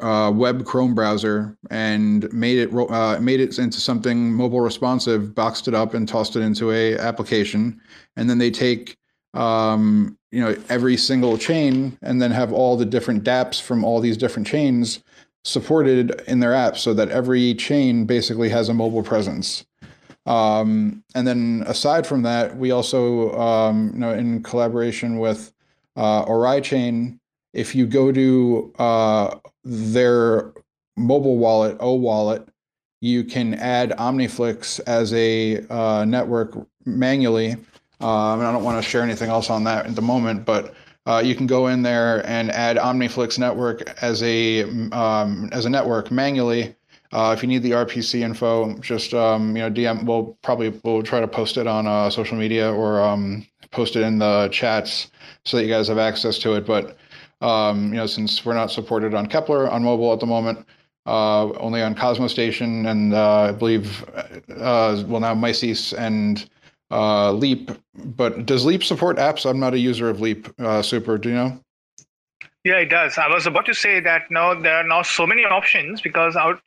uh, 0.00 0.32
web 0.34 0.64
Chrome 0.64 0.94
browser 0.94 1.56
and 1.70 2.32
made 2.32 2.58
it 2.58 2.74
uh, 2.74 3.18
made 3.20 3.40
it 3.40 3.58
into 3.58 3.80
something 3.80 4.32
mobile 4.32 4.60
responsive, 4.60 5.34
boxed 5.34 5.68
it 5.68 5.74
up 5.74 5.94
and 5.94 6.08
tossed 6.08 6.36
it 6.36 6.40
into 6.40 6.70
a 6.70 6.96
application, 6.98 7.80
and 8.16 8.28
then 8.28 8.38
they 8.38 8.50
take 8.50 8.96
um, 9.34 10.16
you 10.30 10.40
know 10.40 10.56
every 10.68 10.96
single 10.96 11.36
chain 11.38 11.96
and 12.02 12.20
then 12.20 12.30
have 12.30 12.52
all 12.52 12.76
the 12.76 12.84
different 12.84 13.24
dApps 13.24 13.60
from 13.60 13.84
all 13.84 14.00
these 14.00 14.16
different 14.16 14.46
chains 14.46 15.02
supported 15.44 16.22
in 16.28 16.38
their 16.40 16.54
app, 16.54 16.78
so 16.78 16.94
that 16.94 17.08
every 17.08 17.54
chain 17.54 18.04
basically 18.04 18.48
has 18.48 18.68
a 18.68 18.74
mobile 18.74 19.02
presence. 19.02 19.64
Um, 20.26 21.02
and 21.14 21.26
then 21.26 21.64
aside 21.66 22.06
from 22.06 22.22
that, 22.22 22.56
we 22.56 22.70
also, 22.70 23.32
um, 23.38 23.90
you 23.92 23.98
know, 23.98 24.12
in 24.12 24.42
collaboration 24.42 25.18
with 25.18 25.52
uh, 25.96 26.24
Oraichain, 26.24 27.18
if 27.52 27.74
you 27.74 27.86
go 27.86 28.12
to 28.12 28.72
uh, 28.78 29.36
their 29.64 30.52
mobile 30.96 31.38
wallet, 31.38 31.76
O 31.80 31.94
Wallet, 31.94 32.46
you 33.00 33.24
can 33.24 33.54
add 33.54 33.90
OmniFlix 33.90 34.80
as 34.86 35.12
a 35.12 35.66
uh, 35.68 36.04
network 36.04 36.56
manually. 36.86 37.52
Um, 38.00 38.38
and 38.40 38.46
I 38.46 38.52
don't 38.52 38.64
want 38.64 38.82
to 38.82 38.88
share 38.88 39.02
anything 39.02 39.28
else 39.28 39.50
on 39.50 39.64
that 39.64 39.86
at 39.86 39.94
the 39.94 40.02
moment, 40.02 40.44
but 40.44 40.74
uh, 41.06 41.20
you 41.24 41.34
can 41.34 41.46
go 41.46 41.66
in 41.66 41.82
there 41.82 42.24
and 42.26 42.50
add 42.52 42.76
OmniFlix 42.76 43.38
network 43.38 43.82
as 44.02 44.22
a 44.22 44.62
um, 44.90 45.48
as 45.52 45.66
a 45.66 45.70
network 45.70 46.10
manually 46.10 46.76
Uh, 47.12 47.34
if 47.36 47.42
you 47.42 47.48
need 47.48 47.62
the 47.62 47.72
RPC 47.72 48.20
info, 48.20 48.76
just 48.78 49.12
um, 49.12 49.54
you 49.56 49.62
know 49.62 49.70
DM. 49.70 50.04
We'll 50.06 50.36
probably 50.42 50.70
we'll 50.82 51.02
try 51.02 51.20
to 51.20 51.28
post 51.28 51.58
it 51.58 51.66
on 51.66 51.86
uh, 51.86 52.08
social 52.08 52.38
media 52.38 52.72
or 52.72 53.02
um, 53.02 53.46
post 53.70 53.96
it 53.96 54.02
in 54.02 54.18
the 54.18 54.48
chats 54.50 55.10
so 55.44 55.56
that 55.56 55.64
you 55.64 55.68
guys 55.68 55.88
have 55.88 55.98
access 55.98 56.38
to 56.38 56.54
it. 56.54 56.66
But 56.66 56.96
um, 57.42 57.92
you 57.92 57.98
know, 57.98 58.06
since 58.06 58.44
we're 58.44 58.54
not 58.54 58.70
supported 58.70 59.14
on 59.14 59.26
Keplr 59.26 59.70
on 59.70 59.84
mobile 59.84 60.12
at 60.12 60.20
the 60.20 60.26
moment, 60.26 60.66
uh, 61.06 61.50
only 61.58 61.82
on 61.82 61.94
Cosmostation 61.94 62.88
and 62.88 63.12
uh, 63.12 63.40
I 63.40 63.52
believe 63.52 64.04
uh, 64.56 65.02
well 65.06 65.20
now 65.20 65.34
Mises 65.34 65.92
and 65.92 66.48
uh, 66.90 67.32
Leap. 67.32 67.70
But 67.94 68.46
does 68.46 68.64
Leap 68.64 68.84
support 68.84 69.18
apps? 69.18 69.48
I'm 69.48 69.60
not 69.60 69.74
a 69.74 69.78
user 69.78 70.08
of 70.08 70.20
Leap. 70.20 70.48
Uh, 70.58 70.80
Super, 70.80 71.18
do 71.18 71.30
you 71.30 71.34
know? 71.34 71.60
Yeah, 72.64 72.76
it 72.76 72.90
does. 72.90 73.18
I 73.18 73.26
was 73.26 73.46
about 73.46 73.66
to 73.66 73.74
say 73.74 73.98
that 74.00 74.30
now 74.30 74.54
there 74.54 74.76
are 74.76 74.84
now 74.84 75.02
so 75.02 75.26
many 75.26 75.44
options 75.44 76.00
because 76.00 76.36
out. 76.36 76.60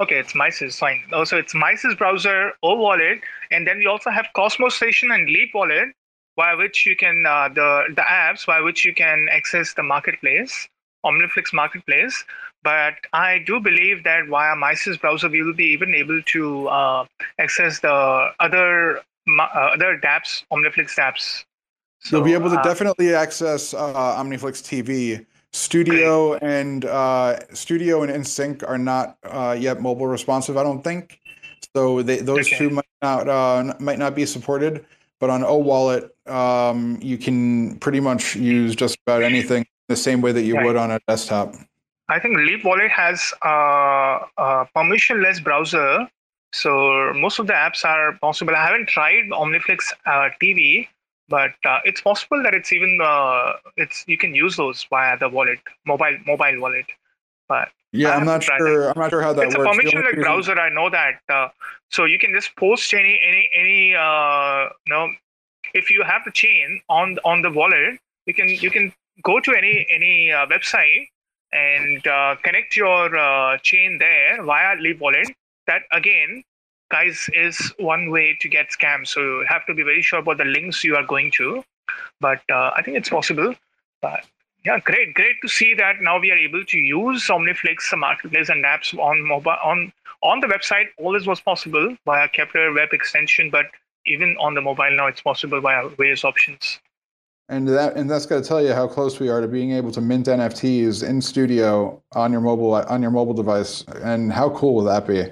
Okay, 0.00 0.18
it's 0.18 0.34
Mises, 0.34 0.78
fine. 0.78 1.02
Also, 1.12 1.36
it's 1.36 1.54
Mises 1.54 1.94
browser, 1.94 2.52
O 2.62 2.74
Wallet, 2.74 3.20
and 3.50 3.66
then 3.66 3.76
we 3.76 3.86
also 3.86 4.08
have 4.08 4.26
Cosmostation 4.34 5.14
and 5.14 5.28
Leap 5.28 5.50
Wallet, 5.54 5.88
by 6.36 6.54
which 6.54 6.86
you 6.86 6.96
can 6.96 7.24
uh, 7.28 7.48
the 7.48 7.84
the 7.94 8.02
apps 8.02 8.46
by 8.46 8.62
which 8.62 8.86
you 8.86 8.94
can 8.94 9.28
access 9.30 9.74
the 9.74 9.82
marketplace, 9.82 10.68
Omniflix 11.04 11.52
marketplace. 11.52 12.24
But 12.62 12.94
I 13.12 13.40
do 13.46 13.60
believe 13.60 14.02
that 14.04 14.26
via 14.28 14.56
Mises 14.56 14.96
browser, 14.96 15.28
we 15.28 15.42
will 15.42 15.54
be 15.54 15.66
even 15.66 15.94
able 15.94 16.22
to 16.22 16.68
uh, 16.68 17.04
access 17.38 17.80
the 17.80 18.30
other 18.40 19.00
uh, 19.38 19.42
other 19.74 19.98
dApps, 19.98 20.44
Omniflix 20.50 20.94
dApps. 20.96 21.44
So, 22.02 22.16
You'll 22.16 22.24
be 22.24 22.32
able 22.32 22.48
to 22.48 22.58
uh, 22.58 22.62
definitely 22.62 23.14
access 23.14 23.74
uh, 23.74 24.16
Omniflix 24.16 24.62
TV. 24.64 25.26
Studio 25.52 26.34
and 26.34 26.84
uh, 26.84 27.38
Studio 27.54 28.02
and 28.02 28.12
InSync 28.12 28.66
are 28.68 28.78
not 28.78 29.16
uh, 29.24 29.56
yet 29.58 29.80
mobile 29.80 30.06
responsive, 30.06 30.56
I 30.56 30.62
don't 30.62 30.82
think. 30.82 31.20
So 31.74 32.02
they, 32.02 32.18
those 32.18 32.46
okay. 32.46 32.58
two 32.58 32.70
might 32.70 32.84
not 33.02 33.28
uh, 33.28 33.74
might 33.80 33.98
not 33.98 34.14
be 34.14 34.26
supported. 34.26 34.84
But 35.18 35.28
on 35.28 35.44
O 35.44 35.56
Wallet, 35.56 36.14
um, 36.26 36.98
you 37.02 37.18
can 37.18 37.78
pretty 37.78 38.00
much 38.00 38.34
use 38.36 38.74
just 38.74 38.98
about 39.06 39.22
anything 39.22 39.66
the 39.88 39.96
same 39.96 40.22
way 40.22 40.32
that 40.32 40.42
you 40.42 40.54
right. 40.56 40.64
would 40.64 40.76
on 40.76 40.90
a 40.90 40.98
desktop. 41.06 41.54
I 42.08 42.18
think 42.18 42.38
Leap 42.38 42.64
Wallet 42.64 42.90
has 42.90 43.32
a, 43.42 44.20
a 44.38 44.66
permissionless 44.74 45.44
browser, 45.44 46.08
so 46.52 47.12
most 47.14 47.38
of 47.38 47.46
the 47.46 47.52
apps 47.52 47.84
are 47.84 48.16
possible. 48.18 48.56
I 48.56 48.64
haven't 48.66 48.88
tried 48.88 49.24
Omniflix 49.30 49.92
uh, 50.06 50.30
TV, 50.42 50.88
but 51.30 51.52
uh, 51.64 51.78
it's 51.84 52.00
possible 52.00 52.42
that 52.42 52.52
it's 52.52 52.72
even 52.72 52.98
uh, 53.02 53.52
it's 53.76 54.04
you 54.06 54.18
can 54.18 54.34
use 54.34 54.56
those 54.56 54.84
via 54.90 55.16
the 55.16 55.28
wallet, 55.28 55.60
mobile 55.86 56.18
mobile 56.26 56.60
wallet. 56.60 56.86
But 57.48 57.68
yeah, 57.92 58.10
I'm 58.10 58.26
not 58.26 58.42
sure. 58.42 58.90
I'm 58.90 58.98
not 58.98 59.10
sure 59.10 59.22
how 59.22 59.32
that 59.32 59.46
it's 59.46 59.56
works. 59.56 59.78
It's 59.80 59.94
a 59.94 59.96
permissionless 59.96 60.22
browser. 60.22 60.58
I 60.58 60.68
know 60.68 60.90
that. 60.90 61.20
Uh, 61.28 61.48
so 61.88 62.04
you 62.04 62.18
can 62.18 62.32
just 62.34 62.54
post 62.56 62.92
any 62.92 63.18
any 63.26 63.48
any 63.54 63.94
uh, 63.94 64.68
you 64.86 64.92
know 64.92 65.08
if 65.72 65.90
you 65.90 66.02
have 66.02 66.22
the 66.24 66.32
chain 66.32 66.80
on 66.88 67.18
on 67.24 67.42
the 67.42 67.50
wallet, 67.50 67.98
you 68.26 68.34
can 68.34 68.48
you 68.48 68.70
can 68.70 68.92
go 69.22 69.40
to 69.40 69.54
any 69.56 69.86
any 69.90 70.32
uh, 70.32 70.46
website 70.46 71.06
and 71.52 72.06
uh, 72.06 72.36
connect 72.42 72.76
your 72.76 73.16
uh, 73.16 73.56
chain 73.58 73.98
there 73.98 74.42
via 74.42 74.76
Leap 74.80 75.00
Wallet. 75.00 75.28
That 75.66 75.82
again, 75.92 76.42
guys, 76.90 77.28
is 77.34 77.72
one 77.78 78.10
way 78.10 78.36
to 78.40 78.48
get 78.48 78.68
scammed. 78.70 79.06
So 79.06 79.20
you 79.20 79.44
have 79.48 79.66
to 79.66 79.74
be 79.74 79.82
very 79.82 80.02
sure 80.02 80.18
about 80.18 80.38
the 80.38 80.44
links 80.44 80.84
you 80.84 80.96
are 80.96 81.04
going 81.04 81.30
to. 81.32 81.64
But 82.20 82.40
uh, 82.50 82.70
I 82.76 82.82
think 82.82 82.96
it's 82.96 83.08
possible. 83.08 83.54
But 84.00 84.24
yeah, 84.64 84.78
great, 84.78 85.14
great 85.14 85.36
to 85.42 85.48
see 85.48 85.74
that 85.74 85.96
now 86.00 86.18
we 86.18 86.30
are 86.30 86.38
able 86.38 86.64
to 86.64 86.78
use 86.78 87.26
Omniflix 87.28 87.96
marketplace 87.96 88.48
and 88.48 88.64
apps 88.64 88.96
on 88.98 89.26
mobile 89.26 89.56
on 89.64 89.92
on 90.22 90.40
the 90.40 90.46
website. 90.46 90.86
All 90.98 91.12
this 91.12 91.26
was 91.26 91.40
possible 91.40 91.96
via 92.04 92.28
Keplr 92.28 92.74
web 92.74 92.90
extension, 92.92 93.50
but 93.50 93.66
even 94.06 94.36
on 94.38 94.54
the 94.54 94.60
mobile 94.60 94.90
now, 94.90 95.06
it's 95.06 95.20
possible 95.20 95.60
via 95.60 95.88
various 95.88 96.24
options 96.24 96.80
and 97.50 97.66
that 97.68 97.96
and 97.96 98.08
that's 98.08 98.26
got 98.26 98.42
to 98.42 98.48
tell 98.48 98.62
you 98.62 98.72
how 98.72 98.86
close 98.86 99.18
we 99.18 99.28
are 99.28 99.40
to 99.40 99.48
being 99.48 99.72
able 99.72 99.90
to 99.90 100.00
mint 100.00 100.26
NFTs 100.26 101.06
in 101.06 101.20
studio 101.20 102.00
on 102.12 102.30
your 102.30 102.40
mobile 102.40 102.74
on 102.74 103.02
your 103.02 103.10
mobile 103.10 103.34
device. 103.34 103.82
And 104.02 104.32
how 104.32 104.50
cool 104.50 104.76
will 104.76 104.84
that 104.84 105.06
be? 105.06 105.24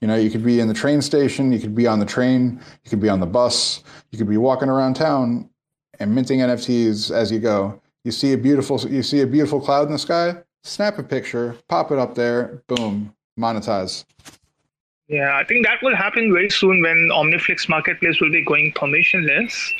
You 0.00 0.08
know, 0.08 0.16
you 0.16 0.30
could 0.30 0.44
be 0.44 0.60
in 0.60 0.68
the 0.68 0.74
train 0.74 1.00
station, 1.00 1.52
you 1.52 1.58
could 1.58 1.74
be 1.74 1.86
on 1.86 1.98
the 1.98 2.06
train, 2.06 2.60
you 2.84 2.90
could 2.90 3.00
be 3.00 3.08
on 3.08 3.20
the 3.20 3.26
bus, 3.26 3.82
you 4.10 4.18
could 4.18 4.28
be 4.28 4.36
walking 4.36 4.68
around 4.68 4.94
town 4.94 5.48
and 5.98 6.14
minting 6.14 6.40
NFTs 6.40 7.10
as 7.10 7.32
you 7.32 7.38
go. 7.38 7.80
You 8.04 8.12
see 8.12 8.32
a 8.32 8.38
beautiful 8.38 8.78
you 8.80 9.02
see 9.02 9.20
a 9.20 9.26
beautiful 9.26 9.60
cloud 9.60 9.86
in 9.86 9.92
the 9.92 9.98
sky, 9.98 10.36
snap 10.62 10.98
a 10.98 11.02
picture, 11.02 11.56
pop 11.68 11.90
it 11.90 11.98
up 11.98 12.14
there, 12.14 12.62
boom, 12.68 13.14
monetize. 13.38 14.04
Yeah, 15.08 15.36
I 15.36 15.44
think 15.44 15.64
that 15.64 15.82
will 15.82 15.94
happen 15.94 16.32
very 16.32 16.50
soon 16.50 16.82
when 16.82 17.10
Omniflix 17.12 17.68
Marketplace 17.68 18.20
will 18.20 18.30
be 18.32 18.44
going 18.44 18.72
permissionless 18.72 19.72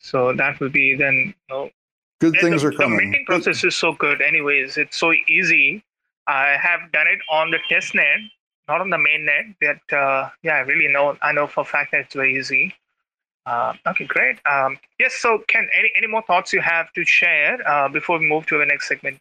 so 0.00 0.32
that 0.32 0.58
will 0.58 0.70
be 0.70 0.96
then 0.96 1.14
you 1.14 1.34
know, 1.54 1.70
good 2.20 2.34
things 2.40 2.62
the, 2.62 2.68
are 2.68 2.72
coming. 2.72 2.98
The 2.98 3.04
minting 3.04 3.24
process 3.26 3.62
is 3.62 3.76
so 3.76 3.92
good, 3.92 4.20
anyways. 4.20 4.76
It's 4.76 4.96
so 4.96 5.12
easy. 5.28 5.84
I 6.26 6.56
have 6.60 6.90
done 6.92 7.06
it 7.06 7.20
on 7.30 7.50
the 7.50 7.58
test 7.68 7.94
net, 7.94 8.18
not 8.70 8.80
on 8.80 8.90
the 8.90 8.98
main 8.98 9.22
net. 9.30 9.46
That 9.60 9.96
uh, 9.96 10.30
yeah, 10.42 10.54
I 10.54 10.60
really 10.60 10.90
know. 10.92 11.16
I 11.22 11.32
know 11.32 11.46
for 11.46 11.62
a 11.62 11.64
fact 11.64 11.92
that 11.92 12.00
it's 12.02 12.14
very 12.14 12.38
easy. 12.38 12.74
Uh, 13.46 13.72
okay, 13.88 14.04
great. 14.04 14.36
Um, 14.46 14.78
yes. 14.98 15.14
So, 15.14 15.42
Ken, 15.48 15.68
any 15.78 15.90
any 15.96 16.06
more 16.06 16.22
thoughts 16.22 16.52
you 16.52 16.60
have 16.60 16.92
to 16.92 17.04
share 17.04 17.58
uh, 17.68 17.88
before 17.88 18.18
we 18.18 18.26
move 18.26 18.46
to 18.46 18.58
the 18.58 18.66
next 18.66 18.88
segment? 18.88 19.20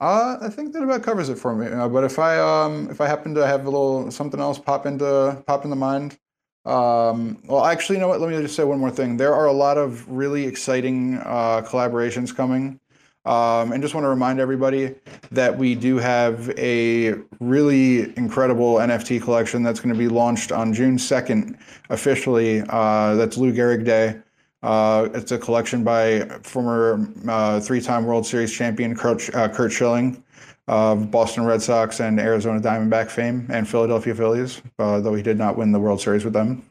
Uh, 0.00 0.36
I 0.40 0.48
think 0.48 0.72
that 0.72 0.82
about 0.82 1.02
covers 1.02 1.28
it 1.28 1.38
for 1.38 1.54
me. 1.54 1.66
Uh, 1.68 1.88
but 1.88 2.04
if 2.04 2.18
I 2.18 2.38
um 2.38 2.90
if 2.90 3.00
I 3.00 3.06
happen 3.06 3.34
to 3.34 3.46
have 3.46 3.62
a 3.62 3.70
little 3.70 4.10
something 4.10 4.40
else 4.40 4.58
pop 4.58 4.84
into 4.84 5.42
pop 5.46 5.64
into 5.64 5.76
mind, 5.76 6.18
um, 6.64 7.38
well, 7.46 7.64
actually, 7.64 7.96
you 7.96 8.00
know 8.00 8.08
what? 8.08 8.20
Let 8.20 8.30
me 8.30 8.40
just 8.40 8.54
say 8.54 8.64
one 8.64 8.78
more 8.78 8.90
thing. 8.90 9.16
There 9.16 9.34
are 9.34 9.46
a 9.46 9.52
lot 9.52 9.78
of 9.78 10.08
really 10.08 10.44
exciting 10.46 11.18
uh, 11.18 11.62
collaborations 11.62 12.34
coming. 12.34 12.78
Um, 13.24 13.70
and 13.70 13.80
just 13.80 13.94
want 13.94 14.04
to 14.04 14.08
remind 14.08 14.40
everybody 14.40 14.96
that 15.30 15.56
we 15.56 15.76
do 15.76 15.96
have 15.98 16.50
a 16.58 17.14
really 17.38 18.16
incredible 18.16 18.76
NFT 18.76 19.22
collection 19.22 19.62
that's 19.62 19.78
going 19.78 19.94
to 19.94 19.98
be 19.98 20.08
launched 20.08 20.50
on 20.50 20.72
June 20.72 20.96
2nd 20.96 21.56
officially. 21.90 22.62
Uh, 22.68 23.14
that's 23.14 23.36
Lou 23.36 23.52
Gehrig 23.52 23.84
Day. 23.84 24.18
Uh, 24.62 25.08
it's 25.14 25.30
a 25.32 25.38
collection 25.38 25.84
by 25.84 26.20
former 26.42 27.08
uh, 27.28 27.60
three 27.60 27.80
time 27.80 28.04
World 28.04 28.26
Series 28.26 28.52
champion 28.52 28.96
Curt, 28.96 29.32
uh, 29.34 29.48
Curt 29.48 29.72
Schilling 29.72 30.22
of 30.68 31.10
Boston 31.10 31.44
Red 31.44 31.62
Sox 31.62 32.00
and 32.00 32.20
Arizona 32.20 32.60
Diamondback 32.60 33.08
fame 33.08 33.46
and 33.50 33.68
Philadelphia 33.68 34.14
Phillies, 34.14 34.62
uh, 34.78 35.00
though 35.00 35.14
he 35.14 35.22
did 35.22 35.36
not 35.36 35.56
win 35.56 35.72
the 35.72 35.80
World 35.80 36.00
Series 36.00 36.24
with 36.24 36.32
them. 36.32 36.64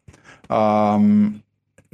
Um, 0.50 1.44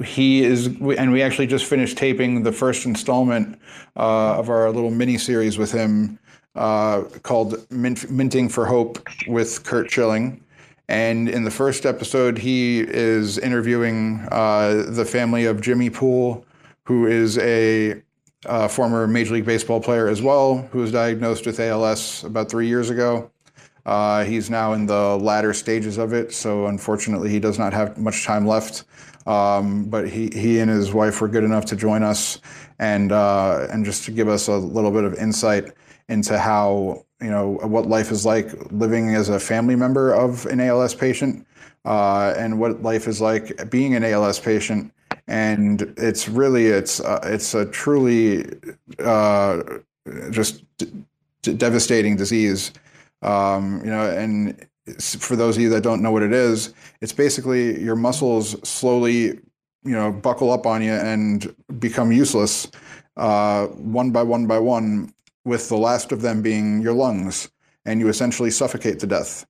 he 0.04 0.44
is, 0.44 0.66
and 0.66 1.12
we 1.12 1.22
actually 1.22 1.46
just 1.46 1.64
finished 1.64 1.98
taping 1.98 2.42
the 2.42 2.52
first 2.52 2.86
installment 2.86 3.58
uh, 3.96 4.38
of 4.38 4.48
our 4.48 4.70
little 4.70 4.90
mini 4.90 5.18
series 5.18 5.58
with 5.58 5.72
him 5.72 6.18
uh, 6.54 7.02
called 7.22 7.66
Mint, 7.70 8.10
Minting 8.10 8.48
for 8.48 8.66
Hope 8.66 8.98
with 9.26 9.64
Curt 9.64 9.90
Schilling. 9.90 10.42
And 10.88 11.28
in 11.28 11.44
the 11.44 11.50
first 11.50 11.84
episode, 11.84 12.38
he 12.38 12.80
is 12.80 13.38
interviewing 13.38 14.26
uh, 14.30 14.84
the 14.88 15.04
family 15.04 15.44
of 15.44 15.60
Jimmy 15.60 15.90
Poole, 15.90 16.46
who 16.84 17.06
is 17.06 17.36
a 17.38 18.00
uh, 18.46 18.68
former 18.68 19.06
Major 19.06 19.34
League 19.34 19.44
Baseball 19.44 19.80
player 19.80 20.08
as 20.08 20.22
well, 20.22 20.58
who 20.72 20.78
was 20.78 20.92
diagnosed 20.92 21.44
with 21.44 21.60
ALS 21.60 22.24
about 22.24 22.48
three 22.48 22.68
years 22.68 22.88
ago. 22.88 23.30
Uh, 23.84 24.24
he's 24.24 24.48
now 24.48 24.72
in 24.74 24.86
the 24.86 25.16
latter 25.16 25.52
stages 25.52 25.98
of 25.98 26.12
it, 26.12 26.32
so 26.32 26.66
unfortunately, 26.66 27.30
he 27.30 27.40
does 27.40 27.58
not 27.58 27.72
have 27.72 27.98
much 27.98 28.24
time 28.24 28.46
left. 28.46 28.84
Um, 29.26 29.84
but 29.90 30.08
he, 30.08 30.30
he 30.32 30.58
and 30.58 30.70
his 30.70 30.92
wife 30.92 31.20
were 31.20 31.28
good 31.28 31.44
enough 31.44 31.66
to 31.66 31.76
join 31.76 32.02
us 32.02 32.40
and 32.78 33.12
uh, 33.12 33.66
and 33.70 33.84
just 33.84 34.04
to 34.04 34.10
give 34.10 34.28
us 34.28 34.48
a 34.48 34.56
little 34.56 34.90
bit 34.90 35.04
of 35.04 35.14
insight 35.14 35.72
into 36.08 36.38
how 36.38 37.04
you 37.20 37.30
know 37.30 37.58
what 37.62 37.86
life 37.86 38.10
is 38.10 38.24
like 38.24 38.50
living 38.72 39.14
as 39.14 39.28
a 39.28 39.38
family 39.38 39.76
member 39.76 40.12
of 40.12 40.46
an 40.46 40.60
ALS 40.60 40.94
patient 40.94 41.46
uh, 41.84 42.32
and 42.38 42.58
what 42.58 42.82
life 42.82 43.06
is 43.06 43.20
like 43.20 43.70
being 43.70 43.94
an 43.94 44.04
ALS 44.04 44.38
patient 44.38 44.92
and 45.28 45.94
it's 45.98 46.28
really 46.28 46.66
it's 46.66 47.00
uh, 47.00 47.20
it's 47.24 47.54
a 47.54 47.66
truly 47.66 48.46
uh, 48.98 49.62
just 50.30 50.64
d- 50.78 51.54
devastating 51.54 52.16
disease. 52.16 52.72
Um, 53.22 53.80
you 53.84 53.90
know, 53.90 54.10
and 54.10 54.66
for 55.18 55.36
those 55.36 55.56
of 55.56 55.62
you 55.62 55.68
that 55.70 55.82
don't 55.82 56.02
know 56.02 56.10
what 56.10 56.22
it 56.22 56.32
is, 56.32 56.74
it's 57.00 57.12
basically 57.12 57.82
your 57.82 57.96
muscles 57.96 58.56
slowly, 58.68 59.38
you 59.84 59.94
know, 59.96 60.12
buckle 60.12 60.50
up 60.52 60.66
on 60.66 60.82
you 60.82 60.92
and 60.92 61.54
become 61.78 62.12
useless, 62.12 62.70
uh, 63.16 63.66
one 63.66 64.10
by 64.10 64.22
one 64.22 64.46
by 64.46 64.58
one, 64.58 65.12
with 65.44 65.68
the 65.68 65.76
last 65.76 66.12
of 66.12 66.22
them 66.22 66.42
being 66.42 66.80
your 66.82 66.92
lungs, 66.92 67.48
and 67.84 68.00
you 68.00 68.08
essentially 68.08 68.50
suffocate 68.50 68.98
to 69.00 69.06
death. 69.06 69.46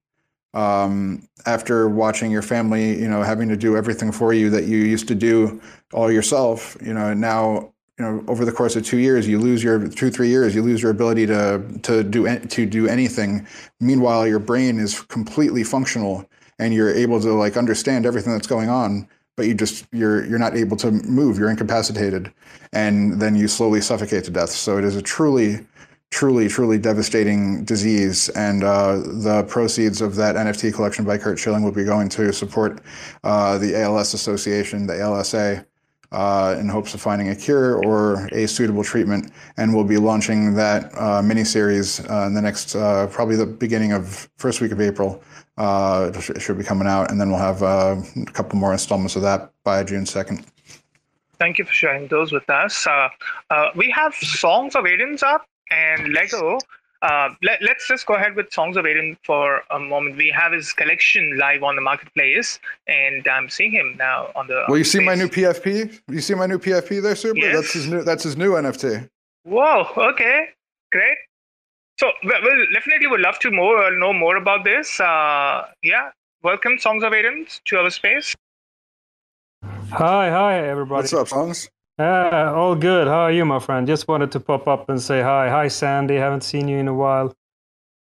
Um, 0.55 1.29
after 1.45 1.89
watching 1.89 2.31
your 2.31 2.43
family, 2.43 2.99
you 2.99 3.09
know, 3.09 3.23
having 3.23 3.49
to 3.49 3.57
do 3.57 3.77
everything 3.77 4.13
for 4.13 4.33
you 4.33 4.49
that 4.51 4.65
you 4.65 4.79
used 4.79 5.09
to 5.09 5.15
do 5.15 5.61
all 5.93 6.11
yourself, 6.11 6.77
you 6.83 6.95
know, 6.95 7.13
now 7.13 7.75
you 7.99 8.05
know 8.05 8.25
over 8.29 8.45
the 8.45 8.53
course 8.53 8.77
of 8.77 8.85
two 8.85 8.99
years 8.99 9.27
you 9.27 9.39
lose 9.39 9.63
your 9.63 9.89
two 9.89 10.11
three 10.11 10.29
years 10.29 10.55
you 10.55 10.63
lose 10.63 10.81
your 10.83 10.91
ability 10.91 11.27
to 11.27 11.63
to 11.83 12.05
do 12.05 12.39
to 12.39 12.67
do 12.67 12.87
anything. 12.87 13.47
Meanwhile 13.81 14.27
your 14.27 14.39
brain 14.39 14.79
is 14.79 15.01
completely 15.03 15.65
functional 15.65 16.29
and 16.59 16.73
you're 16.73 16.95
able 16.95 17.21
to 17.21 17.33
like 17.33 17.57
understand 17.57 18.07
everything 18.07 18.33
that's 18.33 18.47
going 18.47 18.69
on 18.69 19.09
but 19.37 19.47
you 19.47 19.55
just 19.55 19.87
you're 19.93 20.25
you're 20.27 20.39
not 20.39 20.57
able 20.57 20.77
to 20.77 20.91
move 20.91 21.39
you're 21.39 21.51
incapacitated 21.51 22.33
and 22.73 23.21
then 23.21 23.35
you 23.37 23.49
slowly 23.49 23.81
suffocate 23.81 24.25
to 24.25 24.31
death. 24.31 24.51
So 24.51 24.79
it 24.79 24.85
is 24.85 24.97
a 24.97 25.03
truly 25.03 25.67
truly 26.11 26.49
truly 26.49 26.79
devastating 26.79 27.65
disease 27.65 28.31
and 28.31 28.65
uh, 28.65 28.97
the 28.97 29.45
proceeds 29.49 30.01
of 30.01 30.15
that 30.17 30.37
nft 30.37 30.73
collection 30.75 31.05
by 31.05 31.19
Curt 31.19 31.39
schilling 31.39 31.63
will 31.63 31.73
be 31.73 31.85
going 31.85 32.09
to 32.09 32.33
support 32.33 32.81
uh, 33.25 33.59
the 33.59 33.79
als 33.79 34.15
association 34.15 34.87
the 34.87 34.95
alsa 34.95 35.67
uh, 36.13 36.57
in 36.59 36.69
hopes 36.69 36.95
of 36.95 37.01
finding 37.01 37.29
a 37.29 37.37
cure 37.37 37.85
or 37.85 38.27
a 38.33 38.47
suitable 38.47 38.83
treatment. 38.83 39.31
And 39.57 39.75
we'll 39.75 39.85
be 39.85 39.99
launching 39.99 40.55
that 40.55 40.91
uh, 40.97 41.23
mini 41.23 41.45
series 41.45 42.01
uh, 42.09 42.25
in 42.27 42.35
the 42.35 42.43
next, 42.43 42.75
uh, 42.75 43.07
probably 43.09 43.37
the 43.37 43.47
beginning 43.47 43.93
of 43.93 44.29
first 44.37 44.61
week 44.61 44.73
of 44.73 44.81
April. 44.81 45.23
Uh, 45.57 46.11
it 46.15 46.41
should 46.41 46.57
be 46.57 46.65
coming 46.65 46.87
out, 46.87 47.11
and 47.11 47.21
then 47.21 47.31
we'll 47.31 47.41
have 47.41 47.63
uh, 47.63 47.97
a 48.17 48.31
couple 48.33 48.59
more 48.59 48.73
installments 48.73 49.17
of 49.17 49.23
that 49.23 49.51
by 49.65 49.83
June 49.83 50.05
2nd. 50.05 50.45
Thank 51.39 51.59
you 51.59 51.65
for 51.65 51.73
sharing 51.73 52.09
those 52.09 52.33
with 52.33 52.49
us. 52.49 52.87
we 53.75 53.91
have 53.91 54.15
Songs 54.15 54.75
of 54.77 54.87
Eden's 54.87 55.23
up 55.23 55.47
and 55.71 56.13
Lego 56.13 56.59
uh, 57.03 57.29
let, 57.43 57.63
us 57.63 57.85
just 57.87 58.07
go 58.07 58.15
ahead 58.15 58.35
with 58.35 58.53
Songs 58.53 58.77
of 58.77 58.87
Eden 58.87 59.17
for 59.25 59.63
a 59.71 59.79
moment. 59.79 60.17
We 60.17 60.35
have 60.37 60.53
his 60.53 60.73
collection 60.73 61.37
live 61.39 61.63
on 61.63 61.77
the 61.77 61.83
marketplace, 61.83 62.59
and 62.89 63.27
I'm 63.29 63.49
seeing 63.49 63.71
him 63.71 63.97
now 63.97 64.31
on 64.35 64.49
the. 64.49 64.65
Well, 64.69 64.79
you 64.79 64.85
see 64.85 65.01
my 65.01 65.15
new 65.15 65.29
PFP? 65.29 66.01
You 66.09 66.21
see 66.21 66.35
my 66.35 66.47
new 66.47 66.59
PFP 66.59 67.03
there, 67.03 67.15
Super? 67.15 67.39
Yes. 67.39 67.55
That's 67.55 67.73
his 67.73 67.87
new. 67.87 68.03
That's 68.03 68.25
his 68.25 68.37
new 68.37 68.53
NFT. 68.53 69.09
Whoa! 69.45 69.87
Okay, 69.97 70.49
great. 70.91 71.19
So 71.99 72.11
we'll 72.25 72.67
definitely 72.75 73.07
would 73.09 73.21
love 73.21 73.39
to 73.41 73.51
more 73.51 73.83
uh, 73.83 73.91
know 73.91 74.13
more 74.13 74.37
about 74.37 74.65
this. 74.65 75.01
Uh, 75.01 75.67
yeah, 75.83 76.11
welcome, 76.43 76.79
Songs 76.79 77.05
of 77.05 77.13
Eden, 77.15 77.47
to 77.67 77.77
our 77.79 77.91
space. 77.91 78.35
Hi, 79.63 80.31
hi, 80.31 80.69
everybody. 80.69 81.03
What's 81.03 81.13
up, 81.13 81.29
Songs? 81.29 81.69
Uh, 81.99 82.53
all 82.55 82.77
good. 82.77 83.09
How 83.09 83.23
are 83.23 83.33
you, 83.33 83.45
my 83.45 83.59
friend? 83.59 83.85
Just 83.85 84.07
wanted 84.07 84.31
to 84.33 84.41
pop 84.41 84.69
up 84.69 84.89
and 84.89 85.03
say 85.03 85.21
hi. 85.21 85.49
Hi, 85.49 85.67
Sandy. 85.67 86.15
Haven't 86.15 86.45
seen 86.45 86.69
you 86.69 86.79
in 86.79 86.87
a 86.87 86.95
while. 86.95 87.35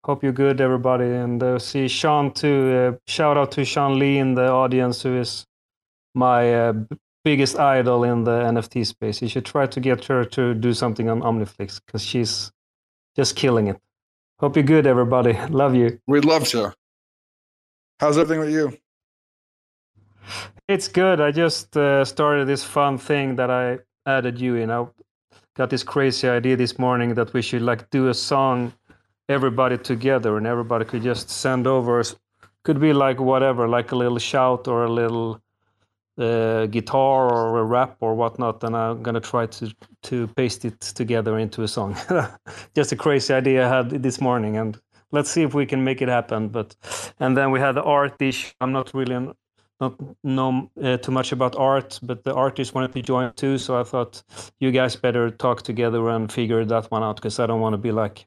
Hope 0.04 0.24
you're 0.24 0.34
good, 0.34 0.60
everybody. 0.60 1.06
And 1.06 1.42
uh, 1.42 1.58
see 1.58 1.88
Sean 1.88 2.34
too. 2.34 2.96
Uh, 2.98 2.98
shout 3.08 3.38
out 3.38 3.52
to 3.54 3.64
Sean 3.64 3.98
Lee 3.98 4.18
in 4.18 4.36
the 4.36 4.50
audience, 4.50 5.02
who 5.04 5.18
is 5.18 5.46
my 6.14 6.54
uh, 6.54 6.74
biggest 7.24 7.58
idol 7.60 8.04
in 8.04 8.26
the 8.26 8.42
NFT 8.42 8.86
space. 8.86 9.22
You 9.22 9.30
should 9.30 9.46
try 9.46 9.68
to 9.68 9.80
get 9.80 10.04
her 10.06 10.26
to 10.26 10.54
do 10.54 10.74
something 10.74 11.08
on 11.10 11.22
Omniflix 11.22 11.80
because 11.86 12.04
she's 12.04 12.52
just 13.16 13.38
killing 13.38 13.68
it. 13.68 13.80
Hope 14.40 14.58
you're 14.58 14.64
good, 14.64 14.86
everybody. 14.86 15.34
Love 15.50 15.76
you. 15.76 16.00
We'd 16.08 16.26
love 16.26 16.46
to. 16.50 16.74
How's 18.00 18.18
everything 18.18 18.42
with 18.42 18.52
you? 18.52 18.78
It's 20.68 20.90
good. 20.90 21.22
I 21.22 21.32
just 21.32 21.78
uh, 21.78 22.04
started 22.04 22.46
this 22.46 22.62
fun 22.62 22.98
thing 22.98 23.38
that 23.38 23.50
I 23.50 23.80
added 24.06 24.38
you 24.38 24.56
in. 24.56 24.70
I 24.70 24.86
got 25.56 25.70
this 25.70 25.82
crazy 25.82 26.28
idea 26.28 26.58
this 26.58 26.78
morning 26.78 27.14
that 27.14 27.32
we 27.32 27.42
should 27.42 27.62
like 27.62 27.90
do 27.90 28.10
a 28.10 28.14
song, 28.14 28.74
everybody 29.30 29.78
together, 29.78 30.36
and 30.36 30.46
everybody 30.46 30.84
could 30.84 31.04
just 31.04 31.30
send 31.30 31.68
over. 31.68 32.04
Could 32.64 32.82
be 32.82 32.92
like 32.92 33.18
whatever, 33.18 33.66
like 33.70 33.94
a 33.94 33.96
little 33.96 34.18
shout 34.18 34.68
or 34.68 34.84
a 34.84 34.92
little 34.92 35.42
uh, 36.18 36.66
guitar 36.66 37.32
or 37.32 37.60
a 37.60 37.64
rap 37.64 37.96
or 38.02 38.14
whatnot, 38.16 38.62
and 38.66 38.76
I'm 38.76 39.02
gonna 39.02 39.22
try 39.22 39.46
to 39.46 39.74
to 40.04 40.28
paste 40.36 40.66
it 40.66 40.82
together 40.82 41.40
into 41.40 41.64
a 41.64 41.68
song. 41.70 41.96
just 42.76 42.92
a 42.92 42.98
crazy 42.98 43.34
idea 43.34 43.66
I 43.66 43.70
had 43.70 44.04
this 44.04 44.20
morning, 44.20 44.58
and 44.58 44.78
let's 45.14 45.32
see 45.32 45.44
if 45.44 45.54
we 45.54 45.66
can 45.66 45.86
make 45.86 46.02
it 46.02 46.10
happen. 46.10 46.50
But 46.50 46.76
and 47.22 47.38
then 47.38 47.52
we 47.52 47.62
had 47.62 47.76
the 47.76 47.84
art 47.84 48.18
dish. 48.20 48.54
I'm 48.60 48.74
not 48.74 48.94
really 48.94 49.16
an 49.16 49.34
not 49.80 49.96
know 50.24 50.70
uh, 50.82 50.98
too 50.98 51.12
much 51.12 51.32
about 51.32 51.56
art, 51.56 52.00
but 52.02 52.24
the 52.24 52.34
artist 52.34 52.74
wanted 52.74 52.94
to 52.94 53.02
join 53.02 53.34
too. 53.34 53.58
So 53.58 53.80
I 53.80 53.84
thought 53.84 54.24
you 54.60 54.72
guys 54.72 54.96
better 54.96 55.30
talk 55.30 55.62
together 55.62 56.10
and 56.10 56.32
figure 56.32 56.66
that 56.66 56.92
one 56.92 57.04
out 57.04 57.18
because 57.18 57.40
I 57.40 57.46
don't 57.46 57.62
want 57.62 57.74
to 57.74 57.78
be 57.78 57.92
like 57.92 58.26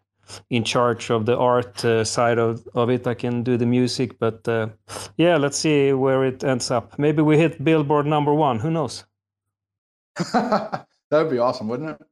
in 0.50 0.62
charge 0.62 1.10
of 1.10 1.26
the 1.26 1.36
art 1.36 1.84
uh, 1.84 2.04
side 2.04 2.38
of, 2.38 2.66
of 2.74 2.90
it. 2.90 3.06
I 3.06 3.14
can 3.14 3.42
do 3.42 3.56
the 3.56 3.66
music, 3.66 4.18
but 4.18 4.46
uh, 4.46 4.68
yeah, 5.16 5.36
let's 5.36 5.58
see 5.58 5.92
where 5.92 6.24
it 6.24 6.44
ends 6.44 6.70
up. 6.70 6.98
Maybe 6.98 7.22
we 7.22 7.36
hit 7.36 7.62
Billboard 7.62 8.06
number 8.06 8.32
one. 8.32 8.60
Who 8.60 8.70
knows? 8.70 9.04
that 10.32 10.86
would 11.10 11.30
be 11.30 11.38
awesome, 11.38 11.68
wouldn't 11.68 11.90
it? 11.90 12.06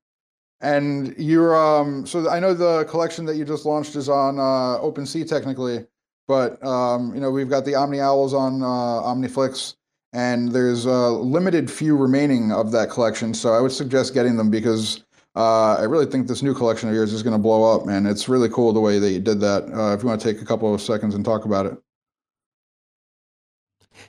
And 0.61 1.15
you're 1.17 1.57
um 1.57 2.05
so 2.05 2.29
I 2.29 2.41
know 2.41 2.53
the 2.53 2.85
collection 2.87 3.25
that 3.27 3.37
you 3.37 3.45
just 3.45 3.65
launched 3.65 3.95
is 3.95 4.09
on 4.09 4.41
uh 4.41 4.83
OpenSea 4.83 5.29
technically. 5.29 5.87
But 6.29 6.63
um, 6.65 7.15
you 7.15 7.21
know, 7.21 7.31
we've 7.31 7.49
got 7.49 7.65
the 7.65 7.75
Omni 7.75 8.01
Owls 8.01 8.35
on 8.35 8.63
uh, 8.63 8.67
OmniFlix, 8.67 9.75
and 10.13 10.53
there's 10.53 10.85
a 10.85 11.09
limited 11.09 11.71
few 11.71 11.97
remaining 11.97 12.53
of 12.53 12.71
that 12.73 12.91
collection. 12.91 13.35
So 13.35 13.55
I 13.55 13.61
would 13.61 13.73
suggest 13.73 14.15
getting 14.15 14.37
them 14.37 14.51
because 14.51 15.03
uh, 15.35 15.77
I 15.77 15.85
really 15.85 16.07
think 16.07 16.29
this 16.29 16.43
new 16.43 16.55
collection 16.55 16.89
of 16.89 16.95
yours 16.95 17.13
is 17.13 17.23
going 17.23 17.33
to 17.33 17.43
blow 17.43 17.75
up, 17.75 17.87
man. 17.87 18.07
It's 18.07 18.29
really 18.29 18.51
cool 18.51 18.73
the 18.73 18.81
way 18.81 18.99
that 18.99 19.11
you 19.11 19.21
did 19.21 19.41
that. 19.41 19.65
Uh, 19.73 19.95
if 19.95 20.03
you 20.03 20.09
want 20.09 20.21
to 20.21 20.33
take 20.33 20.43
a 20.43 20.45
couple 20.45 20.73
of 20.73 20.83
seconds 20.83 21.15
and 21.15 21.25
talk 21.25 21.47
about 21.47 21.67
it. 21.67 21.79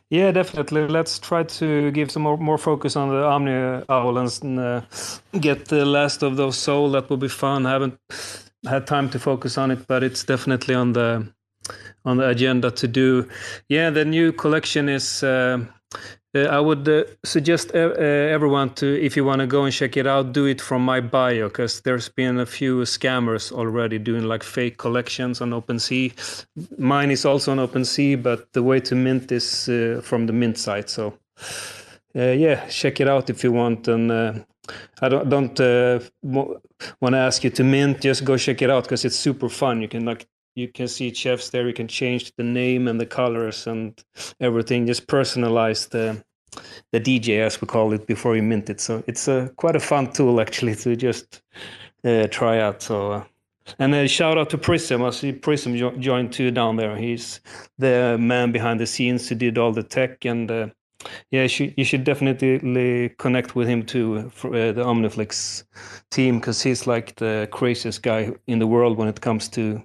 Yeah, 0.09 0.31
definitely. 0.31 0.87
Let's 0.87 1.19
try 1.19 1.43
to 1.43 1.91
give 1.91 2.11
some 2.11 2.23
more, 2.23 2.37
more 2.37 2.57
focus 2.57 2.95
on 2.95 3.09
the 3.09 3.23
Omni 3.23 3.85
Owls 3.89 4.41
and 4.41 4.59
uh, 4.59 4.81
get 5.39 5.65
the 5.65 5.85
last 5.85 6.21
of 6.21 6.35
those 6.35 6.57
soul. 6.57 6.91
That 6.91 7.09
will 7.09 7.17
be 7.17 7.29
fun. 7.29 7.65
I 7.65 7.71
haven't 7.71 7.97
had 8.67 8.87
time 8.87 9.09
to 9.11 9.19
focus 9.19 9.57
on 9.57 9.71
it, 9.71 9.87
but 9.87 10.03
it's 10.03 10.23
definitely 10.23 10.75
on 10.75 10.93
the 10.93 11.31
on 12.05 12.17
the 12.17 12.27
agenda 12.27 12.71
to 12.71 12.87
do. 12.87 13.27
Yeah, 13.67 13.89
the 13.89 14.05
new 14.05 14.31
collection 14.31 14.89
is. 14.89 15.23
Uh, 15.23 15.65
uh, 16.35 16.41
I 16.41 16.59
would 16.59 16.87
uh, 16.87 17.05
suggest 17.23 17.71
uh, 17.73 17.89
everyone 17.89 18.75
to, 18.75 19.03
if 19.03 19.17
you 19.17 19.25
want 19.25 19.39
to 19.39 19.47
go 19.47 19.63
and 19.63 19.73
check 19.73 19.97
it 19.97 20.05
out, 20.05 20.31
do 20.31 20.45
it 20.45 20.61
from 20.61 20.85
my 20.85 21.01
bio 21.01 21.47
because 21.47 21.81
there's 21.81 22.07
been 22.07 22.39
a 22.39 22.45
few 22.45 22.81
scammers 22.81 23.51
already 23.51 23.97
doing 23.97 24.25
like 24.25 24.43
fake 24.43 24.77
collections 24.77 25.41
on 25.41 25.49
OpenSea. 25.49 26.45
Mine 26.77 27.09
is 27.09 27.25
also 27.25 27.51
on 27.51 27.57
OpenSea, 27.57 28.21
but 28.21 28.53
the 28.53 28.61
way 28.61 28.79
to 28.79 28.93
mint 28.93 29.31
is 29.31 29.67
uh, 29.69 30.01
from 30.03 30.27
the 30.27 30.33
mint 30.33 30.59
site. 30.59 30.91
So, 30.91 31.17
uh, 32.15 32.21
yeah, 32.21 32.67
check 32.67 33.01
it 33.01 33.07
out 33.07 33.31
if 33.31 33.43
you 33.43 33.51
want. 33.51 33.87
And 33.87 34.11
I 35.01 35.09
don't 35.09 35.29
don't 35.29 35.59
want 37.01 37.13
to 37.13 37.17
ask 37.17 37.43
you 37.43 37.49
to 37.49 37.63
mint. 37.63 38.01
Just 38.01 38.23
go 38.23 38.37
check 38.37 38.61
it 38.61 38.69
out 38.69 38.83
because 38.83 39.03
it's 39.03 39.15
super 39.15 39.49
fun. 39.49 39.81
You 39.81 39.87
can 39.87 40.05
like 40.05 40.27
you 40.55 40.67
can 40.67 40.87
see 40.87 41.13
chefs 41.13 41.49
there 41.49 41.67
you 41.67 41.73
can 41.73 41.87
change 41.87 42.33
the 42.35 42.43
name 42.43 42.87
and 42.87 42.99
the 42.99 43.05
colors 43.05 43.67
and 43.67 44.03
everything 44.39 44.87
just 44.87 45.07
personalize 45.07 45.89
the 45.89 46.23
the 46.91 46.99
dj 46.99 47.39
as 47.39 47.61
we 47.61 47.67
call 47.67 47.93
it 47.93 48.07
before 48.07 48.35
you 48.35 48.43
mint 48.43 48.69
it. 48.69 48.81
So 48.81 49.03
it's 49.07 49.27
a 49.27 49.51
quite 49.55 49.75
a 49.75 49.79
fun 49.79 50.11
tool 50.11 50.41
actually 50.41 50.75
to 50.75 50.95
just 50.95 51.41
uh, 52.03 52.27
try 52.27 52.59
out. 52.59 52.81
So 52.81 53.11
uh, 53.11 53.23
and 53.77 53.93
a 53.93 54.07
shout 54.07 54.37
out 54.37 54.49
to 54.49 54.57
prism. 54.57 55.03
I 55.03 55.11
see 55.11 55.31
prism 55.31 55.75
jo- 55.77 55.95
joined 55.97 56.33
too 56.33 56.51
down 56.51 56.75
there. 56.75 56.97
He's 56.97 57.39
the 57.77 58.17
man 58.19 58.51
behind 58.51 58.79
the 58.79 58.87
scenes 58.87 59.29
who 59.29 59.35
did 59.35 59.57
all 59.57 59.71
the 59.71 59.83
tech 59.83 60.25
and 60.25 60.49
uh, 60.49 60.67
yeah, 61.31 61.43
you 61.43 61.83
should, 61.85 62.03
definitely 62.03 63.09
connect 63.17 63.55
with 63.55 63.69
him 63.69 63.85
too, 63.85 64.29
for, 64.31 64.49
uh, 64.49 64.73
the 64.73 64.83
Omniflix 64.83 65.63
team, 66.11 66.39
because 66.39 66.61
he's 66.61 66.87
like 66.87 67.15
the 67.15 67.47
craziest 67.51 68.03
guy 68.03 68.33
in 68.47 68.59
the 68.59 68.67
world 68.67 68.97
when 68.97 69.07
it 69.07 69.21
comes 69.21 69.47
to 69.49 69.81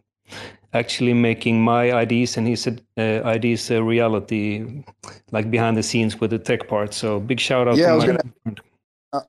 actually 0.73 1.15
making 1.15 1.63
my 1.63 1.93
ideas 1.93 2.37
and 2.37 2.47
his 2.47 2.67
uh, 2.67 3.01
IDs 3.01 3.71
a 3.71 3.83
reality, 3.83 4.85
like 5.31 5.51
behind 5.51 5.77
the 5.77 5.83
scenes 5.83 6.21
with 6.21 6.31
the 6.31 6.39
tech 6.39 6.69
part. 6.69 6.93
So 6.93 7.21
big 7.21 7.41
shout 7.41 7.69
out. 7.69 7.77
Yeah, 7.77 7.93
I 7.93 7.95
was 7.95 8.05
gonna. 8.05 8.21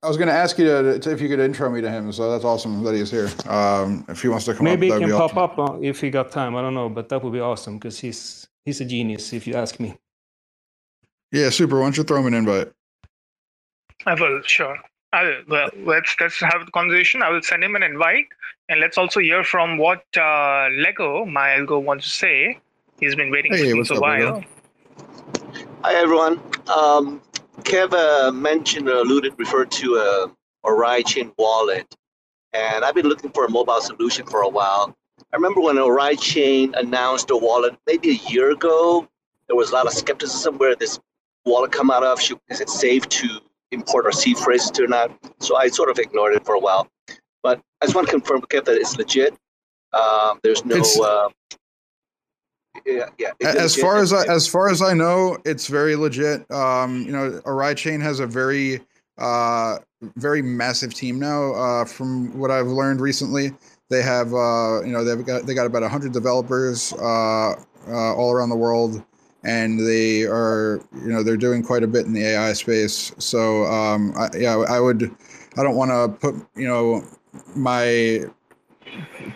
I 0.01 0.07
was 0.07 0.17
going 0.17 0.30
to 0.30 0.34
ask 0.34 0.57
you 0.57 0.65
to, 0.65 0.97
to, 0.97 1.11
if 1.11 1.22
you 1.22 1.30
could 1.30 1.39
intro 1.39 1.69
me 1.69 1.80
to 1.80 1.91
him. 1.91 2.11
So 2.11 2.31
that's 2.31 2.43
awesome 2.43 2.84
that 2.84 2.95
he's 2.95 3.11
here. 3.11 3.30
Um, 3.47 4.03
if 4.09 4.19
he 4.19 4.30
wants 4.30 4.45
to 4.45 4.55
come 4.55 4.63
maybe 4.63 4.91
up, 4.91 4.99
he 4.99 5.05
can 5.07 5.15
pop 5.15 5.38
awesome. 5.38 5.76
up 5.76 5.84
if 5.84 6.01
he 6.01 6.09
got 6.09 6.31
time. 6.31 6.55
I 6.55 6.63
don't 6.63 6.73
know, 6.73 6.89
but 6.89 7.07
that 7.09 7.23
would 7.23 7.31
be 7.31 7.39
awesome 7.39 7.77
because 7.77 7.99
he's 7.99 8.47
he's 8.65 8.81
a 8.81 8.85
genius, 8.85 9.31
if 9.31 9.45
you 9.45 9.53
ask 9.53 9.80
me. 9.80 9.95
Yeah, 11.31 11.51
super. 11.51 11.77
Why 11.77 11.85
don't 11.85 11.97
you 11.97 12.03
throw 12.03 12.19
him 12.19 12.27
an 12.27 12.34
invite? 12.34 12.72
I 14.07 14.15
will. 14.15 14.41
Sure. 14.43 14.76
I'll, 15.16 15.34
well, 15.48 15.70
let's 15.86 16.14
let's 16.20 16.40
have 16.42 16.66
the 16.66 16.72
conversation. 16.72 17.24
I 17.24 17.30
will 17.30 17.42
send 17.42 17.64
him 17.64 17.76
an 17.76 17.84
invite, 17.84 18.28
and 18.68 18.82
let's 18.82 18.98
also 18.98 19.22
hear 19.22 19.44
from 19.44 19.78
what 19.78 20.04
uh, 20.18 20.68
Lego, 20.84 21.26
my 21.26 21.50
algo, 21.58 21.82
wants 21.82 22.06
to 22.06 22.12
say. 22.12 22.60
He's 23.00 23.16
been 23.16 23.32
waiting 23.32 23.54
hey, 23.54 23.72
for 23.84 23.94
a 23.94 24.00
while. 24.00 24.44
Hi 25.84 25.96
everyone. 25.96 26.42
Um, 26.68 27.22
Kev 27.62 27.94
uh, 27.94 28.32
mentioned, 28.32 28.90
or 28.90 28.98
alluded, 28.98 29.34
referred 29.38 29.72
to 29.72 29.96
a 29.96 30.32
Oraichain 30.66 31.32
wallet, 31.38 31.88
and 32.54 32.84
I've 32.84 32.96
been 32.96 33.08
looking 33.08 33.32
for 33.32 33.46
a 33.46 33.50
mobile 33.50 33.82
solution 33.82 34.26
for 34.26 34.42
a 34.42 34.50
while. 34.50 34.96
I 35.32 35.36
remember 35.38 35.62
when 35.62 35.78
Oraichain 35.78 36.78
announced 36.78 37.32
a 37.32 37.38
wallet 37.38 37.76
maybe 37.88 38.10
a 38.10 38.20
year 38.30 38.52
ago. 38.52 39.08
There 39.48 39.56
was 39.56 39.72
a 39.72 39.76
lot 39.76 39.86
of 39.86 39.94
skepticism 39.94 40.58
where 40.58 40.76
this 40.76 41.00
wallet 41.46 41.72
come 41.72 41.90
out 41.90 42.04
of. 42.04 42.20
Is 42.50 42.60
it 42.60 42.70
safe 42.70 43.08
to 43.10 43.40
import 43.72 44.06
or 44.06 44.12
seed 44.12 44.38
phrases 44.38 44.72
to 44.72 44.84
or 44.84 44.88
not. 44.88 45.12
So 45.40 45.56
I 45.58 45.68
sort 45.68 45.90
of 45.90 46.00
ignored 46.00 46.36
it 46.36 46.46
for 46.46 46.56
a 46.56 46.60
while. 46.60 46.88
But 47.44 47.62
I 47.82 47.86
just 47.86 47.96
want 47.96 48.08
to 48.08 48.12
confirm, 48.12 48.42
Kev, 48.42 48.66
that 48.66 48.76
it's 48.76 48.98
legit. 48.98 49.36
Um, 49.94 50.40
there's 50.44 50.66
no. 50.66 50.82
Uh, 51.02 51.30
yeah, 52.86 53.10
yeah. 53.18 53.32
as 53.42 53.76
far 53.76 53.98
as 53.98 54.12
I, 54.12 54.26
as 54.26 54.48
far 54.48 54.70
as 54.70 54.82
I 54.82 54.94
know, 54.94 55.38
it's 55.46 55.68
very 55.68 55.96
legit. 55.96 56.50
Um, 56.52 57.04
you 57.06 57.12
know, 57.12 57.42
Oraichain 57.46 58.02
has 58.02 58.20
a 58.20 58.28
very 58.28 58.82
uh, 59.18 59.78
very 60.16 60.42
massive 60.42 60.94
team 60.94 61.20
now. 61.20 61.54
Uh, 61.54 61.86
from 61.86 62.38
what 62.38 62.52
I've 62.52 62.68
learned 62.68 63.00
recently, 63.00 63.52
they 63.90 64.02
have 64.02 64.34
uh, 64.34 64.82
you 64.84 64.92
know 64.92 65.04
they've 65.04 65.26
got 65.26 65.46
they 65.46 65.54
got 65.54 65.66
about 65.66 65.90
hundred 65.90 66.12
developers 66.12 66.94
uh, 66.94 67.54
uh, 67.88 68.16
all 68.16 68.32
around 68.32 68.50
the 68.50 68.56
world, 68.56 69.04
and 69.45 69.80
they 69.80 70.23
are 70.23 70.81
you 70.95 71.07
know 71.07 71.23
they're 71.23 71.38
doing 71.38 71.63
quite 71.63 71.84
a 71.84 71.88
bit 71.88 72.05
in 72.05 72.13
the 72.13 72.26
AI 72.26 72.53
space. 72.53 73.13
So 73.19 73.63
um, 73.65 74.13
I, 74.17 74.30
yeah, 74.35 74.57
I 74.57 74.80
would 74.80 75.15
I 75.57 75.63
don't 75.63 75.76
want 75.76 75.91
to 75.91 76.19
put 76.19 76.35
you 76.55 76.67
know 76.67 77.03
my 77.55 77.85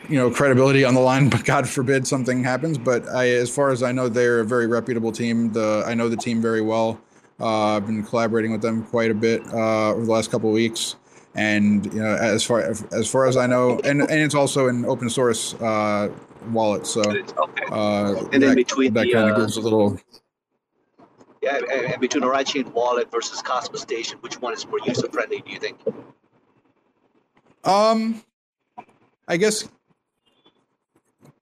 you 0.08 0.18
know 0.18 0.32
credibility 0.32 0.86
on 0.86 0.94
the 0.94 1.00
line 1.00 1.28
but 1.30 1.44
god 1.44 1.68
forbid 1.68 2.08
something 2.08 2.44
happens. 2.44 2.78
But 2.78 3.08
i 3.10 3.30
as 3.30 3.50
far 3.50 3.70
as 3.70 3.84
i 3.84 3.92
know 3.92 4.10
they're 4.10 4.42
a 4.42 4.46
very 4.46 4.68
reputable 4.68 5.12
team. 5.12 5.54
The 5.54 5.84
i 5.86 5.94
know 5.94 6.10
the 6.10 6.18
team 6.18 6.42
very 6.42 6.62
well. 6.62 7.00
Uh, 7.40 7.78
i've 7.78 7.86
been 7.86 8.04
collaborating 8.04 8.52
with 8.52 8.62
them 8.62 8.84
quite 8.86 9.12
a 9.12 9.16
bit 9.16 9.46
uh, 9.54 9.92
over 9.92 10.06
the 10.06 10.12
last 10.12 10.32
couple 10.32 10.50
of 10.50 10.56
weeks. 10.56 10.96
And 11.36 11.86
you 11.94 12.02
know 12.02 12.16
as 12.16 12.44
far 12.44 12.62
as 12.92 13.10
far 13.10 13.28
as 13.28 13.38
i 13.38 13.46
know 13.46 13.80
and 13.84 14.02
and 14.02 14.20
it's 14.20 14.36
also 14.36 14.68
an 14.68 14.84
open 14.86 15.10
source 15.10 15.54
uh, 15.56 16.10
wallet 16.48 16.86
so 16.88 17.02
uh, 17.02 18.16
And 18.32 18.42
then 18.42 18.42
that, 18.42 18.56
between 18.56 18.94
that 18.94 19.12
kind 19.12 19.30
of 19.30 19.36
uh, 19.36 19.40
gives 19.40 19.58
a 19.58 19.62
little 19.62 20.00
Yeah, 21.42 21.60
and, 21.72 22.00
between 22.02 22.24
Oraichain 22.24 22.72
Wallet 22.74 23.12
versus 23.12 23.42
Cosmostation, 23.42 24.22
which 24.22 24.42
one 24.42 24.54
is 24.54 24.68
more 24.68 24.80
user 24.86 25.10
friendly? 25.10 25.42
Do 25.42 25.52
you 25.52 25.60
think? 25.60 25.80
Um, 27.64 28.24
I 29.28 29.38
guess 29.38 29.68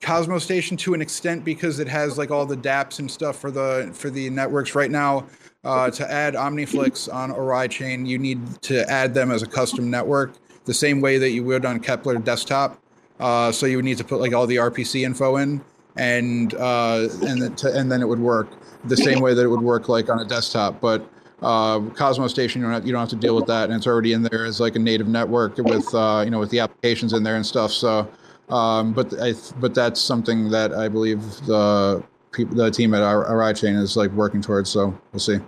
Cosmostation 0.02 0.78
to 0.80 0.94
an 0.94 1.02
extent 1.02 1.44
because 1.44 1.80
it 1.80 1.88
has 1.88 2.18
like 2.18 2.30
all 2.30 2.45
the 2.45 2.56
DApps 2.56 2.99
and 2.99 3.10
stuff 3.10 3.40
for 3.40 3.49
the 3.49 3.90
for 3.94 4.10
the 4.10 4.30
networks 4.30 4.76
right 4.76 4.91
now. 4.91 5.28
Uh, 5.64 5.90
to 5.91 6.10
add 6.10 6.36
OmniFlix 6.36 7.14
on 7.14 7.30
Oraichain, 7.30 8.07
you 8.07 8.18
need 8.18 8.61
to 8.61 8.90
add 8.90 9.14
them 9.14 9.32
as 9.32 9.41
a 9.41 9.48
custom 9.48 9.90
network, 9.90 10.36
the 10.64 10.74
same 10.74 11.02
way 11.02 11.18
that 11.18 11.32
you 11.32 11.44
would 11.44 11.65
on 11.65 11.80
Keplr 11.82 12.24
desktop. 12.24 12.82
Uh, 13.19 13.52
so 13.52 13.65
you 13.65 13.77
would 13.77 13.85
need 13.85 13.98
to 13.98 14.03
put 14.03 14.19
like 14.19 14.34
all 14.34 14.45
the 14.45 14.57
RPC 14.57 15.03
info 15.03 15.38
in, 15.38 15.61
and 15.95 16.53
uh, 16.56 17.07
and 17.22 17.41
then 17.41 17.56
to, 17.56 17.73
and 17.73 17.91
then 17.91 18.02
it 18.02 18.07
would 18.07 18.19
work 18.19 18.48
the 18.85 18.98
same 18.98 19.19
way 19.19 19.34
that 19.34 19.44
it 19.44 19.48
would 19.48 19.61
work 19.61 19.89
like 19.89 20.10
on 20.10 20.19
a 20.19 20.26
desktop. 20.26 20.80
But 20.80 21.10
uh, 21.41 21.80
Cosmostation, 21.80 22.57
you 22.57 22.61
don't 22.64 22.72
have, 22.72 22.85
you 22.85 22.91
don't 22.91 23.02
have 23.02 23.10
to 23.10 23.15
deal 23.15 23.35
with 23.35 23.48
that, 23.48 23.65
and 23.65 23.73
it's 23.73 23.88
already 23.88 24.14
in 24.14 24.23
there 24.23 24.45
as 24.45 24.60
like 24.60 24.76
a 24.76 24.80
native 24.80 25.07
network 25.07 25.57
with 25.57 25.94
uh, 25.94 26.22
you 26.23 26.31
know 26.31 26.39
with 26.39 26.52
the 26.52 26.60
applications 26.60 27.14
in 27.14 27.23
there 27.23 27.35
and 27.35 27.45
stuff. 27.45 27.72
So, 27.72 28.07
um, 28.49 28.94
but 28.94 29.14
I 29.19 29.34
but 29.60 29.73
that's 29.73 29.99
something 29.99 30.49
that 30.52 30.73
I 30.73 30.88
believe 30.88 31.22
the 31.45 32.03
the 32.52 32.69
team 32.69 32.94
at 32.94 33.56
Chain 33.56 33.76
is 33.76 33.98
like 33.98 34.11
working 34.11 34.41
towards. 34.41 34.69
So 34.69 34.98
we'll 35.11 35.19
see. 35.19 35.39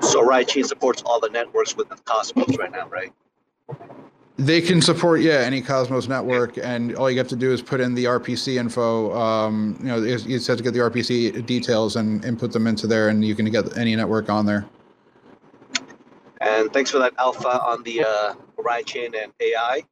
So 0.00 0.42
Chain 0.44 0.64
supports 0.64 1.02
all 1.04 1.18
the 1.18 1.30
networks 1.30 1.76
within 1.76 1.98
Cosmos 2.04 2.56
right 2.56 2.70
now, 2.70 2.88
right? 2.88 3.12
They 4.36 4.60
can 4.60 4.82
support 4.82 5.20
yeah 5.20 5.34
any 5.34 5.62
Cosmos 5.62 6.08
network, 6.08 6.58
and 6.58 6.96
all 6.96 7.08
you 7.08 7.18
have 7.18 7.28
to 7.28 7.36
do 7.36 7.52
is 7.52 7.62
put 7.62 7.80
in 7.80 7.94
the 7.94 8.06
RPC 8.06 8.56
info. 8.56 9.16
Um, 9.16 9.76
you 9.78 9.86
know, 9.86 9.98
you 9.98 10.16
you 10.16 10.38
just 10.38 10.48
have 10.48 10.56
to 10.56 10.62
get 10.62 10.72
the 10.72 10.80
RPC 10.80 11.46
details 11.46 11.94
and 11.94 12.24
input 12.24 12.50
them 12.50 12.66
into 12.66 12.88
there, 12.88 13.10
and 13.10 13.24
you 13.24 13.36
can 13.36 13.48
get 13.50 13.76
any 13.78 13.94
network 13.94 14.28
on 14.28 14.44
there. 14.44 14.66
And 16.40 16.72
thanks 16.72 16.90
for 16.90 16.98
that 16.98 17.14
alpha 17.18 17.62
on 17.62 17.84
the 17.84 18.02
uh, 18.02 18.34
Oraichain 18.58 19.14
and 19.22 19.32
AI. 19.40 19.82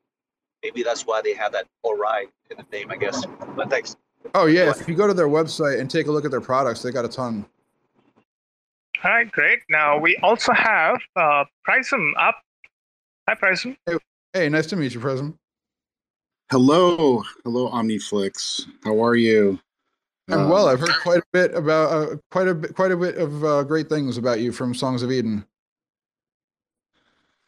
Maybe 0.65 0.83
that's 0.83 1.07
why 1.07 1.23
they 1.23 1.35
have 1.35 1.53
that 1.53 1.67
Arai 1.85 2.25
in 2.51 2.57
the 2.57 2.65
name, 2.77 2.91
I 2.91 2.97
guess. 2.97 3.25
But 3.57 3.71
thanks. 3.71 3.97
Oh 4.35 4.47
yeah, 4.47 4.71
if 4.71 4.89
you 4.89 4.97
go 4.97 5.07
to 5.07 5.15
their 5.15 5.29
website 5.29 5.79
and 5.79 5.89
take 5.89 6.09
a 6.09 6.11
look 6.13 6.25
at 6.25 6.33
their 6.33 6.41
products, 6.41 6.83
they 6.83 6.91
got 6.91 7.05
a 7.05 7.09
ton. 7.09 7.45
All 9.05 9.11
right, 9.11 9.31
great. 9.31 9.61
Now 9.69 9.99
we 9.99 10.17
also 10.17 10.53
have 10.53 10.99
uh, 11.15 11.45
Prism 11.65 12.15
up. 12.19 12.43
Hi, 13.29 13.35
Prism. 13.35 13.77
Hey, 13.87 13.95
nice 14.35 14.67
to 14.67 14.77
meet 14.77 14.95
you, 14.95 15.01
Prism. 15.01 15.39
Hello, 16.51 17.23
hello, 17.45 17.71
OmniFlix. 17.71 18.67
How 18.85 19.03
are 19.03 19.15
you? 19.15 19.59
I'm 20.29 20.49
well. 20.49 20.69
Um, 20.69 20.75
I've 20.75 20.81
heard 20.81 21.03
quite 21.03 21.19
a 21.19 21.27
bit 21.33 21.55
about 21.55 21.93
uh, 21.93 22.17
quite 22.31 22.49
a 22.49 22.55
bit, 22.55 22.75
quite 22.75 22.93
a 22.93 22.97
bit 22.97 23.17
of 23.17 23.45
uh, 23.45 23.63
great 23.65 23.89
things 23.89 24.17
about 24.17 24.41
you 24.41 24.53
from 24.53 24.75
Songs 24.75 25.03
of 25.03 25.11
Eden. 25.11 25.45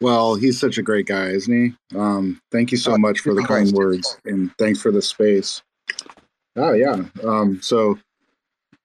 Well, 0.01 0.35
he's 0.35 0.61
such 0.61 0.77
a 0.77 0.82
great 0.82 1.06
guy, 1.06 1.28
isn't 1.28 1.55
he? 1.90 1.98
Um, 1.98 2.40
thank 2.51 2.73
you 2.73 2.78
so 2.78 2.98
much 2.98 3.20
for 3.20 3.32
the 3.32 3.43
kind 3.43 3.73
words 3.73 4.19
and 4.27 4.51
thanks 4.59 4.82
for 4.82 4.90
the 4.90 5.01
space. 5.01 5.62
Oh 6.56 6.73
yeah. 6.73 7.05
Um, 7.23 7.62
so 7.62 7.98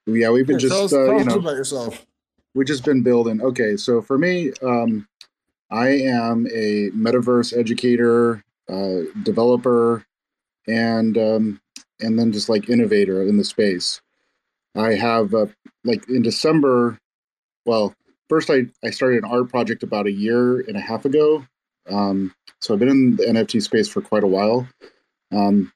yeah, 0.05 0.29
we've 0.29 0.47
been 0.47 0.59
just 0.59 0.73
tell 0.73 0.85
us, 0.85 0.93
uh, 0.93 1.05
tell 1.05 1.19
you 1.19 1.25
know 1.25 1.35
about 1.35 1.55
yourself. 1.55 2.05
we 2.53 2.63
just 2.63 2.85
been 2.85 3.03
building. 3.03 3.41
Okay, 3.41 3.75
so 3.75 4.01
for 4.01 4.17
me, 4.17 4.53
um, 4.61 5.07
I 5.71 5.89
am 5.89 6.47
a 6.47 6.89
metaverse 6.91 7.57
educator, 7.57 8.43
uh, 8.67 9.01
developer, 9.23 10.05
and 10.67 11.17
um, 11.17 11.61
and 11.99 12.17
then 12.17 12.31
just 12.31 12.49
like 12.49 12.69
innovator 12.69 13.21
in 13.21 13.37
the 13.37 13.43
space. 13.43 14.01
I 14.75 14.93
have 14.95 15.33
uh, 15.33 15.47
like 15.83 16.07
in 16.09 16.21
December. 16.21 16.97
Well, 17.65 17.93
first 18.29 18.49
I 18.49 18.65
I 18.83 18.89
started 18.89 19.23
an 19.23 19.29
art 19.29 19.49
project 19.49 19.83
about 19.83 20.07
a 20.07 20.11
year 20.11 20.61
and 20.61 20.75
a 20.75 20.81
half 20.81 21.05
ago. 21.05 21.45
Um, 21.89 22.33
so 22.61 22.73
I've 22.73 22.79
been 22.79 22.89
in 22.89 23.15
the 23.15 23.25
NFT 23.25 23.61
space 23.61 23.87
for 23.87 24.01
quite 24.01 24.23
a 24.23 24.27
while, 24.27 24.67
um, 25.31 25.71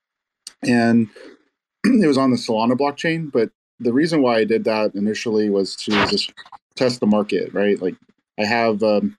and 0.64 1.10
it 1.84 2.08
was 2.08 2.18
on 2.18 2.32
the 2.32 2.38
Solana 2.38 2.74
blockchain. 2.74 3.32
But 3.32 3.52
the 3.80 3.94
reason 3.94 4.22
why 4.22 4.38
I 4.38 4.44
did 4.44 4.64
that 4.64 4.96
initially 4.96 5.50
was 5.50 5.76
to 5.78 5.92
just 6.08 6.34
test 6.76 7.00
the 7.00 7.08
market, 7.08 7.54
right? 7.54 7.82
Like 7.82 7.96
I 8.40 8.46
have, 8.46 8.82
um, 8.84 9.18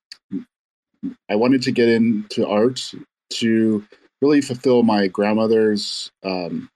I 1.31 1.37
wanted 1.37 1.63
to 1.63 1.73
get 1.73 1.89
into 1.89 2.47
art 2.47 2.93
to 3.35 3.85
really 4.23 4.41
fulfill 4.41 4.83
my 4.83 5.07
grandmother's. 5.09 6.11
Um, 6.23 6.69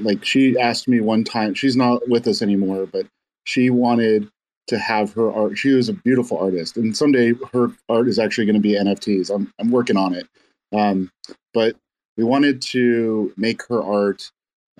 like 0.00 0.24
she 0.24 0.58
asked 0.58 0.88
me 0.88 1.00
one 1.00 1.22
time, 1.22 1.54
she's 1.54 1.76
not 1.76 2.08
with 2.08 2.26
us 2.26 2.42
anymore, 2.42 2.86
but 2.86 3.06
she 3.44 3.70
wanted 3.70 4.28
to 4.66 4.78
have 4.78 5.12
her 5.12 5.32
art. 5.32 5.56
She 5.56 5.70
was 5.70 5.88
a 5.88 5.92
beautiful 5.92 6.38
artist, 6.38 6.76
and 6.76 6.96
someday 6.96 7.34
her 7.52 7.68
art 7.88 8.08
is 8.08 8.18
actually 8.18 8.46
going 8.46 8.54
to 8.54 8.60
be 8.60 8.74
NFTs. 8.74 9.34
I'm 9.34 9.52
I'm 9.60 9.70
working 9.70 9.96
on 9.96 10.14
it, 10.14 10.26
um, 10.72 11.10
but 11.52 11.76
we 12.16 12.24
wanted 12.24 12.62
to 12.62 13.32
make 13.36 13.66
her 13.68 13.82
art 13.82 14.30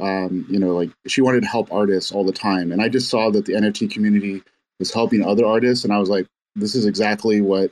um, 0.00 0.46
you 0.48 0.58
know, 0.58 0.74
like 0.74 0.90
she 1.06 1.20
wanted 1.20 1.42
to 1.42 1.48
help 1.48 1.72
artists 1.72 2.12
all 2.12 2.24
the 2.24 2.32
time. 2.32 2.72
And 2.72 2.82
I 2.82 2.88
just 2.88 3.08
saw 3.08 3.30
that 3.30 3.44
the 3.44 3.52
NFT 3.52 3.90
community 3.90 4.42
was 4.78 4.92
helping 4.92 5.24
other 5.24 5.46
artists. 5.46 5.84
And 5.84 5.92
I 5.92 5.98
was 5.98 6.08
like, 6.08 6.26
this 6.56 6.74
is 6.74 6.86
exactly 6.86 7.40
what 7.40 7.70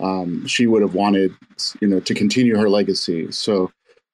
um, 0.00 0.46
she 0.46 0.66
would 0.66 0.82
have 0.82 0.94
wanted, 0.94 1.34
you 1.80 1.88
know, 1.88 2.00
to 2.00 2.14
continue 2.14 2.56
her 2.56 2.68
legacy. 2.68 3.30
So 3.32 3.70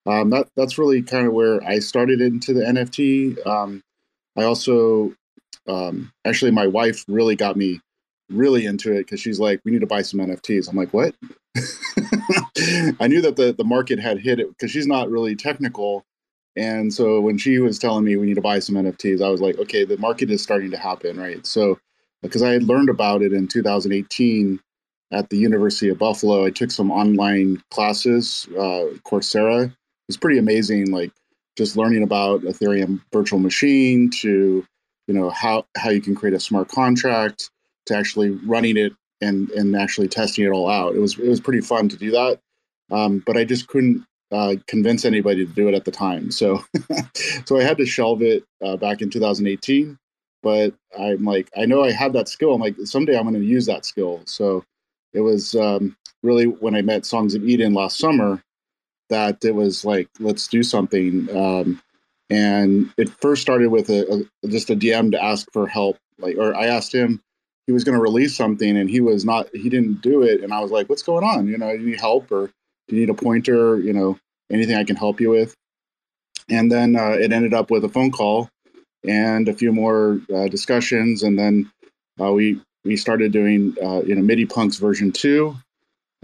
um, 0.07 0.31
that 0.31 0.49
that's 0.57 0.79
really 0.79 1.03
kind 1.03 1.27
of 1.27 1.33
where 1.33 1.63
I 1.65 1.79
started 1.79 2.21
into 2.21 2.53
the 2.53 2.63
NFT. 2.63 3.45
Um, 3.47 3.83
I 4.37 4.45
also, 4.45 5.15
um, 5.67 6.13
actually, 6.25 6.51
my 6.51 6.67
wife 6.67 7.05
really 7.09 7.37
got 7.37 7.57
me 7.57 7.81
really 8.29 8.67
into 8.67 8.93
it 8.93 8.99
because 8.99 9.21
she's 9.21 9.41
like, 9.41 9.61
we 9.65 9.73
need 9.73 9.81
to 9.81 9.87
buy 9.87 10.03
some 10.03 10.21
NFTs. 10.21 10.69
I'm 10.69 10.77
like, 10.77 10.93
what? 10.93 11.15
I 13.01 13.07
knew 13.09 13.23
that 13.23 13.37
the, 13.37 13.55
the 13.57 13.65
market 13.65 13.99
had 13.99 14.19
hit 14.19 14.41
it 14.41 14.49
because 14.49 14.71
she's 14.71 14.87
not 14.87 15.11
really 15.11 15.37
technical. 15.37 16.05
And 16.57 16.93
so 16.93 17.21
when 17.21 17.39
she 17.39 17.59
was 17.59 17.79
telling 17.79 18.05
me 18.05 18.17
we 18.17 18.27
need 18.27 18.35
to 18.35 18.41
buy 18.41 18.59
some 18.59 18.77
NFTs, 18.77 19.23
I 19.23 19.29
was 19.29 19.41
like, 19.41 19.59
okay, 19.59 19.85
the 19.85 19.99
market 19.99 20.31
is 20.31 20.43
starting 20.43 20.71
to 20.71 20.79
happen, 20.79 21.19
right? 21.19 21.45
So 21.47 21.79
because 22.23 22.43
I 22.43 22.51
had 22.51 22.65
learned 22.65 22.89
about 22.89 23.23
it 23.23 23.33
in 23.33 23.47
2018 23.47 24.59
at 25.12 25.31
the 25.31 25.37
University 25.37 25.89
of 25.89 25.99
Buffalo, 25.99 26.45
I 26.45 26.51
took 26.51 26.70
some 26.70 26.91
online 26.91 27.62
classes, 27.70 28.47
uh, 28.53 28.91
Coursera. 29.05 29.66
It 29.66 29.73
was 30.09 30.16
pretty 30.16 30.39
amazing, 30.39 30.91
like 30.91 31.12
just 31.57 31.77
learning 31.77 32.03
about 32.03 32.43
Ethereum 32.43 33.01
virtual 33.12 33.39
machine 33.39 34.11
to, 34.20 34.65
you 35.07 35.15
know, 35.15 35.31
how 35.31 35.65
how 35.77 35.91
you 35.91 36.01
can 36.01 36.15
create 36.15 36.35
a 36.35 36.41
smart 36.41 36.69
contract 36.69 37.51
to 37.87 37.97
actually 37.97 38.31
running 38.31 38.77
it 38.77 38.93
and 39.20 39.49
and 39.51 39.77
actually 39.77 40.09
testing 40.09 40.45
it 40.45 40.51
all 40.51 40.69
out. 40.69 40.95
It 40.95 41.01
was 41.01 41.19
it 41.19 41.28
was 41.28 41.41
pretty 41.41 41.61
fun 41.61 41.89
to 41.89 41.97
do 41.97 42.11
that, 42.11 42.41
um, 42.91 43.23
but 43.27 43.37
I 43.37 43.45
just 43.45 43.69
couldn't 43.69 44.05
uh, 44.33 44.57
convince 44.66 45.05
anybody 45.05 45.47
to 45.47 45.53
do 45.53 45.69
it 45.69 45.74
at 45.74 45.85
the 45.85 45.91
time. 45.91 46.31
So, 46.31 46.65
so 47.45 47.59
I 47.59 47.62
had 47.62 47.78
to 47.78 47.87
shelve 47.87 48.23
it 48.23 48.45
uh, 48.65 48.77
back 48.77 49.03
in 49.03 49.11
2018. 49.11 49.99
But 50.43 50.74
I'm 50.97 51.24
like, 51.24 51.51
I 51.57 51.66
know 51.66 51.83
I 51.83 51.91
had 51.91 52.12
that 52.12 52.28
skill. 52.28 52.55
I'm 52.55 52.61
like, 52.61 52.77
someday 52.85 53.16
I'm 53.16 53.24
going 53.24 53.35
to 53.35 53.45
use 53.45 53.66
that 53.66 53.85
skill. 53.85 54.23
So 54.27 54.65
it 55.16 55.20
was 55.20 55.55
um, 55.55 55.97
really 56.22 56.47
when 56.47 56.74
I 56.74 56.82
met 56.82 57.06
Songs 57.06 57.34
of 57.34 57.44
Eden 57.44 57.74
last 57.74 57.98
summer 57.98 58.43
that 59.09 59.44
it 59.44 59.55
was 59.55 59.84
like, 59.84 60.09
let's 60.18 60.48
do 60.48 60.62
something. 60.62 61.28
Um, 61.34 61.80
and 62.28 62.93
it 62.97 63.09
first 63.09 63.43
started 63.43 63.70
with 63.70 63.88
a, 63.88 64.26
a 64.44 64.48
just 64.48 64.70
a 64.70 64.76
DM 64.76 65.12
to 65.12 65.22
ask 65.22 65.47
for 65.52 65.66
help. 65.66 65.97
Like, 66.18 66.36
or 66.36 66.55
I 66.55 66.66
asked 66.66 66.94
him 66.94 67.22
he 67.66 67.72
was 67.72 67.84
going 67.84 67.97
to 67.97 68.02
release 68.02 68.36
something 68.36 68.76
and 68.76 68.88
he 68.88 69.01
was 69.01 69.24
not 69.24 69.48
he 69.55 69.68
didn't 69.68 70.01
do 70.01 70.22
it 70.22 70.43
and 70.43 70.52
i 70.52 70.60
was 70.60 70.70
like 70.70 70.88
what's 70.88 71.02
going 71.02 71.24
on 71.24 71.47
you 71.47 71.59
know 71.59 71.70
you 71.70 71.86
need 71.86 72.01
help 72.01 72.30
or 72.30 72.47
do 72.88 72.94
you 72.94 73.01
need 73.01 73.10
a 73.10 73.14
pointer 73.14 73.78
you 73.80 73.93
know 73.93 74.18
anything 74.51 74.76
i 74.76 74.84
can 74.84 74.97
help 74.97 75.20
you 75.20 75.30
with 75.30 75.55
and 76.48 76.70
then 76.70 76.94
uh, 76.94 77.10
it 77.10 77.32
ended 77.32 77.52
up 77.52 77.70
with 77.70 77.84
a 77.84 77.88
phone 77.88 78.10
call 78.10 78.48
and 79.06 79.48
a 79.48 79.52
few 79.52 79.72
more 79.72 80.20
uh, 80.34 80.47
discussions 80.48 81.22
and 81.22 81.38
then 81.38 81.70
uh, 82.20 82.32
we 82.32 82.60
we 82.87 82.97
started 82.97 83.33
doing 83.33 83.75
uh, 83.83 84.03
you 84.03 84.15
know 84.15 84.23
midi 84.23 84.47
punks 84.47 84.77
version 84.77 85.13
2 85.13 85.55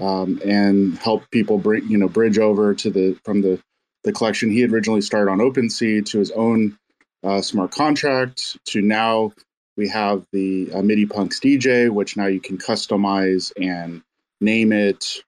um, 0.00 0.40
and 0.44 0.96
help 0.98 1.28
people 1.30 1.58
bring 1.58 1.86
you 1.88 1.98
know 1.98 2.08
bridge 2.08 2.38
over 2.38 2.74
to 2.74 2.90
the 2.90 3.18
from 3.24 3.42
the 3.42 3.60
the 4.04 4.12
collection 4.12 4.50
he 4.50 4.60
had 4.60 4.72
originally 4.72 5.00
started 5.00 5.30
on 5.30 5.38
OpenSea 5.38 6.04
to 6.06 6.18
his 6.18 6.30
own 6.32 6.76
uh, 7.22 7.40
smart 7.40 7.70
contract 7.70 8.56
to 8.66 8.80
now 8.80 9.32
we 9.76 9.88
have 9.88 10.26
the 10.32 10.70
uh, 10.74 10.82
MIDI 10.82 11.06
Punks 11.06 11.40
DJ, 11.40 11.88
which 11.88 12.16
now 12.16 12.26
you 12.26 12.40
can 12.40 12.58
customize 12.58 13.52
and 13.60 14.02
name 14.40 14.72
it 14.72 15.22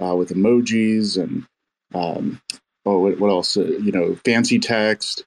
uh, 0.00 0.14
with 0.14 0.30
emojis 0.30 1.22
and 1.22 1.46
um, 1.94 2.40
oh, 2.84 2.98
what, 2.98 3.18
what 3.18 3.30
else? 3.30 3.56
Uh, 3.56 3.64
you 3.64 3.92
know, 3.92 4.16
fancy 4.24 4.58
text, 4.58 5.24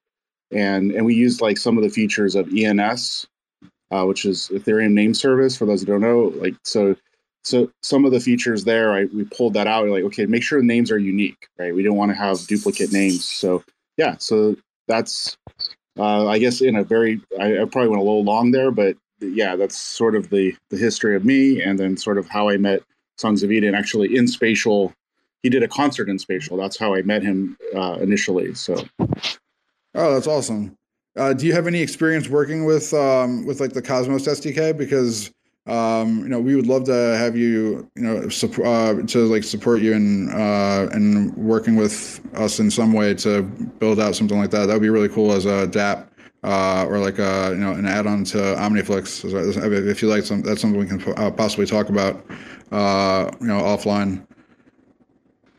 and 0.51 0.91
and 0.91 1.05
we 1.05 1.15
used 1.15 1.41
like 1.41 1.57
some 1.57 1.77
of 1.77 1.83
the 1.83 1.89
features 1.89 2.35
of 2.35 2.53
ENS, 2.55 3.27
uh, 3.91 4.05
which 4.05 4.25
is 4.25 4.49
Ethereum 4.51 4.91
name 4.91 5.13
service. 5.13 5.55
For 5.55 5.65
those 5.65 5.81
who 5.81 5.87
don't 5.87 6.01
know, 6.01 6.33
like 6.35 6.55
so. 6.63 6.95
So 7.45 7.71
some 7.81 8.03
of 8.03 8.11
the 8.11 8.19
features 8.19 8.65
there, 8.65 8.93
I, 8.93 9.05
we 9.05 9.23
pulled 9.23 9.53
that 9.53 9.65
out. 9.65 9.87
Like, 9.87 10.03
okay, 10.03 10.25
make 10.25 10.43
sure 10.43 10.59
the 10.59 10.67
names 10.67 10.91
are 10.91 10.99
unique, 10.99 11.47
right? 11.57 11.73
We 11.73 11.83
don't 11.83 11.95
want 11.95 12.11
to 12.11 12.17
have 12.17 12.45
duplicate 12.47 12.91
names. 12.91 13.23
So 13.23 13.63
yeah, 13.95 14.17
so 14.19 14.57
that's 14.89 15.37
uh, 15.99 16.27
I 16.27 16.37
guess 16.39 16.61
in 16.61 16.75
a 16.75 16.83
very, 16.83 17.21
I, 17.39 17.61
I, 17.61 17.65
probably 17.65 17.89
went 17.89 18.01
a 18.01 18.05
little 18.05 18.23
long 18.23 18.51
there, 18.51 18.71
but 18.71 18.95
yeah, 19.19 19.57
that's 19.57 19.77
sort 19.77 20.15
of 20.15 20.29
the 20.29 20.55
the 20.69 20.77
history 20.77 21.15
of 21.15 21.25
me, 21.25 21.61
and 21.61 21.77
then 21.77 21.97
sort 21.97 22.17
of 22.17 22.29
how 22.29 22.49
I 22.49 22.57
met 22.57 22.81
Songs 23.17 23.43
of 23.43 23.51
Eden. 23.51 23.75
Actually, 23.75 24.15
in 24.15 24.27
Spatial, 24.27 24.93
he 25.43 25.49
did 25.49 25.61
a 25.61 25.67
concert 25.67 26.07
in 26.07 26.17
Spatial. 26.17 26.55
That's 26.55 26.77
how 26.77 26.95
I 26.95 27.01
met 27.01 27.21
him 27.21 27.57
uh, 27.75 27.97
initially. 27.99 28.53
So, 28.53 28.81
oh, 28.99 30.13
that's 30.13 30.27
awesome. 30.27 30.75
Uh, 31.15 31.33
do 31.33 31.45
you 31.45 31.53
have 31.53 31.67
any 31.67 31.81
experience 31.81 32.29
working 32.29 32.65
with 32.65 32.93
um, 32.93 33.45
with 33.45 33.59
like 33.59 33.73
the 33.73 33.81
Cosmos 33.81 34.27
SDK? 34.27 34.77
Because 34.77 35.31
um, 35.69 36.19
you 36.19 36.29
know, 36.29 36.39
we 36.39 36.55
would 36.55 36.65
love 36.65 36.85
to 36.85 37.15
have 37.17 37.37
you, 37.37 37.87
you 37.95 38.01
know, 38.01 38.27
support, 38.29 38.67
uh, 38.67 39.01
to 39.07 39.19
like 39.25 39.43
support 39.43 39.81
you 39.81 39.93
in 39.93 40.29
uh, 40.31 40.89
in 40.93 41.33
working 41.35 41.75
with 41.75 42.21
us 42.35 42.59
in 42.59 42.71
some 42.71 42.91
way 42.93 43.13
to 43.15 43.43
build 43.43 43.99
out 43.99 44.15
something 44.15 44.39
like 44.39 44.49
that. 44.51 44.65
That 44.65 44.73
would 44.73 44.81
be 44.81 44.89
really 44.89 45.09
cool 45.09 45.31
as 45.31 45.45
a 45.45 45.67
DApp 45.67 46.07
uh, 46.43 46.85
or 46.87 46.99
like 46.99 47.19
a, 47.19 47.51
you 47.51 47.57
know 47.57 47.73
an 47.73 47.85
add-on 47.85 48.23
to 48.25 48.37
OmniFlix. 48.37 49.89
If 49.89 50.01
you 50.01 50.07
like 50.07 50.23
some, 50.23 50.41
that's 50.41 50.61
something 50.61 50.79
we 50.79 50.87
can 50.87 51.01
uh, 51.17 51.29
possibly 51.29 51.67
talk 51.67 51.89
about, 51.89 52.25
uh, 52.71 53.29
you 53.39 53.47
know, 53.47 53.61
offline. 53.61 54.25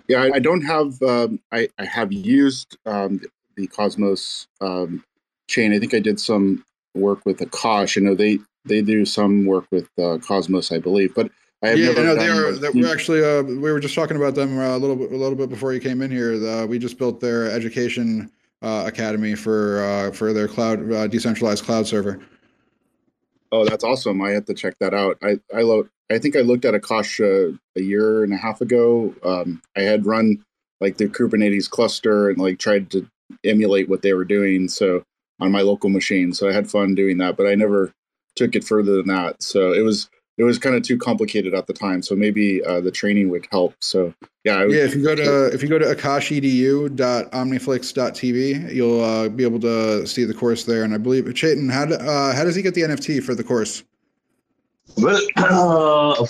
Yeah, 0.08 0.22
I, 0.22 0.32
I 0.34 0.38
don't 0.40 0.62
have. 0.62 1.00
Um, 1.02 1.38
I 1.52 1.68
I 1.78 1.84
have 1.84 2.12
used 2.12 2.78
um, 2.84 3.20
the 3.54 3.68
Cosmos 3.68 4.48
um, 4.60 5.04
chain. 5.50 5.74
I 5.74 5.78
think 5.78 5.92
I 5.92 6.00
did 6.00 6.18
some 6.18 6.64
work 6.94 7.24
with 7.26 7.38
Akash. 7.38 7.96
You 7.96 8.02
know, 8.02 8.14
they 8.14 8.38
they 8.64 8.82
do 8.82 9.04
some 9.04 9.44
work 9.46 9.66
with 9.70 9.88
uh, 9.98 10.18
Cosmos, 10.18 10.72
I 10.72 10.78
believe. 10.78 11.14
But 11.14 11.30
I 11.62 11.68
have 11.68 11.78
yeah, 11.78 11.86
never 11.88 12.04
no, 12.04 12.14
they 12.14 12.28
are. 12.28 12.52
That 12.52 12.74
we're 12.74 12.90
actually 12.90 13.22
uh, 13.22 13.42
we 13.42 13.70
were 13.70 13.80
just 13.80 13.94
talking 13.94 14.16
about 14.16 14.34
them 14.34 14.58
uh, 14.58 14.76
a 14.76 14.78
little 14.78 14.96
bit 14.96 15.12
a 15.12 15.16
little 15.16 15.36
bit 15.36 15.50
before 15.50 15.72
you 15.74 15.80
came 15.80 16.00
in 16.00 16.10
here. 16.10 16.34
Uh, 16.34 16.66
we 16.66 16.78
just 16.78 16.98
built 16.98 17.20
their 17.20 17.50
education 17.50 18.30
uh, 18.62 18.84
academy 18.86 19.34
for 19.34 19.82
uh, 19.84 20.12
for 20.12 20.32
their 20.32 20.48
cloud 20.48 20.90
uh, 20.92 21.06
decentralized 21.06 21.64
cloud 21.64 21.86
server. 21.86 22.20
Oh, 23.52 23.64
that's 23.64 23.84
awesome! 23.84 24.22
I 24.22 24.30
have 24.30 24.46
to 24.46 24.54
check 24.54 24.74
that 24.80 24.94
out. 24.94 25.18
I 25.22 25.38
I 25.54 25.62
lo- 25.62 25.88
I 26.10 26.18
think 26.18 26.36
I 26.36 26.40
looked 26.40 26.64
at 26.64 26.74
Akash 26.74 27.20
uh, 27.20 27.56
a 27.76 27.82
year 27.82 28.24
and 28.24 28.32
a 28.32 28.36
half 28.36 28.60
ago. 28.60 29.14
Um, 29.22 29.60
I 29.76 29.82
had 29.82 30.06
run 30.06 30.42
like 30.80 30.96
the 30.96 31.08
Kubernetes 31.08 31.68
cluster 31.68 32.30
and 32.30 32.38
like 32.38 32.58
tried 32.58 32.90
to 32.92 33.06
emulate 33.44 33.88
what 33.88 34.02
they 34.02 34.14
were 34.14 34.24
doing. 34.24 34.68
So 34.68 35.04
on 35.40 35.52
my 35.52 35.62
local 35.62 35.90
machine, 35.90 36.32
so 36.32 36.48
I 36.48 36.52
had 36.52 36.70
fun 36.70 36.94
doing 36.94 37.18
that. 37.18 37.36
But 37.36 37.46
I 37.46 37.54
never 37.54 37.92
took 38.36 38.54
it 38.54 38.64
further 38.64 38.96
than 38.96 39.08
that. 39.08 39.42
So 39.42 39.72
it 39.72 39.82
was 39.82 40.08
it 40.38 40.44
was 40.44 40.58
kind 40.58 40.74
of 40.74 40.82
too 40.82 40.96
complicated 40.96 41.52
at 41.54 41.66
the 41.66 41.74
time. 41.74 42.00
So 42.02 42.16
maybe 42.16 42.64
uh, 42.64 42.80
the 42.80 42.90
training 42.90 43.28
would 43.28 43.46
help. 43.50 43.74
So 43.80 44.14
yeah, 44.44 44.64
yeah. 44.64 44.84
If 44.84 44.94
you 44.94 45.02
go 45.02 45.14
to 45.14 45.52
if 45.52 45.62
you 45.62 45.68
go 45.68 45.78
to 45.78 45.94
akashedu.omniflix.tv, 45.94 48.74
you'll 48.74 49.02
uh, 49.02 49.28
be 49.28 49.44
able 49.44 49.60
to 49.60 50.06
see 50.06 50.24
the 50.24 50.32
course 50.34 50.64
there. 50.64 50.84
And 50.84 50.94
I 50.94 50.98
believe 50.98 51.24
Chaitan, 51.24 51.70
how 51.70 51.84
uh, 51.84 52.34
how 52.34 52.44
does 52.44 52.54
he 52.54 52.62
get 52.62 52.72
the 52.74 52.82
NFT 52.82 53.22
for 53.22 53.34
the 53.34 53.44
course? 53.44 53.82
Well, 54.96 55.20
uh, 55.36 56.26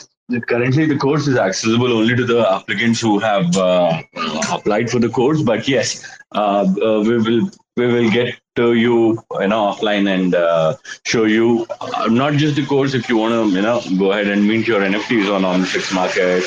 currently 0.49 0.87
the 0.87 0.99
course 0.99 1.27
is 1.27 1.37
accessible 1.37 1.93
only 1.93 2.16
to 2.16 2.24
the 2.24 2.51
applicants 2.53 3.01
who 3.01 3.19
have 3.20 3.57
uh, 3.57 4.03
applied 4.51 4.91
for 4.91 4.99
the 4.99 5.09
course. 5.09 5.41
But 5.43 5.69
yes, 5.69 6.05
uh, 6.32 6.66
uh, 6.82 7.03
we 7.03 7.19
will 7.19 7.51
we 7.77 7.87
will 7.87 8.11
get 8.11 8.35
to 8.61 8.73
you 8.85 8.97
you 9.43 9.49
know 9.53 9.61
offline 9.70 10.09
and 10.15 10.35
uh, 10.35 10.77
show 11.12 11.24
you 11.37 11.66
uh, 11.81 12.07
not 12.23 12.35
just 12.45 12.57
the 12.57 12.66
course 12.73 12.95
if 13.03 13.09
you 13.09 13.16
want 13.23 13.35
to 13.39 13.57
you 13.57 13.62
know 13.69 13.81
go 13.99 14.12
ahead 14.12 14.28
and 14.35 14.47
mint 14.53 14.66
your 14.73 14.81
nfts 14.93 15.35
on 15.37 15.45
on 15.53 15.66
market 16.01 16.43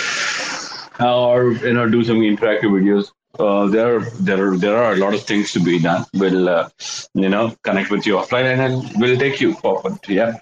or 1.00 1.54
you 1.54 1.74
know 1.74 1.90
do 1.90 2.04
some 2.04 2.20
interactive 2.20 2.72
videos. 2.72 3.12
Uh, 3.40 3.68
there 3.68 4.02
there 4.22 4.48
are 4.48 4.58
there 4.58 4.78
are 4.78 4.94
a 4.94 4.98
lot 4.98 5.14
of 5.14 5.24
things 5.24 5.52
to 5.54 5.60
be 5.60 5.80
done. 5.80 6.06
We'll 6.14 6.50
uh, 6.50 6.70
you 7.14 7.30
know 7.30 7.56
connect 7.64 7.90
with 7.90 8.06
you 8.06 8.16
offline 8.16 8.46
and 8.46 8.60
then 8.60 8.92
we'll 9.00 9.18
take 9.18 9.42
you 9.42 9.54
forward. 9.54 9.98
Yeah. 10.08 10.40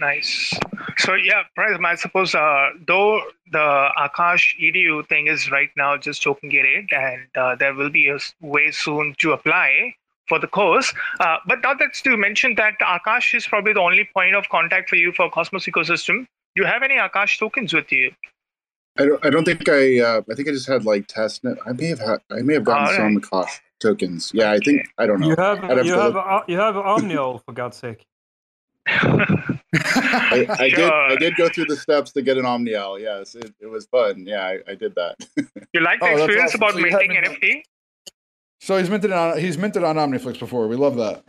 Nice. 0.00 0.52
So 0.98 1.14
yeah, 1.14 1.44
Prism, 1.54 1.84
I 1.86 1.94
suppose 1.94 2.34
uh, 2.34 2.70
though 2.86 3.22
the 3.50 3.88
Akash 3.98 4.58
EDU 4.60 5.08
thing 5.08 5.28
is 5.28 5.50
right 5.50 5.70
now 5.76 5.96
just 5.96 6.22
token 6.22 6.48
gated, 6.48 6.92
and 6.92 7.26
uh, 7.36 7.54
there 7.56 7.74
will 7.74 7.90
be 7.90 8.08
a 8.08 8.18
way 8.40 8.70
soon 8.70 9.14
to 9.18 9.32
apply 9.32 9.94
for 10.28 10.38
the 10.38 10.46
course. 10.46 10.92
Uh, 11.20 11.36
but 11.46 11.60
now 11.62 11.74
that 11.74 11.94
Stu 11.94 12.16
mentioned 12.16 12.56
that 12.58 12.74
Akash 12.80 13.34
is 13.34 13.46
probably 13.46 13.72
the 13.72 13.80
only 13.80 14.08
point 14.16 14.34
of 14.34 14.48
contact 14.48 14.88
for 14.88 14.96
you 14.96 15.12
for 15.12 15.30
Cosmos 15.30 15.66
ecosystem. 15.66 16.26
Do 16.56 16.62
you 16.62 16.64
have 16.66 16.82
any 16.82 16.96
Akash 16.96 17.38
tokens 17.38 17.72
with 17.74 17.90
you? 17.92 18.12
I 18.98 19.06
don't. 19.06 19.26
I 19.26 19.30
don't 19.30 19.44
think 19.44 19.68
I. 19.68 19.98
Uh, 20.00 20.22
I 20.30 20.34
think 20.34 20.48
I 20.48 20.52
just 20.52 20.68
had 20.68 20.84
like 20.84 21.08
testnet. 21.08 21.56
I 21.66 21.72
may 21.72 21.86
have 21.86 21.98
had. 21.98 22.20
I 22.30 22.42
may 22.42 22.54
have 22.54 22.64
gotten 22.64 22.94
some 22.94 23.20
Akash 23.20 23.58
tokens. 23.80 24.30
Yeah, 24.32 24.52
I 24.52 24.58
think. 24.58 24.86
I 24.98 25.06
don't 25.06 25.18
know. 25.20 25.28
You 25.30 25.36
have. 25.36 25.64
I'd 25.64 25.84
You 25.84 25.94
have. 25.98 26.14
look. 26.14 26.24
uh, 26.24 26.40
You 26.46 26.58
have 26.58 26.76
Omni 26.76 27.16
Owl 27.16 27.38
for 27.38 27.52
God's 27.52 27.76
sake. 27.76 28.06
I, 28.86 30.46
I 30.58 30.68
did. 30.68 30.90
I 30.92 31.16
did 31.16 31.34
go 31.36 31.48
through 31.48 31.64
the 31.66 31.76
steps 31.76 32.12
to 32.12 32.22
get 32.22 32.38
an 32.38 32.46
Omni 32.46 32.76
Owl. 32.76 32.98
Yes, 33.00 33.34
it, 33.34 33.52
it 33.60 33.66
was 33.66 33.86
fun. 33.86 34.24
Yeah, 34.26 34.42
I, 34.46 34.58
I 34.70 34.74
did 34.74 34.94
that. 34.94 35.16
You 35.72 35.80
like 35.80 36.00
the 36.00 36.06
Oh, 36.06 36.16
experience 36.16 36.54
awesome. 36.54 36.62
about 36.62 36.74
So 36.74 36.80
minting 36.80 37.10
NFT? 37.10 37.62
So 38.64 38.78
he's 38.78 38.88
minted 38.88 39.12
on 39.12 39.38
he's 39.38 39.58
minted 39.58 39.84
on 39.84 39.96
OmniFlix 39.96 40.38
before. 40.38 40.68
We 40.68 40.76
love 40.76 40.96
that. 40.96 41.22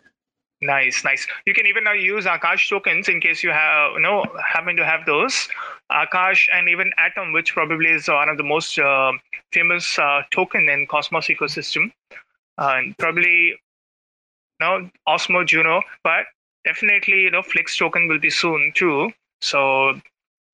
Nice, 0.62 1.04
nice. 1.04 1.28
You 1.46 1.54
can 1.54 1.68
even 1.68 1.84
now 1.84 1.92
use 1.92 2.24
Akash 2.24 2.70
tokens 2.70 3.10
in 3.10 3.20
case 3.20 3.44
you 3.44 3.50
have 3.50 3.92
you 3.96 4.00
know 4.00 4.24
happen 4.54 4.78
to 4.78 4.86
have 4.86 5.06
those. 5.06 5.50
Akash 5.92 6.48
and 6.54 6.70
even 6.70 6.94
Atom, 6.98 7.34
which 7.34 7.54
probably 7.54 7.90
is 7.90 8.08
one 8.08 8.30
of 8.30 8.38
the 8.38 8.44
most 8.44 8.80
uh, 8.80 9.12
famous 9.52 10.00
uh, 10.00 10.22
token 10.32 10.70
in 10.70 10.88
Cosmos 10.88 11.28
ecosystem, 11.28 11.92
uh, 12.58 12.76
and 12.78 12.98
probably 12.98 13.48
you 13.50 13.58
know 14.62 14.90
Osmo 15.06 15.46
Juno, 15.46 15.82
but 16.06 16.24
definitely 16.64 17.24
you 17.24 17.32
know 17.32 17.42
Flix 17.42 17.76
token 17.78 18.08
will 18.08 18.20
be 18.20 18.30
soon 18.30 18.72
too. 18.76 19.12
So 19.42 20.00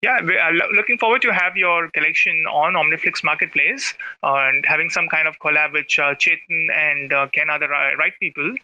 yeah, 0.03 0.23
we 0.23 0.37
are 0.37 0.53
looking 0.53 0.97
forward 0.99 1.23
to 1.23 1.33
have 1.33 1.57
your 1.57 1.91
collection 1.91 2.33
on 2.53 2.75
OmniFlix 2.75 3.25
Marketplace 3.25 3.95
uh, 4.23 4.35
and 4.35 4.65
having 4.67 4.91
some 4.91 5.09
kind 5.09 5.27
of 5.27 5.35
collab 5.41 5.73
with 5.73 5.87
uh, 5.99 6.15
Chetan 6.15 6.73
and 6.73 7.13
uh, 7.13 7.27
Ken 7.33 7.51
are 7.51 7.59
the 7.59 7.69
right 7.69 8.13
people 8.21 8.55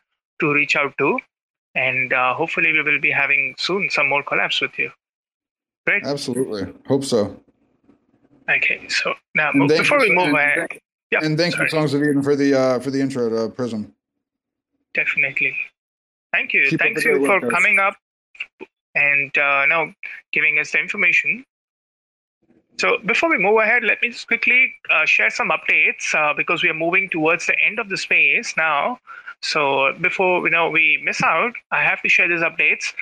to 0.41 0.53
reach 0.53 0.77
out 0.77 0.97
to. 0.99 1.19
And 1.75 2.13
uh, 2.13 2.35
hopefully, 2.35 2.73
we 2.73 2.83
will 2.83 3.01
be 3.01 3.11
having 3.11 3.57
soon 3.59 3.91
some 3.91 4.09
more 4.09 4.23
collabs 4.23 4.61
with 4.61 4.79
you. 4.79 4.91
Great. 5.87 6.05
Absolutely. 6.05 6.73
Hope 6.87 7.05
so. 7.05 7.37
Okay, 8.49 8.87
so 8.89 9.15
now 9.35 9.51
And 9.53 9.69
before 9.69 9.99
we 9.99 10.15
move 10.15 10.29
and 10.29 10.37
ahead, 10.37 10.69
yeah, 11.11 11.21
and 11.23 11.37
thank 11.37 11.55
sorry. 11.55 11.65
you, 11.67 11.71
Songs 11.71 11.95
of 11.95 12.03
Eden, 12.03 12.23
for 12.23 12.37
the 12.37 12.55
uh, 12.55 12.79
for 12.79 12.91
the 12.91 13.01
intro 13.01 13.29
to 13.29 13.53
Prism. 13.53 13.93
definitely. 14.95 15.57
Thank 16.33 16.53
you. 16.53 16.69
Keep 16.69 16.81
Thanks 16.81 17.05
you 17.05 17.27
for 17.27 17.41
work, 17.41 17.51
coming 17.51 17.79
up 17.79 17.97
and 18.95 19.37
uh, 19.39 19.67
now 19.67 19.93
giving 20.33 20.59
us 20.59 20.73
the 20.73 20.79
information. 20.79 21.45
So 22.79 22.99
before 23.07 23.31
we 23.31 23.39
move 23.39 23.59
ahead, 23.59 23.85
let 23.85 24.03
me 24.03 24.11
just 24.11 24.27
quickly 24.27 24.75
uh, 24.91 25.07
share 25.07 25.31
some 25.31 25.51
updates 25.51 26.15
uh, 26.15 26.35
because 26.35 26.63
we 26.63 26.69
are 26.69 26.75
moving 26.75 27.09
towards 27.09 27.47
the 27.47 27.55
end 27.65 27.79
of 27.79 27.89
the 27.89 27.97
space 27.97 28.55
now. 28.57 28.99
So 29.43 29.93
before 30.01 30.45
you 30.45 30.51
know 30.51 30.71
we 30.71 31.01
miss 31.05 31.23
out, 31.23 31.53
I 31.71 31.85
have 31.85 32.03
to 32.03 32.09
share 32.09 32.29
these 32.29 32.41
updates. 32.41 32.93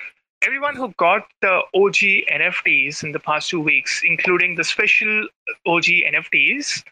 Everyone 0.43 0.75
who 0.75 0.93
got 0.97 1.25
the 1.41 1.61
OG 1.73 2.27
NFTs 2.29 3.03
in 3.03 3.13
the 3.13 3.19
past 3.19 3.49
two 3.49 3.61
weeks, 3.61 4.01
including 4.03 4.55
the 4.55 4.63
special 4.63 5.27
OG 5.65 5.85
NFTs, 5.85 6.83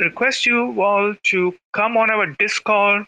request 0.00 0.46
you 0.46 0.80
all 0.80 1.14
to 1.24 1.54
come 1.72 1.96
on 1.96 2.10
our 2.10 2.26
Discord, 2.38 3.06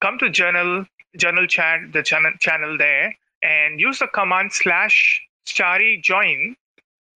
come 0.00 0.18
to 0.18 0.28
journal 0.28 0.84
journal 1.16 1.46
chat 1.46 1.92
the 1.92 2.02
channel 2.02 2.32
channel 2.38 2.76
there, 2.76 3.16
and 3.42 3.80
use 3.80 3.98
the 3.98 4.08
command 4.08 4.52
slash 4.52 5.20
Starry 5.46 6.00
join 6.02 6.56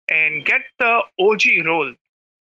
and 0.08 0.44
get 0.44 0.62
the 0.78 1.00
OG 1.18 1.66
role. 1.66 1.94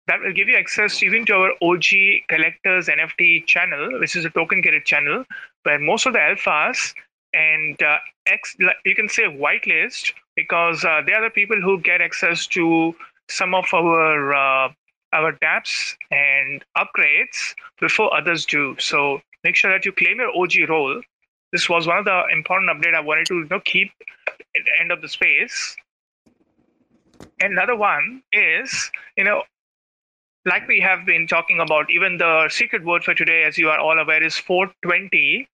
That 0.08 0.20
will 0.20 0.32
give 0.32 0.48
you 0.48 0.56
access 0.56 1.02
even 1.02 1.26
to 1.26 1.34
our 1.34 1.52
OG 1.62 1.86
collectors 2.28 2.86
NFT 2.88 3.46
channel, 3.46 3.98
which 3.98 4.14
is 4.14 4.24
a 4.24 4.30
token 4.30 4.62
credit 4.62 4.84
channel, 4.84 5.24
where 5.64 5.78
most 5.78 6.06
of 6.06 6.12
the 6.12 6.20
alphas 6.20 6.94
and 7.34 7.80
uh, 7.82 7.98
X, 8.26 8.56
you 8.84 8.94
can 8.94 9.08
say 9.08 9.24
whitelist 9.24 10.12
because 10.36 10.84
uh, 10.84 11.02
they 11.04 11.12
are 11.12 11.22
the 11.22 11.30
people 11.30 11.60
who 11.60 11.80
get 11.80 12.00
access 12.00 12.46
to 12.48 12.94
some 13.28 13.54
of 13.54 13.66
our 13.72 14.34
uh, 14.34 14.68
our 15.12 15.32
dApps 15.32 15.96
and 16.10 16.64
upgrades 16.76 17.54
before 17.80 18.14
others 18.14 18.44
do. 18.44 18.76
So 18.78 19.20
make 19.44 19.56
sure 19.56 19.72
that 19.72 19.84
you 19.84 19.92
claim 19.92 20.18
your 20.18 20.36
OG 20.36 20.68
role. 20.68 21.00
This 21.52 21.68
was 21.68 21.86
one 21.86 21.98
of 21.98 22.04
the 22.04 22.22
important 22.32 22.70
update 22.70 22.94
I 22.94 23.00
wanted 23.00 23.26
to 23.26 23.34
you 23.34 23.48
know, 23.48 23.60
keep 23.60 23.92
at 24.28 24.64
the 24.64 24.80
end 24.80 24.90
of 24.90 25.00
the 25.00 25.08
space. 25.08 25.76
Another 27.40 27.76
one 27.76 28.22
is, 28.32 28.90
you 29.16 29.24
know, 29.24 29.42
like 30.44 30.66
we 30.68 30.80
have 30.80 31.04
been 31.04 31.26
talking 31.26 31.60
about, 31.60 31.90
even 31.90 32.18
the 32.18 32.48
secret 32.50 32.84
word 32.84 33.04
for 33.04 33.14
today, 33.14 33.44
as 33.44 33.58
you 33.58 33.68
are 33.68 33.78
all 33.78 33.98
aware, 33.98 34.22
is 34.22 34.36
420. 34.36 35.48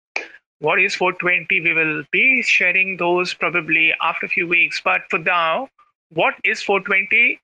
What 0.59 0.79
is 0.79 0.95
420? 0.95 1.61
We 1.61 1.73
will 1.73 2.03
be 2.11 2.41
sharing 2.43 2.97
those 2.97 3.33
probably 3.33 3.93
after 4.01 4.27
a 4.27 4.29
few 4.29 4.47
weeks. 4.47 4.81
But 4.83 5.01
for 5.09 5.19
now, 5.19 5.67
what 6.09 6.35
is 6.43 6.61
420? 6.61 7.39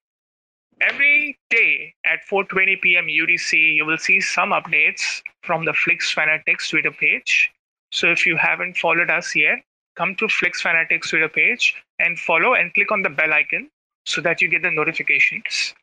Every 0.81 1.37
day 1.49 1.93
at 2.05 2.19
4:20 2.29 2.81
p.m. 2.81 3.07
UTC, 3.07 3.75
you 3.75 3.85
will 3.85 3.97
see 3.97 4.21
some 4.21 4.51
updates 4.51 5.21
from 5.43 5.65
the 5.65 5.73
Flix 5.73 6.11
Fanatics 6.11 6.69
Twitter 6.69 6.91
page. 6.91 7.51
So 7.91 8.11
if 8.11 8.25
you 8.25 8.37
haven't 8.37 8.77
followed 8.77 9.09
us 9.09 9.35
yet, 9.35 9.59
come 9.95 10.15
to 10.15 10.27
Flix 10.27 10.61
Fanatics 10.61 11.09
Twitter 11.09 11.29
page 11.29 11.75
and 11.99 12.17
follow 12.19 12.53
and 12.53 12.73
click 12.73 12.91
on 12.91 13.01
the 13.01 13.09
bell 13.09 13.33
icon 13.33 13.69
so 14.05 14.21
that 14.21 14.41
you 14.41 14.49
get 14.49 14.61
the 14.61 14.71
notifications. 14.71 15.73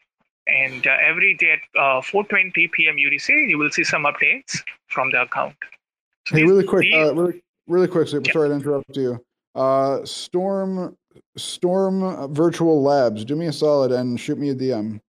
And 0.46 0.86
uh, 0.86 0.96
every 1.04 1.34
day 1.34 1.52
at 1.52 1.80
uh, 1.80 2.00
4:20 2.00 2.70
p.m. 2.72 2.96
UTC, 2.96 3.48
you 3.48 3.58
will 3.58 3.70
see 3.70 3.82
some 3.82 4.04
updates 4.04 4.62
from 4.86 5.10
the 5.10 5.22
account. 5.22 5.56
So 6.26 6.36
hey, 6.36 6.44
really 6.44 6.64
quick, 6.64 6.82
these, 6.82 6.94
uh, 6.94 7.14
really, 7.14 7.42
really 7.66 7.88
quick. 7.88 8.08
So, 8.08 8.20
yeah. 8.24 8.32
Sorry 8.32 8.48
to 8.50 8.54
interrupt 8.54 8.96
you. 8.96 9.24
Uh, 9.56 10.04
Storm 10.04 10.96
Storm 11.36 12.32
Virtual 12.32 12.82
Labs, 12.82 13.24
do 13.24 13.34
me 13.34 13.46
a 13.46 13.52
solid 13.52 13.90
and 13.90 14.18
shoot 14.20 14.38
me 14.38 14.50
a 14.50 14.54
DM 14.54 15.00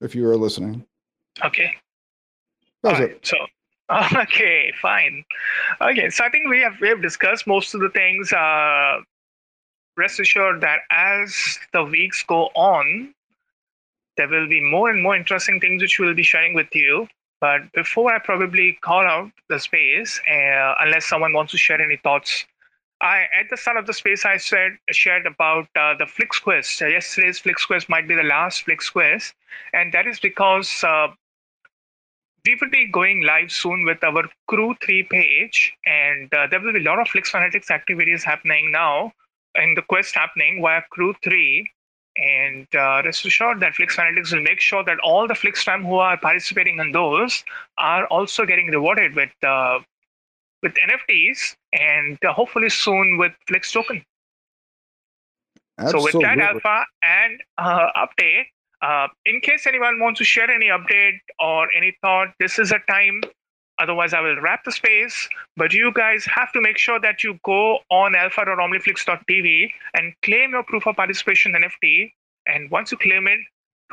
if 0.00 0.14
you 0.14 0.28
are 0.28 0.36
listening. 0.36 0.84
Okay. 1.44 1.72
That's 2.82 3.00
right, 3.00 3.10
it. 3.10 3.26
So 3.26 3.36
okay, 4.16 4.72
fine. 4.80 5.24
Okay, 5.80 6.10
so 6.10 6.24
I 6.24 6.30
think 6.30 6.48
we 6.48 6.60
have 6.60 6.74
we 6.80 6.88
have 6.88 7.02
discussed 7.02 7.46
most 7.46 7.74
of 7.74 7.80
the 7.80 7.90
things. 7.90 8.32
Uh, 8.32 9.00
rest 9.96 10.20
assured 10.20 10.60
that 10.60 10.80
as 10.90 11.58
the 11.72 11.84
weeks 11.84 12.22
go 12.22 12.46
on, 12.54 13.12
there 14.16 14.28
will 14.28 14.48
be 14.48 14.60
more 14.62 14.90
and 14.90 15.02
more 15.02 15.16
interesting 15.16 15.60
things 15.60 15.82
which 15.82 15.98
we'll 15.98 16.14
be 16.14 16.22
sharing 16.22 16.54
with 16.54 16.74
you. 16.74 17.08
But 17.40 17.72
before 17.72 18.14
I 18.14 18.18
probably 18.18 18.78
call 18.82 19.00
out 19.00 19.30
the 19.48 19.58
space, 19.58 20.20
uh, 20.30 20.74
unless 20.80 21.06
someone 21.06 21.32
wants 21.32 21.52
to 21.52 21.58
share 21.58 21.80
any 21.80 21.96
thoughts 21.96 22.46
I 23.00 23.26
at 23.38 23.48
the 23.48 23.56
start 23.56 23.78
of 23.78 23.86
the 23.86 23.94
space 23.94 24.24
I 24.26 24.36
said 24.36 24.72
shared 24.90 25.26
about 25.26 25.68
uh, 25.74 25.94
the 25.96 26.06
Flix 26.06 26.38
Quest. 26.38 26.82
Uh, 26.82 26.86
yesterday's 26.86 27.38
Flix 27.38 27.64
Quest 27.64 27.88
might 27.88 28.06
be 28.06 28.14
the 28.14 28.22
last 28.22 28.64
Flix 28.64 28.90
Quest, 28.90 29.34
and 29.72 29.92
that 29.94 30.06
is 30.06 30.20
because 30.20 30.84
uh, 30.84 31.08
we 32.44 32.56
will 32.60 32.70
be 32.70 32.86
going 32.86 33.22
live 33.22 33.50
soon 33.50 33.84
with 33.84 34.02
our 34.02 34.24
Crew3 34.50 35.08
page, 35.08 35.72
and 35.86 36.32
uh, 36.34 36.46
there 36.48 36.60
will 36.60 36.72
be 36.72 36.80
a 36.80 36.82
lot 36.82 36.98
of 36.98 37.08
Flix 37.08 37.30
Fanatics 37.30 37.70
activities 37.70 38.24
happening 38.24 38.70
now, 38.72 39.12
and 39.54 39.76
the 39.76 39.82
quest 39.82 40.14
happening 40.14 40.60
via 40.62 40.82
Crew3. 40.96 41.64
And 42.16 42.66
uh, 42.74 43.02
rest 43.04 43.24
assured 43.24 43.60
that 43.60 43.74
Flix 43.74 43.94
Fanatics 43.94 44.32
will 44.32 44.42
make 44.42 44.60
sure 44.60 44.82
that 44.84 44.98
all 45.04 45.28
the 45.28 45.34
Flix 45.34 45.62
fam 45.62 45.84
who 45.84 45.94
are 45.94 46.16
participating 46.16 46.78
in 46.78 46.92
those 46.92 47.44
are 47.78 48.06
also 48.06 48.44
getting 48.44 48.66
rewarded 48.66 49.14
with 49.14 49.30
uh, 49.42 49.78
with 50.62 50.74
NFTs 50.74 51.56
and 51.72 52.18
uh, 52.24 52.32
hopefully 52.32 52.68
soon 52.68 53.16
with 53.16 53.32
Flix 53.46 53.72
Token. 53.72 54.04
Absolutely. 55.78 56.10
So 56.10 56.18
with 56.18 56.24
that 56.24 56.38
alpha 56.38 56.84
and 57.02 57.40
uh, 57.56 57.86
update, 57.96 58.46
uh, 58.82 59.08
in 59.26 59.40
case 59.40 59.66
anyone 59.66 60.00
wants 60.00 60.18
to 60.18 60.24
share 60.24 60.50
any 60.50 60.66
update 60.66 61.18
or 61.38 61.68
any 61.76 61.96
thought, 62.00 62.28
this 62.38 62.58
is 62.58 62.72
a 62.72 62.78
time. 62.88 63.22
Otherwise, 63.78 64.12
I 64.12 64.20
will 64.20 64.40
wrap 64.40 64.64
the 64.64 64.72
space. 64.72 65.28
But 65.56 65.72
you 65.72 65.92
guys 65.92 66.24
have 66.26 66.52
to 66.52 66.60
make 66.60 66.78
sure 66.78 67.00
that 67.00 67.24
you 67.24 67.38
go 67.44 67.78
on 67.90 68.14
alpha.omniflix.tv 68.14 69.70
and 69.94 70.12
claim 70.22 70.50
your 70.50 70.62
proof 70.62 70.86
of 70.86 70.96
participation 70.96 71.52
NFT. 71.52 72.12
And 72.46 72.70
once 72.70 72.92
you 72.92 72.98
claim 72.98 73.26
it, 73.26 73.38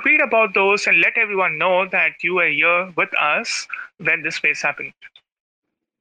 tweet 0.02 0.22
about 0.22 0.54
those 0.54 0.88
and 0.88 1.00
let 1.02 1.18
everyone 1.18 1.58
know 1.58 1.88
that 1.90 2.12
you 2.22 2.36
were 2.36 2.48
here 2.50 2.92
with 2.96 3.10
us 3.18 3.68
when 3.98 4.24
this 4.24 4.36
space 4.36 4.62
happened. 4.62 4.94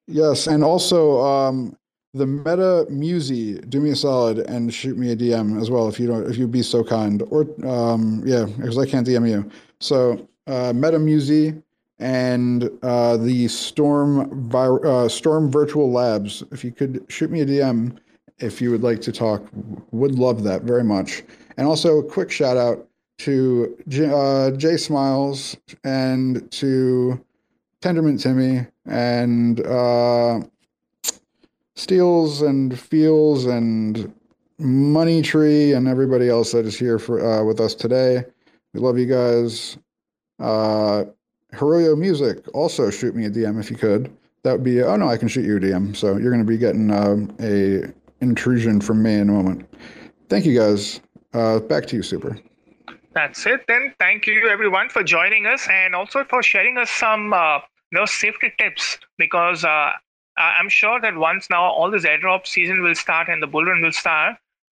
Yes, 0.07 0.47
and 0.47 0.63
also 0.63 1.21
um, 1.21 1.75
the 2.13 2.25
Meta 2.25 2.85
Musi, 2.89 3.67
do 3.69 3.79
me 3.79 3.91
a 3.91 3.95
solid 3.95 4.39
and 4.39 4.73
shoot 4.73 4.97
me 4.97 5.11
a 5.11 5.15
DM 5.15 5.59
as 5.61 5.69
well 5.69 5.87
if 5.87 5.99
you 5.99 6.07
don't, 6.07 6.29
if 6.29 6.37
you'd 6.37 6.51
be 6.51 6.63
so 6.63 6.83
kind. 6.83 7.23
Or 7.29 7.47
um, 7.65 8.23
yeah, 8.25 8.45
because 8.45 8.77
I 8.77 8.85
can't 8.85 9.05
DM 9.05 9.29
you. 9.29 9.49
So 9.79 10.27
uh, 10.47 10.73
Meta 10.73 10.97
Musi 10.97 11.61
and 11.99 12.69
uh, 12.83 13.17
the 13.17 13.47
Storm 13.47 14.49
Vi- 14.49 14.87
uh, 14.87 15.09
Storm 15.09 15.51
Virtual 15.51 15.91
Labs. 15.91 16.43
If 16.51 16.63
you 16.63 16.71
could 16.71 17.05
shoot 17.09 17.31
me 17.31 17.41
a 17.41 17.45
DM 17.45 17.97
if 18.39 18.61
you 18.61 18.71
would 18.71 18.83
like 18.83 19.01
to 19.01 19.11
talk, 19.11 19.43
would 19.91 20.17
love 20.17 20.43
that 20.43 20.61
very 20.63 20.83
much. 20.83 21.23
And 21.57 21.67
also, 21.67 21.99
a 21.99 22.03
quick 22.03 22.31
shout 22.31 22.55
out 22.55 22.87
to 23.19 23.75
uh, 24.13 24.51
Jay 24.51 24.77
Smiles 24.77 25.57
and 25.83 26.49
to 26.51 27.19
Tendermint 27.81 28.21
Timmy 28.21 28.67
and 28.85 29.59
uh, 29.65 30.41
Steels 31.77 32.41
and 32.41 32.77
Feels 32.77 33.45
and 33.45 34.11
Money 34.57 35.21
Tree 35.21 35.73
and 35.73 35.87
everybody 35.87 36.27
else 36.27 36.51
that 36.51 36.65
is 36.65 36.77
here 36.77 36.97
for 36.97 37.23
uh, 37.23 37.43
with 37.43 37.61
us 37.61 37.75
today. 37.75 38.25
We 38.73 38.79
love 38.79 38.97
you 38.97 39.05
guys. 39.05 39.77
Uh, 40.39 41.05
Hiroyo 41.53 41.95
Music, 41.95 42.43
also 42.55 42.89
shoot 42.89 43.15
me 43.15 43.25
a 43.25 43.29
DM 43.29 43.59
if 43.59 43.69
you 43.69 43.77
could. 43.77 44.11
That 44.41 44.53
would 44.53 44.63
be, 44.63 44.81
oh 44.81 44.95
no, 44.95 45.07
I 45.07 45.17
can 45.17 45.27
shoot 45.27 45.45
you 45.45 45.57
a 45.57 45.59
DM. 45.59 45.95
So 45.95 46.17
you're 46.17 46.31
going 46.31 46.43
to 46.43 46.49
be 46.49 46.57
getting 46.57 46.89
uh, 46.89 47.17
a 47.39 47.93
intrusion 48.21 48.81
from 48.81 49.03
me 49.03 49.13
in 49.13 49.29
a 49.29 49.31
moment. 49.31 49.69
Thank 50.29 50.45
you 50.45 50.57
guys. 50.57 50.99
Uh, 51.33 51.59
back 51.59 51.85
to 51.87 51.95
you, 51.95 52.01
Super. 52.01 52.39
That's 53.13 53.45
it. 53.45 53.65
Then 53.67 53.93
thank 53.99 54.25
you 54.25 54.49
everyone 54.49 54.89
for 54.89 55.03
joining 55.03 55.45
us 55.45 55.67
and 55.69 55.93
also 55.93 56.23
for 56.23 56.41
sharing 56.41 56.79
us 56.79 56.89
some 56.89 57.33
uh, 57.33 57.59
safety 58.05 58.51
tips 58.57 58.97
because 59.17 59.63
uh, 59.63 59.91
I'm 60.37 60.69
sure 60.69 60.99
that 61.01 61.15
once 61.15 61.49
now 61.49 61.63
all 61.63 61.91
this 61.91 62.05
airdrop 62.05 62.45
season 62.47 62.81
will 62.81 62.95
start 62.95 63.27
and 63.27 63.41
the 63.41 63.47
bull 63.47 63.65
run 63.65 63.81
will 63.81 63.91
start, 63.91 64.37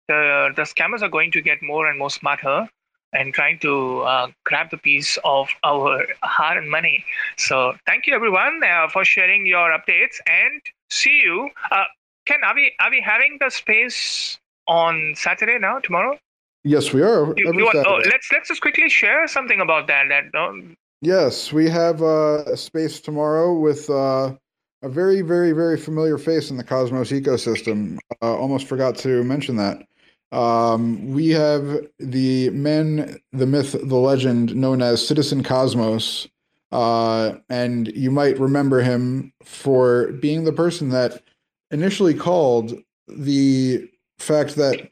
the 0.08 0.50
the 0.56 0.62
scammers 0.62 1.02
are 1.02 1.08
going 1.08 1.32
to 1.32 1.40
get 1.40 1.62
more 1.62 1.88
and 1.88 1.98
more 1.98 2.10
smarter 2.10 2.68
and 3.12 3.32
trying 3.32 3.58
to 3.58 4.00
uh, 4.00 4.28
grab 4.44 4.70
the 4.70 4.76
piece 4.76 5.18
of 5.24 5.48
our 5.64 6.06
hard 6.22 6.64
money. 6.66 7.04
So 7.36 7.74
thank 7.86 8.06
you 8.06 8.14
everyone 8.14 8.60
uh, 8.62 8.88
for 8.88 9.04
sharing 9.04 9.46
your 9.46 9.70
updates 9.70 10.16
and 10.26 10.60
see 10.90 11.20
you. 11.24 11.50
Uh, 11.70 11.84
Ken, 12.26 12.38
are 12.44 12.54
we 12.54 12.72
are 12.80 12.90
we 12.90 13.00
having 13.00 13.38
the 13.40 13.50
space 13.50 14.38
on 14.66 15.14
Saturday 15.16 15.58
now 15.58 15.78
tomorrow? 15.78 16.18
Yes, 16.64 16.92
we 16.92 17.02
are. 17.02 17.32
You, 17.36 17.52
you 17.54 17.64
want, 17.64 17.86
oh, 17.86 18.00
let's 18.04 18.30
let's 18.32 18.48
just 18.48 18.60
quickly 18.60 18.88
share 18.88 19.26
something 19.26 19.60
about 19.60 19.86
that. 19.86 20.08
That 20.08 20.38
um, 20.38 20.76
Yes, 21.00 21.52
we 21.52 21.70
have 21.70 22.02
uh, 22.02 22.42
a 22.46 22.56
space 22.56 23.00
tomorrow 23.00 23.54
with 23.54 23.88
uh, 23.88 24.34
a 24.82 24.88
very, 24.88 25.22
very, 25.22 25.52
very 25.52 25.76
familiar 25.76 26.18
face 26.18 26.50
in 26.50 26.56
the 26.56 26.64
Cosmos 26.64 27.10
ecosystem. 27.10 27.98
Uh, 28.22 28.36
almost 28.36 28.66
forgot 28.66 28.96
to 28.96 29.24
mention 29.24 29.56
that. 29.56 29.86
Um, 30.30 31.12
we 31.12 31.30
have 31.30 31.86
the 31.98 32.50
man, 32.50 33.18
the 33.32 33.46
myth, 33.46 33.72
the 33.72 33.96
legend 33.96 34.54
known 34.54 34.82
as 34.82 35.06
Citizen 35.06 35.42
Cosmos. 35.42 36.28
Uh, 36.70 37.36
and 37.48 37.88
you 37.88 38.10
might 38.10 38.38
remember 38.38 38.82
him 38.82 39.32
for 39.42 40.12
being 40.12 40.44
the 40.44 40.52
person 40.52 40.90
that 40.90 41.22
initially 41.70 42.12
called 42.12 42.74
the 43.08 43.88
fact 44.18 44.56
that 44.56 44.88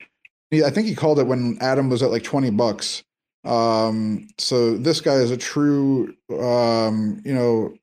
I 0.53 0.71
think 0.71 0.87
he 0.87 0.95
called 0.95 1.19
it 1.19 1.27
when 1.27 1.59
Atom 1.61 1.91
was 1.91 2.03
at 2.03 2.11
like 2.11 2.23
20 2.23 2.51
bucks 2.51 3.05
um, 3.47 4.27
so 4.39 4.77
this 4.77 5.01
guy 5.01 5.15
is 5.15 5.31
a 5.31 5.37
true, 5.37 6.15
um, 6.33 7.23
you 7.25 7.33
know, 7.33 7.75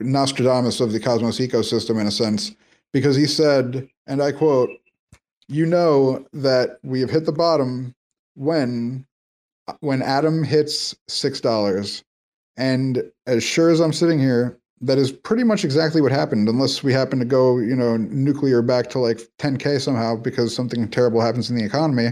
Nostradamus 0.00 0.80
of 0.80 0.92
the 0.92 1.00
cosmos 1.00 1.38
ecosystem 1.38 2.00
in 2.00 2.06
a 2.06 2.10
sense, 2.10 2.54
because 2.92 3.16
he 3.16 3.26
said, 3.26 3.88
and 4.06 4.22
I 4.22 4.32
quote, 4.32 4.70
"You 5.48 5.66
know 5.66 6.24
that 6.32 6.78
we 6.82 7.00
have 7.00 7.10
hit 7.10 7.24
the 7.26 7.32
bottom 7.32 7.94
when 8.34 9.06
when 9.80 10.02
Atom 10.02 10.44
hits 10.44 10.94
six 11.08 11.40
dollars." 11.40 12.04
And 12.56 13.02
as 13.26 13.42
sure 13.44 13.70
as 13.70 13.80
I'm 13.80 13.92
sitting 13.92 14.18
here, 14.18 14.58
that 14.80 14.98
is 14.98 15.12
pretty 15.12 15.44
much 15.44 15.64
exactly 15.64 16.00
what 16.00 16.12
happened, 16.12 16.48
unless 16.48 16.82
we 16.82 16.92
happen 16.92 17.18
to 17.18 17.24
go, 17.24 17.58
you 17.58 17.74
know, 17.74 17.96
nuclear 17.96 18.62
back 18.62 18.90
to 18.90 18.98
like 18.98 19.20
10k 19.38 19.80
somehow 19.80 20.16
because 20.16 20.54
something 20.54 20.88
terrible 20.88 21.20
happens 21.20 21.50
in 21.50 21.56
the 21.56 21.64
economy. 21.64 22.10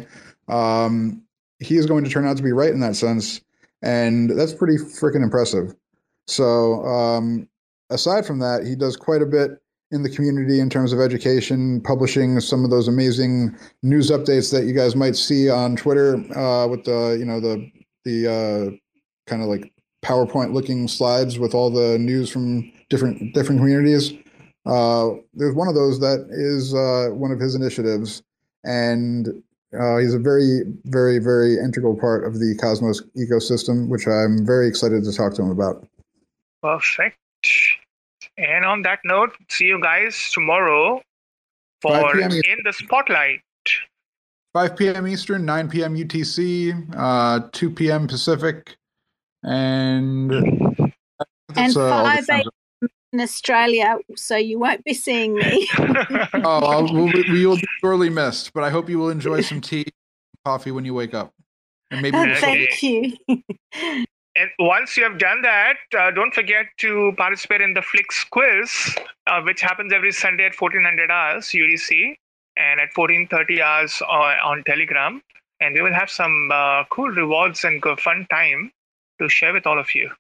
Um, 0.49 1.23
he 1.59 1.77
is 1.77 1.87
going 1.87 2.05
to 2.05 2.11
turn 2.11 2.27
out 2.27 2.37
to 2.37 2.43
be 2.43 2.53
right 2.53 2.71
in 2.71 2.81
that 2.81 2.97
sense, 2.97 3.41
and 3.83 4.31
that's 4.31 4.55
pretty 4.55 4.77
freaking 4.77 5.23
impressive. 5.23 5.75
So, 6.27 6.85
um, 6.85 7.49
aside 7.91 8.27
from 8.27 8.39
that, 8.41 8.67
he 8.67 8.75
does 8.75 8.97
quite 8.97 9.23
a 9.23 9.27
bit 9.27 9.61
in 9.91 10.03
the 10.03 10.11
community 10.11 10.61
in 10.61 10.69
terms 10.69 10.93
of 10.93 11.01
education, 11.01 11.81
publishing 11.81 12.41
some 12.41 12.65
of 12.65 12.71
those 12.71 12.89
amazing 12.89 13.57
news 13.83 14.11
updates 14.11 14.51
that 14.53 14.65
you 14.65 14.73
guys 14.73 14.97
might 14.97 15.17
see 15.17 15.49
on 15.49 15.77
Twitter 15.77 16.17
uh, 16.37 16.67
with 16.67 16.85
the 16.85 17.17
you 17.19 17.25
know 17.25 17.41
the 17.41 17.71
the 18.05 18.29
uh, 18.29 19.31
kind 19.31 19.43
of 19.43 19.49
like 19.49 19.73
PowerPoint 20.05 20.53
looking 20.53 20.89
slides 20.89 21.39
with 21.39 21.55
all 21.55 21.71
the 21.71 21.99
news 21.99 22.29
from 22.29 22.71
different 22.91 23.35
different 23.35 23.61
communities. 23.61 24.13
Uh, 24.67 25.11
there's 25.35 25.55
one 25.55 25.69
of 25.69 25.75
those 25.75 26.01
that 26.01 26.27
is 26.31 26.75
uh, 26.75 27.15
one 27.15 27.31
of 27.31 27.39
his 27.39 27.55
initiatives, 27.55 28.23
and 28.65 29.29
uh, 29.79 29.99
he's 29.99 30.15
a 30.15 30.19
very, 30.19 30.63
very, 30.85 31.19
very 31.19 31.59
integral 31.59 31.99
part 31.99 32.25
of 32.25 32.39
the 32.39 32.57
Cosmos 32.61 33.03
ecosystem, 33.17 33.89
which 33.89 34.07
I'm 34.07 34.45
very 34.45 34.69
excited 34.69 35.05
to 35.05 35.13
talk 35.13 35.35
to 35.35 35.43
him 35.43 35.51
about. 35.51 35.87
Perfect. 36.63 37.19
And 38.37 38.65
on 38.65 38.83
that 38.83 39.01
note, 39.05 39.31
see 39.51 39.67
you 39.67 39.81
guys 39.81 40.31
tomorrow 40.33 41.01
5 41.83 42.01
for 42.03 42.13
p.m. 42.17 42.33
In 42.33 42.59
the 42.65 42.73
Spotlight. 42.73 43.41
5 44.55 44.77
p.m. 44.77 45.07
Eastern, 45.09 45.45
9 45.45 45.69
p.m. 45.69 45.97
UTC, 45.97 46.95
uh, 46.97 47.49
2 47.53 47.71
p.m. 47.71 48.07
Pacific, 48.07 48.77
and 49.43 50.33
and 51.57 51.77
uh, 51.77 51.91
five 51.91 52.25
a.m. 52.31 52.89
in 53.13 53.21
Australia, 53.21 53.99
so 54.17 54.37
you 54.37 54.59
won't 54.61 54.85
be 54.85 54.95
seeing 54.95 55.35
me. 55.35 55.69
Oh, 55.79 56.65
I'll, 56.65 56.93
we'll, 56.93 57.11
we 57.31 57.47
will 57.47 57.57
be 57.57 57.67
sorely 57.81 58.11
missed, 58.11 58.53
but 58.53 58.63
I 58.63 58.71
hope 58.71 58.89
you 58.89 58.99
will 58.99 59.11
enjoy 59.11 59.41
some 59.41 59.61
tea, 59.61 59.87
coffee 60.45 60.71
when 60.71 60.85
you 60.85 60.95
wake 60.95 61.15
up, 61.15 61.33
and 61.91 62.01
maybe 62.01 62.17
Oh, 62.17 62.35
some- 62.35 62.41
thank 62.41 62.83
you. 62.83 63.17
And 64.37 64.51
once 64.59 64.97
you 64.97 65.05
have 65.05 65.19
done 65.19 65.43
that, 65.43 65.77
uh, 65.97 66.11
don't 66.11 66.35
forget 66.35 66.67
to 66.79 67.13
participate 67.17 67.61
in 67.61 67.73
the 67.73 67.83
Flix 67.83 68.25
quiz, 68.25 68.97
uh, 69.29 69.41
which 69.43 69.61
happens 69.61 69.93
every 69.93 70.11
Sunday 70.11 70.47
at 70.47 70.61
1400 70.61 71.11
hours 71.11 71.47
UTC 71.47 72.15
and 72.57 72.81
at 72.81 72.89
1430 72.97 73.63
hours 73.63 74.03
on, 74.03 74.37
on 74.45 74.65
Telegram. 74.65 75.23
And 75.61 75.75
we 75.75 75.83
will 75.83 75.95
have 75.95 76.11
some 76.11 76.51
uh, 76.53 76.83
cool 76.91 77.11
rewards 77.11 77.63
and 77.63 77.83
fun 78.01 78.27
time 78.29 78.73
to 79.21 79.29
share 79.29 79.53
with 79.53 79.67
all 79.67 79.79
of 79.79 79.95
you. 79.95 80.11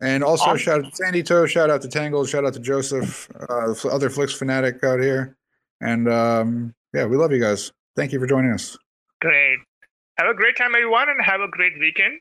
And 0.00 0.24
also 0.24 0.46
Awesome. 0.46 0.58
shout 0.58 0.84
out 0.84 0.90
to 0.90 0.96
Sandy 0.96 1.22
Toe, 1.22 1.46
shout 1.46 1.70
out 1.70 1.80
to 1.82 1.88
Tangled, 1.88 2.28
shout 2.28 2.44
out 2.44 2.52
to 2.52 2.60
Joseph, 2.60 3.30
uh, 3.48 3.72
the 3.72 3.88
other 3.90 4.10
Flix 4.10 4.34
fanatic 4.34 4.82
out 4.84 5.00
here. 5.00 5.36
And 5.80 6.08
um, 6.08 6.74
yeah, 6.92 7.06
we 7.06 7.16
love 7.16 7.32
you 7.32 7.40
guys. 7.40 7.72
Thank 7.96 8.12
you 8.12 8.18
for 8.18 8.26
joining 8.26 8.52
us. 8.52 8.76
Great. 9.20 9.58
Have 10.18 10.28
a 10.28 10.34
great 10.34 10.56
time, 10.56 10.74
everyone, 10.74 11.08
and 11.08 11.22
have 11.24 11.40
a 11.40 11.48
great 11.48 11.78
weekend. 11.78 12.20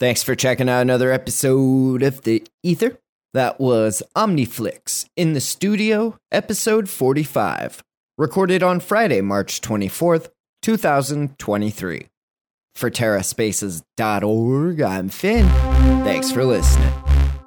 Thanks 0.00 0.22
for 0.22 0.34
checking 0.34 0.68
out 0.70 0.80
another 0.80 1.12
episode 1.12 2.02
of 2.02 2.22
The 2.22 2.42
Ether. 2.62 2.96
That 3.34 3.60
was 3.60 4.02
Omniflix 4.16 5.04
in 5.14 5.34
the 5.34 5.42
studio, 5.42 6.18
episode 6.32 6.88
45, 6.88 7.84
recorded 8.16 8.62
on 8.62 8.80
Friday, 8.80 9.20
March 9.20 9.60
24th, 9.60 10.30
2023. 10.62 12.06
For 12.74 12.90
TerraSpaces.org, 12.90 14.80
I'm 14.80 15.10
Finn. 15.10 15.46
Thanks 16.02 16.32
for 16.32 16.46
listening. 16.46 16.94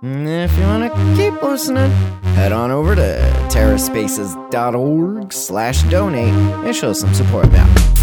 If 0.03 0.55
you 0.55 0.63
want 0.65 0.93
to 0.93 1.15
keep 1.17 1.41
listening, 1.41 1.89
head 2.35 2.51
on 2.51 2.69
over 2.69 2.93
to 2.93 3.47
TerraSpaces.org 3.49 5.33
slash 5.33 5.81
donate 5.83 6.33
and 6.33 6.75
show 6.75 6.93
some 6.93 7.15
support 7.15 7.51
now. 7.51 8.02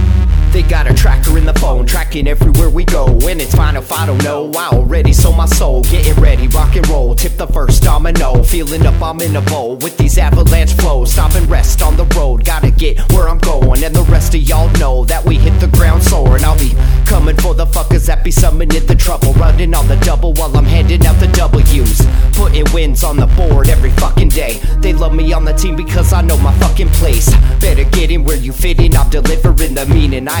They 0.51 0.63
got 0.63 0.85
a 0.85 0.93
tracker 0.93 1.37
in 1.37 1.45
the 1.45 1.53
phone, 1.53 1.85
tracking 1.85 2.27
everywhere 2.27 2.69
we 2.69 2.83
go. 2.83 3.05
And 3.05 3.39
it's 3.39 3.55
fine 3.55 3.77
if 3.77 3.89
I 3.89 4.05
don't 4.05 4.21
know. 4.21 4.51
I 4.51 4.67
already 4.73 5.13
sold 5.13 5.37
my 5.37 5.45
soul, 5.45 5.81
getting 5.83 6.21
ready, 6.21 6.47
rock 6.49 6.75
and 6.75 6.87
roll. 6.89 7.15
Tip 7.15 7.37
the 7.37 7.47
first 7.47 7.83
domino, 7.83 8.43
feeling 8.43 8.85
up, 8.85 9.01
I'm 9.01 9.21
in 9.21 9.35
a 9.37 9.41
bowl 9.41 9.77
with 9.77 9.97
these 9.97 10.17
avalanche 10.17 10.73
flows. 10.73 11.13
Stop 11.13 11.35
and 11.35 11.49
rest 11.49 11.81
on 11.81 11.95
the 11.95 12.03
road, 12.17 12.43
gotta 12.43 12.69
get 12.69 12.99
where 13.13 13.29
I'm 13.29 13.37
going. 13.37 13.81
And 13.83 13.95
the 13.95 14.03
rest 14.03 14.35
of 14.35 14.41
y'all 14.41 14.69
know 14.77 15.05
that 15.05 15.23
we 15.23 15.37
hit 15.37 15.57
the 15.61 15.67
ground 15.67 16.03
soaring. 16.03 16.43
I'll 16.43 16.57
be 16.57 16.73
coming 17.05 17.37
for 17.37 17.53
the 17.55 17.65
fuckers 17.65 18.05
that 18.07 18.23
be 18.23 18.31
summoning 18.31 18.85
the 18.85 18.95
trouble. 18.95 19.33
Running 19.33 19.73
on 19.73 19.87
the 19.87 19.95
double 19.97 20.33
while 20.33 20.55
I'm 20.57 20.65
handing 20.65 21.05
out 21.05 21.17
the 21.19 21.27
W's. 21.27 22.01
Putting 22.33 22.65
wins 22.73 23.05
on 23.05 23.15
the 23.15 23.27
board 23.27 23.69
every 23.69 23.91
fucking 23.91 24.29
day. 24.29 24.59
They 24.79 24.91
love 24.91 25.13
me 25.13 25.31
on 25.31 25.45
the 25.45 25.53
team 25.53 25.77
because 25.77 26.11
I 26.11 26.21
know 26.21 26.37
my 26.37 26.53
fucking 26.59 26.89
place. 26.89 27.33
Better 27.61 27.85
get 27.85 28.11
in 28.11 28.25
where 28.25 28.37
you 28.37 28.51
fit 28.51 28.81
in, 28.81 28.95
I'm 28.97 29.09
delivering 29.09 29.75
the 29.75 29.85
meaning. 29.85 30.27
I 30.27 30.40